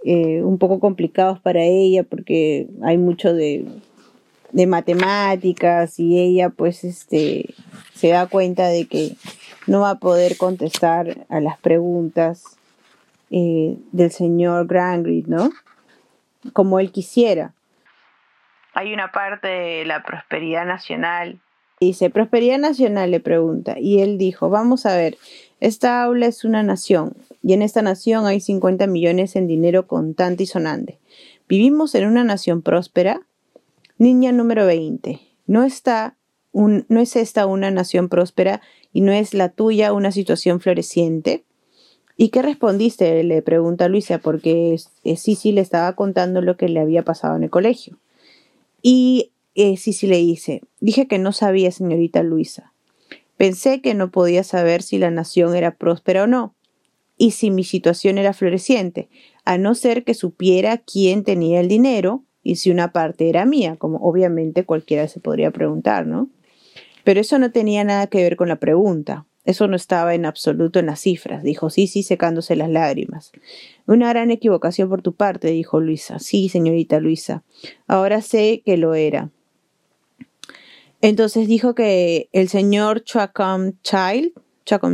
eh, 0.05 0.43
un 0.43 0.59
poco 0.59 0.79
complicados 0.79 1.41
para 1.41 1.65
ella, 1.65 2.05
porque 2.05 2.69
hay 2.83 2.99
mucho 2.99 3.35
de, 3.35 3.65
de 4.53 4.67
matemáticas 4.67 5.99
y 5.99 6.21
ella 6.21 6.51
pues 6.51 6.85
este, 6.85 7.55
se 7.95 8.09
da 8.09 8.27
cuenta 8.27 8.69
de 8.69 8.87
que 8.87 9.17
no 9.67 9.81
va 9.81 9.91
a 9.91 9.99
poder 9.99 10.37
contestar 10.37 11.27
a 11.29 11.41
las 11.41 11.59
preguntas 11.59 12.45
del 13.31 14.11
señor 14.11 14.67
Grangrid, 14.67 15.27
¿no? 15.29 15.51
Como 16.53 16.81
él 16.81 16.93
quisiera. 16.93 17.55
Hay 18.75 18.93
una 18.93 19.11
parte 19.13 19.49
de 19.49 19.85
la 19.85 20.03
prosperidad 20.03 20.65
nacional. 20.65 21.41
Dice, 21.81 22.11
prosperidad 22.11 22.59
nacional 22.59 23.11
le 23.11 23.21
pregunta. 23.21 23.77
Y 23.79 24.01
él 24.01 24.19
dijo, 24.19 24.51
vamos 24.51 24.87
a 24.87 24.97
ver, 24.97 25.17
esta 25.61 26.03
aula 26.03 26.27
es 26.27 26.45
una 26.45 26.63
nación 26.63 27.17
y 27.43 27.53
en 27.53 27.63
esta 27.63 27.83
nación 27.83 28.27
hay 28.27 28.41
50 28.41 28.87
millones 28.87 29.37
en 29.37 29.47
dinero 29.47 29.87
contante 29.87 30.45
y 30.45 30.47
sonante. 30.47 30.99
¿Vivimos 31.49 31.95
en 31.95 32.07
una 32.07 32.25
nación 32.25 32.63
próspera? 32.63 33.23
Niña 33.99 34.33
número 34.33 34.67
20, 34.67 35.21
¿no, 35.47 35.65
está 35.65 36.17
un, 36.53 36.87
¿no 36.89 37.01
es 37.01 37.17
esta 37.17 37.45
una 37.47 37.71
nación 37.71 38.09
próspera 38.09 38.63
y 38.93 39.03
no 39.03 39.13
es 39.13 39.35
la 39.35 39.51
tuya 39.51 39.93
una 39.93 40.13
situación 40.13 40.61
floreciente? 40.61 41.45
¿Y 42.23 42.29
qué 42.29 42.43
respondiste? 42.43 43.25
Le 43.25 43.41
pregunta 43.41 43.89
Luisa, 43.89 44.19
porque 44.19 44.77
Sisi 45.17 45.53
le 45.53 45.63
estaba 45.63 45.95
contando 45.95 46.43
lo 46.43 46.59
que 46.59 46.69
le 46.69 46.79
había 46.79 47.03
pasado 47.03 47.35
en 47.35 47.45
el 47.45 47.49
colegio. 47.49 47.97
Y 48.83 49.31
eh, 49.55 49.79
Sisi 49.79 50.07
le 50.07 50.19
dice, 50.19 50.61
dije 50.81 51.09
que 51.09 51.19
no 51.19 51.33
sabía, 51.33 51.71
señorita 51.71 52.23
Luisa. 52.23 52.75
Pensé 53.39 53.81
que 53.81 53.95
no 53.95 54.11
podía 54.11 54.45
saber 54.45 54.83
si 54.83 54.99
la 54.99 55.11
nación 55.11 55.57
era 55.57 55.77
próspera 55.77 56.25
o 56.25 56.27
no, 56.27 56.55
y 57.17 57.31
si 57.31 57.51
mi 57.51 57.65
situación 57.65 58.19
era 58.19 58.35
floreciente, 58.35 59.09
a 59.47 59.57
no 59.57 59.75
ser 59.75 60.05
que 60.05 60.13
supiera 60.13 60.77
quién 60.77 61.25
tenía 61.25 61.59
el 61.61 61.69
dinero 61.69 62.23
y 62.43 62.57
si 62.57 62.71
una 62.71 62.93
parte 62.93 63.31
era 63.31 63.47
mía, 63.47 63.77
como 63.77 63.97
obviamente 63.97 64.67
cualquiera 64.67 65.09
se 65.09 65.21
podría 65.21 65.53
preguntar, 65.53 66.07
¿no? 66.07 66.29
Pero 67.03 67.19
eso 67.19 67.39
no 67.39 67.51
tenía 67.51 67.83
nada 67.83 68.09
que 68.09 68.23
ver 68.23 68.37
con 68.37 68.49
la 68.49 68.57
pregunta. 68.57 69.25
Eso 69.51 69.67
no 69.67 69.75
estaba 69.75 70.15
en 70.15 70.27
absoluto 70.27 70.79
en 70.79 70.87
las 70.87 71.01
cifras, 71.01 71.43
dijo 71.43 71.71
sí, 71.71 71.89
secándose 71.89 72.55
las 72.55 72.71
lágrimas. 72.71 73.33
Una 73.85 74.11
gran 74.11 74.31
equivocación 74.31 74.89
por 74.89 75.03
tu 75.03 75.17
parte, 75.17 75.49
dijo 75.49 75.81
Luisa. 75.81 76.21
Sí, 76.21 76.49
señorita 76.49 77.01
Luisa. 77.01 77.43
Ahora 77.89 78.23
sé 78.23 78.63
que 78.65 78.77
lo 78.77 78.95
era. 78.95 79.31
Entonces 81.01 81.49
dijo 81.49 81.75
que 81.75 82.29
el 82.33 82.49
señor 82.49 83.03
Child, 83.03 83.75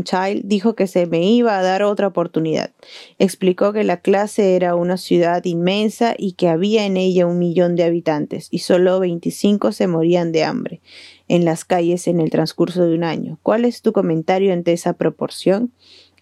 Child 0.05 0.43
dijo 0.45 0.75
que 0.75 0.87
se 0.87 1.05
me 1.05 1.23
iba 1.23 1.59
a 1.59 1.63
dar 1.63 1.83
otra 1.83 2.07
oportunidad. 2.07 2.71
Explicó 3.19 3.75
que 3.75 3.85
la 3.85 3.99
clase 3.99 4.57
era 4.57 4.75
una 4.75 4.97
ciudad 4.97 5.45
inmensa 5.45 6.15
y 6.17 6.33
que 6.33 6.49
había 6.49 6.87
en 6.87 6.97
ella 6.97 7.27
un 7.27 7.39
millón 7.39 7.77
de 7.77 7.85
habitantes 7.85 8.49
y 8.51 8.61
solo 8.61 9.01
25 9.01 9.73
se 9.73 9.87
morían 9.87 10.33
de 10.33 10.45
hambre 10.45 10.81
en 11.29 11.45
las 11.45 11.65
calles 11.65 12.07
en 12.07 12.21
el 12.21 12.31
transcurso 12.31 12.85
de 12.85 12.95
un 12.95 13.05
año. 13.05 13.39
¿Cuál 13.43 13.65
es 13.65 13.83
tu 13.83 13.93
comentario 13.93 14.53
ante 14.53 14.73
esa 14.73 14.93
proporción? 14.93 15.73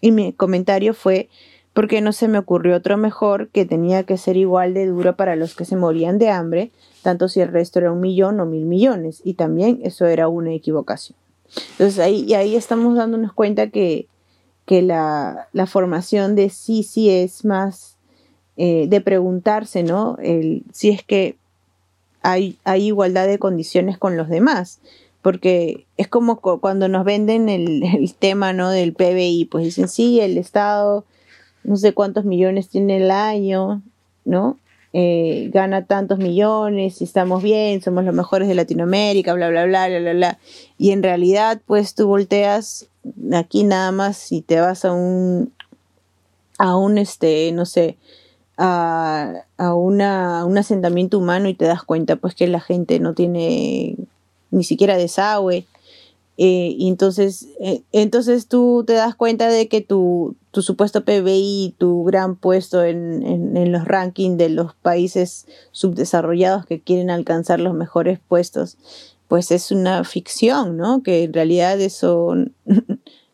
Y 0.01 0.11
mi 0.11 0.33
comentario 0.33 0.93
fue 0.93 1.29
porque 1.73 1.99
no 1.99 2.13
se 2.13 2.29
me 2.29 2.37
ocurrió 2.37 2.77
otro 2.77 2.95
mejor 2.95 3.49
que 3.49 3.65
tenía 3.65 4.03
que 4.03 4.17
ser 4.17 4.37
igual 4.37 4.73
de 4.73 4.87
duro 4.87 5.17
para 5.17 5.35
los 5.35 5.55
que 5.55 5.65
se 5.65 5.75
morían 5.75 6.17
de 6.17 6.29
hambre, 6.29 6.71
tanto 7.01 7.27
si 7.27 7.41
el 7.41 7.49
resto 7.49 7.79
era 7.79 7.91
un 7.91 7.99
millón 7.99 8.39
o 8.39 8.45
mil 8.45 8.65
millones, 8.65 9.21
y 9.25 9.33
también 9.33 9.81
eso 9.83 10.05
era 10.05 10.29
una 10.29 10.53
equivocación. 10.53 11.17
Entonces 11.71 11.99
ahí, 11.99 12.23
y 12.25 12.33
ahí 12.33 12.55
estamos 12.55 12.95
dándonos 12.95 13.33
cuenta 13.33 13.69
que, 13.71 14.07
que 14.65 14.81
la, 14.81 15.49
la, 15.51 15.65
formación 15.65 16.35
de 16.35 16.49
sí, 16.49 16.83
sí 16.83 17.09
es 17.09 17.43
más 17.43 17.97
eh, 18.55 18.87
de 18.87 19.01
preguntarse, 19.01 19.83
¿no? 19.83 20.17
El, 20.21 20.63
si 20.71 20.91
es 20.91 21.03
que 21.03 21.37
hay, 22.25 22.57
igualdad 22.77 23.27
de 23.27 23.39
condiciones 23.39 23.97
con 23.97 24.17
los 24.17 24.29
demás. 24.29 24.79
Porque 25.21 25.85
es 25.97 26.07
como 26.07 26.39
cuando 26.39 26.87
nos 26.87 27.03
venden 27.03 27.49
el, 27.49 28.13
tema 28.19 28.53
¿no? 28.53 28.69
del 28.69 28.93
PBI, 28.93 29.45
pues 29.45 29.63
dicen, 29.63 29.87
sí, 29.87 30.19
el 30.19 30.37
Estado 30.37 31.05
no 31.63 31.77
sé 31.77 31.93
cuántos 31.93 32.25
millones 32.25 32.69
tiene 32.69 32.97
el 32.97 33.09
año, 33.09 33.81
¿no? 34.23 34.59
Eh, 34.93 35.49
gana 35.51 35.85
tantos 35.85 36.19
millones, 36.19 37.01
y 37.01 37.03
estamos 37.03 37.43
bien, 37.43 37.81
somos 37.81 38.05
los 38.05 38.13
mejores 38.13 38.47
de 38.47 38.55
Latinoamérica, 38.55 39.33
bla, 39.33 39.49
bla, 39.49 39.65
bla, 39.65 39.87
bla, 39.87 39.99
bla, 39.99 40.13
bla. 40.13 40.39
Y 40.77 40.91
en 40.91 41.03
realidad, 41.03 41.59
pues 41.65 41.95
tú 41.95 42.07
volteas 42.07 42.87
aquí 43.33 43.63
nada 43.63 43.91
más 43.91 44.31
y 44.31 44.41
te 44.41 44.59
vas 44.59 44.85
a 44.85 44.93
un, 44.93 45.51
a 46.59 46.77
un, 46.77 46.97
este, 46.97 47.51
no 47.51 47.65
sé, 47.65 47.97
a, 48.57 49.45
a 49.57 49.73
una, 49.73 50.45
un 50.45 50.57
asentamiento 50.57 51.19
humano 51.19 51.49
y 51.49 51.53
te 51.53 51.65
das 51.65 51.83
cuenta 51.83 52.15
pues 52.15 52.35
que 52.35 52.47
la 52.47 52.59
gente 52.59 52.99
no 52.99 53.13
tiene 53.13 53.95
ni 54.51 54.63
siquiera 54.63 54.97
desagüe. 54.97 55.65
Eh, 56.37 56.75
y 56.77 56.89
entonces, 56.89 57.47
eh, 57.61 57.83
entonces 57.93 58.47
tú 58.47 58.83
te 58.85 58.93
das 58.93 59.15
cuenta 59.15 59.47
de 59.47 59.69
que 59.69 59.79
tu, 59.79 60.35
tu 60.51 60.61
supuesto 60.61 61.05
PBI, 61.05 61.75
tu 61.77 62.03
gran 62.03 62.35
puesto 62.35 62.83
en, 62.83 63.23
en, 63.23 63.55
en, 63.55 63.71
los 63.71 63.85
rankings 63.85 64.37
de 64.37 64.49
los 64.49 64.75
países 64.75 65.47
subdesarrollados 65.71 66.65
que 66.65 66.81
quieren 66.81 67.09
alcanzar 67.09 67.61
los 67.61 67.73
mejores 67.73 68.19
puestos, 68.19 68.77
pues 69.29 69.49
es 69.51 69.71
una 69.71 70.03
ficción, 70.03 70.75
¿no? 70.75 71.03
Que 71.03 71.23
en 71.23 71.33
realidad 71.33 71.79
eso 71.79 72.35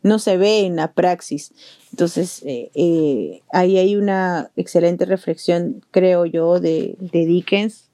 no 0.02 0.18
se 0.18 0.36
ve 0.36 0.60
en 0.60 0.76
la 0.76 0.92
praxis. 0.92 1.52
Entonces, 1.90 2.42
eh, 2.44 2.70
eh, 2.74 3.42
ahí 3.52 3.78
hay 3.78 3.96
una 3.96 4.50
excelente 4.56 5.04
reflexión, 5.04 5.84
creo 5.90 6.26
yo, 6.26 6.60
de, 6.60 6.96
Dickens 6.98 7.88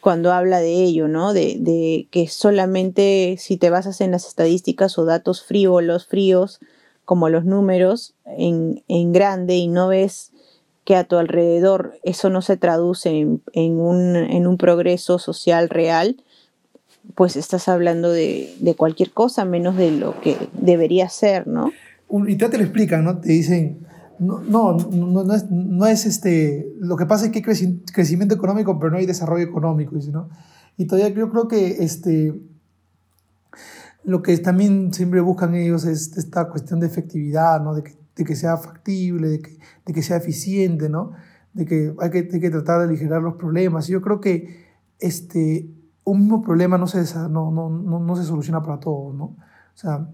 cuando 0.00 0.32
habla 0.32 0.58
de 0.58 0.82
ello, 0.82 1.06
¿no? 1.06 1.32
De, 1.32 2.08
que 2.10 2.26
solamente 2.26 3.36
si 3.38 3.56
te 3.56 3.70
basas 3.70 4.00
en 4.00 4.10
las 4.10 4.26
estadísticas 4.26 4.98
o 4.98 5.04
datos 5.04 5.44
frívolos, 5.44 6.06
fríos, 6.06 6.58
como 7.04 7.28
los 7.28 7.44
números, 7.44 8.14
en, 8.24 8.82
en 8.88 9.12
grande 9.12 9.56
y 9.56 9.68
no 9.68 9.88
ves 9.88 10.32
que 10.84 10.96
a 10.96 11.04
tu 11.04 11.16
alrededor 11.16 11.98
eso 12.02 12.28
no 12.30 12.42
se 12.42 12.56
traduce 12.56 13.10
en, 13.10 13.40
un, 13.80 14.16
en 14.16 14.46
un 14.46 14.58
progreso 14.58 15.18
social 15.18 15.68
real, 15.68 16.22
pues 17.14 17.36
estás 17.36 17.68
hablando 17.68 18.10
de, 18.10 18.54
de, 18.60 18.74
cualquier 18.74 19.10
cosa 19.12 19.44
menos 19.44 19.76
de 19.76 19.90
lo 19.90 20.20
que 20.20 20.36
debería 20.52 21.08
ser, 21.08 21.46
¿no? 21.46 21.72
Y 22.26 22.36
te, 22.36 22.48
te 22.48 22.58
lo 22.58 22.64
explican, 22.64 23.04
¿no? 23.04 23.18
Te 23.18 23.30
dicen, 23.30 23.86
no, 24.18 24.40
no, 24.40 24.76
no, 24.76 25.24
no, 25.24 25.34
es, 25.34 25.50
no 25.50 25.86
es 25.86 26.06
este, 26.06 26.72
lo 26.78 26.96
que 26.96 27.06
pasa 27.06 27.26
es 27.26 27.32
que 27.32 27.38
hay 27.38 27.82
crecimiento 27.92 28.34
económico, 28.34 28.78
pero 28.78 28.92
no 28.92 28.98
hay 28.98 29.06
desarrollo 29.06 29.44
económico, 29.44 29.96
¿no? 30.12 30.28
Y 30.76 30.86
todavía 30.86 31.14
yo 31.14 31.28
creo 31.30 31.48
que 31.48 31.82
este, 31.82 32.40
lo 34.04 34.22
que 34.22 34.36
también 34.38 34.92
siempre 34.92 35.20
buscan 35.20 35.54
ellos 35.54 35.84
es 35.84 36.16
esta 36.16 36.48
cuestión 36.48 36.80
de 36.80 36.86
efectividad, 36.86 37.60
¿no? 37.62 37.74
De 37.74 37.82
que, 37.82 37.96
de 38.16 38.24
que 38.24 38.36
sea 38.36 38.56
factible, 38.56 39.28
de 39.28 39.40
que, 39.40 39.58
de 39.86 39.92
que 39.92 40.02
sea 40.02 40.16
eficiente, 40.16 40.88
¿no? 40.88 41.12
De 41.52 41.66
que 41.66 41.94
hay, 41.98 42.10
que 42.10 42.28
hay 42.32 42.40
que 42.40 42.50
tratar 42.50 42.78
de 42.78 42.84
aligerar 42.84 43.22
los 43.22 43.34
problemas. 43.34 43.88
Y 43.88 43.92
yo 43.92 44.02
creo 44.02 44.20
que 44.20 44.66
este, 44.98 45.68
un 46.04 46.20
mismo 46.20 46.42
problema 46.42 46.78
no 46.78 46.86
se, 46.86 47.02
no, 47.28 47.50
no, 47.50 47.70
no, 47.70 48.00
no 48.00 48.16
se 48.16 48.24
soluciona 48.24 48.62
para 48.62 48.80
todos, 48.80 49.14
¿no? 49.14 49.24
O 49.24 49.76
sea, 49.76 50.08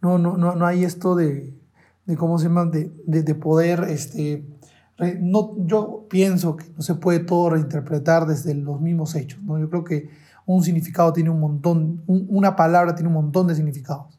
no, 0.00 0.18
no, 0.18 0.36
no, 0.36 0.54
no 0.54 0.66
hay 0.66 0.84
esto 0.84 1.14
de, 1.14 1.58
de 2.06 2.16
¿cómo 2.16 2.38
se 2.38 2.46
llama? 2.46 2.66
De, 2.66 2.92
de, 3.06 3.22
de, 3.22 3.34
poder, 3.34 3.84
este, 3.88 4.46
no, 5.20 5.54
yo 5.66 6.06
pienso 6.08 6.56
que 6.56 6.66
no 6.76 6.82
se 6.82 6.94
puede 6.94 7.20
todo 7.20 7.50
reinterpretar 7.50 8.26
desde 8.26 8.54
los 8.54 8.80
mismos 8.80 9.14
hechos, 9.14 9.42
¿no? 9.42 9.58
Yo 9.58 9.68
creo 9.68 9.84
que 9.84 10.10
un 10.46 10.62
significado 10.62 11.12
tiene 11.12 11.30
un 11.30 11.40
montón, 11.40 12.02
una 12.06 12.56
palabra 12.56 12.94
tiene 12.94 13.08
un 13.08 13.14
montón 13.14 13.46
de 13.46 13.54
significados, 13.54 14.18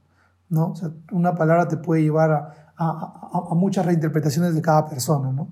¿no? 0.50 0.72
O 0.72 0.76
sea, 0.76 0.92
una 1.12 1.36
palabra 1.36 1.68
te 1.68 1.78
puede 1.78 2.02
llevar 2.02 2.32
a, 2.32 2.74
a, 2.78 3.48
a 3.52 3.56
muchas 3.56 3.86
reinterpretaciones 3.86 4.56
de 4.56 4.62
cada 4.62 4.86
persona, 4.88 5.32
¿no? 5.32 5.50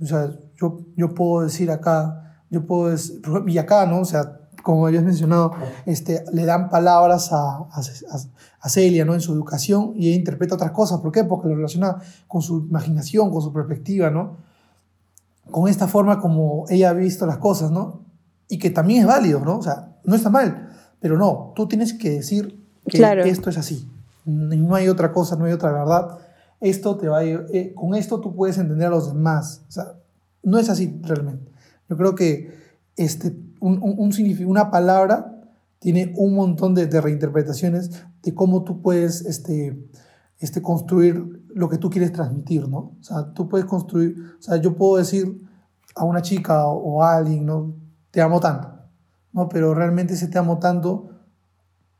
O 0.00 0.04
sea, 0.04 0.30
yo, 0.56 0.78
yo 0.96 1.14
puedo 1.14 1.42
decir 1.42 1.70
acá, 1.70 2.25
yo 2.50 2.66
puedo 2.66 2.90
decir, 2.90 3.20
y 3.46 3.58
acá, 3.58 3.86
¿no? 3.86 4.00
O 4.00 4.04
sea, 4.04 4.40
como 4.66 4.84
habías 4.86 5.04
mencionado, 5.04 5.52
este, 5.84 6.24
le 6.32 6.44
dan 6.44 6.68
palabras 6.68 7.32
a, 7.32 7.58
a, 7.58 7.80
a, 8.60 8.68
Celia 8.68 9.04
¿no? 9.04 9.14
en 9.14 9.20
su 9.20 9.32
educación 9.32 9.92
y 9.94 10.08
ella 10.08 10.16
interpreta 10.16 10.56
otras 10.56 10.72
cosas. 10.72 11.00
¿Por 11.00 11.12
qué? 11.12 11.22
Porque 11.22 11.48
lo 11.48 11.54
relaciona 11.54 11.98
con 12.26 12.42
su 12.42 12.66
imaginación, 12.68 13.30
con 13.30 13.42
su 13.42 13.52
perspectiva, 13.52 14.10
¿no? 14.10 14.38
Con 15.52 15.68
esta 15.68 15.86
forma 15.86 16.18
como 16.18 16.64
ella 16.68 16.90
ha 16.90 16.94
visto 16.94 17.26
las 17.26 17.38
cosas, 17.38 17.70
¿no? 17.70 18.00
Y 18.48 18.58
que 18.58 18.70
también 18.70 19.02
es 19.02 19.06
válido, 19.06 19.38
¿no? 19.38 19.58
O 19.58 19.62
sea, 19.62 19.96
no 20.02 20.16
está 20.16 20.30
mal, 20.30 20.68
pero 20.98 21.16
no, 21.16 21.52
tú 21.54 21.68
tienes 21.68 21.92
que 21.92 22.10
decir 22.10 22.60
que 22.88 23.28
esto 23.28 23.50
es 23.50 23.58
así. 23.58 23.88
No 24.24 24.74
hay 24.74 24.88
otra 24.88 25.12
cosa, 25.12 25.36
no 25.36 25.44
hay 25.44 25.52
otra 25.52 25.70
verdad. 25.70 26.18
Esto 26.60 26.96
te 26.96 27.06
va 27.06 27.18
a, 27.18 27.24
eh, 27.24 27.72
con 27.76 27.94
esto 27.94 28.20
tú 28.20 28.34
puedes 28.34 28.58
entender 28.58 28.88
a 28.88 28.90
los 28.90 29.14
demás. 29.14 29.62
O 29.68 29.70
sea, 29.70 29.92
no 30.42 30.58
es 30.58 30.68
así 30.68 30.98
realmente. 31.02 31.52
Yo 31.88 31.96
creo 31.96 32.14
que 32.14 32.50
este, 32.96 33.36
un, 33.60 33.80
un, 33.82 34.12
una 34.46 34.70
palabra 34.70 35.36
tiene 35.78 36.12
un 36.16 36.34
montón 36.34 36.74
de, 36.74 36.88
reinterpretaciones 37.00 38.04
de 38.22 38.34
cómo 38.34 38.64
tú 38.64 38.82
puedes 38.82 39.24
este, 39.24 39.88
este, 40.38 40.62
construir 40.62 41.44
lo 41.54 41.68
que 41.68 41.78
tú 41.78 41.90
quieres 41.90 42.12
transmitir, 42.12 42.68
¿no? 42.68 42.96
O 42.98 43.02
sea, 43.02 43.32
tú 43.32 43.48
puedes 43.48 43.66
construir, 43.66 44.16
o 44.38 44.42
sea, 44.42 44.56
yo 44.56 44.76
puedo 44.76 44.96
decir 44.96 45.46
a 45.94 46.04
una 46.04 46.22
chica 46.22 46.66
o, 46.66 47.02
a 47.02 47.16
alguien, 47.16 47.46
¿no? 47.46 47.74
Te 48.10 48.20
amo 48.20 48.40
tanto, 48.40 48.68
¿no? 49.32 49.48
Pero 49.48 49.74
realmente 49.74 50.14
ese 50.14 50.28
te 50.28 50.38
amo 50.38 50.58
tanto 50.58 51.10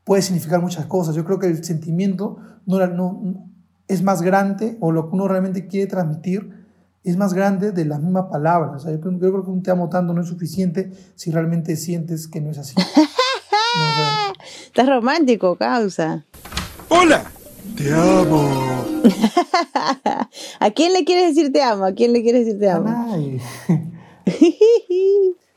puede 0.03 0.21
significar 0.21 0.61
muchas 0.61 0.85
cosas. 0.85 1.15
Yo 1.15 1.25
creo 1.25 1.39
que 1.39 1.47
el 1.47 1.63
sentimiento 1.63 2.37
no, 2.65 2.85
no, 2.87 3.49
es 3.87 4.03
más 4.03 4.21
grande 4.21 4.77
o 4.79 4.91
lo 4.91 5.09
que 5.09 5.15
uno 5.15 5.27
realmente 5.27 5.67
quiere 5.67 5.87
transmitir 5.87 6.56
es 7.09 7.17
más 7.17 7.33
grande 7.33 7.71
de 7.71 7.85
la 7.85 7.97
misma 7.99 8.29
palabra. 8.29 8.71
O 8.71 8.79
sea, 8.79 8.91
yo, 8.91 8.99
creo 8.99 9.43
que 9.43 9.49
un 9.49 9.63
te 9.63 9.71
amo 9.71 9.87
tanto 9.87 10.13
no 10.13 10.21
es 10.21 10.27
suficiente 10.27 10.91
si 11.15 11.31
realmente 11.31 11.77
sientes 11.77 12.27
que 12.27 12.41
no 12.41 12.51
es 12.51 12.57
así. 12.57 12.75
Estás 14.65 14.87
romántico, 14.87 15.55
causa. 15.55 16.25
¡Hola! 16.89 17.23
¡Te 17.77 17.93
amo! 17.93 18.49
¿A 20.59 20.71
quién 20.71 20.93
le 20.93 21.05
quieres 21.05 21.35
decir 21.35 21.51
te 21.51 21.61
amo? 21.61 21.85
¿A 21.85 21.93
quién 21.93 22.11
le 22.11 22.21
quieres 22.21 22.45
decir 22.45 22.59
te 22.59 22.69
amo? 22.69 23.15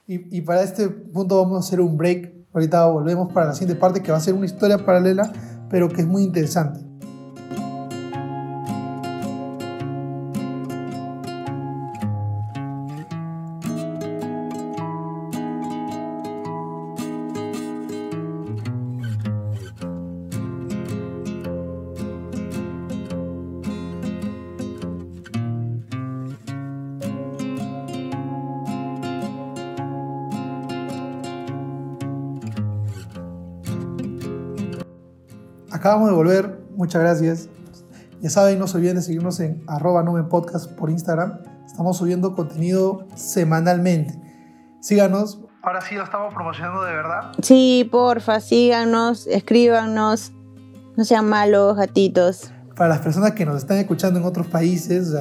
y, 0.07 0.37
y 0.37 0.41
para 0.43 0.63
este 0.63 0.89
punto 0.89 1.43
vamos 1.43 1.57
a 1.57 1.67
hacer 1.67 1.81
un 1.81 1.97
break. 1.97 2.33
Ahorita 2.53 2.87
volvemos 2.87 3.33
para 3.33 3.47
la 3.47 3.55
siguiente 3.55 3.81
parte 3.81 4.03
que 4.03 4.13
va 4.13 4.19
a 4.19 4.21
ser 4.21 4.35
una 4.35 4.47
historia 4.47 4.85
paralela, 4.85 5.33
pero 5.69 5.89
que 5.89 6.03
es 6.03 6.07
muy 6.07 6.23
interesante. 6.23 6.90
Acabamos 35.91 36.11
de 36.11 36.15
volver, 36.15 36.61
muchas 36.77 37.03
gracias. 37.03 37.49
Ya 38.21 38.31
saben, 38.31 38.61
no 38.61 38.69
se 38.69 38.77
olviden 38.77 38.95
de 38.95 39.03
seguirnos 39.03 39.41
en 39.41 39.65
arroba 39.67 40.05
podcast 40.29 40.71
por 40.71 40.89
Instagram. 40.89 41.41
Estamos 41.67 41.97
subiendo 41.97 42.37
contenido 42.37 43.09
semanalmente. 43.17 44.15
Síganos. 44.79 45.41
Ahora 45.63 45.81
sí 45.81 45.97
lo 45.97 46.05
estamos 46.05 46.33
promocionando 46.33 46.85
de 46.85 46.93
verdad. 46.93 47.33
Sí, 47.43 47.89
porfa, 47.91 48.39
síganos, 48.39 49.27
escríbanos. 49.27 50.31
No 50.97 51.05
sean 51.05 51.29
malos, 51.29 51.77
gatitos. 51.77 52.53
Para 52.77 52.91
las 52.91 53.01
personas 53.01 53.33
que 53.33 53.45
nos 53.45 53.57
están 53.57 53.79
escuchando 53.79 54.21
en 54.21 54.27
otros 54.27 54.47
países, 54.47 55.13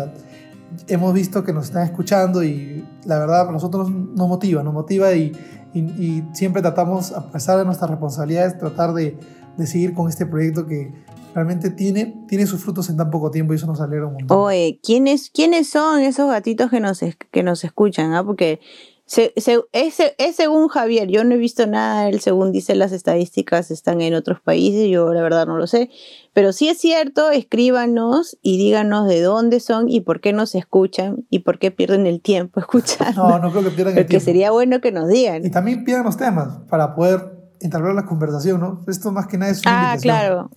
hemos 0.87 1.15
visto 1.15 1.43
que 1.43 1.51
nos 1.51 1.65
están 1.65 1.81
escuchando 1.81 2.43
y 2.43 2.87
la 3.05 3.17
verdad 3.17 3.49
a 3.49 3.51
nosotros 3.51 3.89
nos 3.89 4.27
motiva, 4.27 4.61
nos 4.61 4.75
motiva 4.75 5.13
y, 5.13 5.31
y 5.73 6.23
siempre 6.33 6.61
tratamos, 6.61 7.11
a 7.11 7.31
pesar 7.31 7.57
de 7.57 7.65
nuestras 7.65 7.89
responsabilidades, 7.89 8.59
tratar 8.59 8.93
de 8.93 9.17
de 9.59 9.67
seguir 9.67 9.93
con 9.93 10.09
este 10.09 10.25
proyecto 10.25 10.65
que 10.65 10.91
realmente 11.35 11.69
tiene, 11.69 12.23
tiene 12.27 12.47
sus 12.47 12.61
frutos 12.63 12.89
en 12.89 12.97
tan 12.97 13.11
poco 13.11 13.29
tiempo 13.29 13.53
y 13.53 13.57
eso 13.57 13.67
nos 13.67 13.81
alegra 13.81 14.07
un 14.07 14.13
montón. 14.13 14.37
Oye, 14.37 14.79
¿quiénes, 14.83 15.29
¿quiénes 15.29 15.69
son 15.69 16.01
esos 16.01 16.29
gatitos 16.29 16.71
que 16.71 16.79
nos, 16.79 17.01
que 17.31 17.43
nos 17.43 17.63
escuchan? 17.63 18.13
Ah? 18.13 18.23
Porque 18.23 18.59
se, 19.05 19.33
es, 19.73 20.35
según 20.35 20.67
Javier, 20.67 21.07
yo 21.07 21.23
no 21.23 21.33
he 21.33 21.37
visto 21.37 21.65
nada, 21.65 22.07
él 22.07 22.19
según 22.19 22.51
dice 22.51 22.75
las 22.75 22.91
estadísticas 22.91 23.71
están 23.71 24.01
en 24.01 24.13
otros 24.13 24.39
países, 24.39 24.87
yo 24.87 25.11
la 25.13 25.23
verdad 25.23 25.47
no 25.47 25.57
lo 25.57 25.65
sé, 25.65 25.89
pero 26.31 26.53
si 26.53 26.69
es 26.69 26.77
cierto, 26.77 27.31
escríbanos 27.31 28.37
y 28.43 28.59
díganos 28.59 29.07
de 29.07 29.21
dónde 29.21 29.61
son 29.61 29.89
y 29.89 30.01
por 30.01 30.21
qué 30.21 30.31
nos 30.31 30.53
escuchan 30.53 31.25
y 31.31 31.39
por 31.39 31.57
qué 31.57 31.71
pierden 31.71 32.05
el 32.05 32.21
tiempo 32.21 32.59
escuchando. 32.59 33.27
No, 33.27 33.39
no 33.39 33.51
creo 33.51 33.63
que 33.63 33.71
pierdan 33.71 33.97
el 33.97 34.05
tiempo. 34.05 34.09
Porque 34.09 34.19
sería 34.19 34.51
bueno 34.51 34.79
que 34.79 34.91
nos 34.91 35.07
digan. 35.07 35.43
Y 35.43 35.49
también 35.49 35.83
pidan 35.83 36.03
los 36.03 36.15
temas 36.15 36.59
para 36.69 36.95
poder 36.95 37.38
entablar 37.61 37.93
la 37.93 38.05
conversación, 38.05 38.59
¿no? 38.59 38.81
Esto 38.87 39.11
más 39.11 39.27
que 39.27 39.37
nada 39.37 39.51
es 39.51 39.61
una 39.61 39.91
Ah, 39.91 39.97
claro. 39.97 40.49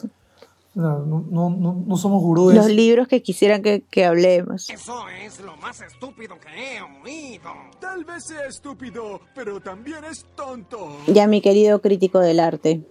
No, 0.75 1.01
no, 1.01 1.51
no, 1.51 1.85
no, 1.87 1.97
somos 1.99 2.23
gurúes. 2.23 2.57
Los 2.57 2.69
libros 2.69 3.07
que 3.07 3.23
quisieran 3.23 3.63
que, 3.63 3.83
que, 3.83 4.07
hablemos. 4.07 4.71
Eso 4.71 5.05
es 5.23 5.39
lo 5.41 5.55
más 5.59 5.83
estúpido 5.83 6.37
que 6.41 6.49
he 6.49 6.81
oído. 6.81 7.51
Tal 7.79 8.07
vez 8.07 8.25
sea 8.25 8.47
estúpido, 8.47 9.21
pero 9.35 9.61
también 9.61 10.03
es 10.11 10.25
tonto. 10.35 10.97
Ya, 11.09 11.27
mi 11.27 11.43
querido 11.43 11.83
crítico 11.83 12.21
del 12.21 12.41
arte. 12.41 12.87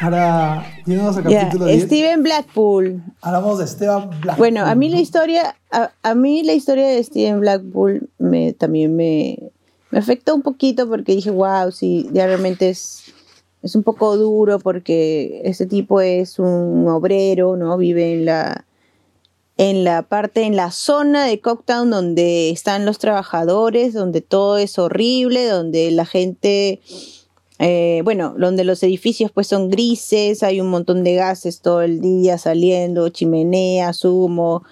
Ahora, 0.00 0.66
yéndonos 0.84 1.16
a 1.18 1.22
capítulo 1.22 1.68
yeah, 1.68 1.80
Steven 1.86 2.24
Blackpool. 2.24 3.00
Hablamos 3.20 3.60
de 3.60 3.68
Steven 3.68 4.10
Blackpool. 4.10 4.36
Bueno, 4.38 4.66
a 4.66 4.74
mí 4.74 4.88
la 4.88 4.98
historia, 4.98 5.54
a, 5.70 5.92
a 6.02 6.14
mí 6.16 6.42
la 6.42 6.54
historia 6.54 6.88
de 6.88 7.04
Steven 7.04 7.38
Blackpool 7.38 8.10
me, 8.18 8.52
también 8.52 8.96
me, 8.96 9.38
me 9.92 9.98
afectó 9.98 10.34
un 10.34 10.42
poquito 10.42 10.88
porque 10.88 11.14
dije, 11.14 11.30
wow, 11.30 11.70
sí, 11.70 12.08
realmente 12.14 12.70
es, 12.70 13.02
es 13.62 13.76
un 13.76 13.82
poco 13.82 14.16
duro 14.16 14.58
porque 14.58 15.42
ese 15.44 15.66
tipo 15.66 16.00
es 16.00 16.38
un 16.38 16.88
obrero, 16.88 17.56
¿no? 17.58 17.76
Vive 17.76 18.14
en 18.14 18.24
la, 18.24 18.64
en 19.58 19.84
la 19.84 20.00
parte, 20.00 20.44
en 20.44 20.56
la 20.56 20.70
zona 20.70 21.26
de 21.26 21.40
Cocktown 21.40 21.90
donde 21.90 22.48
están 22.48 22.86
los 22.86 22.98
trabajadores, 22.98 23.92
donde 23.92 24.22
todo 24.22 24.56
es 24.56 24.78
horrible, 24.78 25.46
donde 25.46 25.90
la 25.90 26.06
gente, 26.06 26.80
eh, 27.58 28.00
bueno, 28.02 28.34
donde 28.38 28.64
los 28.64 28.82
edificios 28.82 29.30
pues 29.30 29.46
son 29.46 29.68
grises, 29.68 30.42
hay 30.42 30.62
un 30.62 30.68
montón 30.68 31.04
de 31.04 31.16
gases 31.16 31.60
todo 31.60 31.82
el 31.82 32.00
día 32.00 32.38
saliendo, 32.38 33.10
chimeneas, 33.10 34.06
humo, 34.06 34.64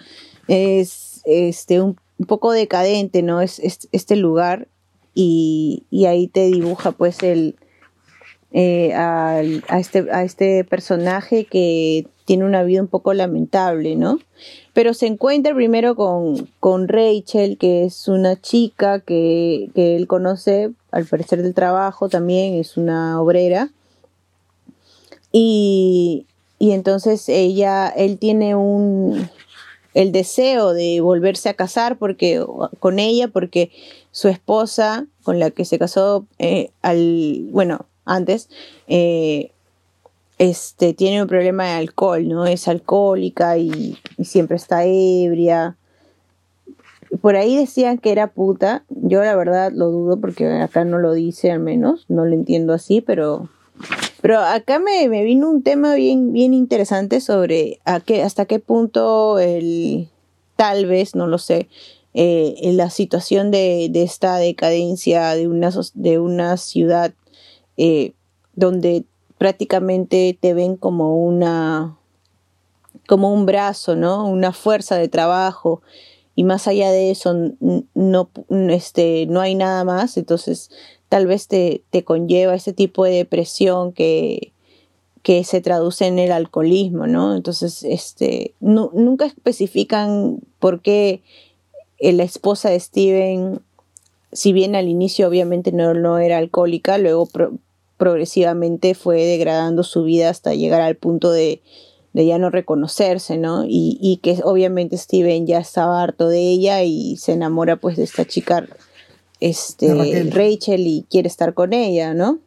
es 0.49 1.21
este, 1.27 1.83
un, 1.83 1.99
poco 2.27 2.53
decadente, 2.53 3.21
¿no? 3.23 3.43
Es, 3.43 3.61
este 3.93 4.17
lugar 4.17 4.67
y, 5.15 5.85
ahí 6.07 6.29
te 6.29 6.47
dibuja 6.47 6.93
pues 6.93 7.23
el, 7.23 7.57
eh, 8.53 8.93
a, 8.95 9.43
este, 9.43 10.11
a 10.11 10.25
este 10.25 10.65
personaje 10.65 11.45
que 11.45 12.07
tiene 12.25 12.45
una 12.45 12.63
vida 12.63 12.81
un 12.81 12.89
poco 12.89 13.13
lamentable, 13.13 13.97
¿no? 13.97 14.19
Pero 14.73 14.95
se 14.95 15.07
encuentra 15.07 15.55
primero 15.55 15.97
con, 15.97 16.49
con 16.61 16.89
Rachel, 16.89 17.59
que 17.59 17.85
es 17.85 18.09
una 18.09 18.41
chica 18.41 19.01
que, 19.01 19.71
que, 19.75 19.97
él 19.97 20.07
conoce, 20.07 20.71
al 20.93 21.07
parecer 21.07 21.43
del 21.43 21.55
trabajo 21.55 22.09
también, 22.09 22.55
es 22.55 22.77
una 22.77 23.21
obrera. 23.21 23.71
Y, 25.33 26.27
y 26.59 26.73
entonces 26.73 27.29
ella, 27.29 27.89
él 27.89 28.19
tiene 28.19 28.55
un, 28.55 29.29
el 29.95 30.13
deseo 30.13 30.73
de 30.73 31.01
volverse 31.01 31.49
a 31.49 31.55
casar 31.55 31.99
porque, 31.99 32.45
con 32.79 32.99
ella 32.99 33.29
porque 33.29 33.71
su 34.11 34.29
esposa 34.29 35.07
con 35.23 35.39
la 35.39 35.51
que 35.51 35.65
se 35.65 35.79
casó 35.79 36.27
eh, 36.39 36.71
al, 36.83 37.49
bueno, 37.51 37.87
antes, 38.05 38.49
eh, 38.89 39.53
este, 40.39 40.95
tiene 40.95 41.23
un 41.23 41.29
problema 41.29 41.65
de 41.67 41.73
alcohol, 41.73 42.27
¿no? 42.27 42.47
Es 42.47 42.67
alcohólica 42.67 43.59
y, 43.59 43.99
siempre 44.23 44.57
está 44.57 44.85
ebria. 44.85 45.77
Por 47.21 47.37
ahí 47.37 47.57
decían 47.57 47.99
que 47.99 48.13
era 48.13 48.29
puta. 48.29 48.85
Yo 48.89 49.23
la 49.23 49.37
verdad 49.37 49.73
lo 49.73 49.91
dudo 49.91 50.19
porque 50.19 50.47
acá 50.61 50.85
no 50.85 50.99
lo 50.99 51.13
dice 51.13 51.51
al 51.51 51.61
menos. 51.61 52.07
No 52.09 52.25
lo 52.25 52.35
entiendo 52.35 52.73
así, 52.73 53.01
pero 53.01 53.49
pero 54.23 54.39
acá 54.39 54.79
me, 54.79 55.09
vino 55.09 55.49
un 55.49 55.63
tema 55.63 55.95
bien, 55.95 56.33
bien 56.33 56.53
interesante 56.53 57.21
sobre 57.21 57.81
a 57.85 58.01
qué, 58.01 58.23
hasta 58.23 58.45
qué 58.45 58.59
punto 58.59 59.39
el, 59.39 60.09
tal 60.57 60.87
vez, 60.87 61.15
no 61.15 61.27
lo 61.27 61.39
sé, 61.39 61.69
eh, 62.15 62.55
en 62.63 62.77
la 62.77 62.91
situación 62.91 63.51
de, 63.51 63.89
de, 63.91 64.03
esta 64.03 64.37
decadencia 64.37 65.35
de 65.35 65.47
una, 65.49 65.71
de 65.95 66.19
una 66.19 66.57
ciudad 66.57 67.15
eh, 67.77 68.15
donde 68.55 69.05
prácticamente 69.39 70.37
te 70.39 70.55
ven 70.55 70.77
como 70.77 71.17
una 71.17 71.97
como 73.07 73.33
un 73.33 73.45
brazo, 73.47 73.97
¿no? 73.97 74.27
Una 74.27 74.53
fuerza 74.53 74.97
de 74.97 75.09
trabajo 75.09 75.83
y 76.37 76.45
más 76.45 76.69
allá 76.69 76.91
de 76.93 77.11
eso 77.11 77.35
no, 77.95 78.31
este, 78.69 79.27
no 79.27 79.41
hay 79.41 79.55
nada 79.55 79.85
más, 79.85 80.17
entonces 80.17 80.71
tal 81.09 81.27
vez 81.27 81.49
te, 81.49 81.83
te 81.91 82.05
conlleva 82.05 82.55
ese 82.55 82.73
tipo 82.73 83.05
de 83.05 83.13
depresión 83.13 83.93
que, 83.93 84.53
que 85.23 85.45
se 85.45 85.61
traduce 85.61 86.07
en 86.07 86.19
el 86.19 86.33
alcoholismo, 86.33 87.07
¿no? 87.07 87.35
Entonces, 87.35 87.83
este, 87.83 88.55
nunca 88.61 89.27
especifican 89.27 90.41
por 90.59 90.81
qué 90.81 91.23
la 92.01 92.25
esposa 92.25 92.71
de 92.71 92.81
Steven, 92.81 93.61
si 94.33 94.53
bien 94.53 94.75
al 94.75 94.89
inicio 94.89 95.29
obviamente 95.29 95.73
no, 95.73 95.95
no 95.95 96.19
era 96.19 96.39
alcohólica, 96.39 96.99
luego 96.99 97.29
progresivamente 97.97 98.95
fue 98.95 99.25
degradando 99.25 99.83
su 99.83 100.05
vida 100.05 100.31
hasta 100.31 100.55
llegar 100.55 100.81
al 100.81 100.97
punto 100.97 101.31
de, 101.33 101.61
de 102.13 102.27
ya 102.27 102.39
no 102.39 102.51
reconocerse, 102.51 103.37
¿no? 103.37 103.65
Y, 103.65 103.99
y, 104.01 104.19
que 104.23 104.41
obviamente 104.43 104.97
Steven 104.97 105.47
ya 105.47 105.59
estaba 105.59 106.03
harto 106.03 106.29
de 106.29 106.41
ella 106.41 106.83
y 106.83 107.17
se 107.19 107.33
enamora 107.33 107.77
pues 107.77 107.97
de 107.97 108.05
esta 108.05 108.25
chica, 108.25 108.67
este, 109.41 110.25
Rachel, 110.31 110.87
y 110.87 111.07
quiere 111.11 111.29
estar 111.29 111.55
con 111.55 111.73
ella, 111.73 112.15
¿no? 112.15 112.39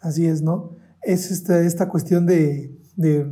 Así 0.00 0.26
es, 0.26 0.42
¿no? 0.42 0.70
Es 1.02 1.30
esta, 1.30 1.60
esta 1.60 1.88
cuestión 1.88 2.26
de, 2.26 2.72
de, 2.96 3.26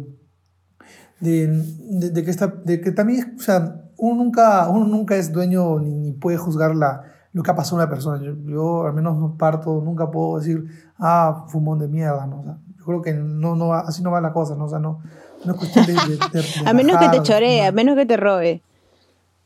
de, 1.20 2.24
que, 2.24 2.30
está, 2.30 2.48
de 2.48 2.80
que 2.80 2.92
también, 2.92 3.34
o 3.38 3.42
sea, 3.42 3.82
uno 4.02 4.24
nunca, 4.24 4.68
uno 4.68 4.84
nunca 4.84 5.14
es 5.14 5.30
dueño 5.30 5.78
ni, 5.78 6.10
puede 6.10 6.36
juzgar 6.36 6.74
la, 6.74 7.04
lo 7.32 7.40
que 7.44 7.50
ha 7.52 7.54
pasado 7.54 7.76
a 7.76 7.84
una 7.84 7.88
persona. 7.88 8.20
Yo, 8.46 8.84
al 8.84 8.94
menos 8.94 9.16
no 9.16 9.36
parto, 9.38 9.80
nunca 9.80 10.10
puedo 10.10 10.40
decir, 10.40 10.64
ah, 10.98 11.44
fumón 11.46 11.78
de 11.78 11.86
mierda, 11.86 12.26
¿no? 12.26 12.40
O 12.40 12.42
sea, 12.42 12.58
yo 12.76 12.84
creo 12.84 13.00
que 13.00 13.12
no, 13.14 13.54
no 13.54 13.72
así 13.74 14.02
no 14.02 14.10
va 14.10 14.20
la 14.20 14.32
cosa, 14.32 14.56
¿no? 14.56 14.64
O 14.64 14.68
sea, 14.68 14.80
no, 14.80 15.00
no 15.44 15.52
es 15.52 15.56
cuestión 15.56 15.86
de... 15.86 15.94
a 16.66 16.72
menos 16.72 16.98
que 16.98 17.08
te 17.10 17.22
choree, 17.22 17.64
a 17.64 17.70
menos 17.70 17.94
que 17.94 18.04
te 18.04 18.16
robe. 18.16 18.60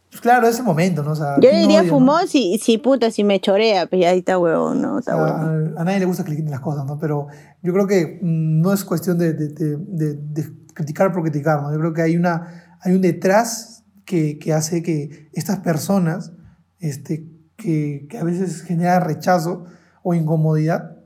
Pues 0.09 0.23
claro, 0.23 0.49
es 0.49 0.59
el 0.59 0.65
momento, 0.65 1.03
¿no? 1.03 1.11
O 1.11 1.17
sea, 1.17 1.39
yo 1.39 1.51
diría 1.51 1.85
fumón 1.85 2.27
si, 2.27 2.57
si 2.57 2.79
puta, 2.79 3.11
si 3.11 3.25
me 3.25 3.39
chorea, 3.39 3.87
pues 3.87 4.01
ya 4.01 4.09
ahí 4.09 4.21
está 4.21 4.39
huevón, 4.39 4.81
¿no? 4.81 5.01
Está 5.01 5.13
a, 5.13 5.43
a, 5.43 5.85
nadie 5.85 5.99
le 5.99 6.07
gusta 6.07 6.25
que 6.25 6.31
le 6.31 6.37
quiten 6.37 6.51
las 6.51 6.61
cosas, 6.61 6.87
¿no? 6.87 6.99
Pero 6.99 7.27
yo 7.63 7.75
creo 7.75 7.87
que 7.87 8.21
mm, 8.23 8.63
no 8.63 8.73
es 8.73 8.85
cuestión 8.85 9.19
de, 9.19 9.35
de, 9.35 9.49
de, 9.49 10.15
de, 10.15 10.53
criticar 10.73 11.13
por 11.13 11.21
criticar, 11.21 11.61
¿no? 11.61 11.71
Yo 11.75 11.79
creo 11.79 11.93
que 11.93 12.01
hay, 12.01 12.17
una, 12.17 12.79
hay 12.81 12.95
un 12.95 13.03
detrás 13.03 13.76
que, 14.07 14.53
hace 14.55 14.83
que 14.83 15.29
estas 15.33 15.59
personas, 15.59 16.33
este, 16.79 17.29
que, 17.57 18.09
a 18.19 18.25
veces 18.25 18.63
generan 18.63 19.05
rechazo 19.05 19.67
o 20.03 20.15
incomodidad, 20.15 20.97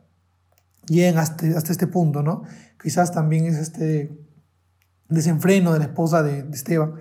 lleguen 0.87 1.19
hasta, 1.19 1.47
este 1.47 1.87
punto, 1.87 2.23
¿no? 2.23 2.43
Quizás 2.81 3.13
también 3.13 3.47
es 3.47 3.57
este 3.57 4.17
desenfreno 5.09 5.73
de 5.73 5.79
la 5.81 5.87
esposa 5.87 6.23
de, 6.23 6.41
Esteban, 6.53 6.95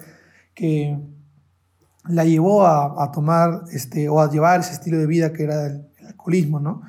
que 0.55 0.97
la 2.07 2.23
llevó 2.23 2.65
a, 2.65 3.11
tomar 3.11 3.65
este, 3.71 4.09
o 4.09 4.21
a 4.21 4.31
llevar 4.31 4.61
ese 4.61 4.73
estilo 4.73 4.97
de 4.97 5.05
vida 5.05 5.33
que 5.33 5.43
era 5.43 5.67
el, 5.67 5.85
alcoholismo, 6.07 6.59
¿no? 6.59 6.81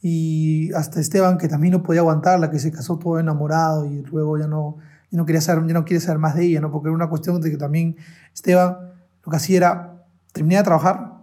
Y 0.00 0.72
hasta 0.74 1.00
Esteban, 1.00 1.38
que 1.38 1.48
también 1.48 1.72
no 1.72 1.82
podía 1.82 2.00
aguantarla, 2.00 2.50
que 2.50 2.58
se 2.58 2.70
casó 2.70 2.98
todo 2.98 3.18
enamorado 3.18 3.86
y 3.86 4.02
luego 4.02 4.36
ya 4.38 4.46
no, 4.46 4.76
ya 5.10 5.16
no, 5.18 5.26
quería 5.26 5.40
saber, 5.40 5.66
ya 5.66 5.74
no 5.74 5.84
quiere 5.84 6.00
saber 6.00 6.18
más 6.18 6.34
de 6.34 6.44
ella, 6.44 6.60
¿no? 6.60 6.70
Porque 6.70 6.88
era 6.88 6.94
una 6.94 7.08
cuestión 7.08 7.40
de 7.40 7.50
que 7.50 7.56
también 7.56 7.96
Esteban 8.34 8.76
lo 9.24 9.30
que 9.30 9.36
hacía 9.36 9.56
era, 9.56 10.04
terminar 10.32 10.62
de 10.62 10.64
trabajar, 10.64 11.18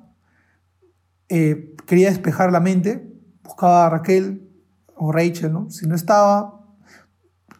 eh, 1.30 1.76
quería 1.86 2.10
despejar 2.10 2.52
la 2.52 2.60
mente, 2.60 3.12
buscaba 3.44 3.86
a 3.86 3.90
Raquel 3.90 4.50
o 4.96 5.12
Rachel, 5.12 5.54
¿no? 5.54 5.70
Si 5.70 5.88
no 5.88 5.96
estaba, 5.96 6.62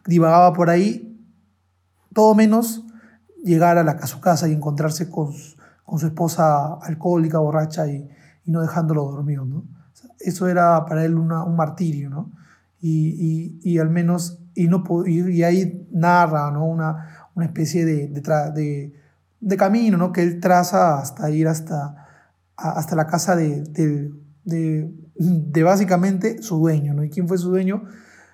divagaba 0.06 0.52
por 0.52 0.70
ahí, 0.70 1.20
todo 2.12 2.34
menos 2.34 2.84
llegar 3.44 3.78
a, 3.78 3.84
la, 3.84 3.92
a 3.92 4.06
su 4.06 4.20
casa 4.20 4.48
y 4.48 4.52
encontrarse 4.52 5.10
con, 5.10 5.32
con 5.84 5.98
su 5.98 6.06
esposa 6.06 6.74
alcohólica, 6.74 7.38
borracha 7.38 7.86
y, 7.86 8.08
y 8.44 8.50
no 8.50 8.60
dejándolo 8.60 9.04
dormir, 9.04 9.42
¿no? 9.42 9.64
eso 10.20 10.48
era 10.48 10.84
para 10.86 11.04
él 11.04 11.16
una, 11.16 11.44
un 11.44 11.56
martirio, 11.56 12.10
¿no? 12.10 12.32
Y, 12.80 13.08
y, 13.08 13.60
y, 13.62 13.78
al 13.78 13.90
menos, 13.90 14.40
y, 14.56 14.68
no, 14.68 14.82
y, 15.06 15.42
ahí 15.42 15.86
narra, 15.92 16.50
¿no? 16.50 16.64
Una, 16.64 17.28
una 17.34 17.44
especie 17.44 17.84
de, 17.84 18.08
de, 18.08 18.92
de, 19.40 19.56
camino, 19.56 19.98
¿no? 19.98 20.12
Que 20.12 20.22
él 20.22 20.40
traza 20.40 20.98
hasta 20.98 21.30
ir 21.30 21.46
hasta, 21.46 22.08
hasta 22.56 22.96
la 22.96 23.06
casa 23.06 23.36
de, 23.36 23.62
de, 24.44 24.90
de, 25.14 25.62
básicamente 25.62 26.42
su 26.42 26.58
dueño, 26.58 26.94
¿no? 26.94 27.04
¿Y 27.04 27.10
quién 27.10 27.28
fue 27.28 27.36
su 27.36 27.50
dueño? 27.50 27.84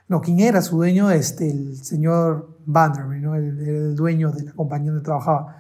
No, 0.08 0.20
¿quién 0.20 0.38
era 0.38 0.62
su 0.62 0.76
dueño? 0.76 1.10
Este, 1.10 1.50
el 1.50 1.76
señor 1.76 2.56
Vanderbilt, 2.64 3.22
¿no? 3.22 3.34
El, 3.34 3.58
el, 3.68 3.96
dueño 3.96 4.30
de 4.30 4.44
la 4.44 4.52
compañía 4.52 4.92
donde 4.92 5.04
trabajaba. 5.04 5.56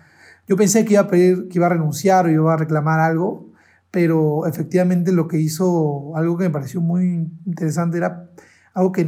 Yo 0.46 0.56
pensé 0.56 0.84
que 0.84 0.94
iba 0.94 1.02
a 1.02 1.08
pedir, 1.08 1.48
que 1.48 1.58
iba 1.58 1.66
a 1.66 1.70
renunciar 1.70 2.26
o 2.26 2.30
iba 2.30 2.54
a 2.54 2.56
reclamar 2.56 3.00
algo, 3.00 3.50
pero 3.90 4.46
efectivamente 4.46 5.10
lo 5.10 5.26
que 5.26 5.38
hizo, 5.38 6.16
algo 6.16 6.36
que 6.36 6.44
me 6.44 6.50
pareció 6.50 6.80
muy 6.80 7.30
interesante, 7.46 7.98
era 7.98 8.30
algo 8.74 8.92
que 8.92 9.04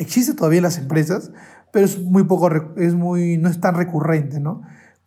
existe 0.00 0.34
todavía 0.34 0.58
en 0.58 0.64
las 0.64 0.78
empresas, 0.78 1.30
pero 1.72 1.84
es 1.84 2.00
muy 2.00 2.24
poco, 2.24 2.50
es 2.76 2.94
muy, 2.94 3.36
no 3.36 3.48
es 3.48 3.60
tan 3.60 3.74
recurrente, 3.74 4.40
¿no? 4.40 4.62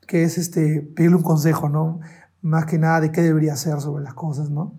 Que 0.07 0.23
es 0.23 0.37
este, 0.37 0.81
pedirle 0.81 1.17
un 1.17 1.23
consejo, 1.23 1.67
¿no? 1.67 1.99
Más 2.41 2.65
que 2.65 2.77
nada 2.77 3.01
de 3.01 3.11
qué 3.11 3.21
debería 3.21 3.53
hacer 3.53 3.81
sobre 3.81 4.03
las 4.03 4.13
cosas, 4.13 4.49
¿no? 4.49 4.73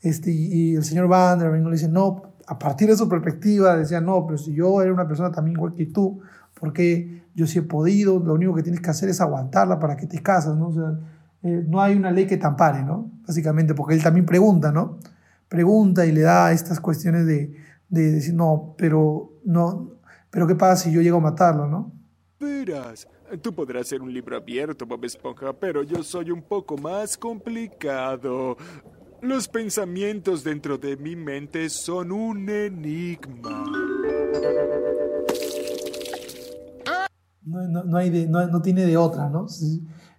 Este, 0.00 0.30
y, 0.30 0.76
el 0.76 0.84
señor 0.84 1.08
Van 1.08 1.38
der 1.38 1.52
le 1.52 1.70
dice, 1.70 1.88
no, 1.88 2.22
a 2.46 2.58
partir 2.58 2.88
de 2.88 2.96
su 2.96 3.08
perspectiva, 3.08 3.76
decía, 3.76 4.00
no, 4.00 4.26
pero 4.26 4.38
si 4.38 4.54
yo 4.54 4.80
era 4.80 4.92
una 4.92 5.06
persona 5.06 5.30
también 5.32 5.56
igual 5.56 5.74
que 5.74 5.86
tú, 5.86 6.20
porque 6.58 7.24
yo 7.34 7.46
sí 7.46 7.58
he 7.58 7.62
podido, 7.62 8.18
lo 8.20 8.34
único 8.34 8.54
que 8.54 8.62
tienes 8.62 8.80
que 8.80 8.90
hacer 8.90 9.08
es 9.08 9.20
aguantarla 9.20 9.78
para 9.78 9.96
que 9.96 10.06
te 10.06 10.22
casas, 10.22 10.56
¿no? 10.56 10.68
O 10.68 10.72
sea, 10.72 10.98
eh, 11.42 11.64
no 11.68 11.80
hay 11.80 11.96
una 11.96 12.10
ley 12.10 12.26
que 12.26 12.36
te 12.36 12.46
¿no? 12.46 13.10
Básicamente, 13.26 13.74
porque 13.74 13.94
él 13.94 14.02
también 14.02 14.24
pregunta, 14.26 14.70
¿no? 14.70 14.98
Pregunta 15.48 16.06
y 16.06 16.12
le 16.12 16.20
da 16.20 16.52
estas 16.52 16.80
cuestiones 16.80 17.26
de, 17.26 17.54
de 17.88 18.12
decir, 18.12 18.34
no, 18.34 18.74
pero, 18.78 19.31
no, 19.44 20.00
pero 20.30 20.46
¿qué 20.46 20.54
pasa 20.54 20.84
si 20.84 20.92
yo 20.92 21.00
llego 21.00 21.18
a 21.18 21.20
matarlo, 21.20 21.66
no? 21.66 21.92
Verás, 22.40 23.06
tú 23.40 23.54
podrás 23.54 23.88
ser 23.88 24.02
un 24.02 24.12
libro 24.12 24.36
abierto, 24.36 24.86
Bob 24.86 25.04
Esponja, 25.04 25.52
pero 25.52 25.82
yo 25.82 26.02
soy 26.02 26.30
un 26.30 26.42
poco 26.42 26.76
más 26.76 27.16
complicado. 27.16 28.56
Los 29.20 29.46
pensamientos 29.46 30.42
dentro 30.42 30.78
de 30.78 30.96
mi 30.96 31.14
mente 31.14 31.68
son 31.70 32.10
un 32.10 32.48
enigma. 32.48 33.64
No, 37.44 37.68
no, 37.68 37.84
no 37.84 37.96
hay 37.96 38.10
de, 38.10 38.26
no, 38.26 38.46
no, 38.46 38.62
tiene 38.62 38.86
de 38.86 38.96
otra, 38.96 39.28
¿no? 39.28 39.46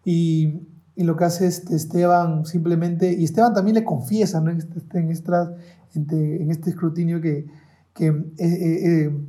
Y 0.05 0.67
y 0.95 1.03
lo 1.03 1.15
que 1.15 1.25
hace 1.25 1.47
este 1.47 1.75
Esteban 1.75 2.45
simplemente, 2.45 3.11
y 3.11 3.23
Esteban 3.23 3.53
también 3.53 3.75
le 3.75 3.83
confiesa 3.83 4.39
¿no? 4.41 4.51
en, 4.51 4.57
este, 4.57 4.79
en, 4.99 5.09
en, 6.11 6.51
este 6.51 6.69
escrutinio 6.69 7.19
que, 7.19 7.45
que, 7.93 8.07
eh, 8.07 8.33
eh, 8.39 9.05
eh, 9.05 9.25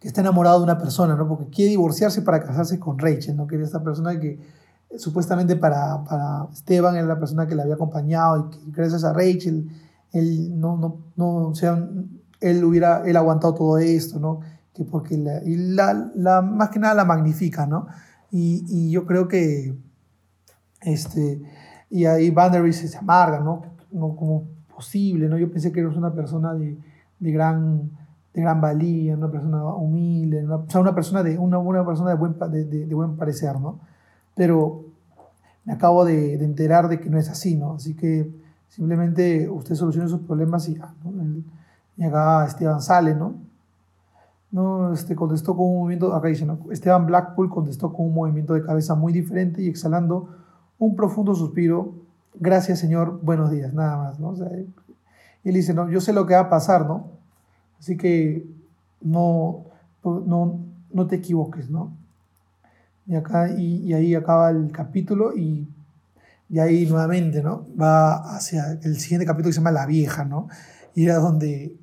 que, 0.00 0.08
está 0.08 0.20
enamorado 0.20 0.58
de 0.58 0.64
una 0.64 0.78
persona, 0.78 1.14
¿no? 1.14 1.28
porque 1.28 1.46
quiere 1.46 1.70
divorciarse 1.70 2.22
para 2.22 2.42
casarse 2.42 2.78
con 2.78 2.98
Rachel, 2.98 3.36
¿no? 3.36 3.46
que 3.46 3.56
era 3.56 3.64
esta 3.64 3.82
persona 3.82 4.18
que 4.18 4.38
supuestamente 4.96 5.56
para, 5.56 6.04
para 6.04 6.46
Esteban 6.52 6.96
era 6.96 7.06
la 7.06 7.18
persona 7.18 7.46
que 7.46 7.54
le 7.54 7.62
había 7.62 7.74
acompañado 7.74 8.38
y 8.38 8.56
que 8.56 8.58
gracias 8.70 9.04
a 9.04 9.12
Rachel 9.12 9.68
él 10.12 10.58
no, 10.58 10.76
no, 10.76 11.02
no 11.16 11.54
sea, 11.54 11.88
él 12.40 12.64
hubiera 12.64 13.02
él 13.06 13.16
aguantado 13.16 13.54
todo 13.54 13.78
esto, 13.78 14.18
¿no? 14.18 14.40
Que 14.72 14.84
porque 14.84 15.14
y 15.44 15.56
la, 15.56 16.42
más 16.42 16.70
que 16.70 16.78
nada 16.78 16.94
la 16.94 17.04
magnifica, 17.04 17.66
¿no? 17.66 17.86
Y, 18.30 18.64
y 18.68 18.90
yo 18.90 19.04
creo 19.04 19.26
que 19.28 19.76
este, 20.82 21.42
y 21.90 22.04
ahí 22.04 22.30
Vanderbilt 22.30 22.74
se 22.74 22.96
amarga, 22.96 23.40
¿no? 23.40 23.62
¿no? 23.90 24.14
Como 24.16 24.48
posible, 24.74 25.28
¿no? 25.28 25.38
Yo 25.38 25.50
pensé 25.50 25.72
que 25.72 25.80
eres 25.80 25.96
una 25.96 26.14
persona 26.14 26.54
de, 26.54 26.78
de, 27.18 27.30
gran, 27.30 27.90
de 28.34 28.40
gran 28.40 28.60
valía, 28.60 29.16
una 29.16 29.30
persona 29.30 29.64
humilde, 29.64 30.44
una, 30.44 30.56
o 30.56 30.64
sea, 30.68 30.80
una 30.80 30.94
persona 30.94 31.22
de, 31.22 31.38
una, 31.38 31.58
una 31.58 31.84
persona 31.84 32.10
de 32.10 32.16
buen, 32.16 32.36
de, 32.50 32.64
de, 32.64 32.94
buen 32.94 33.16
parecer, 33.16 33.58
¿no? 33.60 33.80
Pero 34.34 34.84
me 35.64 35.72
acabo 35.72 36.04
de, 36.04 36.34
enterar 36.34 36.88
de 36.88 37.00
que 37.00 37.10
no 37.10 37.18
es 37.18 37.28
así, 37.28 37.56
¿no? 37.56 37.74
Así 37.74 37.94
que 37.94 38.30
simplemente 38.68 39.48
usted 39.48 39.74
solucione 39.74 40.08
sus 40.08 40.20
problemas 40.20 40.68
y 40.68 40.74
ya, 40.74 40.94
¿no? 41.04 41.42
Y 41.96 42.04
acá 42.04 42.46
Esteban 42.46 42.82
sale, 42.82 43.14
¿no? 43.14 43.34
No, 44.50 44.92
este, 44.92 45.16
contestó 45.16 45.56
con 45.56 45.66
un 45.66 45.78
movimiento, 45.80 46.14
acá 46.14 46.28
dice, 46.28 46.46
¿no? 46.46 46.58
Esteban 46.70 47.06
Blackpool 47.06 47.50
contestó 47.50 47.92
con 47.92 48.06
un 48.06 48.14
movimiento 48.14 48.54
de 48.54 48.62
cabeza 48.62 48.94
muy 48.94 49.12
diferente 49.12 49.62
y 49.62 49.68
exhalando 49.68 50.28
un 50.78 50.94
profundo 50.94 51.34
suspiro, 51.34 51.94
gracias 52.38 52.78
Señor, 52.78 53.20
buenos 53.22 53.50
días, 53.50 53.72
nada 53.72 53.96
más, 53.96 54.20
¿no? 54.20 54.34
Y 55.46 55.50
él 55.50 55.54
dice, 55.54 55.74
no, 55.74 55.88
yo 55.88 56.00
sé 56.00 56.12
lo 56.12 56.26
que 56.26 56.34
va 56.34 56.40
a 56.40 56.50
pasar, 56.50 56.86
¿no? 56.86 57.20
Así 57.78 57.96
que 57.96 58.44
no, 59.00 59.66
no, 60.02 60.58
no 60.92 61.06
te 61.06 61.14
equivoques, 61.14 61.70
¿no? 61.70 61.96
Y, 63.06 63.14
acá, 63.14 63.48
y, 63.56 63.94
ahí 63.94 64.16
acaba 64.16 64.50
el 64.50 64.72
capítulo 64.72 65.36
y, 65.36 65.68
y, 66.48 66.58
ahí 66.58 66.84
nuevamente, 66.86 67.44
¿no? 67.44 67.64
Va 67.80 68.34
hacia 68.34 68.72
el 68.82 68.98
siguiente 68.98 69.24
capítulo 69.24 69.50
que 69.50 69.52
se 69.52 69.60
llama 69.60 69.70
La 69.70 69.86
Vieja, 69.86 70.24
¿no? 70.24 70.48
Y 70.96 71.04
era 71.04 71.18
donde 71.18 71.76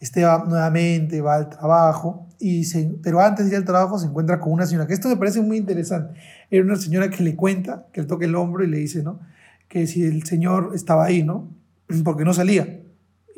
Esteban 0.00 0.46
nuevamente 0.46 1.22
va 1.22 1.36
al 1.36 1.48
trabajo, 1.48 2.26
y 2.38 2.64
se, 2.64 2.94
pero 3.02 3.20
antes 3.20 3.46
de 3.46 3.52
ir 3.52 3.56
al 3.56 3.64
trabajo 3.64 3.98
se 3.98 4.04
encuentra 4.04 4.38
con 4.38 4.52
una 4.52 4.66
señora, 4.66 4.86
que 4.86 4.92
esto 4.92 5.08
me 5.08 5.16
parece 5.16 5.40
muy 5.40 5.56
interesante. 5.56 6.20
Era 6.50 6.62
una 6.62 6.76
señora 6.76 7.08
que 7.08 7.22
le 7.22 7.36
cuenta, 7.36 7.86
que 7.90 8.02
le 8.02 8.06
toca 8.06 8.26
el 8.26 8.34
hombro 8.34 8.64
y 8.64 8.66
le 8.66 8.76
dice, 8.76 9.02
¿no? 9.02 9.18
Que 9.66 9.86
si 9.86 10.04
el 10.04 10.24
señor 10.24 10.72
estaba 10.74 11.06
ahí, 11.06 11.22
¿no? 11.22 11.48
Porque 12.04 12.26
no 12.26 12.34
salía. 12.34 12.82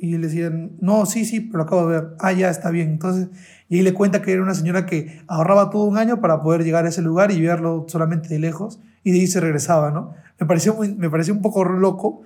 Y 0.02 0.16
le 0.16 0.28
decían, 0.28 0.72
no, 0.81 1.05
sí, 1.05 1.27
sí, 1.27 1.40
pero 1.40 1.59
lo 1.59 1.64
acabo 1.64 1.86
de 1.86 2.01
ver. 2.01 2.16
Ah, 2.20 2.32
ya, 2.32 2.48
está 2.48 2.70
bien. 2.70 2.89
Entonces, 2.89 3.28
y 3.68 3.77
ahí 3.77 3.82
le 3.82 3.93
cuenta 3.93 4.22
que 4.22 4.32
era 4.32 4.43
una 4.43 4.55
señora 4.55 4.86
que 4.86 5.20
ahorraba 5.27 5.68
todo 5.68 5.85
un 5.85 5.98
año 5.98 6.22
para 6.22 6.40
poder 6.40 6.64
llegar 6.64 6.86
a 6.86 6.89
ese 6.89 7.02
lugar 7.02 7.31
y 7.32 7.43
verlo 7.43 7.85
solamente 7.86 8.31
de 8.31 8.39
lejos, 8.39 8.81
y 9.05 9.12
de 9.12 9.20
ahí 9.20 9.27
se 9.27 9.40
regresaba, 9.40 9.90
¿no? 9.90 10.14
Me 10.39 10.47
pareció, 10.47 10.74
muy, 10.74 10.94
me 10.94 11.10
pareció 11.10 11.35
un 11.35 11.43
poco 11.43 11.64
loco, 11.64 12.22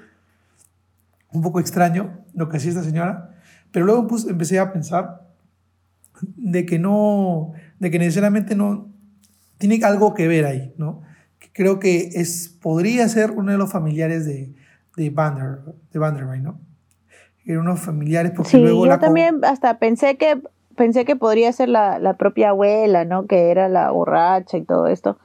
un 1.33 1.43
poco 1.43 1.59
extraño 1.59 2.21
lo 2.33 2.49
que 2.49 2.59
hacía 2.59 2.71
esta 2.71 2.85
señora, 2.85 3.35
pero 3.73 3.87
luego 3.87 4.07
pues, 4.07 4.25
empecé 4.25 4.61
a 4.61 4.73
pensar 4.73 5.29
de 6.23 6.65
que 6.65 6.79
no, 6.79 7.55
de 7.81 7.91
que 7.91 7.99
necesariamente 7.99 8.55
no, 8.55 8.89
tiene 9.59 9.85
algo 9.85 10.15
que 10.15 10.29
ver 10.29 10.47
ahí, 10.47 10.73
¿no? 10.79 11.03
Creo 11.53 11.81
que 11.81 12.11
es, 12.15 12.49
podría 12.63 13.09
ser 13.09 13.33
uno 13.33 13.51
de 13.51 13.59
los 13.59 13.73
familiares 13.73 14.25
de, 14.27 14.55
de 14.97 15.11
Vander, 15.11 15.59
de 15.93 15.99
Vanderbilt, 15.99 16.45
¿no? 16.45 16.61
Eran 17.45 17.63
unos 17.63 17.81
familiares 17.81 18.33
porque 18.35 18.53
sí, 18.53 18.59
luego 18.59 18.87
yo 18.87 18.99
también 18.99 19.45
hasta 19.45 19.79
pensé 19.79 20.17
que 20.17 20.41
pensé 20.77 21.05
que 21.05 21.17
podría 21.17 21.53
ser 21.53 21.69
la, 21.69 21.99
la, 21.99 22.15
propia 22.15 22.51
abuela, 22.51 23.05
¿no? 23.05 23.27
Que 23.27 23.51
era 23.51 23.69
la 23.69 23.91
borracha 23.91 24.57
y 24.57 24.65
todo 24.65 24.89
esto, 24.89 25.19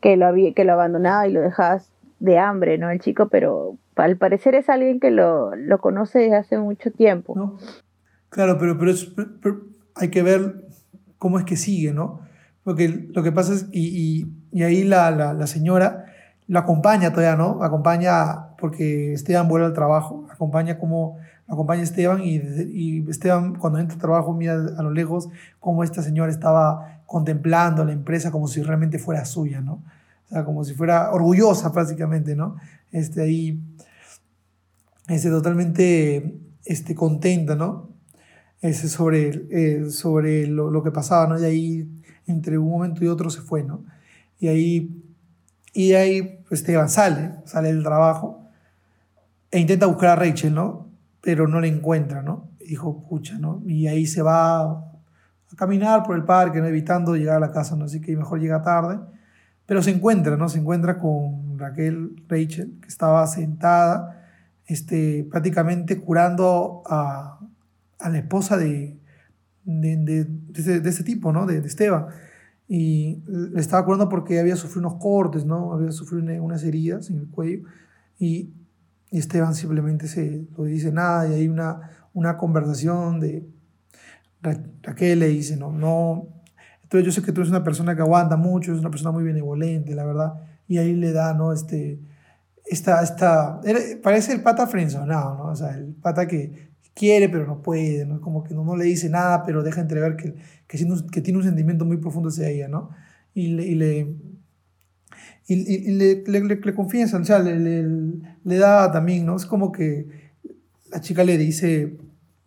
que 0.00 0.16
lo 0.16 0.26
había, 0.26 0.54
que 0.54 0.64
lo 0.64 0.72
abandonaba 0.72 1.26
y 1.26 1.32
lo 1.32 1.40
dejaba 1.40 1.80
de 2.18 2.38
hambre, 2.38 2.78
¿no? 2.78 2.90
El 2.90 3.00
chico, 3.00 3.28
pero 3.28 3.76
al 3.96 4.16
parecer 4.16 4.54
es 4.54 4.68
alguien 4.68 5.00
que 5.00 5.10
lo, 5.10 5.54
lo 5.56 5.78
conoce 5.78 6.20
desde 6.20 6.36
hace 6.36 6.58
mucho 6.58 6.90
tiempo. 6.90 7.34
¿No? 7.36 7.58
Claro, 8.28 8.58
pero, 8.58 8.78
pero, 8.78 8.90
es, 8.90 9.04
pero, 9.42 9.62
hay 9.94 10.08
que 10.08 10.22
ver 10.22 10.64
cómo 11.18 11.38
es 11.38 11.44
que 11.44 11.56
sigue, 11.56 11.92
¿no? 11.92 12.20
Porque 12.62 12.88
lo 12.88 13.22
que 13.22 13.32
pasa 13.32 13.54
es, 13.54 13.66
y, 13.72 13.88
y, 13.88 14.32
y 14.52 14.62
ahí 14.62 14.84
la, 14.84 15.10
la, 15.10 15.32
la, 15.34 15.46
señora 15.46 16.06
lo 16.46 16.58
acompaña 16.58 17.10
todavía, 17.10 17.36
¿no? 17.36 17.62
Acompaña 17.62 18.56
porque 18.58 19.12
Esteban 19.12 19.48
vuelve 19.48 19.66
al 19.66 19.72
trabajo, 19.72 20.26
acompaña 20.30 20.78
como 20.78 21.18
acompaña 21.50 21.80
a 21.80 21.84
Esteban 21.84 22.22
y, 22.22 23.04
Esteban 23.10 23.56
cuando 23.56 23.78
entra 23.78 23.94
al 23.94 24.00
trabajo 24.00 24.32
mira 24.32 24.54
a 24.54 24.82
lo 24.82 24.92
lejos 24.92 25.28
cómo 25.58 25.82
esta 25.82 26.02
señora 26.02 26.30
estaba 26.30 27.02
contemplando 27.06 27.84
la 27.84 27.92
empresa 27.92 28.30
como 28.30 28.46
si 28.46 28.62
realmente 28.62 28.98
fuera 28.98 29.24
suya, 29.24 29.60
¿no? 29.60 29.82
O 30.26 30.32
sea, 30.32 30.44
como 30.44 30.64
si 30.64 30.74
fuera 30.74 31.10
orgullosa 31.10 31.72
prácticamente, 31.72 32.36
¿no? 32.36 32.56
Este, 32.92 33.20
ahí, 33.20 33.60
este, 35.08 35.28
totalmente 35.28 36.38
este, 36.64 36.94
contenta, 36.94 37.56
¿no? 37.56 37.90
Este, 38.62 38.88
sobre, 38.88 39.46
eh, 39.50 39.90
sobre 39.90 40.46
lo, 40.46 40.70
lo, 40.70 40.84
que 40.84 40.92
pasaba, 40.92 41.26
¿no? 41.26 41.40
Y 41.40 41.44
ahí, 41.44 42.02
entre 42.28 42.58
un 42.58 42.70
momento 42.70 43.04
y 43.04 43.08
otro 43.08 43.28
se 43.28 43.40
fue, 43.40 43.64
¿no? 43.64 43.84
Y 44.38 44.46
ahí, 44.46 45.02
y 45.72 45.94
ahí 45.94 46.44
Esteban 46.48 46.88
sale, 46.88 47.32
sale 47.44 47.72
del 47.72 47.82
trabajo 47.82 48.40
e 49.50 49.58
intenta 49.58 49.86
buscar 49.86 50.10
a 50.10 50.16
Rachel, 50.16 50.54
¿no? 50.54 50.89
Pero 51.20 51.48
no 51.48 51.60
la 51.60 51.66
encuentra, 51.66 52.22
¿no? 52.22 52.50
Dijo, 52.58 53.06
pucha, 53.08 53.38
¿no? 53.38 53.62
Y 53.66 53.86
ahí 53.86 54.06
se 54.06 54.22
va 54.22 54.60
a 54.60 54.84
caminar 55.56 56.02
por 56.04 56.16
el 56.16 56.24
parque, 56.24 56.58
evitando 56.58 57.16
llegar 57.16 57.36
a 57.36 57.40
la 57.40 57.52
casa, 57.52 57.76
¿no? 57.76 57.84
Así 57.84 58.00
que 58.00 58.16
mejor 58.16 58.40
llega 58.40 58.62
tarde. 58.62 58.98
Pero 59.66 59.82
se 59.82 59.90
encuentra, 59.90 60.36
¿no? 60.36 60.48
Se 60.48 60.58
encuentra 60.58 60.98
con 60.98 61.58
Raquel, 61.58 62.24
Rachel, 62.28 62.78
que 62.80 62.88
estaba 62.88 63.26
sentada, 63.26 64.24
este, 64.66 65.26
prácticamente 65.30 66.00
curando 66.00 66.82
a, 66.86 67.38
a 67.98 68.08
la 68.08 68.18
esposa 68.18 68.56
de, 68.56 68.98
de, 69.64 70.24
de 70.24 70.88
ese, 70.88 71.04
tipo, 71.04 71.32
¿no? 71.32 71.46
De, 71.46 71.58
Esteban. 71.58 72.06
Y 72.68 73.22
le 73.26 73.60
estaba 73.60 73.84
curando 73.84 74.08
porque 74.08 74.38
había 74.38 74.56
sufrido 74.56 74.88
unos 74.88 75.00
cortes, 75.00 75.44
¿no? 75.44 75.72
Había 75.72 75.90
sufrido 75.90 76.42
unas 76.42 76.62
heridas 76.62 77.10
en 77.10 77.18
el 77.18 77.28
cuello. 77.28 77.64
Y 78.18 78.52
y 79.10 79.18
Esteban 79.18 79.54
simplemente 79.54 80.06
se 80.06 80.46
lo 80.56 80.64
dice 80.64 80.92
nada 80.92 81.28
y 81.28 81.34
hay 81.34 81.48
una, 81.48 81.90
una 82.14 82.36
conversación 82.36 83.20
de 83.20 83.46
Raquel 84.82 85.18
le 85.18 85.28
dice, 85.28 85.56
no, 85.56 85.70
no, 85.70 86.28
entonces 86.82 87.06
yo 87.06 87.12
sé 87.12 87.22
que 87.22 87.32
tú 87.32 87.40
eres 87.40 87.50
una 87.50 87.62
persona 87.62 87.94
que 87.94 88.02
aguanta 88.02 88.36
mucho, 88.36 88.72
es 88.72 88.80
una 88.80 88.90
persona 88.90 89.10
muy 89.10 89.22
benevolente, 89.22 89.94
la 89.94 90.04
verdad, 90.04 90.34
y 90.66 90.78
ahí 90.78 90.94
le 90.94 91.12
da, 91.12 91.34
¿no? 91.34 91.52
Este, 91.52 92.00
esta, 92.64 93.02
esta, 93.02 93.60
parece 94.02 94.32
el 94.32 94.42
pata 94.42 94.66
frenzonado, 94.66 95.36
¿no? 95.36 95.44
O 95.50 95.56
sea, 95.56 95.76
el 95.76 95.92
pata 95.94 96.26
que 96.26 96.70
quiere 96.94 97.28
pero 97.28 97.46
no 97.46 97.62
puede, 97.62 98.06
¿no? 98.06 98.20
Como 98.20 98.42
que 98.42 98.54
no, 98.54 98.64
no 98.64 98.76
le 98.76 98.84
dice 98.84 99.08
nada, 99.08 99.44
pero 99.44 99.62
deja 99.62 99.80
entrever 99.80 100.16
que, 100.16 100.34
que, 100.66 100.78
que 101.12 101.20
tiene 101.20 101.38
un 101.38 101.44
sentimiento 101.44 101.84
muy 101.84 101.98
profundo 101.98 102.28
hacia 102.28 102.48
ella, 102.48 102.68
¿no? 102.68 102.90
Y 103.34 103.48
le, 103.48 103.66
y 103.66 103.74
le 103.74 104.16
y, 105.46 105.54
y 105.54 105.92
le, 105.92 106.22
le, 106.26 106.56
le, 106.56 106.74
confiesan, 106.74 107.22
o 107.22 107.24
sea, 107.24 107.38
le, 107.40 107.58
le, 107.58 108.56
da 108.56 108.92
también, 108.92 109.26
¿no? 109.26 109.36
Es 109.36 109.46
como 109.46 109.72
que 109.72 110.30
la 110.90 111.00
chica 111.00 111.24
le 111.24 111.36
dice, 111.38 111.96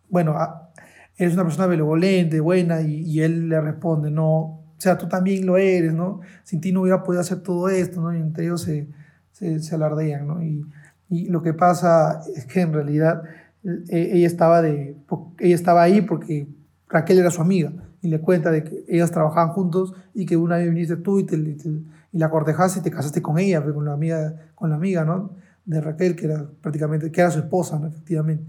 bueno, 0.08 0.34
ah, 0.36 0.70
eres 1.16 1.34
una 1.34 1.44
persona 1.44 1.66
benevolente, 1.66 2.40
buena, 2.40 2.80
y, 2.80 3.02
y, 3.02 3.20
él 3.20 3.48
le 3.48 3.60
responde, 3.60 4.10
no, 4.10 4.30
o 4.30 4.74
sea, 4.78 4.96
tú 4.96 5.08
también 5.08 5.46
lo 5.46 5.56
eres, 5.56 5.92
¿no? 5.92 6.20
Sin 6.44 6.60
ti 6.60 6.72
no 6.72 6.82
hubiera 6.82 7.02
podido 7.02 7.20
hacer 7.20 7.42
todo 7.42 7.68
esto, 7.68 8.00
¿no? 8.00 8.14
Y 8.14 8.20
entre 8.20 8.44
ellos 8.44 8.62
se, 8.62 8.88
se, 9.32 9.60
se 9.60 9.74
alardean, 9.74 10.26
¿no? 10.26 10.42
Y, 10.42 10.64
y 11.10 11.28
lo 11.28 11.42
que 11.42 11.52
pasa 11.52 12.22
es 12.34 12.46
que 12.46 12.62
en 12.62 12.72
realidad 12.72 13.22
e, 13.64 14.10
ella 14.12 14.26
estaba, 14.26 14.62
de, 14.62 14.96
ella 15.38 15.54
estaba 15.54 15.82
ahí 15.82 16.00
porque 16.00 16.46
Raquel 16.88 17.18
era 17.18 17.30
su 17.30 17.40
amiga 17.40 17.72
y 18.04 18.08
le 18.08 18.20
cuenta 18.20 18.50
de 18.50 18.64
que 18.64 18.84
ellas 18.86 19.10
trabajaban 19.10 19.54
juntos 19.54 19.94
y 20.12 20.26
que 20.26 20.36
una 20.36 20.58
vez 20.58 20.68
viniste 20.68 20.96
tú 20.96 21.20
y 21.20 21.24
te, 21.24 21.38
te 21.38 21.68
y 22.12 22.18
la 22.18 22.28
cortejaste 22.28 22.80
y 22.80 22.82
te 22.82 22.90
casaste 22.90 23.22
con 23.22 23.38
ella, 23.38 23.62
pues, 23.62 23.74
con 23.74 23.86
la 23.86 23.94
amiga, 23.94 24.34
con 24.54 24.68
la 24.68 24.76
amiga 24.76 25.06
¿no? 25.06 25.30
de 25.64 25.80
Raquel, 25.80 26.14
que 26.14 26.26
era 26.26 26.44
prácticamente, 26.60 27.10
que 27.10 27.20
era 27.22 27.30
su 27.30 27.38
esposa, 27.38 27.78
¿no? 27.78 27.86
efectivamente. 27.86 28.44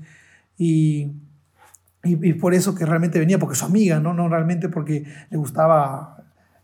Y, 0.57 1.03
y, 2.03 2.30
y, 2.30 2.34
por 2.34 2.53
eso 2.53 2.76
que 2.76 2.86
realmente 2.86 3.18
venía, 3.18 3.40
porque 3.40 3.56
su 3.56 3.64
amiga, 3.64 3.98
no, 4.02 4.14
no 4.14 4.27
realmente 4.27 4.68
porque 4.68 5.06
le 5.30 5.38
gustaba 5.38 6.18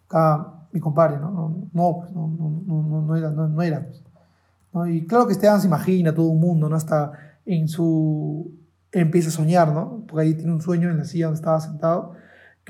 cada, 0.10 0.68
mi 0.74 0.82
compadre, 0.82 1.18
¿no? 1.18 1.70
No, 1.72 1.98
pues, 2.02 2.12
no, 2.12 2.28
no, 2.28 2.84
no, 2.84 3.02
no, 3.04 3.16
era. 3.16 3.32
No, 3.32 3.48
no 3.48 3.62
era 3.62 3.84
pues, 3.86 4.04
¿no? 4.74 4.86
Y 4.86 5.06
claro 5.06 5.28
que 5.28 5.34
Esteban 5.34 5.62
se 5.62 5.68
imagina 5.68 6.14
todo 6.14 6.28
un 6.28 6.42
mundo, 6.42 6.68
¿no? 6.68 6.76
Hasta 6.76 7.14
en 7.46 7.70
su... 7.70 8.52
empieza 8.92 9.30
a 9.30 9.32
soñar, 9.32 9.72
¿no? 9.72 10.04
Porque 10.08 10.26
ahí 10.26 10.34
tiene 10.36 10.52
un 10.52 10.62
sueño 10.62 10.90
en 10.90 10.98
la 10.98 11.06
silla 11.06 11.28
donde 11.28 11.40
estaba 11.40 11.62
sentado, 11.62 12.14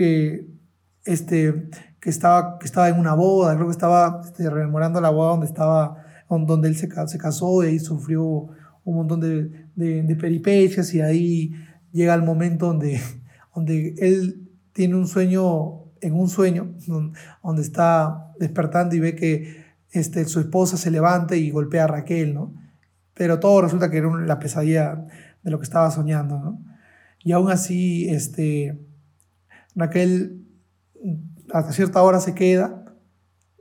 que 0.02 0.52
este, 1.06 1.69
que 1.99 2.10
estaba, 2.10 2.57
que 2.60 2.65
estaba 2.65 2.90
en 2.90 2.99
una 2.99 3.14
boda, 3.14 3.53
creo 3.56 3.68
que 3.68 3.72
estaba 3.72 4.22
este, 4.23 4.49
rememorando 4.49 4.99
la 5.02 5.10
boda 5.10 5.32
donde, 5.32 5.45
estaba, 5.45 6.03
donde 6.30 6.68
él 6.68 6.76
se, 6.76 6.88
casó 6.88 7.64
y 7.64 7.68
ahí 7.68 7.80
sufrió 7.80 8.23
un 8.84 8.95
montón 8.95 9.19
de, 9.19 9.68
de, 9.76 10.03
de, 10.03 10.15
peripecias 10.15 10.94
y 10.94 11.02
ahí 11.02 11.53
llega 11.91 12.15
el 12.15 12.23
momento 12.23 12.68
donde, 12.68 12.99
donde 13.56 13.95
él 13.99 14.49
tiene 14.73 14.95
un 14.95 15.07
sueño, 15.07 15.84
en 16.02 16.14
un 16.14 16.30
sueño, 16.30 16.73
donde 17.44 17.61
está 17.61 18.34
despertando 18.40 18.95
y 18.95 18.99
ve 18.99 19.15
que 19.15 19.64
este, 19.91 20.26
su 20.26 20.40
esposa 20.40 20.78
se 20.78 20.90
levanta 20.90 21.36
y 21.36 21.52
golpea 21.52 21.84
a 21.84 21.88
Raquel, 21.88 22.34
¿no? 22.34 22.56
Pero 23.14 23.40
todo 23.40 23.61
resulta 23.61 23.91
que 23.91 23.98
era 23.98 24.10
la 24.26 24.40
pesadilla 24.40 25.06
de 25.44 25.52
lo 25.52 25.60
que 25.60 25.65
estaba 25.65 25.91
soñando, 25.91 26.40
¿no? 26.40 26.60
Y 27.23 27.34
aún 27.34 27.52
así, 27.52 28.10
este, 28.10 28.80
Raquel 29.76 30.45
hasta 31.52 31.72
cierta 31.73 32.02
hora 32.02 32.19
se 32.19 32.34
queda, 32.35 32.85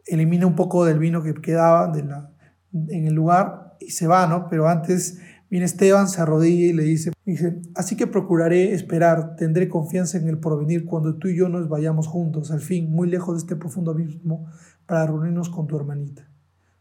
elimina 0.06 0.46
un 0.46 0.54
poco 0.54 0.84
del 0.84 0.98
vino 0.98 1.22
que 1.22 1.34
quedaba 1.34 1.92
en 1.94 3.06
el 3.06 3.14
lugar 3.14 3.76
y 3.80 3.90
se 3.90 4.06
va, 4.06 4.26
¿no? 4.26 4.48
Pero 4.48 4.68
antes 4.68 5.18
viene 5.48 5.66
Esteban, 5.66 6.08
se 6.08 6.20
arrodilla 6.20 6.66
y 6.66 6.72
le 6.72 6.84
dice, 6.84 7.12
dice, 7.24 7.60
así 7.74 7.96
que 7.96 8.06
procuraré 8.06 8.72
esperar, 8.72 9.36
tendré 9.36 9.68
confianza 9.68 10.18
en 10.18 10.28
el 10.28 10.38
porvenir 10.38 10.84
cuando 10.84 11.16
tú 11.16 11.28
y 11.28 11.36
yo 11.36 11.48
nos 11.48 11.68
vayamos 11.68 12.06
juntos, 12.06 12.50
al 12.50 12.60
fin, 12.60 12.90
muy 12.90 13.08
lejos 13.08 13.36
de 13.36 13.38
este 13.40 13.56
profundo 13.56 13.90
abismo, 13.90 14.46
para 14.86 15.06
reunirnos 15.06 15.48
con 15.48 15.66
tu 15.66 15.76
hermanita. 15.76 16.28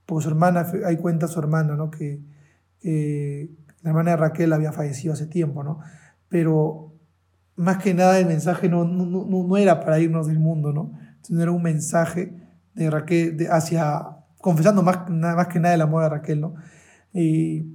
Porque 0.05 0.23
su 0.23 0.29
hermana, 0.29 0.67
ahí 0.85 0.97
cuenta 0.97 1.27
su 1.27 1.39
hermana, 1.39 1.75
¿no? 1.75 1.89
Que, 1.89 2.21
que 2.79 3.49
la 3.81 3.91
hermana 3.91 4.11
de 4.11 4.17
Raquel 4.17 4.53
había 4.53 4.71
fallecido 4.71 5.13
hace 5.13 5.27
tiempo, 5.27 5.63
¿no? 5.63 5.79
Pero 6.27 6.88
más 7.59 7.83
que 7.83 7.93
nada 7.93 8.17
el 8.17 8.25
mensaje 8.25 8.69
no, 8.69 8.85
no, 8.85 9.05
no, 9.05 9.25
no 9.25 9.57
era 9.57 9.81
para 9.81 9.99
irnos 9.99 10.27
del 10.27 10.39
mundo, 10.39 10.71
¿no? 10.71 10.93
Era 11.29 11.51
un 11.51 11.61
mensaje 11.61 12.33
de 12.73 12.89
Raquel 12.89 13.35
de, 13.35 13.49
hacia, 13.49 14.01
confesando 14.39 14.81
más, 14.81 15.09
más 15.09 15.47
que 15.47 15.59
nada 15.59 15.75
el 15.75 15.81
amor 15.81 16.03
a 16.03 16.09
Raquel, 16.09 16.39
¿no? 16.39 16.55
Y, 17.11 17.65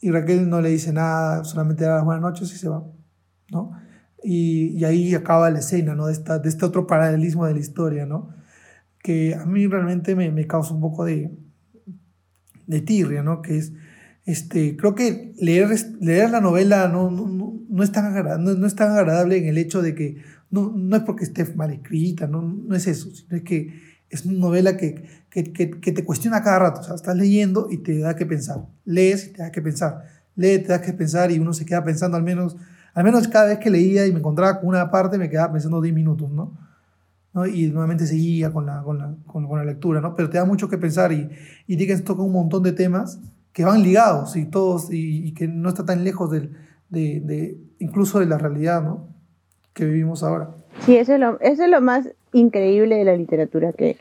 y 0.00 0.10
Raquel 0.10 0.48
no 0.48 0.62
le 0.62 0.70
dice 0.70 0.94
nada, 0.94 1.44
solamente 1.44 1.84
da 1.84 1.96
las 1.96 2.04
buenas 2.06 2.22
noches 2.22 2.50
y 2.54 2.56
se 2.56 2.70
va, 2.70 2.84
¿no? 3.50 3.72
Y, 4.22 4.78
y, 4.78 4.84
ahí 4.86 5.14
acaba 5.14 5.50
la 5.50 5.58
escena, 5.58 5.94
¿no? 5.94 6.06
De, 6.06 6.14
esta, 6.14 6.38
de 6.38 6.48
este 6.48 6.64
otro 6.64 6.86
paralelismo 6.86 7.44
de 7.44 7.52
la 7.52 7.60
historia, 7.60 8.06
¿no? 8.06 8.30
Que 9.02 9.34
a 9.34 9.44
mí 9.44 9.66
realmente 9.66 10.16
me, 10.16 10.30
me 10.30 10.46
causa 10.46 10.72
un 10.72 10.80
poco 10.80 11.04
de, 11.04 11.36
de 12.66 12.80
tirria, 12.80 13.22
¿no? 13.22 13.42
Que 13.42 13.58
es 13.58 13.74
Este, 14.24 14.76
creo 14.76 14.94
que 14.94 15.34
leer, 15.38 15.68
leer 16.00 16.30
la 16.30 16.40
novela 16.40 16.88
no, 16.88 17.10
no, 17.10 17.60
no 17.68 17.82
es 17.82 17.92
tan 17.92 18.06
agradable, 18.06 18.56
no, 18.56 18.66
es 18.66 18.74
tan 18.74 18.92
agradable 18.92 19.36
en 19.36 19.46
el 19.46 19.58
hecho 19.58 19.82
de 19.82 19.94
que 19.94 20.22
no, 20.50 20.72
no 20.74 20.96
es 20.96 21.02
porque 21.02 21.24
esté 21.24 21.44
mal 21.54 21.72
escrita, 21.72 22.26
no, 22.26 22.40
no 22.40 22.74
es 22.74 22.86
eso, 22.86 23.10
sino 23.10 23.36
es 23.36 23.42
que 23.42 23.82
es 24.08 24.24
una 24.24 24.38
novela 24.38 24.76
que, 24.76 25.04
que, 25.28 25.52
que, 25.52 25.80
que, 25.80 25.92
te 25.92 26.04
cuestiona 26.04 26.42
cada 26.42 26.60
rato. 26.60 26.80
O 26.80 26.84
sea, 26.84 26.94
estás 26.94 27.16
leyendo 27.16 27.66
y 27.70 27.78
te 27.78 27.98
da 27.98 28.14
que 28.14 28.26
pensar. 28.26 28.64
Lees 28.84 29.26
y 29.26 29.32
te 29.32 29.42
da 29.42 29.50
que 29.50 29.60
pensar. 29.60 30.04
Lees, 30.36 30.62
te 30.62 30.68
da 30.68 30.80
que 30.80 30.92
pensar 30.92 31.32
y 31.32 31.38
uno 31.38 31.52
se 31.52 31.66
queda 31.66 31.82
pensando 31.82 32.16
al 32.16 32.22
menos, 32.22 32.56
al 32.94 33.04
menos 33.04 33.26
cada 33.26 33.46
vez 33.46 33.58
que 33.58 33.70
leía 33.70 34.06
y 34.06 34.12
me 34.12 34.20
encontraba 34.20 34.60
con 34.60 34.68
una 34.68 34.90
parte 34.90 35.18
me 35.18 35.28
quedaba 35.28 35.52
pensando 35.52 35.80
10 35.80 35.94
minutos, 35.94 36.30
¿no? 36.30 36.56
¿no? 37.32 37.46
Y 37.46 37.66
nuevamente 37.66 38.06
seguía 38.06 38.52
con 38.52 38.66
la, 38.66 38.82
con, 38.82 38.98
la, 38.98 39.14
con, 39.26 39.48
la 39.58 39.64
lectura, 39.64 40.00
¿no? 40.00 40.14
Pero 40.14 40.30
te 40.30 40.38
da 40.38 40.44
mucho 40.44 40.68
que 40.68 40.78
pensar 40.78 41.12
y, 41.12 41.28
y 41.66 41.74
Dickens 41.74 42.04
toca 42.04 42.22
un 42.22 42.32
montón 42.32 42.62
de 42.62 42.72
temas 42.72 43.18
que 43.54 43.64
van 43.64 43.82
ligados 43.82 44.36
y 44.36 44.44
todos, 44.44 44.92
y, 44.92 45.26
y 45.28 45.32
que 45.32 45.48
no 45.48 45.70
está 45.70 45.86
tan 45.86 46.04
lejos 46.04 46.30
del, 46.30 46.56
de, 46.90 47.20
de, 47.20 47.56
incluso 47.78 48.18
de 48.18 48.26
la 48.26 48.36
realidad, 48.36 48.82
¿no? 48.82 49.08
Que 49.72 49.84
vivimos 49.86 50.22
ahora. 50.22 50.50
Sí, 50.80 50.96
eso 50.96 51.14
es 51.14 51.20
lo, 51.20 51.40
eso 51.40 51.64
es 51.64 51.70
lo 51.70 51.80
más 51.80 52.10
increíble 52.32 52.96
de 52.96 53.04
la 53.04 53.16
literatura, 53.16 53.72
que 53.72 53.96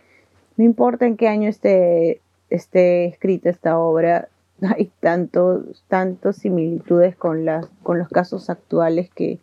no 0.58 0.66
importa 0.66 1.06
en 1.06 1.18
qué 1.18 1.28
año 1.28 1.48
esté, 1.48 2.20
esté 2.50 3.06
escrita 3.06 3.52
esta 3.52 3.78
obra, 3.78 4.28
hay 4.76 4.92
tantos, 5.00 5.84
tantos 5.88 6.38
similitudes 6.38 7.16
con, 7.16 7.46
las, 7.46 7.68
con 7.84 8.00
los 8.00 8.10
casos 8.10 8.50
actuales 8.50 9.12
que 9.14 9.40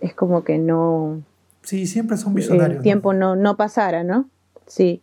es 0.00 0.14
como 0.14 0.44
que 0.44 0.58
no... 0.58 1.22
Sí, 1.62 1.86
siempre 1.86 2.18
son 2.18 2.34
visionarios. 2.34 2.76
El 2.76 2.82
tiempo 2.82 3.14
no, 3.14 3.34
no 3.34 3.56
pasara, 3.56 4.04
¿no? 4.04 4.28
Sí, 4.66 5.00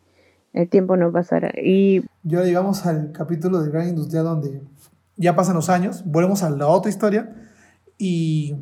el 0.54 0.70
tiempo 0.70 0.98
no 0.98 1.12
pasara. 1.12 1.52
Y... 1.60 2.04
Ya 2.24 2.44
llegamos 2.44 2.86
al 2.86 3.12
capítulo 3.12 3.62
de 3.62 3.72
Gran 3.72 3.90
Industria 3.90 4.22
donde 4.22 4.62
ya 5.18 5.36
pasan 5.36 5.56
los 5.56 5.70
años, 5.70 6.04
volvemos 6.06 6.44
a 6.44 6.50
la 6.50 6.68
otra 6.68 6.90
historia 6.90 7.36
y 7.98 8.56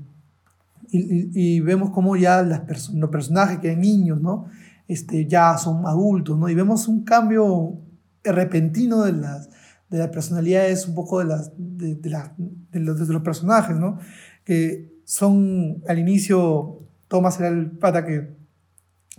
y, 0.91 1.57
y, 1.57 1.60
vemos 1.60 1.91
cómo 1.91 2.15
ya 2.15 2.41
las 2.41 2.61
perso 2.61 2.91
los 2.95 3.10
personajes 3.10 3.60
que 3.60 3.68
eran 3.68 3.81
niños, 3.81 4.19
¿no? 4.22 4.45
Este, 4.88 5.27
ya 5.27 5.57
son 5.57 5.86
adultos, 5.86 6.38
¿no? 6.38 6.49
Y 6.49 6.56
vemos 6.56 6.88
un 6.88 7.03
cambio 7.03 7.77
repentino 8.23 9.03
de 9.03 9.14
las, 9.14 9.49
de 9.90 9.99
las 9.99 10.10
personalidades, 10.10 10.88
un 10.88 10.95
poco 10.95 11.19
de, 11.19 11.26
las, 11.26 11.52
de, 11.57 11.95
de, 11.95 12.10
la, 12.10 12.34
de, 12.38 12.80
los, 12.80 13.07
de 13.07 13.14
los 13.14 13.22
personajes, 13.22 13.76
¿no? 13.76 13.99
Que 14.44 14.99
son, 15.06 15.84
al 15.88 15.99
inicio, 15.99 16.80
Thomas 17.07 17.40
era 17.40 17.49
el 17.49 17.69
pata 17.72 18.06
que 18.06 18.36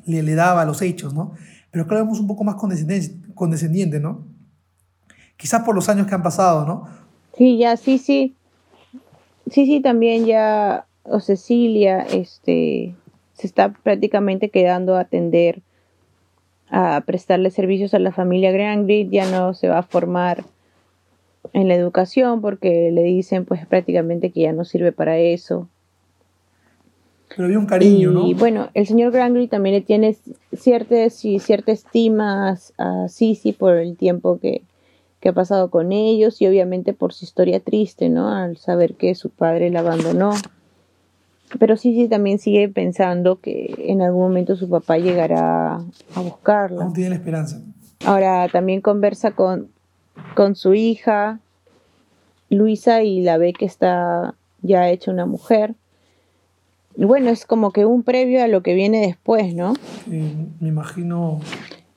le, 0.07 0.23
le 0.23 0.35
daba 0.35 0.65
los 0.65 0.83
hechos, 0.83 1.15
¿no? 1.15 1.33
Pero 1.71 1.85
acá 1.85 1.95
vemos 1.95 2.19
un 2.19 2.27
poco 2.27 2.43
más 2.43 2.57
condescendiente, 2.57 3.20
condescendiente, 3.41 3.99
¿no? 4.01 4.27
Quizás 5.39 5.62
por 5.65 5.75
los 5.75 5.89
años 5.89 6.07
que 6.07 6.15
han 6.15 6.23
pasado, 6.23 6.67
¿no? 6.67 6.87
Sí, 7.35 7.57
ya, 7.57 7.79
sí, 7.79 7.97
sí. 7.97 8.35
Sí, 9.51 9.65
sí, 9.65 9.81
también 9.81 10.27
ya 10.27 10.85
o 11.05 11.21
Cecilia 11.21 12.03
este, 12.03 12.95
se 13.33 13.47
está 13.47 13.73
prácticamente 13.73 14.51
quedando 14.51 14.95
a 14.95 15.01
atender, 15.01 15.62
a 16.69 17.03
prestarle 17.07 17.51
servicios 17.51 17.95
a 17.95 17.99
la 17.99 18.12
familia 18.12 18.53
Grangrid, 18.53 19.09
ya 19.11 19.31
no 19.31 19.55
se 19.55 19.69
va 19.69 19.79
a 19.79 19.83
formar 19.83 20.45
en 21.55 21.69
la 21.69 21.75
educación 21.75 22.43
porque 22.43 22.91
le 22.93 23.03
dicen 23.03 23.47
pues 23.47 23.67
prácticamente 23.67 24.31
que 24.31 24.43
ya 24.43 24.53
no 24.53 24.67
sirve 24.67 24.93
para 24.93 25.17
eso. 25.17 25.67
Pero 27.35 27.47
había 27.47 27.59
un 27.59 27.66
cariño, 27.66 28.11
y, 28.11 28.15
¿no? 28.15 28.27
Y 28.27 28.35
bueno, 28.35 28.70
el 28.74 28.86
señor 28.86 29.12
Grangrid 29.12 29.48
también 29.48 29.77
le 29.77 29.81
tiene 29.81 30.16
cierta, 30.52 31.09
cierta 31.11 31.73
estima 31.73 32.59
a 32.78 33.09
Sisi 33.09 33.52
por 33.52 33.77
el 33.77 33.97
tiempo 33.97 34.39
que, 34.40 34.62
que 35.20 35.28
ha 35.28 35.32
pasado 35.32 35.70
con 35.70 35.93
ellos 35.93 36.40
y 36.40 36.47
obviamente 36.47 36.93
por 36.93 37.12
su 37.12 37.24
historia 37.24 37.61
triste, 37.61 38.09
¿no? 38.09 38.35
Al 38.35 38.57
saber 38.57 38.94
que 38.94 39.15
su 39.15 39.31
padre 39.31 39.70
la 39.70 39.81
abandonó. 39.81 40.32
Pero 41.59 41.77
sí, 41.77 41.94
sí, 41.94 42.09
también 42.09 42.39
sigue 42.39 42.69
pensando 42.69 43.40
que 43.40 43.74
en 43.78 44.02
algún 44.02 44.23
momento 44.23 44.57
su 44.57 44.69
papá 44.69 44.98
llegará 44.98 45.74
a 46.15 46.20
buscarla. 46.23 46.85
Aún 46.85 46.93
tiene 46.93 47.11
la 47.11 47.16
esperanza. 47.16 47.61
Ahora 48.07 48.48
también 48.48 48.81
conversa 48.81 49.32
con, 49.32 49.69
con 50.35 50.57
su 50.57 50.74
hija, 50.74 51.40
Luisa, 52.48 53.02
y 53.02 53.23
la 53.23 53.36
ve 53.36 53.52
que 53.52 53.66
está 53.66 54.35
ya 54.62 54.89
hecha 54.89 55.11
una 55.11 55.27
mujer. 55.27 55.74
Bueno, 57.06 57.31
es 57.31 57.47
como 57.47 57.72
que 57.72 57.85
un 57.86 58.02
previo 58.02 58.43
a 58.43 58.48
lo 58.48 58.62
que 58.62 58.74
viene 58.74 59.01
después, 59.01 59.55
¿no? 59.55 59.74
Eh, 60.10 60.48
me 60.60 60.68
imagino. 60.68 61.40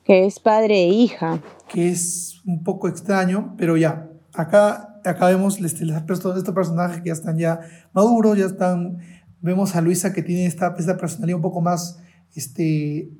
Que 0.04 0.26
es 0.26 0.38
padre 0.40 0.84
e 0.84 0.88
hija. 0.88 1.40
Que 1.68 1.90
es 1.90 2.42
un 2.46 2.62
poco 2.62 2.88
extraño, 2.88 3.54
pero 3.56 3.76
ya. 3.76 4.10
Acá, 4.34 5.00
acá 5.04 5.26
vemos 5.26 5.60
este, 5.60 5.84
estos 5.84 6.54
personajes 6.54 7.00
que 7.00 7.08
ya 7.08 7.12
están 7.12 7.38
ya 7.38 7.60
maduros, 7.92 8.36
ya 8.36 8.46
están 8.46 8.98
Vemos 9.44 9.76
a 9.76 9.82
Luisa 9.82 10.14
que 10.14 10.22
tiene 10.22 10.46
esta, 10.46 10.74
esta 10.78 10.96
personalidad 10.96 11.36
un 11.36 11.42
poco 11.42 11.60
más, 11.60 12.00
este, 12.34 13.10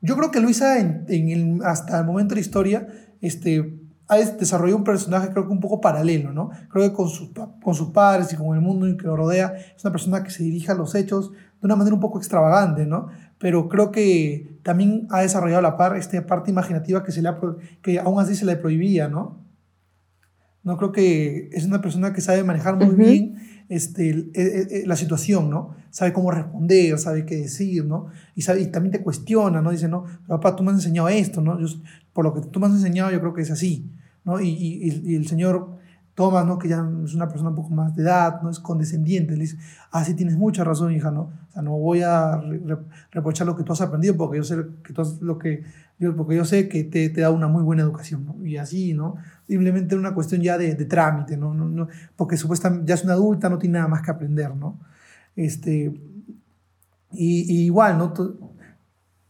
yo 0.00 0.16
creo 0.16 0.30
que 0.30 0.40
Luisa 0.40 0.80
en, 0.80 1.04
en 1.06 1.28
el, 1.28 1.62
hasta 1.66 1.98
el 1.98 2.06
momento 2.06 2.30
de 2.30 2.36
la 2.36 2.40
historia, 2.40 2.88
este, 3.20 3.78
ha 4.08 4.16
desarrollado 4.16 4.78
un 4.78 4.84
personaje 4.84 5.30
creo 5.30 5.46
que 5.46 5.52
un 5.52 5.60
poco 5.60 5.80
paralelo, 5.80 6.32
¿no? 6.32 6.50
Creo 6.70 6.88
que 6.88 6.94
con, 6.94 7.08
sus, 7.08 7.30
con 7.62 7.74
sus 7.74 7.88
padres 7.90 8.32
y 8.32 8.36
con 8.36 8.54
el 8.54 8.60
mundo 8.60 8.86
que 8.96 9.06
lo 9.06 9.16
rodea, 9.16 9.54
es 9.76 9.84
una 9.84 9.92
persona 9.92 10.22
que 10.22 10.30
se 10.30 10.42
dirige 10.42 10.72
a 10.72 10.74
los 10.74 10.94
hechos 10.94 11.30
de 11.32 11.38
una 11.62 11.76
manera 11.76 11.94
un 11.94 12.00
poco 12.00 12.18
extravagante, 12.18 12.86
¿no? 12.86 13.08
Pero 13.38 13.68
creo 13.68 13.90
que 13.90 14.58
también 14.62 15.06
ha 15.10 15.22
desarrollado 15.22 15.62
la 15.62 15.76
par, 15.76 15.96
esta 15.96 16.24
parte 16.26 16.50
imaginativa 16.50 17.02
que, 17.02 17.12
se 17.12 17.22
le 17.22 17.28
ha, 17.28 17.38
que 17.82 17.98
aún 17.98 18.20
así 18.20 18.34
se 18.34 18.44
le 18.44 18.56
prohibía, 18.56 19.08
¿no? 19.08 19.42
No 20.62 20.76
creo 20.78 20.92
que 20.92 21.50
es 21.52 21.64
una 21.64 21.80
persona 21.80 22.12
que 22.12 22.20
sabe 22.20 22.42
manejar 22.42 22.76
muy 22.76 22.86
uh 22.86 22.92
-huh. 22.92 22.96
bien 22.96 23.36
este, 23.68 24.10
eh, 24.10 24.28
eh, 24.34 24.82
la 24.86 24.96
situación, 24.96 25.50
¿no? 25.50 25.74
Sabe 25.90 26.12
cómo 26.12 26.30
responder, 26.30 26.98
sabe 26.98 27.24
qué 27.24 27.36
decir, 27.36 27.84
¿no? 27.84 28.06
Y, 28.34 28.42
sabe, 28.42 28.62
y 28.62 28.66
también 28.66 28.92
te 28.92 29.02
cuestiona, 29.02 29.62
¿no? 29.62 29.70
Dice, 29.70 29.88
no, 29.88 30.04
papá, 30.26 30.56
tú 30.56 30.62
me 30.62 30.70
has 30.70 30.76
enseñado 30.76 31.08
esto, 31.08 31.40
¿no? 31.40 31.58
Yo, 31.60 31.66
por 32.14 32.24
lo 32.24 32.32
que 32.32 32.40
tú 32.40 32.60
me 32.60 32.66
has 32.66 32.72
enseñado, 32.72 33.10
yo 33.10 33.20
creo 33.20 33.34
que 33.34 33.42
es 33.42 33.50
así, 33.50 33.92
¿no? 34.24 34.40
Y, 34.40 34.48
y, 34.48 35.02
y 35.04 35.16
el 35.16 35.26
señor 35.26 35.78
Thomas, 36.14 36.46
¿no? 36.46 36.58
Que 36.58 36.68
ya 36.68 36.88
es 37.04 37.14
una 37.14 37.28
persona 37.28 37.50
un 37.50 37.56
poco 37.56 37.70
más 37.70 37.94
de 37.96 38.04
edad, 38.04 38.40
¿no? 38.40 38.48
Es 38.48 38.60
condescendiente, 38.60 39.34
le 39.34 39.40
dice, 39.40 39.58
ah, 39.90 40.04
sí, 40.04 40.14
tienes 40.14 40.36
mucha 40.36 40.62
razón, 40.62 40.92
hija, 40.92 41.10
¿no? 41.10 41.22
O 41.22 41.52
sea, 41.52 41.62
no 41.62 41.72
voy 41.72 42.02
a 42.02 42.36
re 42.36 42.78
reprochar 43.10 43.46
lo 43.46 43.56
que 43.56 43.64
tú 43.64 43.72
has 43.72 43.80
aprendido 43.80 44.16
porque 44.16 44.38
yo 44.38 44.44
sé 44.44 44.56
que 44.84 44.92
tú 44.92 45.02
has, 45.02 45.20
lo 45.20 45.38
que, 45.38 45.64
porque 46.16 46.36
yo 46.36 46.44
sé 46.44 46.68
que 46.68 46.84
te, 46.84 47.08
te 47.10 47.20
da 47.20 47.30
una 47.30 47.48
muy 47.48 47.64
buena 47.64 47.82
educación, 47.82 48.26
¿no? 48.26 48.46
Y 48.46 48.56
así, 48.58 48.94
¿no? 48.94 49.16
Simplemente 49.48 49.96
una 49.96 50.14
cuestión 50.14 50.40
ya 50.40 50.56
de, 50.56 50.76
de 50.76 50.84
trámite, 50.84 51.36
¿no? 51.36 51.52
No, 51.52 51.68
no, 51.68 51.88
porque 52.14 52.36
supuestamente 52.36 52.86
ya 52.86 52.94
es 52.94 53.02
una 53.02 53.14
adulta, 53.14 53.48
no 53.48 53.58
tiene 53.58 53.78
nada 53.78 53.88
más 53.88 54.02
que 54.02 54.12
aprender, 54.12 54.54
¿no? 54.54 54.78
Este, 55.34 55.92
y, 57.10 57.52
y 57.52 57.64
igual, 57.64 57.98
¿no? 57.98 58.14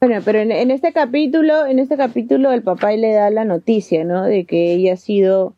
Bueno, 0.06 0.20
pero 0.22 0.39
en, 0.39 0.52
en, 0.52 0.70
este 0.70 0.93
capítulo, 0.93 1.64
en 1.64 1.78
este 1.78 1.97
capítulo 1.97 2.52
el 2.52 2.62
papá 2.62 2.93
le 2.93 3.12
da 3.14 3.31
la 3.31 3.47
noticia, 3.47 4.05
¿no? 4.05 4.24
De 4.24 4.44
que 4.44 4.74
ella 4.74 4.93
ha 4.93 4.97
sido, 4.98 5.55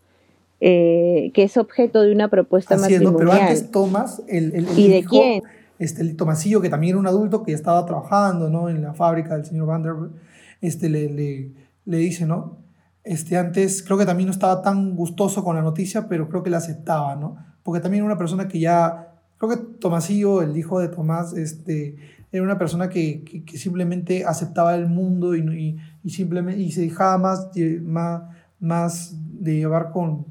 eh, 0.61 1.33
que 1.35 1.43
es 1.43 1.57
objeto 1.57 2.03
de 2.03 2.13
una 2.13 2.29
propuesta 2.29 2.77
Así 2.77 2.95
matrimonial. 2.95 3.09
Es, 3.09 3.13
¿no? 3.13 3.19
Pero 3.19 3.33
antes 3.33 3.71
Tomás, 3.73 4.23
el, 4.29 4.55
el, 4.55 4.69
el 4.69 4.79
¿Y 4.79 4.89
de 4.89 4.99
hijo, 4.99 5.11
quién? 5.11 5.43
Este, 5.81 6.03
el 6.03 6.15
Tomasillo, 6.15 6.61
que 6.61 6.69
también 6.69 6.91
era 6.91 7.01
un 7.01 7.09
adulto 7.09 7.43
que 7.43 7.51
ya 7.51 7.57
estaba 7.57 7.85
trabajando, 7.87 8.49
¿no? 8.49 8.69
En 8.69 8.83
la 8.83 8.95
fábrica 8.95 9.35
del 9.35 9.45
señor 9.45 9.67
Vanderbilt, 9.67 10.13
este, 10.61 10.91
le, 10.91 11.11
le, 11.11 11.51
le 11.85 11.97
dice, 11.97 12.25
¿no? 12.25 12.59
Este, 13.03 13.37
antes 13.37 13.83
creo 13.83 13.99
que 13.99 14.07
también 14.07 14.29
no 14.29 14.33
estaba 14.33 14.63
tan 14.63 14.95
gustoso 14.95 15.43
con 15.43 15.57
la 15.57 15.63
noticia, 15.63 16.07
pero 16.09 16.29
creo 16.29 16.45
que 16.45 16.51
la 16.51 16.59
aceptaba, 16.59 17.17
¿no? 17.17 17.37
Porque 17.65 17.81
también 17.81 18.05
era 18.05 18.13
una 18.13 18.19
persona 18.19 18.47
que 18.47 18.61
ya, 18.61 19.13
creo 19.39 19.51
que 19.51 19.57
Tomasillo, 19.81 20.41
el 20.41 20.57
hijo 20.57 20.79
de 20.79 20.87
Tomás, 20.87 21.33
este, 21.33 21.97
era 22.33 22.43
una 22.43 22.59
persona 22.59 22.89
que, 22.89 23.25
que, 23.47 23.59
simplemente 23.59 24.25
aceptaba 24.25 24.75
el 24.75 24.89
mundo 24.89 25.37
y, 25.37 25.79
y, 26.03 26.11
simplemente, 26.11 26.61
y 26.61 26.73
se 26.73 26.83
dejaba 26.83 27.19
más, 27.19 27.51
más, 27.83 28.23
más 28.61 29.15
de 29.41 29.57
llevar 29.57 29.91
con... 29.91 30.27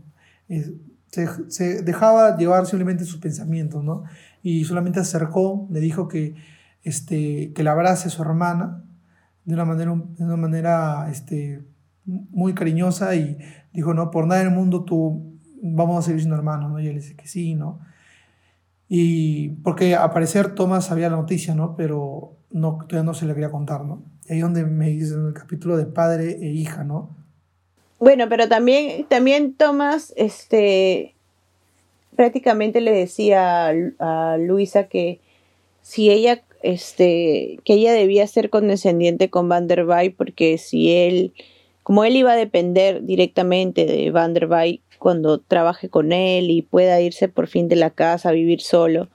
Eh, 0.50 0.76
se, 1.08 1.28
se, 1.50 1.82
dejaba 1.82 2.38
llevar 2.38 2.66
simplemente 2.66 3.06
sus 3.06 3.20
pensamientos, 3.20 3.84
¿no? 3.84 4.04
Y 4.44 4.66
solamente 4.66 5.00
acercó, 5.00 5.68
le 5.72 5.80
dijo 5.80 6.08
que, 6.08 6.36
este, 6.84 7.54
que 7.54 7.64
la 7.64 7.72
abrace 7.72 8.10
a 8.10 8.12
su 8.12 8.22
hermana 8.22 8.84
de 9.46 9.54
una 9.54 9.66
manera, 9.66 9.96
de 9.96 10.24
una 10.24 10.38
manera 10.38 11.08
este, 11.10 11.66
muy 12.06 12.54
cariñosa 12.54 13.16
y 13.16 13.38
dijo, 13.74 13.94
no, 13.94 14.12
por 14.12 14.28
nada 14.28 14.42
en 14.42 14.48
el 14.48 14.54
mundo 14.54 14.84
tú 14.84 15.40
vamos 15.62 15.98
a 15.98 16.02
seguir 16.02 16.22
siendo 16.22 16.36
hermanos, 16.36 16.72
¿no? 16.72 16.80
Y 16.80 16.88
él 16.88 16.96
dice 16.96 17.16
que 17.16 17.28
sí, 17.28 17.56
¿no? 17.56 17.80
Y 18.88 19.50
porque 19.64 19.96
a 19.96 20.12
parecer 20.12 20.54
Tomás 20.54 20.86
sabía 20.86 21.10
la 21.10 21.18
noticia, 21.18 21.56
¿no? 21.56 21.76
Pero 21.76 22.34
no, 22.52 22.78
todavía 22.88 23.04
no 23.04 23.14
se 23.14 23.26
le 23.26 23.34
quería 23.34 23.52
contar, 23.52 23.84
¿no? 23.84 24.04
Y 24.28 24.34
ahí 24.34 24.40
donde 24.40 24.66
me 24.66 24.90
dice 24.90 25.16
en 25.16 25.28
el 25.28 25.34
capítulo 25.34 25.78
de 25.78 25.86
padre 25.86 26.38
e 26.42 26.52
hija, 26.52 26.84
¿no? 26.84 27.16
Bueno, 28.00 28.28
pero 28.30 28.48
también, 28.48 29.06
también 29.08 29.54
Tomás, 29.54 30.14
este, 30.16 31.16
prácticamente 32.16 32.82
le 32.82 32.92
decía 32.92 33.74
a, 34.00 34.38
Luisa 34.38 34.88
que 34.88 35.20
si 35.82 36.12
ella, 36.12 36.44
este, 36.62 37.60
que 37.64 37.74
ella 37.74 37.94
debía 37.94 38.28
ser 38.28 38.50
condescendiente 38.50 39.30
con 39.30 39.50
Van 39.50 39.68
der 39.68 39.86
porque 40.16 40.58
si 40.58 40.92
él 40.92 41.34
como 41.86 42.04
él 42.04 42.16
iba 42.16 42.32
a 42.32 42.36
depender 42.36 43.04
directamente 43.04 43.86
de 43.86 44.10
Van 44.10 44.34
der 44.34 44.48
cuando 45.06 45.38
trabaje 45.38 45.88
con 45.88 46.12
él 46.14 46.50
y 46.50 46.64
pueda 46.64 47.00
irse 47.00 47.28
por 47.28 47.46
fin 47.46 47.68
de 47.68 47.76
la 47.76 47.92
casa 47.92 48.30
a 48.30 48.32
vivir 48.32 48.60
solo. 48.60 49.08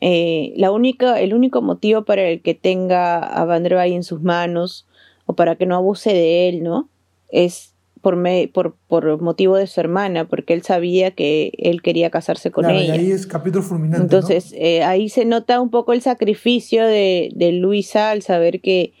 Eh, 0.00 0.52
la 0.56 0.72
única, 0.72 1.20
el 1.20 1.32
único 1.32 1.62
motivo 1.62 2.04
para 2.04 2.22
el 2.22 2.42
que 2.42 2.54
tenga 2.54 3.18
a 3.18 3.44
Vanderbilt 3.44 3.94
en 3.94 4.02
sus 4.02 4.20
manos 4.20 4.84
o 5.24 5.34
para 5.34 5.54
que 5.54 5.64
no 5.64 5.76
abuse 5.76 6.12
de 6.12 6.48
él, 6.48 6.64
¿no? 6.64 6.88
Es 7.28 7.72
por, 8.00 8.18
por, 8.52 8.74
por, 8.88 9.22
motivo 9.22 9.54
de 9.54 9.68
su 9.68 9.78
hermana, 9.78 10.26
porque 10.26 10.54
él 10.54 10.62
sabía 10.62 11.12
que 11.12 11.52
él 11.56 11.82
quería 11.82 12.10
casarse 12.10 12.50
con 12.50 12.68
ella. 12.68 12.96
Y 12.96 12.98
ahí 12.98 13.12
es 13.12 13.28
capítulo 13.28 13.62
fulminante. 13.62 14.02
Entonces, 14.02 14.52
eh, 14.56 14.82
ahí 14.82 15.08
se 15.08 15.24
nota 15.24 15.60
un 15.60 15.70
poco 15.70 15.92
el 15.92 16.02
sacrificio 16.02 16.84
de, 16.84 17.30
de 17.32 17.52
Luisa 17.52 18.10
al 18.10 18.22
saber 18.22 18.60
que 18.60 18.92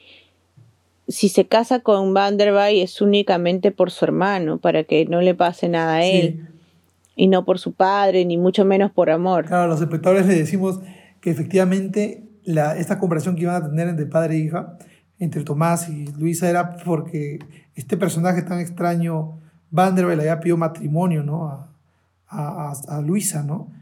si 1.08 1.28
se 1.28 1.46
casa 1.46 1.80
con 1.80 2.14
Vanderbilt 2.14 2.82
es 2.82 3.00
únicamente 3.00 3.70
por 3.70 3.90
su 3.90 4.04
hermano, 4.04 4.58
para 4.58 4.84
que 4.84 5.06
no 5.06 5.20
le 5.20 5.34
pase 5.34 5.68
nada 5.68 5.96
a 5.96 6.04
él. 6.04 6.48
Y 7.14 7.28
no 7.28 7.46
por 7.46 7.58
su 7.58 7.72
padre, 7.72 8.24
ni 8.26 8.36
mucho 8.36 8.66
menos 8.66 8.90
por 8.90 9.08
amor. 9.08 9.46
Claro, 9.46 9.64
a 9.64 9.66
los 9.68 9.80
espectadores 9.80 10.26
le 10.26 10.34
decimos 10.34 10.80
que 11.22 11.30
efectivamente 11.30 12.24
la, 12.44 12.76
esta 12.76 12.98
comparación 12.98 13.36
que 13.36 13.42
iban 13.42 13.62
a 13.62 13.66
tener 13.66 13.88
entre 13.88 14.04
padre 14.04 14.36
e 14.36 14.38
hija, 14.40 14.76
entre 15.18 15.42
Tomás 15.42 15.88
y 15.88 16.06
Luisa, 16.12 16.50
era 16.50 16.76
porque 16.76 17.38
este 17.74 17.96
personaje 17.96 18.42
tan 18.42 18.60
extraño, 18.60 19.40
Vanderbilt, 19.70 20.18
le 20.18 20.28
había 20.28 20.40
pedido 20.40 20.58
matrimonio 20.58 21.22
¿no? 21.22 21.48
a, 21.48 21.70
a, 22.28 22.72
a 22.88 23.00
Luisa, 23.00 23.42
¿no? 23.42 23.72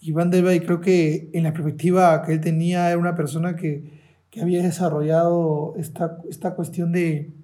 Y 0.00 0.10
Vanderbilt 0.10 0.64
creo 0.64 0.80
que 0.80 1.30
en 1.32 1.44
la 1.44 1.52
perspectiva 1.52 2.24
que 2.24 2.32
él 2.32 2.40
tenía 2.40 2.88
era 2.88 2.98
una 2.98 3.14
persona 3.14 3.54
que, 3.54 4.01
que 4.32 4.40
había 4.40 4.62
desarrollado 4.62 5.74
esta, 5.76 6.18
esta 6.28 6.54
cuestión 6.54 6.90
de 6.90 7.34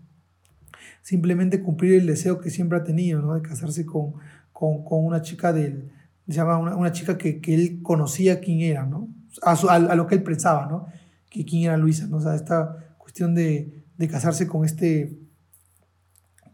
simplemente 1.02 1.62
cumplir 1.62 2.01
el 2.01 2.06
deseo 2.06 2.40
que 2.40 2.48
siempre 2.48 2.78
ha 2.78 2.82
tenido, 2.82 3.20
¿no? 3.20 3.35
De 3.35 3.43
casarse 3.43 3.85
con, 3.85 4.15
con, 4.55 4.85
con 4.85 5.05
una 5.05 5.20
chica 5.20 5.52
del, 5.52 5.93
se 6.27 6.32
llama 6.32 6.56
una, 6.56 6.77
una 6.77 6.90
chica 6.90 7.19
que, 7.19 7.43
que, 7.43 7.55
él 7.55 7.81
conocía 7.82 8.40
quién 8.40 8.60
era, 8.60 8.86
¿no? 8.86 9.06
A, 9.43 9.52
a, 9.52 9.74
a, 9.74 9.94
lo 9.97 10.06
que 10.06 10.15
él 10.15 10.23
pensaba, 10.23 10.66
¿no? 10.66 10.86
Que 11.28 11.44
quién 11.44 11.65
era 11.65 11.77
Luisa, 11.77 12.06
¿no? 12.06 12.16
O 12.16 12.20
sea, 12.23 12.35
esta 12.35 12.94
cuestión 12.97 13.35
de, 13.35 13.85
de 13.98 14.09
casarse 14.09 14.47
con 14.47 14.65
este 14.65 15.19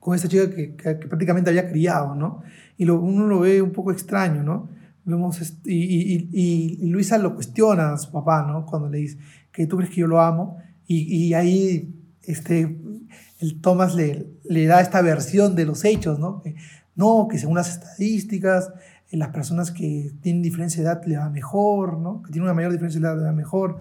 con 0.01 0.17
esta 0.17 0.29
chica 0.29 0.51
que, 0.51 0.75
que, 0.75 0.95
prácticamente 0.97 1.51
había 1.51 1.71
criado, 1.71 2.17
¿no? 2.17 2.43
Y 2.77 2.87
lo, 2.87 3.01
uno 3.01 3.29
lo 3.29 3.39
ve 3.39 3.63
un 3.63 3.71
poco 3.71 3.93
extraño, 3.93 4.43
¿no? 4.43 4.69
Vemos 5.05 5.41
y, 5.65 5.75
y, 5.75 6.29
y, 6.33 6.79
y, 6.83 6.87
Luisa 6.89 7.19
lo 7.19 7.35
cuestiona 7.37 7.93
a 7.93 7.99
su 7.99 8.11
papá, 8.11 8.43
¿no? 8.43 8.67
Cuando 8.67 8.89
le 8.89 8.99
dice, 8.99 9.19
que 9.55 9.67
tú 9.67 9.77
crees 9.77 9.91
que 9.91 10.01
yo 10.01 10.09
lo 10.09 10.21
amo, 10.21 10.59
y, 10.87 11.29
y 11.29 11.33
ahí 11.33 11.95
este, 12.23 12.77
el 13.39 13.61
Thomas 13.61 13.95
le, 13.95 14.27
le, 14.45 14.67
da 14.67 14.81
esta 14.81 15.01
versión 15.01 15.55
de 15.55 15.65
los 15.65 15.85
hechos, 15.85 16.19
¿no? 16.19 16.43
Que, 16.43 16.57
no, 16.97 17.29
que 17.29 17.39
según 17.39 17.57
las 17.57 17.71
estadísticas, 17.71 18.73
eh, 19.11 19.17
las 19.17 19.29
personas 19.29 19.71
que 19.71 20.13
tienen 20.21 20.43
diferencia 20.43 20.83
de 20.83 20.89
edad 20.89 21.03
le 21.07 21.17
va 21.17 21.31
mejor, 21.31 21.99
¿no? 21.99 22.23
Que 22.23 22.33
tienen 22.33 22.45
una 22.45 22.55
mayor 22.55 22.73
diferencia 22.73 23.01
de 23.01 23.07
edad 23.07 23.17
le 23.17 23.25
va 23.25 23.33
mejor, 23.33 23.79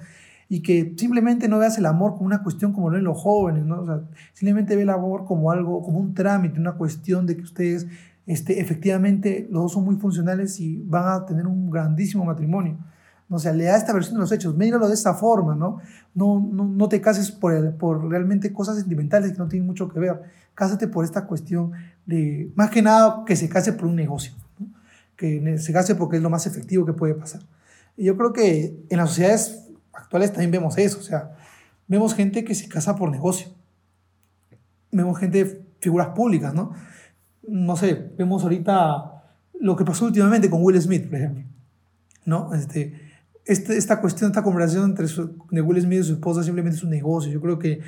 y 0.48 0.62
que 0.62 0.94
simplemente 0.96 1.48
no 1.48 1.58
veas 1.58 1.78
el 1.80 1.88
amor 1.88 2.14
como 2.14 2.28
una 2.28 2.44
cuestión 2.44 2.72
como 2.72 2.90
lo 2.90 2.96
ven 2.96 3.04
los 3.04 3.20
jóvenes, 3.20 3.66
¿no? 3.66 4.08
Simplemente 4.34 4.76
ve 4.76 4.84
el 4.84 4.92
amor 4.92 5.26
como 5.26 5.50
algo, 5.52 5.82
como 5.82 6.00
un 6.00 6.14
trámite, 6.14 6.60
una 6.60 6.74
cuestión 6.74 7.26
de 7.26 7.36
que 7.36 7.42
ustedes, 7.42 7.88
este, 8.28 8.62
efectivamente, 8.62 9.48
los 9.50 9.64
dos 9.64 9.74
son 9.74 9.86
muy 9.86 9.96
funcionales 9.96 10.60
y 10.60 10.84
van 10.86 11.08
a 11.10 11.26
tener 11.26 11.48
un 11.48 11.72
grandísimo 11.72 12.24
matrimonio. 12.24 12.78
O 13.34 13.40
sea, 13.40 13.54
le 13.54 13.66
da 13.66 13.78
esta 13.78 13.94
versión 13.94 14.16
de 14.16 14.22
los 14.22 14.32
hechos, 14.32 14.56
míralo 14.56 14.88
de 14.88 14.94
esta 14.94 15.14
forma, 15.14 15.56
¿no? 15.56 15.80
No, 16.14 16.40
no, 16.40 16.66
no 16.66 16.90
te 16.90 17.02
cases 17.02 17.32
por, 17.32 17.76
por 17.78 18.10
realmente 18.10 18.54
cosas 18.54 18.78
sentimentales 18.78 19.32
que 19.32 19.38
no 19.38 19.48
tienen 19.48 19.68
mucho 19.68 19.90
que 19.90 20.00
ver. 20.00 20.22
Cásate 20.56 20.88
por 20.88 21.04
esta 21.04 21.26
cuestión 21.26 21.72
de, 22.06 22.52
más 22.56 22.70
que 22.70 22.82
nada, 22.82 23.24
que 23.26 23.36
se 23.36 23.50
case 23.50 23.74
por 23.74 23.88
un 23.88 23.96
negocio, 23.96 24.34
que 25.16 25.58
se 25.58 25.74
case 25.74 25.96
porque 25.96 26.18
es 26.18 26.24
lo 26.24 26.30
más 26.30 26.46
efectivo 26.46 26.86
que 26.86 26.94
puede 26.94 27.16
pasar. 27.16 27.42
Y 27.98 28.06
yo 28.06 28.18
creo 28.18 28.34
que 28.34 28.86
en 28.90 28.98
las 28.98 29.10
sociedades 29.10 29.70
actuales 29.92 30.32
también 30.32 30.52
vemos 30.52 30.78
eso, 30.78 31.00
o 31.00 31.04
sea, 31.04 31.36
vemos 31.88 32.14
gente 32.14 32.44
que 32.44 32.56
se 32.56 32.68
casa 32.68 32.96
por 32.96 33.10
negocio, 33.12 33.50
vemos 34.92 35.18
gente, 35.18 35.66
figuras 35.80 36.10
públicas, 36.10 36.54
¿no? 36.54 36.74
No 37.48 37.76
sé, 37.76 38.12
vemos 38.18 38.44
ahorita 38.44 39.14
lo 39.60 39.76
que 39.76 39.86
pasó 39.86 40.06
últimamente 40.06 40.50
con 40.50 40.64
Will 40.64 40.82
Smith, 40.82 41.08
por 41.08 41.18
ejemplo, 41.18 41.44
¿no? 42.26 42.54
Este, 42.54 43.13
este, 43.46 43.78
esta 43.78 44.00
cuestión, 44.00 44.32
esta 44.32 44.44
conversación 44.44 44.86
entre 44.86 45.08
su, 45.08 45.38
de 45.52 45.62
Will 45.62 45.82
Smith 45.82 46.00
y 46.00 46.04
su 46.04 46.14
esposa 46.14 46.44
simplemente 46.44 46.78
es 46.78 46.84
un 46.84 46.90
negocio. 46.90 47.32
Yo 47.32 47.42
creo 47.42 47.60
que 47.60 47.82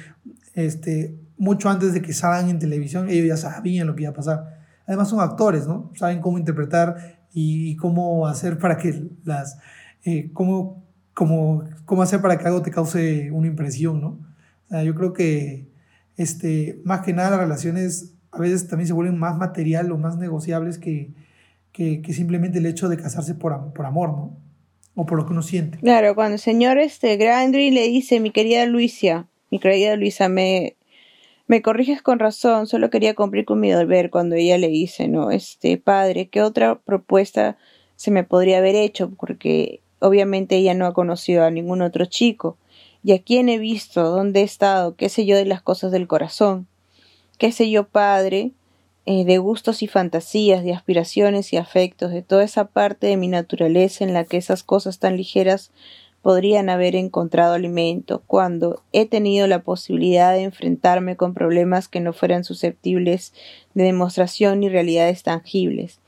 este, 0.53 1.17
mucho 1.37 1.69
antes 1.69 1.93
de 1.93 2.01
que 2.01 2.13
salgan 2.13 2.49
en 2.49 2.59
televisión, 2.59 3.09
ellos 3.09 3.27
ya 3.27 3.37
sabían 3.37 3.87
lo 3.87 3.95
que 3.95 4.03
iba 4.03 4.11
a 4.11 4.15
pasar. 4.15 4.65
Además 4.85 5.09
son 5.09 5.21
actores, 5.21 5.65
¿no? 5.67 5.91
Saben 5.95 6.19
cómo 6.21 6.37
interpretar 6.37 7.25
y, 7.33 7.75
cómo 7.77 8.27
hacer 8.27 8.57
para 8.57 8.77
que 8.77 9.09
las... 9.23 9.57
Eh, 10.03 10.29
cómo, 10.33 10.85
cómo, 11.13 11.63
cómo 11.85 12.03
hacer 12.03 12.21
para 12.21 12.37
que 12.37 12.45
algo 12.45 12.61
te 12.61 12.69
cause 12.69 13.31
una 13.31 13.47
impresión, 13.47 13.99
¿no? 13.99 14.07
O 14.07 14.69
sea, 14.69 14.83
yo 14.83 14.93
creo 14.93 15.13
que 15.13 15.67
este, 16.17 16.81
más 16.85 17.01
que 17.01 17.13
nada 17.13 17.31
las 17.31 17.39
relaciones 17.39 18.13
a 18.31 18.39
veces 18.39 18.67
también 18.67 18.87
se 18.87 18.93
vuelven 18.93 19.17
más 19.17 19.37
material 19.37 19.91
o 19.91 19.97
más 19.97 20.17
negociables 20.17 20.77
que, 20.77 21.13
que, 21.71 22.01
que 22.01 22.13
simplemente 22.13 22.59
el 22.59 22.65
hecho 22.65 22.89
de 22.89 22.97
casarse 22.97 23.33
por, 23.33 23.73
por 23.73 23.85
amor, 23.85 24.09
¿no? 24.09 24.44
O 24.95 25.05
por 25.05 25.17
lo 25.17 25.25
que 25.25 25.33
uno 25.33 25.41
siente. 25.41 25.77
Claro, 25.79 26.15
cuando 26.15 26.35
el 26.35 26.39
señor 26.39 26.77
este, 26.77 27.17
Grandry 27.17 27.71
le 27.71 27.87
dice, 27.87 28.19
mi 28.19 28.31
querida 28.31 28.65
Luisa, 28.65 29.27
mi 29.51 29.59
querida 29.59 29.95
Luisa, 29.95 30.29
me, 30.29 30.75
me 31.47 31.61
corriges 31.61 32.01
con 32.01 32.19
razón, 32.19 32.67
solo 32.67 32.89
quería 32.89 33.13
cumplir 33.13 33.45
con 33.45 33.59
mi 33.59 33.69
deber 33.71 34.09
cuando 34.09 34.35
ella 34.35 34.57
le 34.57 34.69
dice, 34.69 35.07
no, 35.07 35.31
este 35.31 35.77
padre, 35.77 36.27
¿qué 36.29 36.41
otra 36.41 36.79
propuesta 36.79 37.57
se 37.95 38.11
me 38.11 38.23
podría 38.23 38.59
haber 38.59 38.75
hecho? 38.75 39.11
Porque 39.11 39.81
obviamente 39.99 40.55
ella 40.55 40.73
no 40.73 40.85
ha 40.85 40.93
conocido 40.93 41.43
a 41.43 41.51
ningún 41.51 41.81
otro 41.81 42.05
chico. 42.05 42.57
¿Y 43.03 43.11
a 43.11 43.21
quién 43.21 43.49
he 43.49 43.59
visto? 43.59 44.09
¿Dónde 44.09 44.41
he 44.41 44.43
estado? 44.43 44.95
¿Qué 44.95 45.09
sé 45.09 45.27
yo 45.27 45.37
de 45.37 45.45
las 45.45 45.61
cosas 45.61 45.91
del 45.91 46.07
corazón? 46.07 46.67
¿Qué 47.37 47.51
sé 47.51 47.69
yo, 47.69 47.87
padre? 47.87 48.51
Eh, 49.07 49.23
de 49.23 49.37
gustos 49.37 49.83
y 49.83 49.87
fantasías, 49.87 50.63
de 50.63 50.73
aspiraciones 50.73 51.53
y 51.53 51.57
afectos, 51.57 52.11
de 52.11 52.23
toda 52.23 52.43
esa 52.43 52.65
parte 52.65 53.05
de 53.05 53.17
mi 53.17 53.27
naturaleza 53.27 54.03
en 54.03 54.13
la 54.15 54.23
que 54.23 54.37
esas 54.37 54.63
cosas 54.63 54.97
tan 54.97 55.15
ligeras 55.15 55.71
podrían 56.23 56.69
haber 56.69 56.95
encontrado 56.95 57.53
alimento, 57.53 58.23
cuando 58.25 58.81
he 58.93 59.05
tenido 59.05 59.45
la 59.45 59.61
posibilidad 59.61 60.33
de 60.33 60.41
enfrentarme 60.41 61.17
con 61.17 61.35
problemas 61.35 61.87
que 61.87 61.99
no 61.99 62.13
fueran 62.13 62.43
susceptibles 62.43 63.31
de 63.75 63.83
demostración 63.83 64.61
ni 64.61 64.69
realidades 64.69 65.21
tangibles. 65.21 65.99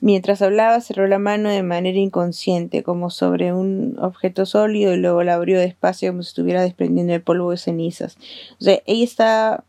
Mientras 0.00 0.40
hablaba 0.40 0.80
cerró 0.80 1.08
la 1.08 1.18
mano 1.18 1.48
de 1.48 1.64
manera 1.64 1.98
inconsciente, 1.98 2.84
como 2.84 3.10
sobre 3.10 3.52
un 3.52 3.96
objeto 3.98 4.46
sólido, 4.46 4.94
y 4.94 4.98
luego 4.98 5.24
la 5.24 5.34
abrió 5.34 5.58
despacio 5.58 6.12
como 6.12 6.22
si 6.22 6.28
estuviera 6.28 6.62
desprendiendo 6.62 7.12
el 7.12 7.22
polvo 7.22 7.50
de 7.50 7.56
cenizas. 7.56 8.18
O 8.60 8.64
sea, 8.64 8.80
ella 8.86 9.04
está 9.04 9.64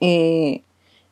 eh, 0.00 0.62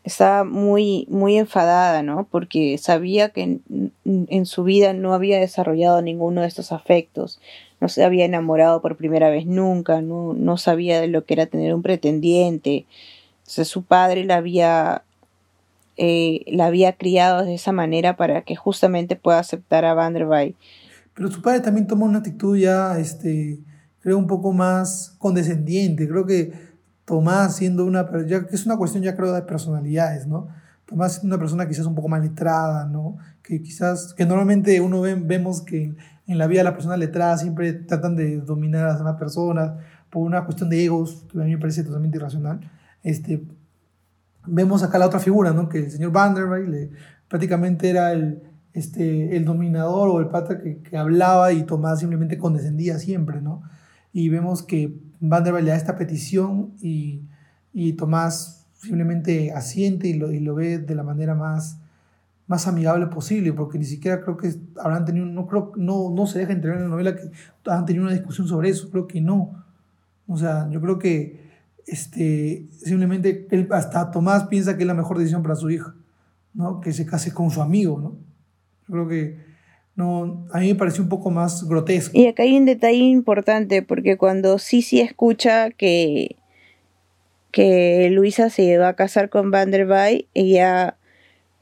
estaba 0.09 0.43
muy, 0.45 1.07
muy 1.11 1.37
enfadada, 1.37 2.03
¿no? 2.03 2.27
Porque 2.31 2.79
sabía 2.79 3.29
que 3.29 3.61
en, 4.05 4.47
su 4.47 4.65
vida 4.65 4.95
no 4.95 5.13
había 5.13 5.39
desarrollado 5.39 6.01
ninguno 6.01 6.41
de 6.41 6.49
estos 6.49 6.73
afectos, 6.73 7.41
no 7.81 7.89
se 7.89 8.03
había 8.03 8.25
enamorado 8.25 8.81
por 8.81 8.97
primera 8.97 9.29
vez 9.29 9.47
nunca, 9.47 10.01
no, 10.01 10.33
no 10.33 10.57
sabía 10.57 11.01
de 11.01 11.09
lo 11.09 11.25
que 11.25 11.35
era 11.35 11.47
tener 11.47 11.75
un 11.75 11.83
pretendiente. 11.83 12.87
Entonces 13.41 13.69
su 13.69 13.83
padre 13.85 14.25
la 14.25 14.37
había, 14.37 15.03
eh, 15.99 16.43
la 16.47 16.67
había 16.67 16.95
criado 16.95 17.45
de 17.45 17.55
esa 17.55 17.73
manera 17.73 18.17
para 18.17 18.43
que 18.43 18.57
justamente 18.57 19.15
pueda 19.15 19.39
aceptar 19.39 19.85
a 19.85 19.95
Vanderbilt. 19.95 20.57
Pero 21.15 21.31
su 21.31 21.43
padre 21.43 21.61
también 21.61 21.87
tomó 21.87 22.07
una 22.07 22.19
actitud 22.19 22.57
ya, 22.57 22.99
este, 22.99 23.59
creo, 24.01 24.17
un 24.17 24.27
poco 24.27 24.53
más 24.53 25.15
condescendiente. 25.19 26.09
Creo 26.09 26.25
que 26.25 26.68
Tomás 27.09 27.57
siendo 27.57 27.87
una, 27.87 28.07
ya 28.27 28.45
es 28.51 28.67
una 28.67 28.77
cuestión 28.77 29.03
ya 29.03 29.17
creo 29.17 29.33
de 29.33 29.41
personalidades, 29.41 30.27
¿no? 30.27 30.49
Tomás 30.85 31.15
siendo 31.15 31.35
una 31.35 31.41
persona 31.41 31.67
quizás 31.67 31.87
un 31.87 31.95
poco 31.95 32.07
más 32.07 32.21
letrada, 32.21 32.85
¿no? 32.85 33.17
Que 33.43 33.63
quizás, 33.63 34.13
que 34.13 34.27
normalmente 34.27 34.79
uno 34.83 35.01
ve, 35.01 35.15
vemos 35.15 35.63
que 35.63 35.97
en 36.27 36.39
la 36.39 36.47
vida 36.47 36.63
la 36.63 36.75
persona 36.75 36.99
letrada 36.99 37.39
siempre 37.39 37.73
tratan 37.73 38.15
de 38.15 38.43
dominar 38.43 38.91
a 38.91 39.01
una 39.01 39.17
persona 39.17 39.79
por 40.11 40.27
una 40.27 40.45
cuestión 40.45 40.69
de 40.69 40.85
egos, 40.85 41.25
que 41.33 41.41
a 41.41 41.45
mí 41.45 41.53
me 41.53 41.59
parece 41.59 41.83
totalmente 41.83 42.19
irracional. 42.19 42.61
Este, 43.03 43.43
vemos 44.47 44.83
acá 44.83 44.99
la 44.99 45.07
otra 45.07 45.19
figura, 45.19 45.53
¿no? 45.53 45.67
Que 45.71 45.79
el 45.79 45.91
señor 45.91 46.13
Vanderbilt 46.13 46.93
prácticamente 47.27 47.89
era 47.89 48.13
el, 48.13 48.43
este, 48.75 49.35
el 49.35 49.47
dominador 49.47 50.11
o 50.11 50.21
el 50.21 50.29
pata 50.29 50.61
que, 50.61 50.83
que 50.83 50.99
hablaba 50.99 51.55
y 51.55 51.63
Tomás 51.63 52.01
simplemente 52.01 52.37
condescendía 52.37 52.99
siempre, 52.99 53.41
¿no? 53.41 53.63
Y 54.13 54.29
vemos 54.29 54.63
que 54.63 54.99
Vanderbilt 55.21 55.65
le 55.65 55.71
da 55.71 55.77
esta 55.77 55.97
petición 55.97 56.75
y, 56.81 57.23
y 57.73 57.95
Tomás 57.95 58.67
simplemente 58.75 59.53
asiente 59.53 60.09
y 60.09 60.15
lo, 60.15 60.33
y 60.33 60.41
lo, 60.41 60.55
ve 60.55 60.79
de 60.79 60.95
la 60.95 61.03
manera 61.03 61.35
más, 61.35 61.81
más 62.47 62.67
amigable 62.67 63.07
posible, 63.09 63.53
porque 63.53 63.79
ni 63.79 63.85
siquiera 63.85 64.21
creo 64.21 64.37
que 64.37 64.55
habrán 64.81 65.05
tenido, 65.05 65.27
no 65.27 65.47
creo, 65.47 65.73
no, 65.77 66.11
no 66.11 66.27
se 66.27 66.39
deja 66.39 66.53
entender 66.53 66.79
en 66.79 66.85
la 66.85 66.91
novela 66.91 67.17
que 67.17 67.31
han 67.67 67.85
tenido 67.85 68.05
una 68.05 68.13
discusión 68.13 68.47
sobre 68.47 68.71
eso, 68.71 68.91
creo 68.91 69.07
que 69.07 69.21
no. 69.21 69.65
O 70.27 70.37
sea, 70.37 70.69
yo 70.71 70.81
creo 70.81 70.99
que 70.99 71.49
este, 71.87 72.69
simplemente 72.71 73.49
hasta 73.71 74.11
Tomás 74.11 74.45
piensa 74.45 74.77
que 74.77 74.83
es 74.83 74.87
la 74.87 74.95
mejor 74.95 75.19
decisión 75.19 75.43
para 75.43 75.57
su 75.57 75.71
hija. 75.71 75.95
¿no? 76.55 76.81
que 76.81 76.93
se 76.93 77.07
case 77.07 77.33
con 77.33 77.51
su 77.51 77.63
amigo. 77.63 78.01
¿no? 78.01 78.19
Yo 78.87 78.93
creo 78.93 79.09
que 79.09 79.48
no, 79.99 80.47
a 80.53 80.61
mí 80.61 80.69
me 80.69 80.75
pareció 80.77 81.03
un 81.03 81.09
poco 81.09 81.29
más 81.29 81.65
grotesco. 81.69 82.17
Y 82.17 82.29
acá 82.29 82.45
hay 82.45 82.57
un 82.57 82.67
detalle 82.67 82.99
importante, 82.99 83.83
porque 83.83 84.17
cuando 84.17 84.61
Sisi 84.61 85.01
escucha 85.01 85.73
que, 85.73 86.37
que 87.51 88.09
Luisa 88.13 88.49
se 88.49 88.79
va 88.79 88.91
a 88.91 88.95
casar 88.95 89.29
con 89.29 89.51
Van 89.51 89.73
der 89.73 89.89
ella 90.35 90.97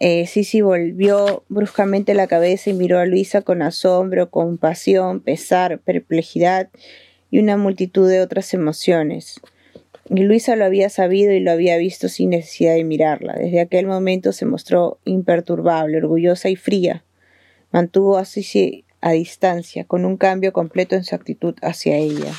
eh, 0.01 0.27
Sisi 0.27 0.61
volvió 0.61 1.45
bruscamente 1.49 2.13
la 2.13 2.27
cabeza 2.27 2.69
y 2.69 2.75
miró 2.75 2.99
a 2.99 3.07
Luisa 3.07 3.41
con 3.41 3.63
asombro, 3.63 4.29
compasión, 4.29 5.21
pesar, 5.21 5.79
perplejidad 5.79 6.69
y 7.31 7.39
una 7.39 7.57
multitud 7.57 8.07
de 8.07 8.21
otras 8.21 8.53
emociones. 8.53 9.41
Y 10.11 10.25
Luisa 10.25 10.57
lo 10.57 10.67
había 10.67 10.91
sabido 10.91 11.33
y 11.33 11.41
lo 11.41 11.53
había 11.53 11.79
visto 11.79 12.11
sin 12.11 12.29
necesidad 12.29 12.75
de 12.75 12.85
mirarla. 12.85 13.33
Desde 13.33 13.63
aquel 13.63 13.87
momento 13.87 14.33
se 14.33 14.45
mostró 14.45 14.99
imperturbable, 15.07 15.97
orgullosa 15.97 16.51
y 16.51 16.57
fría. 16.57 17.06
Mantuvo 17.77 18.17
a 18.17 18.25
Sisi 18.25 18.87
a 19.03 19.11
distancia, 19.11 19.85
con 19.85 20.07
un 20.07 20.17
cambio 20.17 20.55
completo 20.55 20.95
en 20.95 21.05
su 21.05 21.15
actitud 21.15 21.57
hacia 21.61 21.99
ella. 21.99 22.33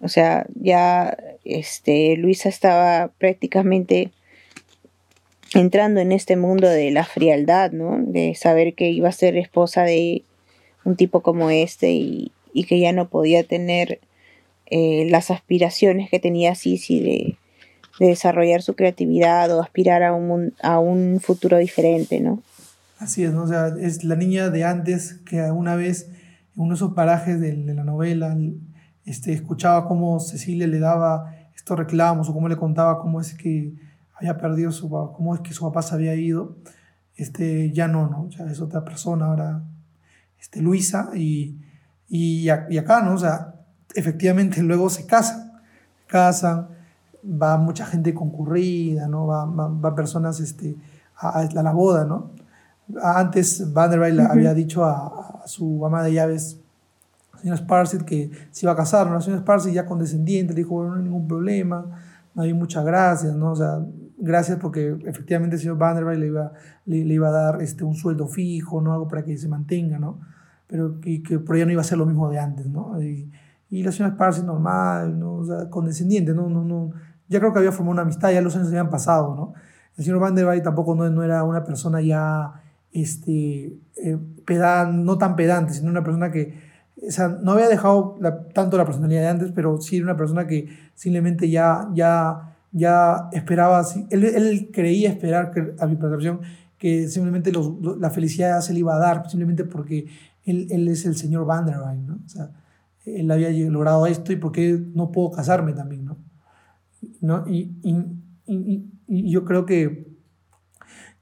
O 0.00 0.06
sea, 0.06 0.46
ya 0.54 1.18
este, 1.44 2.16
Luisa 2.16 2.48
estaba 2.48 3.08
prácticamente 3.18 4.12
entrando 5.52 6.00
en 6.00 6.12
este 6.12 6.36
mundo 6.36 6.68
de 6.68 6.92
la 6.92 7.02
frialdad, 7.02 7.72
¿no? 7.72 7.98
De 7.98 8.36
saber 8.36 8.74
que 8.74 8.90
iba 8.90 9.08
a 9.08 9.12
ser 9.12 9.36
esposa 9.36 9.82
de 9.82 10.22
un 10.84 10.94
tipo 10.94 11.22
como 11.22 11.50
este 11.50 11.90
y, 11.90 12.30
que 12.68 12.78
ya 12.78 12.92
no 12.92 13.08
podía 13.08 13.42
tener 13.42 13.98
eh, 14.66 15.08
las 15.10 15.32
aspiraciones 15.32 16.08
que 16.08 16.20
tenía 16.20 16.54
Sisi 16.54 17.00
de, 17.00 17.36
de, 17.98 18.06
desarrollar 18.06 18.62
su 18.62 18.76
creatividad 18.76 19.50
o 19.50 19.60
aspirar 19.60 20.04
a 20.04 20.12
un, 20.12 20.54
a 20.62 20.78
un 20.78 21.18
futuro 21.18 21.58
diferente, 21.58 22.20
¿no? 22.20 22.44
Así 23.00 23.24
es, 23.24 23.32
¿no? 23.32 23.46
Sea, 23.46 23.68
es 23.80 24.04
la 24.04 24.14
niña 24.14 24.50
de 24.50 24.62
antes 24.62 25.14
que 25.24 25.40
alguna 25.40 25.74
vez 25.74 26.10
en 26.54 26.62
uno 26.62 26.68
de 26.70 26.74
esos 26.74 26.92
parajes 26.92 27.40
de, 27.40 27.56
la 27.56 27.82
novela 27.82 28.36
este, 29.06 29.32
escuchaba 29.32 29.88
cómo 29.88 30.20
Cecilia 30.20 30.66
le 30.66 30.78
daba 30.78 31.34
estos 31.56 31.78
reclamos 31.78 32.28
o 32.28 32.34
cómo 32.34 32.46
le 32.46 32.58
contaba 32.58 33.00
cómo 33.00 33.22
es 33.22 33.32
que 33.32 33.74
había 34.14 34.36
perdido 34.36 34.70
su 34.70 34.90
papá, 34.90 35.14
cómo 35.16 35.34
es 35.34 35.40
que 35.40 35.54
su 35.54 35.64
papá 35.64 35.80
se 35.80 35.94
había 35.94 36.14
ido, 36.14 36.58
este, 37.16 37.72
ya 37.72 37.88
no, 37.88 38.06
¿no? 38.06 38.28
Ya 38.28 38.44
es 38.44 38.60
otra 38.60 38.84
persona 38.84 39.26
ahora, 39.26 39.62
este, 40.38 40.60
Luisa, 40.60 41.10
y, 41.14 41.58
y, 42.06 42.50
acá, 42.50 43.00
¿no? 43.00 43.14
O 43.14 43.18
sea, 43.18 43.54
efectivamente 43.94 44.62
luego 44.62 44.90
se 44.90 45.06
casan, 45.06 45.52
casan, 46.06 46.68
va 47.24 47.56
mucha 47.56 47.86
gente 47.86 48.12
concurrida, 48.12 49.08
¿no? 49.08 49.26
Va, 49.26 49.46
va, 49.46 49.94
personas 49.94 50.38
este, 50.40 50.76
a, 51.16 51.48
la 51.50 51.72
boda, 51.72 52.04
¿no? 52.04 52.32
Antes 53.02 53.72
Vanderbilt 53.72 54.20
había 54.20 54.54
dicho 54.54 54.84
a, 54.84 55.42
su 55.46 55.84
ama 55.84 56.02
de 56.02 56.12
llaves, 56.12 56.60
señora 57.40 57.58
Sparsit, 57.58 58.02
que 58.02 58.30
se 58.50 58.66
iba 58.66 58.72
a 58.72 58.76
casar, 58.76 59.06
¿no? 59.06 59.14
La 59.14 59.20
señora 59.20 59.42
Sparsit 59.42 59.72
ya 59.72 59.86
condescendiente, 59.86 60.52
le 60.52 60.58
dijo, 60.58 60.74
bueno, 60.74 60.90
no 60.90 60.96
hay 60.96 61.02
ningún 61.04 61.26
problema, 61.26 61.86
no 62.34 62.42
hay 62.42 62.54
muchas 62.54 62.84
gracias, 62.84 63.34
¿no? 63.34 63.52
O 63.52 63.56
sea, 63.56 63.80
gracias 64.18 64.58
porque 64.58 64.96
efectivamente 65.06 65.56
el 65.56 65.62
señor 65.62 65.78
Vanderbilt 65.78 66.20
le 66.20 66.26
iba, 66.26 66.52
le, 66.86 66.96
iba 66.98 67.28
a 67.28 67.32
dar 67.32 67.62
este, 67.62 67.84
un 67.84 67.94
sueldo 67.94 68.28
fijo, 68.28 68.80
¿no? 68.80 68.92
Algo 68.92 69.08
para 69.08 69.24
que 69.24 69.36
se 69.36 69.48
mantenga, 69.48 69.98
¿no? 69.98 70.20
Pero 70.66 71.00
que, 71.00 71.22
que 71.22 71.38
por 71.38 71.56
ella 71.56 71.66
no 71.66 71.72
iba 71.72 71.80
a 71.80 71.84
ser 71.84 71.98
lo 71.98 72.06
mismo 72.06 72.28
de 72.28 72.38
antes, 72.38 72.66
¿no? 72.66 73.00
Y, 73.02 73.30
y 73.70 73.82
la 73.82 73.92
señora 73.92 74.14
Sparsi 74.14 74.42
normal, 74.42 75.18
¿no? 75.18 75.34
O 75.34 75.44
sea, 75.44 75.70
condescendiente, 75.70 76.34
¿no? 76.34 76.48
No, 76.48 76.64
no, 76.64 76.90
ya 77.28 77.38
creo 77.38 77.52
que 77.52 77.60
había 77.60 77.72
formado 77.72 77.92
una 77.92 78.02
amistad, 78.02 78.32
ya 78.32 78.40
los 78.40 78.54
años 78.56 78.68
habían 78.68 78.90
pasado, 78.90 79.34
¿no? 79.34 79.54
El 79.96 80.04
señor 80.04 80.20
Vanderbilt 80.20 80.64
tampoco 80.64 80.94
no, 80.94 81.08
no 81.08 81.22
era 81.22 81.44
una 81.44 81.64
persona 81.64 82.00
ya, 82.00 82.59
este, 82.92 83.76
eh, 83.96 84.18
no 84.92 85.18
tan 85.18 85.36
pedante, 85.36 85.74
sino 85.74 85.90
una 85.90 86.04
persona 86.04 86.30
que, 86.30 86.58
o 87.06 87.10
sea, 87.10 87.28
no 87.28 87.52
había 87.52 87.68
dejado 87.68 88.18
tanto 88.54 88.76
la 88.76 88.84
personalidad 88.84 89.22
de 89.22 89.28
antes, 89.28 89.52
pero 89.54 89.80
sí 89.80 89.96
era 89.96 90.04
una 90.04 90.16
persona 90.16 90.46
que 90.46 90.68
simplemente 90.94 91.48
ya, 91.48 91.88
ya 91.94 92.50
ya 92.72 93.28
esperaba, 93.32 93.84
él, 94.10 94.24
él 94.24 94.70
creía 94.72 95.10
esperar, 95.10 95.52
a 95.78 95.86
mi 95.86 95.96
percepción, 95.96 96.40
que 96.78 97.08
simplemente 97.08 97.52
los, 97.52 97.72
la 97.98 98.10
felicidad 98.10 98.60
se 98.60 98.72
le 98.72 98.80
iba 98.80 98.94
a 98.94 98.98
dar, 98.98 99.28
simplemente 99.28 99.64
porque 99.64 100.06
él, 100.44 100.68
él 100.70 100.88
es 100.88 101.04
el 101.04 101.16
señor 101.16 101.44
Van 101.44 101.66
der 101.66 101.76
¿no? 101.76 102.20
O 102.24 102.28
sea, 102.28 102.50
él 103.04 103.30
había 103.30 103.50
logrado 103.70 104.06
esto 104.06 104.32
y 104.32 104.36
por 104.36 104.52
qué 104.52 104.80
no 104.94 105.10
puedo 105.10 105.30
casarme 105.32 105.72
también, 105.72 106.04
¿no? 106.04 106.18
¿No? 107.20 107.44
Y, 107.48 107.76
y, 107.82 107.96
y, 109.06 109.30
yo 109.30 109.44
creo 109.44 109.66
que 109.66 110.09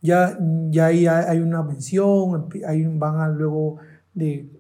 ya, 0.01 0.39
ya 0.71 0.87
ahí 0.87 1.07
hay 1.07 1.41
una 1.41 1.63
mención, 1.63 2.49
ahí 2.67 2.85
van 2.87 3.37
luego 3.37 3.79
de, 4.15 4.51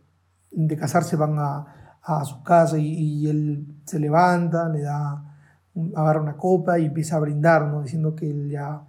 de 0.50 0.76
casarse, 0.76 1.16
van 1.16 1.38
a, 1.38 1.78
a 2.08 2.24
su 2.24 2.42
casa 2.42 2.78
y, 2.78 3.28
él 3.28 3.66
se 3.84 3.98
levanta, 4.00 4.68
le 4.68 4.82
da 4.82 5.24
agarra 5.94 6.20
una 6.20 6.36
copa 6.36 6.78
y 6.78 6.86
empieza 6.86 7.16
a 7.16 7.20
brindar, 7.20 7.66
¿no? 7.66 7.82
Diciendo 7.82 8.16
que 8.16 8.28
él 8.28 8.50
ya 8.50 8.82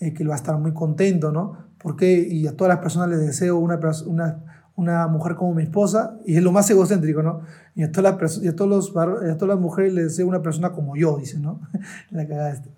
eh, 0.00 0.12
que 0.12 0.26
va 0.26 0.34
a 0.34 0.36
estar 0.36 0.58
muy 0.58 0.74
contento, 0.74 1.32
¿no? 1.32 1.56
Porque 1.78 2.18
y 2.18 2.46
a 2.46 2.56
todas 2.56 2.74
las 2.74 2.82
personas 2.82 3.08
les 3.08 3.20
deseo 3.20 3.58
una, 3.58 3.80
una, 4.06 4.40
una 4.74 5.06
mujer 5.06 5.36
como 5.36 5.54
mi 5.54 5.62
esposa, 5.62 6.18
y 6.26 6.36
es 6.36 6.42
lo 6.42 6.52
más 6.52 6.68
egocéntrico, 6.68 7.22
¿no? 7.22 7.40
Y 7.74 7.84
a 7.84 7.92
todas 7.92 8.20
las, 8.20 8.42
y 8.42 8.48
a 8.48 8.56
todos 8.56 8.94
los, 8.94 8.96
a 8.96 9.36
todas 9.38 9.54
las 9.54 9.58
mujeres 9.58 9.94
les 9.94 10.04
deseo 10.04 10.26
una 10.26 10.42
persona 10.42 10.72
como 10.72 10.96
yo, 10.96 11.16
dice, 11.18 11.38
¿no? 11.38 11.60
La 12.10 12.26
cagada 12.26 12.50
este. 12.50 12.73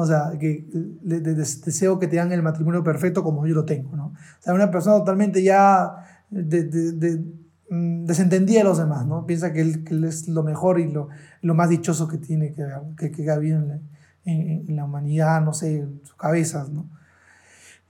O 0.00 0.06
sea, 0.06 0.32
que 0.38 0.66
deseo 1.02 1.98
que 1.98 2.06
tengan 2.06 2.32
el 2.32 2.42
matrimonio 2.42 2.84
perfecto 2.84 3.22
como 3.22 3.46
yo 3.46 3.54
lo 3.54 3.64
tengo, 3.64 3.96
¿no? 3.96 4.06
O 4.06 4.42
sea, 4.42 4.54
una 4.54 4.70
persona 4.70 4.96
totalmente 4.98 5.42
ya 5.42 6.24
de, 6.30 6.64
de 6.64 7.24
Mm, 7.70 8.06
desentendía 8.06 8.60
de 8.60 8.64
los 8.64 8.78
demás, 8.78 9.06
¿no? 9.06 9.26
Piensa 9.26 9.52
que 9.52 9.60
él, 9.60 10.04
es 10.04 10.26
lo 10.28 10.42
mejor 10.42 10.80
y 10.80 10.90
lo, 10.90 11.08
más 11.54 11.68
dichoso 11.68 12.08
que 12.08 12.16
tiene 12.16 12.54
que, 12.54 12.66
que, 12.96 13.10
que 13.10 13.30
haber 13.30 13.82
en, 14.24 14.76
la 14.76 14.84
humanidad, 14.84 15.42
no 15.42 15.52
sé, 15.52 15.80
en 15.80 16.00
sus 16.02 16.14
cabezas, 16.14 16.70
¿no? 16.70 16.88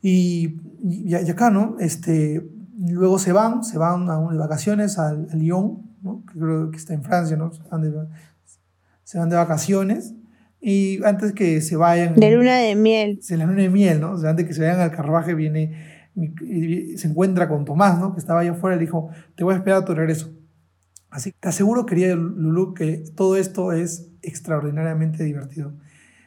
Y, 0.02 0.60
y, 0.82 1.14
acá, 1.14 1.50
¿no? 1.50 1.76
Este, 1.78 2.48
luego 2.76 3.18
se 3.18 3.32
van, 3.32 3.64
se 3.64 3.78
van 3.78 4.10
a, 4.10 4.18
de 4.18 4.38
vacaciones 4.38 4.98
a, 4.98 5.12
Lyon, 5.12 5.82
¿no? 6.02 6.24
Que 6.26 6.38
creo 6.38 6.70
que 6.70 6.76
está 6.76 6.94
en 6.94 7.04
Francia, 7.04 7.36
¿no? 7.36 7.52
Se 9.04 9.18
van 9.18 9.28
de 9.30 9.36
vacaciones 9.36 10.14
y 10.60 11.02
antes 11.04 11.32
que 11.32 11.60
se 11.60 11.76
vayan... 11.76 12.14
De 12.14 12.30
luna 12.30 12.56
de 12.56 12.74
miel. 12.74 13.20
De 13.28 13.36
la 13.36 13.46
luna 13.46 13.62
de 13.62 13.68
miel, 13.68 14.00
¿no? 14.00 14.12
O 14.12 14.18
sea, 14.18 14.30
antes 14.30 14.46
que 14.46 14.54
se 14.54 14.60
vayan 14.60 14.80
al 14.80 14.90
carruaje 14.90 15.34
viene 15.34 15.98
se 16.96 17.06
encuentra 17.06 17.48
con 17.48 17.64
Tomás, 17.64 17.98
¿no? 17.98 18.12
que 18.12 18.20
estaba 18.20 18.40
allá 18.40 18.52
afuera, 18.52 18.76
y 18.76 18.80
le 18.80 18.86
dijo, 18.86 19.10
te 19.36 19.44
voy 19.44 19.54
a 19.54 19.58
esperar 19.58 19.82
a 19.82 19.84
tu 19.84 19.94
regreso. 19.94 20.32
Así 21.10 21.32
te 21.38 21.48
aseguro, 21.48 21.86
querida 21.86 22.14
Lulu, 22.14 22.74
que 22.74 23.04
todo 23.16 23.36
esto 23.36 23.72
es 23.72 24.10
extraordinariamente 24.22 25.24
divertido. 25.24 25.72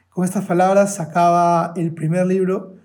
Con 0.10 0.26
estas 0.26 0.46
palabras 0.46 0.96
sacaba 0.96 1.74
el 1.76 1.94
primer 1.94 2.26
libro 2.26 2.76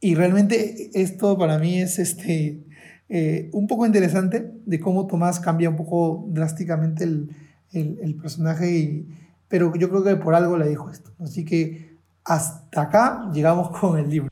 y 0.00 0.14
realmente 0.14 0.90
esto 0.94 1.38
para 1.38 1.58
mí 1.58 1.80
es 1.80 1.98
este, 1.98 2.64
eh, 3.08 3.48
un 3.52 3.66
poco 3.66 3.86
interesante 3.86 4.52
de 4.66 4.80
cómo 4.80 5.06
Tomás 5.06 5.40
cambia 5.40 5.70
un 5.70 5.76
poco 5.76 6.26
drásticamente 6.28 7.04
el, 7.04 7.30
el, 7.72 7.98
el 8.02 8.14
personaje, 8.16 8.76
y, 8.76 9.08
pero 9.48 9.74
yo 9.76 9.88
creo 9.88 10.04
que 10.04 10.16
por 10.16 10.34
algo 10.34 10.56
le 10.56 10.68
dijo 10.68 10.90
esto. 10.90 11.10
Así 11.20 11.44
que 11.44 11.98
hasta 12.24 12.82
acá 12.82 13.30
llegamos 13.32 13.70
con 13.78 13.98
el 13.98 14.08
libro. 14.08 14.30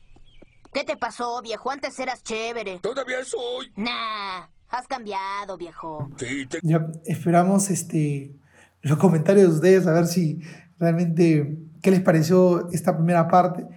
¿Qué 0.73 0.83
te 0.83 0.97
pasó, 0.97 1.41
viejo? 1.41 1.69
Antes 1.69 1.99
eras 1.99 2.23
chévere. 2.23 2.79
Todavía 2.79 3.23
soy. 3.23 3.71
Nah, 3.75 4.47
has 4.69 4.87
cambiado, 4.87 5.55
viejo. 5.57 6.09
Sí, 6.17 6.47
Ya 6.63 6.87
esperamos 7.05 7.69
este, 7.69 8.35
los 8.81 8.97
comentarios 8.97 9.49
de 9.49 9.55
ustedes, 9.55 9.87
a 9.87 9.93
ver 9.93 10.07
si 10.07 10.41
realmente 10.79 11.57
qué 11.81 11.91
les 11.91 12.01
pareció 12.01 12.69
esta 12.71 12.95
primera 12.95 13.27
parte. 13.27 13.67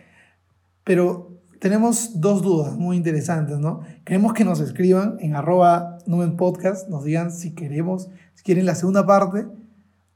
Pero 0.85 1.37
tenemos 1.61 2.21
dos 2.21 2.43
dudas 2.43 2.77
muy 2.77 2.97
interesantes, 2.97 3.59
¿no? 3.59 3.81
Queremos 4.05 4.33
que 4.33 4.45
nos 4.45 4.61
escriban 4.61 5.17
en 5.21 5.35
arroba 5.35 5.99
Podcast, 6.39 6.89
nos 6.89 7.05
digan 7.05 7.33
si 7.33 7.55
queremos, 7.55 8.09
si 8.35 8.43
quieren 8.43 8.67
la 8.67 8.75
segunda 8.75 9.07
parte, 9.07 9.47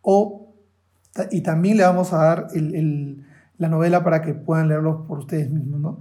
o, 0.00 0.49
y 1.30 1.40
también 1.40 1.76
le 1.76 1.82
vamos 1.82 2.12
a 2.12 2.18
dar 2.18 2.46
el, 2.54 2.74
el, 2.74 3.26
la 3.58 3.68
novela 3.68 4.04
para 4.04 4.22
que 4.22 4.34
puedan 4.34 4.68
leerlo 4.68 5.06
por 5.06 5.18
ustedes 5.18 5.50
mismos, 5.50 5.80
¿no? 5.80 5.98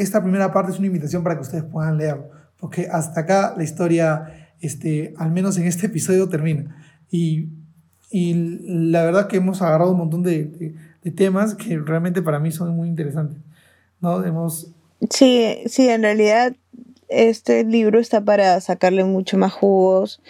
esta 0.00 0.22
primera 0.22 0.52
parte 0.52 0.72
es 0.72 0.78
una 0.78 0.86
invitación 0.86 1.22
para 1.22 1.36
que 1.36 1.42
ustedes 1.42 1.64
puedan 1.64 1.98
leerlo, 1.98 2.30
porque 2.58 2.88
hasta 2.90 3.20
acá 3.20 3.54
la 3.56 3.64
historia, 3.64 4.54
este, 4.60 5.14
al 5.18 5.30
menos 5.30 5.56
en 5.58 5.66
este 5.66 5.86
episodio, 5.86 6.28
termina. 6.28 6.76
Y, 7.10 7.48
y 8.10 8.34
la 8.64 9.04
verdad 9.04 9.26
que 9.26 9.36
hemos 9.36 9.62
agarrado 9.62 9.92
un 9.92 9.98
montón 9.98 10.22
de, 10.22 10.74
de, 11.02 11.10
temas 11.10 11.54
que 11.54 11.78
realmente 11.78 12.22
para 12.22 12.38
mí 12.38 12.50
son 12.50 12.74
muy 12.74 12.88
interesantes. 12.88 13.38
¿no? 14.00 14.24
Hemos... 14.24 14.72
Sí, 15.10 15.58
sí, 15.66 15.88
en 15.88 16.02
realidad 16.02 16.54
este 17.08 17.64
libro 17.64 17.98
está 17.98 18.20
para 18.20 18.60
sacarle 18.60 19.04
mucho 19.04 19.36
más 19.36 19.52
jugos 19.52 20.20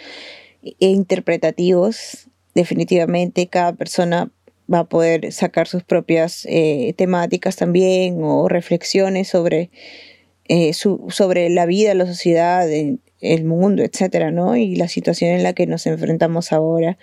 e 0.63 0.87
interpretativos. 0.87 2.27
Definitivamente 2.53 3.47
cada 3.47 3.73
persona 3.73 4.31
va 4.71 4.79
a 4.79 4.89
poder 4.89 5.31
sacar 5.31 5.67
sus 5.67 5.83
propias 5.83 6.45
eh, 6.49 6.93
temáticas 6.97 7.55
también 7.55 8.17
o 8.21 8.47
reflexiones 8.47 9.27
sobre, 9.27 9.69
eh, 10.47 10.73
su, 10.73 11.05
sobre 11.09 11.49
la 11.49 11.65
vida, 11.65 11.93
la 11.93 12.05
sociedad, 12.05 12.67
el 12.69 13.43
mundo, 13.43 13.83
etcétera, 13.83 14.31
¿no? 14.31 14.55
Y 14.55 14.75
la 14.75 14.87
situación 14.87 15.31
en 15.31 15.43
la 15.43 15.53
que 15.53 15.67
nos 15.67 15.85
enfrentamos 15.87 16.51
ahora. 16.51 16.97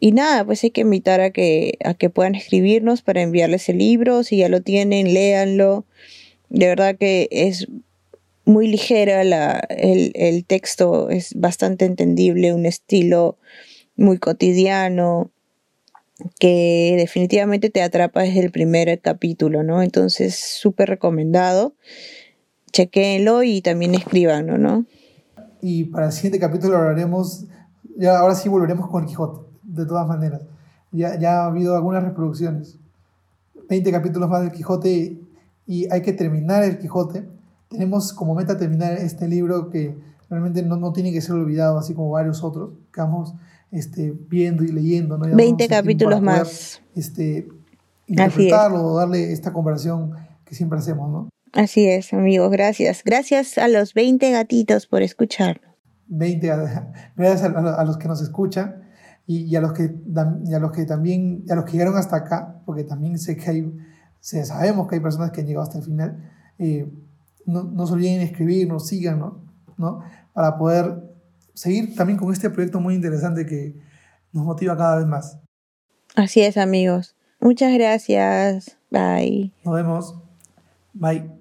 Y 0.00 0.12
nada, 0.12 0.44
pues 0.44 0.62
hay 0.64 0.70
que 0.70 0.82
invitar 0.82 1.20
a 1.20 1.30
que, 1.30 1.78
a 1.84 1.94
que 1.94 2.10
puedan 2.10 2.34
escribirnos 2.34 3.02
para 3.02 3.22
enviarles 3.22 3.68
el 3.68 3.78
libro. 3.78 4.22
Si 4.22 4.38
ya 4.38 4.48
lo 4.48 4.60
tienen, 4.60 5.14
léanlo. 5.14 5.86
De 6.50 6.66
verdad 6.66 6.96
que 6.98 7.28
es 7.30 7.68
muy 8.44 8.66
ligera 8.68 9.24
la, 9.24 9.60
el, 9.70 10.12
el 10.14 10.44
texto, 10.44 11.08
es 11.08 11.32
bastante 11.34 11.86
entendible, 11.86 12.52
un 12.52 12.66
estilo 12.66 13.38
muy 13.96 14.18
cotidiano 14.18 15.30
que 16.38 16.94
definitivamente 16.96 17.70
te 17.70 17.82
atrapa 17.82 18.22
desde 18.22 18.40
el 18.40 18.50
primer 18.50 19.00
capítulo, 19.00 19.62
¿no? 19.62 19.82
Entonces, 19.82 20.38
súper 20.38 20.88
recomendado. 20.88 21.74
Chequéenlo 22.72 23.42
y 23.42 23.62
también 23.62 23.94
escribanlo, 23.94 24.58
¿no? 24.58 24.84
Y 25.60 25.84
para 25.84 26.06
el 26.06 26.12
siguiente 26.12 26.38
capítulo 26.38 26.76
hablaremos, 26.76 27.46
ya 27.96 28.18
ahora 28.18 28.34
sí 28.34 28.48
volveremos 28.48 28.88
con 28.88 29.02
el 29.02 29.08
Quijote, 29.08 29.40
de 29.62 29.86
todas 29.86 30.06
maneras. 30.06 30.42
Ya, 30.92 31.18
ya 31.18 31.42
ha 31.42 31.46
habido 31.46 31.76
algunas 31.76 32.04
reproducciones. 32.04 32.78
20 33.68 33.90
capítulos 33.90 34.28
más 34.28 34.42
del 34.42 34.52
Quijote 34.52 35.18
y 35.66 35.92
hay 35.92 36.02
que 36.02 36.12
terminar 36.12 36.62
el 36.64 36.78
Quijote. 36.78 37.26
Tenemos 37.68 38.12
como 38.12 38.34
meta 38.34 38.56
terminar 38.58 38.92
este 38.92 39.26
libro 39.26 39.70
que 39.70 39.96
realmente 40.28 40.62
no, 40.62 40.76
no 40.76 40.92
tiene 40.92 41.12
que 41.12 41.20
ser 41.20 41.34
olvidado, 41.34 41.78
así 41.78 41.94
como 41.94 42.10
varios 42.10 42.44
otros 42.44 42.70
que 42.92 43.00
vamos 43.00 43.34
este, 43.74 44.14
viendo 44.28 44.62
y 44.62 44.68
leyendo. 44.68 45.18
¿no? 45.18 45.36
20 45.36 45.68
capítulos 45.68 46.22
más. 46.22 46.80
Este, 46.94 47.48
interpretarlo 48.06 48.82
o 48.84 48.98
darle 48.98 49.32
esta 49.32 49.52
conversación 49.52 50.12
que 50.44 50.54
siempre 50.54 50.78
hacemos, 50.78 51.10
¿no? 51.10 51.28
Así 51.52 51.86
es, 51.86 52.12
amigos, 52.12 52.50
gracias. 52.50 53.02
Gracias 53.04 53.58
a 53.58 53.68
los 53.68 53.94
20 53.94 54.30
gatitos 54.30 54.86
por 54.86 55.02
escucharnos. 55.02 55.74
20, 56.06 56.46
gracias 57.16 57.42
a, 57.42 57.84
los 57.84 57.96
que 57.96 58.08
nos 58.08 58.22
escuchan 58.22 58.82
y, 59.26 59.54
a 59.56 59.60
los 59.60 59.72
que, 59.72 59.94
a 60.14 60.58
los 60.58 60.70
que 60.70 60.84
también, 60.84 61.44
a 61.50 61.56
los 61.56 61.64
que 61.64 61.72
llegaron 61.72 61.96
hasta 61.96 62.16
acá, 62.16 62.60
porque 62.66 62.84
también 62.84 63.18
sé 63.18 63.36
que 63.36 63.50
hay, 63.50 63.72
sabemos 64.20 64.86
que 64.86 64.96
hay 64.96 65.00
personas 65.00 65.30
que 65.32 65.40
han 65.40 65.46
llegado 65.46 65.64
hasta 65.64 65.78
el 65.78 65.84
final. 65.84 66.30
Eh, 66.58 66.88
no, 67.46 67.64
no, 67.64 67.86
se 67.86 67.94
olviden 67.94 68.20
escribirnos, 68.20 68.86
síganos, 68.86 69.34
¿no? 69.76 70.00
Para 70.32 70.58
poder 70.58 71.13
seguir 71.54 71.94
también 71.94 72.18
con 72.18 72.32
este 72.32 72.50
proyecto 72.50 72.80
muy 72.80 72.94
interesante 72.94 73.46
que 73.46 73.74
nos 74.32 74.44
motiva 74.44 74.76
cada 74.76 74.96
vez 74.96 75.06
más. 75.06 75.38
Así 76.14 76.42
es, 76.42 76.56
amigos. 76.56 77.16
Muchas 77.40 77.72
gracias. 77.74 78.76
Bye. 78.90 79.52
Nos 79.64 79.74
vemos. 79.74 80.14
Bye. 80.92 81.33